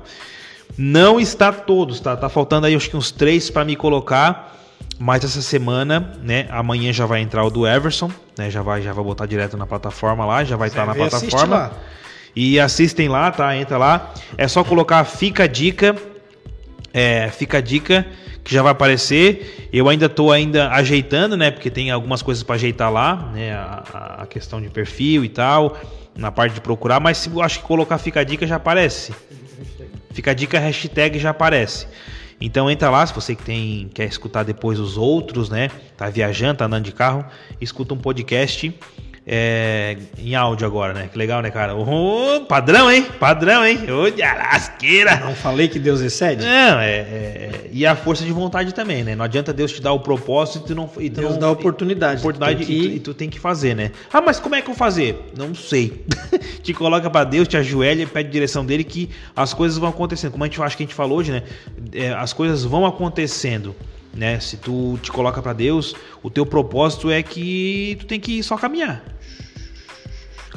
Não 0.78 1.20
está 1.20 1.52
todos, 1.52 2.00
tá? 2.00 2.16
Tá 2.16 2.30
faltando 2.30 2.68
aí 2.68 2.76
acho 2.76 2.88
que 2.88 2.96
uns 2.96 3.10
três 3.10 3.50
para 3.50 3.66
me 3.66 3.76
colocar, 3.76 4.56
mas 5.00 5.24
essa 5.24 5.42
semana, 5.42 6.14
né? 6.22 6.46
Amanhã 6.52 6.94
já 6.94 7.08
vai 7.08 7.22
entrar 7.22 7.44
o 7.44 7.50
do 7.50 7.66
Everson, 7.66 8.12
né? 8.38 8.52
Já 8.52 8.62
vai, 8.62 8.84
já 8.84 8.94
vai 8.94 9.04
botar 9.04 9.26
direto 9.26 9.58
na 9.58 9.66
plataforma 9.66 10.24
lá, 10.24 10.44
já 10.44 10.56
vai 10.56 10.68
estar 10.68 10.82
tá 10.82 10.88
na 10.88 10.94
plataforma. 10.94 11.72
E 12.36 12.60
assistem 12.60 13.10
lá, 13.10 13.32
tá? 13.32 13.58
Entra 13.58 13.80
lá. 13.80 14.14
É 14.38 14.48
só 14.48 14.64
colocar 14.64 15.04
fica 15.04 15.46
a 15.46 15.48
dica, 15.48 15.96
é, 16.94 17.28
fica 17.30 17.58
a 17.58 17.62
dica 17.62 18.06
que 18.48 18.54
já 18.54 18.64
vai 18.64 18.72
aparecer. 18.72 19.68
Eu 19.74 19.90
ainda 19.90 20.06
estou 20.06 20.32
ainda 20.32 20.72
ajeitando, 20.72 21.36
né? 21.36 21.52
Porque 21.52 21.70
tem 21.70 21.92
algumas 21.92 22.22
coisas 22.22 22.42
para 22.44 22.56
ajeitar 22.56 22.90
lá, 22.90 23.30
né? 23.34 23.54
A, 23.54 24.20
a, 24.22 24.26
questão 24.26 24.62
de 24.62 24.70
perfil 24.70 25.26
e 25.26 25.30
tal, 25.30 25.78
na 26.16 26.32
parte 26.32 26.54
de 26.54 26.62
procurar. 26.62 27.02
Mas 27.02 27.18
se 27.18 27.30
acho 27.42 27.60
que 27.60 27.66
colocar 27.66 27.98
fica 27.98 28.22
a 28.22 28.24
dica 28.24 28.48
já 28.48 28.56
aparece. 28.56 29.14
Fica 30.12 30.32
a 30.32 30.34
dica 30.34 30.58
hashtag 30.60 31.20
já 31.20 31.32
aparece. 31.32 31.88
Então 32.40 32.72
entra 32.72 32.90
lá, 32.90 33.06
se 33.06 33.14
você 33.14 33.36
que 33.36 33.44
tem 33.44 33.90
quer 33.94 34.06
escutar 34.06 34.44
depois 34.44 34.80
os 34.80 34.96
outros, 34.96 35.50
né? 35.50 35.70
Tá 35.98 36.10
viajando, 36.10 36.60
tá 36.60 36.66
andando 36.66 36.86
de 36.86 36.94
carro, 36.94 37.26
escuta 37.60 37.94
um 37.94 37.98
podcast 37.98 38.74
é, 39.30 39.98
em 40.18 40.36
áudio 40.36 40.66
agora, 40.66 40.94
né? 40.94 41.10
Que 41.12 41.18
legal, 41.18 41.42
né, 41.42 41.52
cara? 41.52 41.74
Padrão, 42.48 42.90
hein? 42.90 43.06
Padrão, 43.20 43.66
hein? 43.66 43.80
Ô, 43.92 44.10
de! 44.10 44.22
Não 45.20 45.36
falei 45.36 45.68
que 45.68 45.78
Deus 45.78 46.00
excede? 46.00 46.46
Não, 46.46 46.80
é, 46.80 46.96
é, 46.96 47.70
E 47.74 47.86
a 47.86 47.94
força 47.94 48.24
de 48.24 48.32
vontade 48.32 48.74
também, 48.74 49.04
né? 49.04 49.16
Não 49.18 49.26
adianta 49.26 49.52
Deus 49.52 49.74
te 49.74 49.82
dar 49.82 49.92
o 49.92 50.00
propósito 50.00 50.60
e 50.60 50.68
tu 50.68 50.76
não. 50.76 50.90
E 50.98 51.10
tu 51.10 51.20
Deus 51.20 51.34
não, 51.34 51.40
dá 51.40 51.48
a 51.48 51.52
oportunidade. 51.52 52.22
oportunidade 52.22 52.66
que... 52.66 52.72
e, 52.72 52.80
tu, 52.80 52.96
e, 52.96 53.00
tu, 53.02 53.14
tem 53.14 53.30
que 53.30 53.38
fazer, 53.38 53.76
né? 53.76 53.92
Ah, 54.14 54.22
mas 54.22 54.40
como 54.40 54.56
é 54.56 54.62
que 54.62 54.72
eu 54.72 54.76
fazer? 54.76 55.22
Não 55.38 55.54
sei. 55.54 56.06
te 56.64 56.74
coloca 56.74 57.10
para 57.10 57.26
Deus, 57.26 57.50
te 57.50 57.58
ajoelha 57.58 58.04
e 58.04 58.06
pede 58.06 58.30
direção 58.30 58.66
dele 58.66 58.86
que 58.86 59.10
as 59.36 59.54
coisas 59.54 59.78
vão 59.78 59.90
acontecendo. 59.90 60.32
Como 60.32 60.46
a 60.46 60.48
gente 60.48 60.62
acho 60.62 60.78
que 60.78 60.84
a 60.84 60.86
gente 60.86 60.96
falou 60.96 61.18
hoje, 61.18 61.34
né? 61.34 61.44
É, 61.94 62.14
as 62.14 62.32
coisas 62.32 62.64
vão 62.64 62.86
acontecendo 62.86 63.76
né? 64.18 64.40
Se 64.40 64.58
tu 64.58 64.98
te 65.02 65.12
coloca 65.12 65.42
para 65.42 65.54
Deus, 65.54 65.96
o 66.24 66.30
teu 66.30 66.46
propósito 66.46 67.12
é 67.12 67.22
que 67.22 67.96
tu 68.00 68.06
tem 68.06 68.20
que 68.20 68.42
só 68.42 68.58
caminhar. 68.58 69.04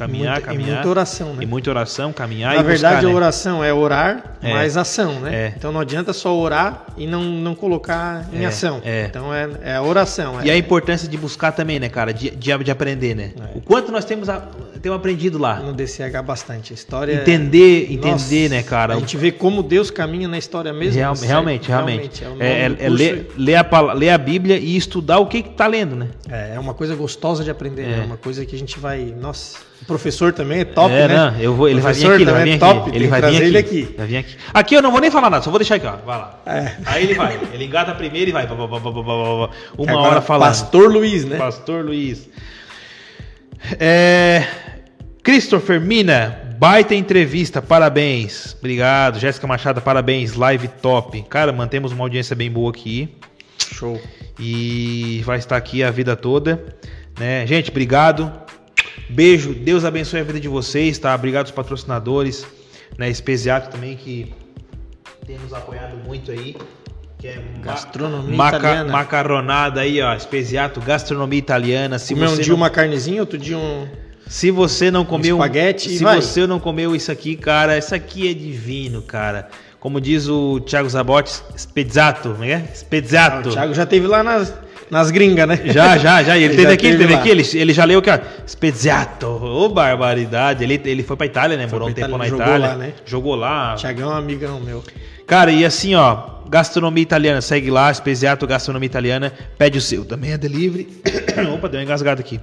Caminhar, 0.01 0.32
muita, 0.32 0.47
caminhar. 0.47 0.68
E 0.68 0.74
muita 0.74 0.89
oração, 0.89 1.35
né? 1.35 1.43
E 1.43 1.47
muita 1.47 1.70
oração, 1.70 2.12
caminhar 2.12 2.56
Na 2.56 2.62
verdade, 2.62 2.97
buscar, 2.97 3.10
a 3.10 3.14
oração 3.14 3.62
é 3.62 3.72
orar 3.72 4.36
é. 4.43 4.51
mais 4.51 4.77
ação, 4.77 5.20
né? 5.20 5.35
É. 5.35 5.55
Então 5.55 5.70
não 5.70 5.81
adianta 5.81 6.12
só 6.14 6.35
orar 6.35 6.86
e 6.97 7.06
não, 7.06 7.22
não 7.22 7.55
colocar 7.55 8.27
em 8.32 8.44
é. 8.44 8.47
ação. 8.47 8.81
É. 8.82 9.05
Então 9.05 9.32
é, 9.35 9.48
é 9.62 9.77
a 9.77 9.82
oração. 9.82 10.43
E 10.43 10.51
a 10.51 10.56
importância 10.56 11.06
de 11.06 11.16
buscar 11.18 11.52
também, 11.52 11.78
né, 11.78 11.90
cara? 11.90 12.14
De, 12.14 12.31
de, 12.31 12.59
de 12.64 12.70
aprender, 12.70 13.14
né? 13.14 13.32
O 13.55 13.60
quanto 13.60 13.93
nós 13.93 14.05
temos 14.06 14.28
a, 14.28 14.43
tenho 14.81 14.94
aprendido 14.94 15.39
lá. 15.39 15.60
No 15.60 15.72
DCH 15.72 16.22
bastante. 16.24 16.72
A 16.72 16.74
história. 16.74 17.12
Entender, 17.12 17.93
entender, 17.93 18.10
Nossa, 18.10 18.48
né, 18.48 18.62
cara? 18.62 18.94
A 18.94 18.98
gente 18.98 19.16
vê 19.16 19.31
como 19.31 19.62
Deus 19.62 19.90
caminha 19.90 20.27
na 20.27 20.39
história 20.39 20.72
mesmo. 20.72 20.98
Real, 20.98 21.14
realmente, 21.14 21.68
realmente. 21.68 22.20
realmente. 22.20 22.43
É, 22.43 22.62
é, 22.62 22.86
é 22.86 22.89
ler, 22.89 23.31
ler, 23.36 23.56
a, 23.56 23.93
ler 23.93 24.10
a 24.10 24.18
Bíblia 24.18 24.56
e 24.59 24.77
estudar 24.77 25.18
o 25.18 25.27
que 25.27 25.39
está 25.39 25.66
lendo, 25.66 25.94
né? 25.94 26.09
É, 26.28 26.55
é 26.55 26.59
uma 26.59 26.74
coisa 26.74 26.94
gostosa 26.94 27.44
de 27.44 27.51
aprender, 27.51 27.82
né? 27.82 27.93
é. 27.93 27.97
né? 27.98 28.05
Uma 28.06 28.16
coisa 28.16 28.44
que 28.47 28.56
a 28.56 28.59
gente 28.59 28.78
vai. 28.78 29.14
Nossa. 29.20 29.70
O 29.82 29.85
professor 29.86 30.32
também 30.32 30.61
é 30.61 30.65
top, 30.65 30.94
é, 30.94 31.09
né? 31.09 31.16
Não, 31.16 31.40
eu 31.40 31.55
vou, 31.55 31.69
ele 31.69 31.81
vai 31.81 31.93
vir 31.94 32.07
aqui, 32.07 32.23
ele 32.23 32.31
vai 32.31 32.44
vir 32.44 32.51
é 32.51 32.55
aqui. 32.55 32.61
Top, 32.61 32.90
ele 32.94 33.09
vai 33.09 33.20
vir 33.23 33.57
aqui. 33.57 33.57
Aqui. 33.57 33.94
Vai 33.97 34.07
vir 34.07 34.16
aqui. 34.19 34.36
Aqui 34.52 34.74
eu 34.74 34.82
não 34.82 34.90
vou 34.90 35.01
nem 35.01 35.11
falar 35.11 35.31
nada, 35.31 35.43
só 35.43 35.51
vou 35.51 35.59
deixar 35.59 35.77
aqui, 35.77 35.86
ó. 35.86 35.97
Vai 35.97 36.19
lá. 36.19 36.40
É. 36.47 36.73
Aí 36.85 37.05
ele 37.05 37.15
vai. 37.15 37.39
Ele 37.52 37.65
engata 37.65 37.94
primeiro 37.94 38.31
e 38.31 38.32
vai. 38.32 38.47
Uma 38.47 40.01
hora 40.01 40.20
falando. 40.20 40.48
Pastor 40.48 40.93
Luiz, 40.93 41.24
né? 41.24 41.36
Pastor 41.36 41.85
Luiz. 41.85 42.28
É. 43.78 44.47
Christopher 45.23 45.81
Mina, 45.81 46.57
baita 46.59 46.94
entrevista, 46.94 47.61
parabéns. 47.61 48.57
Obrigado. 48.59 49.19
Jéssica 49.19 49.47
Machado, 49.47 49.81
parabéns. 49.81 50.35
Live 50.35 50.69
top. 50.82 51.23
Cara, 51.28 51.52
mantemos 51.52 51.93
uma 51.93 52.05
audiência 52.05 52.35
bem 52.36 52.51
boa 52.51 52.70
aqui. 52.70 53.15
Show. 53.73 54.01
E 54.39 55.23
vai 55.24 55.39
estar 55.39 55.57
aqui 55.57 55.82
a 55.82 55.90
vida 55.90 56.16
toda. 56.16 56.77
Né? 57.19 57.47
Gente, 57.47 57.70
obrigado. 57.70 58.32
Beijo, 59.11 59.53
Deus 59.53 59.85
abençoe 59.85 60.20
a 60.20 60.23
vida 60.23 60.39
de 60.39 60.47
vocês, 60.47 60.97
tá? 60.97 61.12
Obrigado 61.15 61.47
aos 61.47 61.51
patrocinadores, 61.51 62.47
né? 62.97 63.11
Espesiato 63.11 63.69
também 63.70 63.97
que 63.97 64.32
tem 65.27 65.37
nos 65.39 65.53
apoiado 65.53 65.97
muito 66.07 66.31
aí. 66.31 66.57
Que 67.19 67.27
é 67.27 67.43
gastronomia 67.61 68.37
maca 68.37 68.57
italiana. 68.59 68.93
Macaronada 68.93 69.81
aí, 69.81 70.01
ó. 70.01 70.15
Espesiato, 70.15 70.81
gastronomia 70.81 71.39
italiana. 71.39 71.99
Se 71.99 72.15
Comeu 72.15 72.31
um 72.31 72.37
dia 72.37 72.49
não... 72.49 72.57
uma 72.57 72.70
carnezinha, 72.70 73.20
outro 73.20 73.37
dia 73.37 73.59
um. 73.59 73.89
Se 74.28 74.51
você 74.53 74.93
não 74.93 75.05
comeu. 75.05 75.37
Um 75.37 75.39
espaguete, 75.41 75.91
se 75.91 76.05
vai. 76.05 76.23
você 76.23 76.47
não 76.47 76.61
comeu 76.61 76.95
isso 76.95 77.11
aqui, 77.11 77.35
cara, 77.37 77.77
isso 77.77 77.95
aqui 77.95 78.31
é 78.31 78.32
divino, 78.32 79.03
cara. 79.03 79.49
Como 79.81 80.01
diz 80.01 80.28
o 80.28 80.61
Thiago 80.61 80.89
Zabotti, 80.89 81.43
spezzato, 81.59 82.28
não 82.28 82.45
é? 82.45 82.62
Spezzato. 82.74 83.49
Ah, 83.49 83.51
o 83.51 83.53
Thiago 83.55 83.74
já 83.74 83.85
teve 83.85 84.07
lá 84.07 84.23
nas 84.23 84.55
nas 84.91 85.11
gringas, 85.11 85.47
né? 85.47 85.61
Já, 85.67 85.97
já, 85.97 86.23
já. 86.23 86.37
Ele, 86.37 86.47
ele 86.53 86.57
teve 86.57 86.73
aqui, 86.73 86.87
ele 86.87 86.99
teve 86.99 87.12
lá. 87.12 87.21
aqui, 87.21 87.29
ele, 87.31 87.49
ele 87.55 87.73
já 87.73 87.85
leu 87.85 88.03
que 88.03 88.11
Speziato, 88.47 89.27
ô 89.27 89.65
oh, 89.65 89.69
barbaridade. 89.69 90.65
Ele, 90.65 90.81
ele 90.85 91.03
foi 91.03 91.17
pra 91.17 91.27
Itália, 91.27 91.57
né? 91.57 91.67
Morou 91.67 91.89
um 91.89 91.93
tempo 91.93 92.19
na 92.19 92.27
jogou 92.27 92.47
Itália. 92.47 92.67
Lá, 92.69 92.77
né? 92.77 92.93
Jogou 93.05 93.35
lá. 93.35 93.75
Tiagão 93.77 94.11
é 94.11 94.15
um 94.15 94.19
amigão 94.19 94.61
meu. 94.61 94.83
Cara, 95.27 95.53
e 95.53 95.65
assim, 95.65 95.95
ó, 95.95 96.41
gastronomia 96.49 97.03
italiana, 97.03 97.41
segue 97.41 97.71
lá, 97.71 97.95
Speziato 97.95 98.45
Gastronomia 98.47 98.87
Italiana, 98.87 99.33
pede 99.57 99.79
o 99.79 99.81
seu, 99.81 100.05
também 100.05 100.33
é 100.33 100.39
delivery. 100.39 100.89
Opa, 101.55 101.69
deu 101.69 101.79
uma 101.79 101.85
engasgada 101.85 102.21
aqui. 102.21 102.41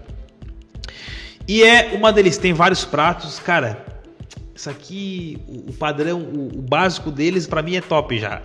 E 1.45 1.63
é 1.63 1.91
uma 1.93 2.13
delícia, 2.13 2.41
tem 2.41 2.53
vários 2.53 2.85
pratos, 2.85 3.39
cara. 3.39 3.85
Isso 4.55 4.69
aqui, 4.69 5.37
o 5.47 5.73
padrão, 5.73 6.19
o, 6.19 6.59
o 6.59 6.61
básico 6.61 7.11
deles 7.11 7.45
para 7.45 7.61
mim 7.61 7.75
é 7.75 7.81
top 7.81 8.17
já. 8.17 8.41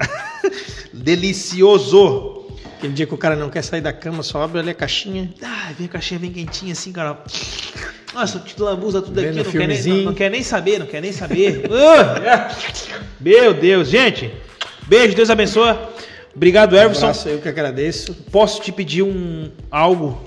Delicioso. 0.93 2.41
Aquele 2.83 2.95
dia 2.95 3.07
que 3.07 3.15
o 3.15 3.17
cara 3.17 3.37
não 3.37 3.49
quer 3.49 3.63
sair 3.63 3.81
da 3.81 3.93
cama, 3.93 4.25
só 4.25 4.43
abre 4.43 4.59
ali 4.59 4.71
a 4.71 4.75
caixinha. 4.75 5.33
Ah, 5.41 5.71
vem 5.79 5.87
a 5.87 5.89
caixinha 5.89 6.19
bem 6.19 6.33
quentinha 6.33 6.73
assim, 6.73 6.91
cara. 6.91 7.17
Nossa, 8.13 8.41
te 8.41 8.61
lambuza 8.61 9.01
tudo 9.01 9.21
aqui, 9.21 9.31
não 9.31 9.45
quer, 9.45 9.69
nem, 9.69 9.83
não, 9.85 9.97
não 9.99 10.15
quer, 10.15 10.29
nem, 10.29 10.43
saber, 10.43 10.81
não 10.81 10.87
quer 10.87 11.01
nem 11.01 11.13
saber. 11.13 11.63
uh, 11.71 13.03
meu 13.21 13.55
Deus, 13.55 13.89
gente. 13.89 14.35
Beijo, 14.89 15.15
Deus 15.15 15.31
abençoe. 15.31 15.79
Obrigado, 16.35 16.77
Everson. 16.77 17.07
Um 17.07 17.11
abraço, 17.11 17.29
eu 17.29 17.41
que 17.41 17.49
agradeço. 17.49 18.15
Posso 18.33 18.61
te 18.61 18.73
pedir 18.73 19.05
um 19.05 19.49
algo? 19.71 20.21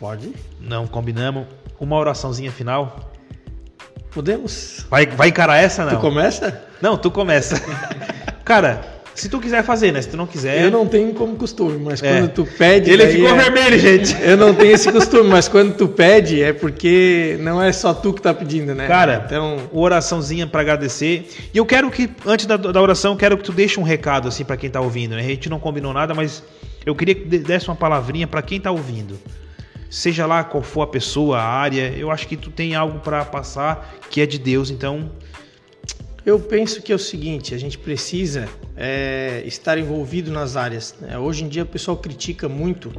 Pode. 0.00 0.32
Não, 0.58 0.86
combinamos. 0.86 1.46
Uma 1.78 1.98
oraçãozinha 1.98 2.52
final. 2.52 3.12
Podemos. 4.12 4.86
Vai, 4.88 5.04
vai 5.04 5.28
encarar 5.28 5.58
essa, 5.58 5.84
não? 5.84 5.96
Tu 5.96 6.00
começa? 6.00 6.64
Não, 6.80 6.96
tu 6.96 7.10
começa. 7.10 7.60
cara, 8.46 8.93
se 9.14 9.28
tu 9.28 9.40
quiser 9.40 9.62
fazer, 9.62 9.92
né? 9.92 10.02
Se 10.02 10.08
tu 10.08 10.16
não 10.16 10.26
quiser. 10.26 10.62
Eu 10.62 10.70
não 10.70 10.86
tenho 10.86 11.14
como 11.14 11.36
costume, 11.36 11.78
mas 11.78 12.02
é. 12.02 12.20
quando 12.20 12.32
tu 12.32 12.44
pede. 12.44 12.90
Ele 12.90 13.06
ficou 13.06 13.28
é... 13.28 13.34
vermelho, 13.34 13.78
gente. 13.78 14.14
Eu 14.20 14.36
não 14.36 14.54
tenho 14.54 14.72
esse 14.72 14.90
costume, 14.90 15.30
mas 15.30 15.46
quando 15.46 15.76
tu 15.76 15.86
pede 15.86 16.42
é 16.42 16.52
porque 16.52 17.38
não 17.40 17.62
é 17.62 17.72
só 17.72 17.94
tu 17.94 18.12
que 18.12 18.20
tá 18.20 18.34
pedindo, 18.34 18.74
né? 18.74 18.88
Cara, 18.88 19.24
então. 19.26 19.58
Oraçãozinha 19.72 20.46
para 20.46 20.60
agradecer. 20.60 21.28
E 21.52 21.56
eu 21.56 21.64
quero 21.64 21.90
que, 21.90 22.10
antes 22.26 22.46
da, 22.46 22.56
da 22.56 22.82
oração, 22.82 23.16
quero 23.16 23.36
que 23.36 23.44
tu 23.44 23.52
deixe 23.52 23.78
um 23.78 23.84
recado, 23.84 24.28
assim, 24.28 24.44
para 24.44 24.56
quem 24.56 24.68
tá 24.68 24.80
ouvindo, 24.80 25.14
né? 25.14 25.20
A 25.20 25.24
gente 25.24 25.48
não 25.48 25.60
combinou 25.60 25.92
nada, 25.92 26.12
mas 26.12 26.42
eu 26.84 26.94
queria 26.94 27.14
que 27.14 27.24
desse 27.38 27.68
uma 27.68 27.76
palavrinha 27.76 28.26
para 28.26 28.42
quem 28.42 28.60
tá 28.60 28.70
ouvindo. 28.70 29.18
Seja 29.88 30.26
lá 30.26 30.42
qual 30.42 30.62
for 30.62 30.82
a 30.82 30.86
pessoa, 30.88 31.38
a 31.38 31.44
área, 31.44 31.94
eu 31.96 32.10
acho 32.10 32.26
que 32.26 32.36
tu 32.36 32.50
tem 32.50 32.74
algo 32.74 32.98
para 32.98 33.24
passar 33.24 33.94
que 34.10 34.20
é 34.20 34.26
de 34.26 34.38
Deus, 34.38 34.70
então 34.70 35.10
eu 36.24 36.38
penso 36.40 36.82
que 36.82 36.92
é 36.92 36.94
o 36.94 36.98
seguinte: 36.98 37.54
a 37.54 37.58
gente 37.58 37.78
precisa 37.78 38.48
é, 38.76 39.42
estar 39.46 39.78
envolvido 39.78 40.30
nas 40.30 40.56
áreas. 40.56 40.94
Né? 41.00 41.18
Hoje 41.18 41.44
em 41.44 41.48
dia 41.48 41.62
o 41.62 41.66
pessoal 41.66 41.96
critica 41.96 42.48
muito 42.48 42.92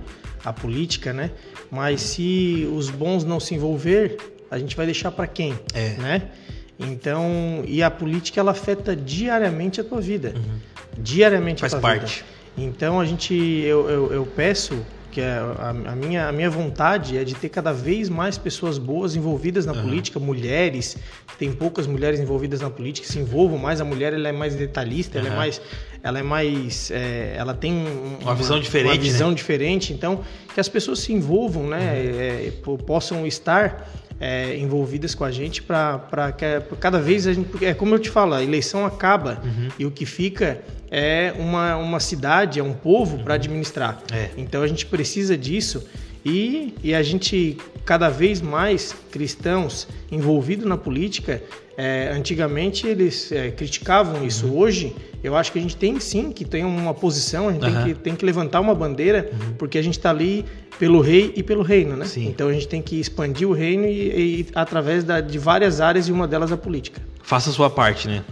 a 0.43 0.53
política, 0.53 1.11
né? 1.11 1.31
Mas 1.71 2.01
se 2.01 2.69
os 2.73 2.89
bons 2.89 3.23
não 3.23 3.39
se 3.39 3.55
envolver, 3.55 4.17
a 4.49 4.59
gente 4.59 4.75
vai 4.75 4.85
deixar 4.85 5.11
para 5.11 5.27
quem, 5.27 5.57
é. 5.73 5.89
né? 5.97 6.29
Então, 6.77 7.63
e 7.65 7.81
a 7.81 7.89
política 7.89 8.39
ela 8.39 8.51
afeta 8.51 8.95
diariamente 8.95 9.79
a 9.79 9.83
tua 9.83 10.01
vida, 10.01 10.33
uhum. 10.35 10.59
diariamente 10.97 11.61
Faz 11.61 11.73
a 11.73 11.79
tua 11.79 11.89
parte. 11.89 12.17
vida. 12.17 12.35
Então 12.57 12.99
a 12.99 13.05
gente, 13.05 13.33
eu, 13.33 13.89
eu, 13.89 14.13
eu 14.13 14.25
peço 14.25 14.85
que 15.15 15.21
é 15.21 15.37
a, 15.37 15.69
a, 15.69 15.95
minha, 15.95 16.27
a 16.27 16.31
minha 16.33 16.49
vontade 16.49 17.17
é 17.17 17.23
de 17.23 17.33
ter 17.35 17.47
cada 17.47 17.71
vez 17.71 18.09
mais 18.09 18.37
pessoas 18.37 18.77
boas 18.77 19.15
envolvidas 19.15 19.65
na 19.65 19.71
uhum. 19.71 19.83
política, 19.83 20.19
mulheres, 20.19 20.97
tem 21.39 21.53
poucas 21.53 21.87
mulheres 21.87 22.19
envolvidas 22.19 22.59
na 22.59 22.69
política, 22.69 23.07
se 23.07 23.17
envolvam 23.17 23.57
mais, 23.57 23.79
a 23.79 23.85
mulher 23.85 24.11
ela 24.11 24.27
é 24.27 24.33
mais 24.33 24.55
detalhista, 24.55 25.17
uhum. 25.17 25.25
ela 25.25 25.33
é 25.33 25.37
mais, 25.37 25.61
ela 26.03 26.19
é 26.19 26.21
mais, 26.21 26.91
é, 26.91 27.33
ela 27.37 27.53
tem 27.53 27.71
uma, 27.71 28.31
uma, 28.31 28.35
visão 28.35 28.59
diferente, 28.59 28.91
uma 28.91 29.01
visão 29.01 29.29
né? 29.29 29.35
diferente, 29.35 29.93
então 29.93 30.21
que 30.53 30.59
as 30.59 30.67
pessoas 30.67 30.99
se 30.99 31.13
envolvam, 31.13 31.65
né, 31.65 31.77
uhum. 31.77 32.75
é, 32.75 32.77
possam 32.85 33.25
estar 33.25 33.89
é, 34.19 34.57
envolvidas 34.57 35.13
com 35.13 35.23
a 35.23 35.31
gente 35.31 35.61
para 35.61 36.31
que 36.31 36.75
cada 36.79 36.99
vez 36.99 37.27
a 37.27 37.33
gente, 37.33 37.65
é 37.65 37.73
como 37.73 37.93
eu 37.95 37.99
te 37.99 38.09
falo, 38.09 38.33
a 38.33 38.43
eleição 38.43 38.85
acaba 38.85 39.41
uhum. 39.43 39.69
e 39.77 39.85
o 39.85 39.91
que 39.91 40.05
fica 40.05 40.61
é 40.89 41.33
uma, 41.37 41.75
uma 41.75 41.99
cidade, 41.99 42.59
é 42.59 42.63
um 42.63 42.73
povo 42.73 43.19
para 43.19 43.33
administrar. 43.33 44.01
É. 44.11 44.29
Então 44.37 44.61
a 44.61 44.67
gente 44.67 44.85
precisa 44.85 45.37
disso 45.37 45.85
e, 46.23 46.73
e 46.83 46.95
a 46.95 47.03
gente, 47.03 47.57
cada 47.83 48.09
vez 48.09 48.41
mais 48.41 48.95
cristãos 49.11 49.87
envolvidos 50.11 50.65
na 50.65 50.77
política, 50.77 51.43
é, 51.77 52.09
antigamente 52.13 52.87
eles 52.87 53.31
é, 53.31 53.51
criticavam 53.51 54.25
isso. 54.25 54.47
Uhum. 54.47 54.57
Hoje, 54.57 54.95
eu 55.23 55.35
acho 55.35 55.51
que 55.51 55.59
a 55.59 55.61
gente 55.61 55.75
tem 55.75 55.99
sim 55.99 56.31
que 56.31 56.45
ter 56.45 56.63
uma 56.63 56.93
posição, 56.93 57.49
a 57.49 57.53
gente 57.53 57.65
uhum. 57.65 57.73
tem, 57.73 57.83
que, 57.83 57.99
tem 57.99 58.15
que 58.15 58.25
levantar 58.25 58.61
uma 58.61 58.73
bandeira, 58.73 59.29
uhum. 59.31 59.53
porque 59.57 59.77
a 59.77 59.81
gente 59.81 59.97
está 59.97 60.09
ali 60.09 60.45
pelo 60.79 61.01
rei 61.01 61.33
e 61.35 61.43
pelo 61.43 61.63
reino, 61.63 61.95
né? 61.95 62.05
Sim. 62.05 62.27
Então 62.27 62.47
a 62.47 62.53
gente 62.53 62.67
tem 62.67 62.81
que 62.81 62.99
expandir 62.99 63.47
o 63.47 63.53
reino 63.53 63.85
e, 63.85 64.41
e 64.41 64.47
através 64.55 65.03
da, 65.03 65.21
de 65.21 65.37
várias 65.37 65.81
áreas 65.81 66.07
e 66.07 66.11
uma 66.11 66.27
delas 66.27 66.51
a 66.51 66.57
política. 66.57 67.01
Faça 67.23 67.49
a 67.49 67.53
sua 67.53 67.69
parte, 67.69 68.07
né? 68.07 68.23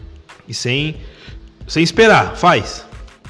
E 0.47 0.53
sem 0.53 0.95
sem 1.67 1.83
esperar, 1.83 2.35
faz. 2.35 2.85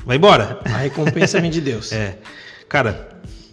Vai 0.05 0.17
embora. 0.17 0.59
A 0.65 0.77
recompensa 0.77 1.39
vem 1.39 1.49
de 1.51 1.61
Deus. 1.61 1.91
É. 1.93 2.17
Cara, 2.67 3.07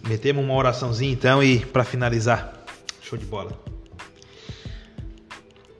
metemos 0.07 0.43
uma 0.43 0.55
oraçãozinha 0.55 1.11
então 1.11 1.43
e 1.43 1.59
para 1.59 1.83
finalizar. 1.83 2.65
Show 3.01 3.17
de 3.17 3.25
bola. 3.25 3.70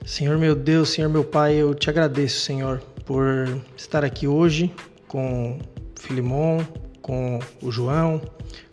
Senhor 0.04 0.36
meu 0.36 0.54
Deus, 0.54 0.90
Senhor 0.90 1.08
meu 1.08 1.24
Pai, 1.24 1.54
eu 1.54 1.74
te 1.74 1.88
agradeço, 1.88 2.40
Senhor, 2.40 2.82
por 3.06 3.60
estar 3.76 4.04
aqui 4.04 4.26
hoje 4.26 4.72
com 5.06 5.58
Filimon, 5.96 6.64
com 7.00 7.38
o 7.62 7.70
João, 7.70 8.20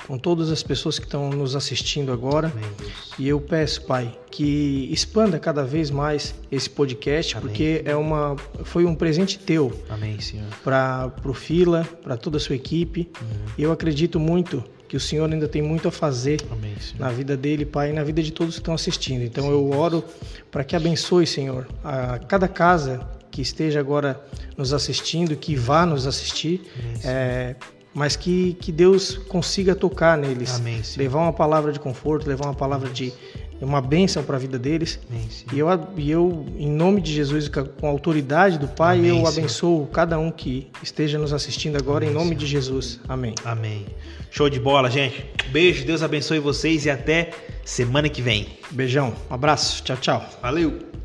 com 0.08 0.18
todas 0.18 0.50
as 0.50 0.64
pessoas 0.64 0.98
que 0.98 1.06
estão 1.06 1.30
nos 1.30 1.56
assistindo 1.56 2.12
agora. 2.12 2.52
Amém, 2.52 2.92
e 3.20 3.28
eu 3.28 3.40
peço, 3.40 3.84
Pai, 3.84 4.18
que 4.32 4.90
expanda 4.92 5.38
cada 5.38 5.64
vez 5.64 5.92
mais 5.92 6.34
esse 6.52 6.70
podcast, 6.70 7.38
Amém. 7.38 7.48
porque 7.48 7.82
é 7.86 7.96
uma, 7.96 8.36
foi 8.64 8.86
um 8.86 8.96
presente 8.96 9.38
teu. 9.38 9.72
Amém, 9.88 10.20
Senhor. 10.20 10.48
Para 10.64 11.12
o 11.24 11.34
Fila, 11.34 11.88
para 12.02 12.18
toda 12.18 12.38
a 12.38 12.40
sua 12.40 12.56
equipe. 12.56 13.10
Uhum. 13.22 13.28
Eu 13.58 13.72
acredito 13.72 14.20
muito 14.20 14.64
que 14.90 14.98
o 14.98 15.00
Senhor 15.00 15.32
ainda 15.32 15.48
tem 15.48 15.62
muito 15.62 15.88
a 15.88 15.92
fazer 15.92 16.42
Amém, 16.52 16.74
na 16.98 17.10
vida 17.10 17.38
dele, 17.38 17.64
Pai, 17.64 17.92
e 17.92 17.94
na 17.94 18.04
vida 18.04 18.24
de 18.24 18.32
todos 18.32 18.56
que 18.56 18.60
estão 18.60 18.74
assistindo. 18.74 19.24
Então 19.24 19.44
Sim, 19.46 19.52
eu 19.52 19.70
oro 19.72 20.04
para 20.52 20.64
que 20.64 20.76
abençoe, 20.76 21.28
Senhor, 21.28 21.68
a 21.84 22.18
cada 22.18 22.48
casa 22.48 23.00
que 23.30 23.40
esteja 23.40 23.80
agora 23.80 24.20
nos 24.58 24.74
assistindo, 24.74 25.36
que 25.36 25.56
vá 25.56 25.86
nos 25.86 26.08
assistir. 26.08 26.64
É, 27.06 27.56
mas 27.94 28.16
que, 28.16 28.54
que 28.56 28.72
Deus 28.72 29.18
consiga 29.18 29.76
tocar 29.76 30.18
neles, 30.18 30.56
Amém, 30.56 30.82
levar 30.98 31.20
uma 31.20 31.34
palavra 31.34 31.72
de 31.72 31.80
conforto, 31.80 32.28
levar 32.28 32.46
uma 32.46 32.56
palavra 32.56 32.90
de 32.90 33.14
uma 33.62 33.82
bênção 33.82 34.24
para 34.24 34.36
a 34.36 34.40
vida 34.40 34.58
deles. 34.58 35.00
Amém, 35.10 35.28
e, 35.54 35.60
eu, 35.60 35.68
e 35.98 36.12
eu, 36.12 36.46
em 36.58 36.70
nome 36.70 37.02
de 37.02 37.14
Jesus, 37.14 37.50
com 37.50 37.88
a 37.88 37.90
autoridade 37.90 38.58
do 38.58 38.68
Pai, 38.68 38.98
Amém, 38.98 39.20
eu 39.20 39.28
abençoo 39.28 39.88
cada 39.88 40.18
um 40.18 40.32
que 40.32 40.68
esteja 40.82 41.18
nos 41.18 41.34
assistindo 41.34 41.78
agora, 41.78 42.06
em 42.06 42.12
nome 42.12 42.36
de 42.36 42.46
Jesus. 42.46 43.00
Amém. 43.08 43.34
Amém. 43.44 43.86
Show 44.32 44.50
de 44.50 44.60
bola, 44.60 44.90
gente. 44.90 45.26
Beijo, 45.52 45.86
Deus 45.86 46.04
abençoe 46.04 46.40
vocês 46.40 46.86
e 46.86 46.90
até 46.90 47.32
semana 47.66 48.08
que 48.10 48.22
vem. 48.22 48.48
Beijão, 48.72 49.14
um 49.30 49.34
abraço, 49.34 49.84
tchau, 49.84 49.98
tchau. 49.98 50.30
Valeu! 50.42 50.99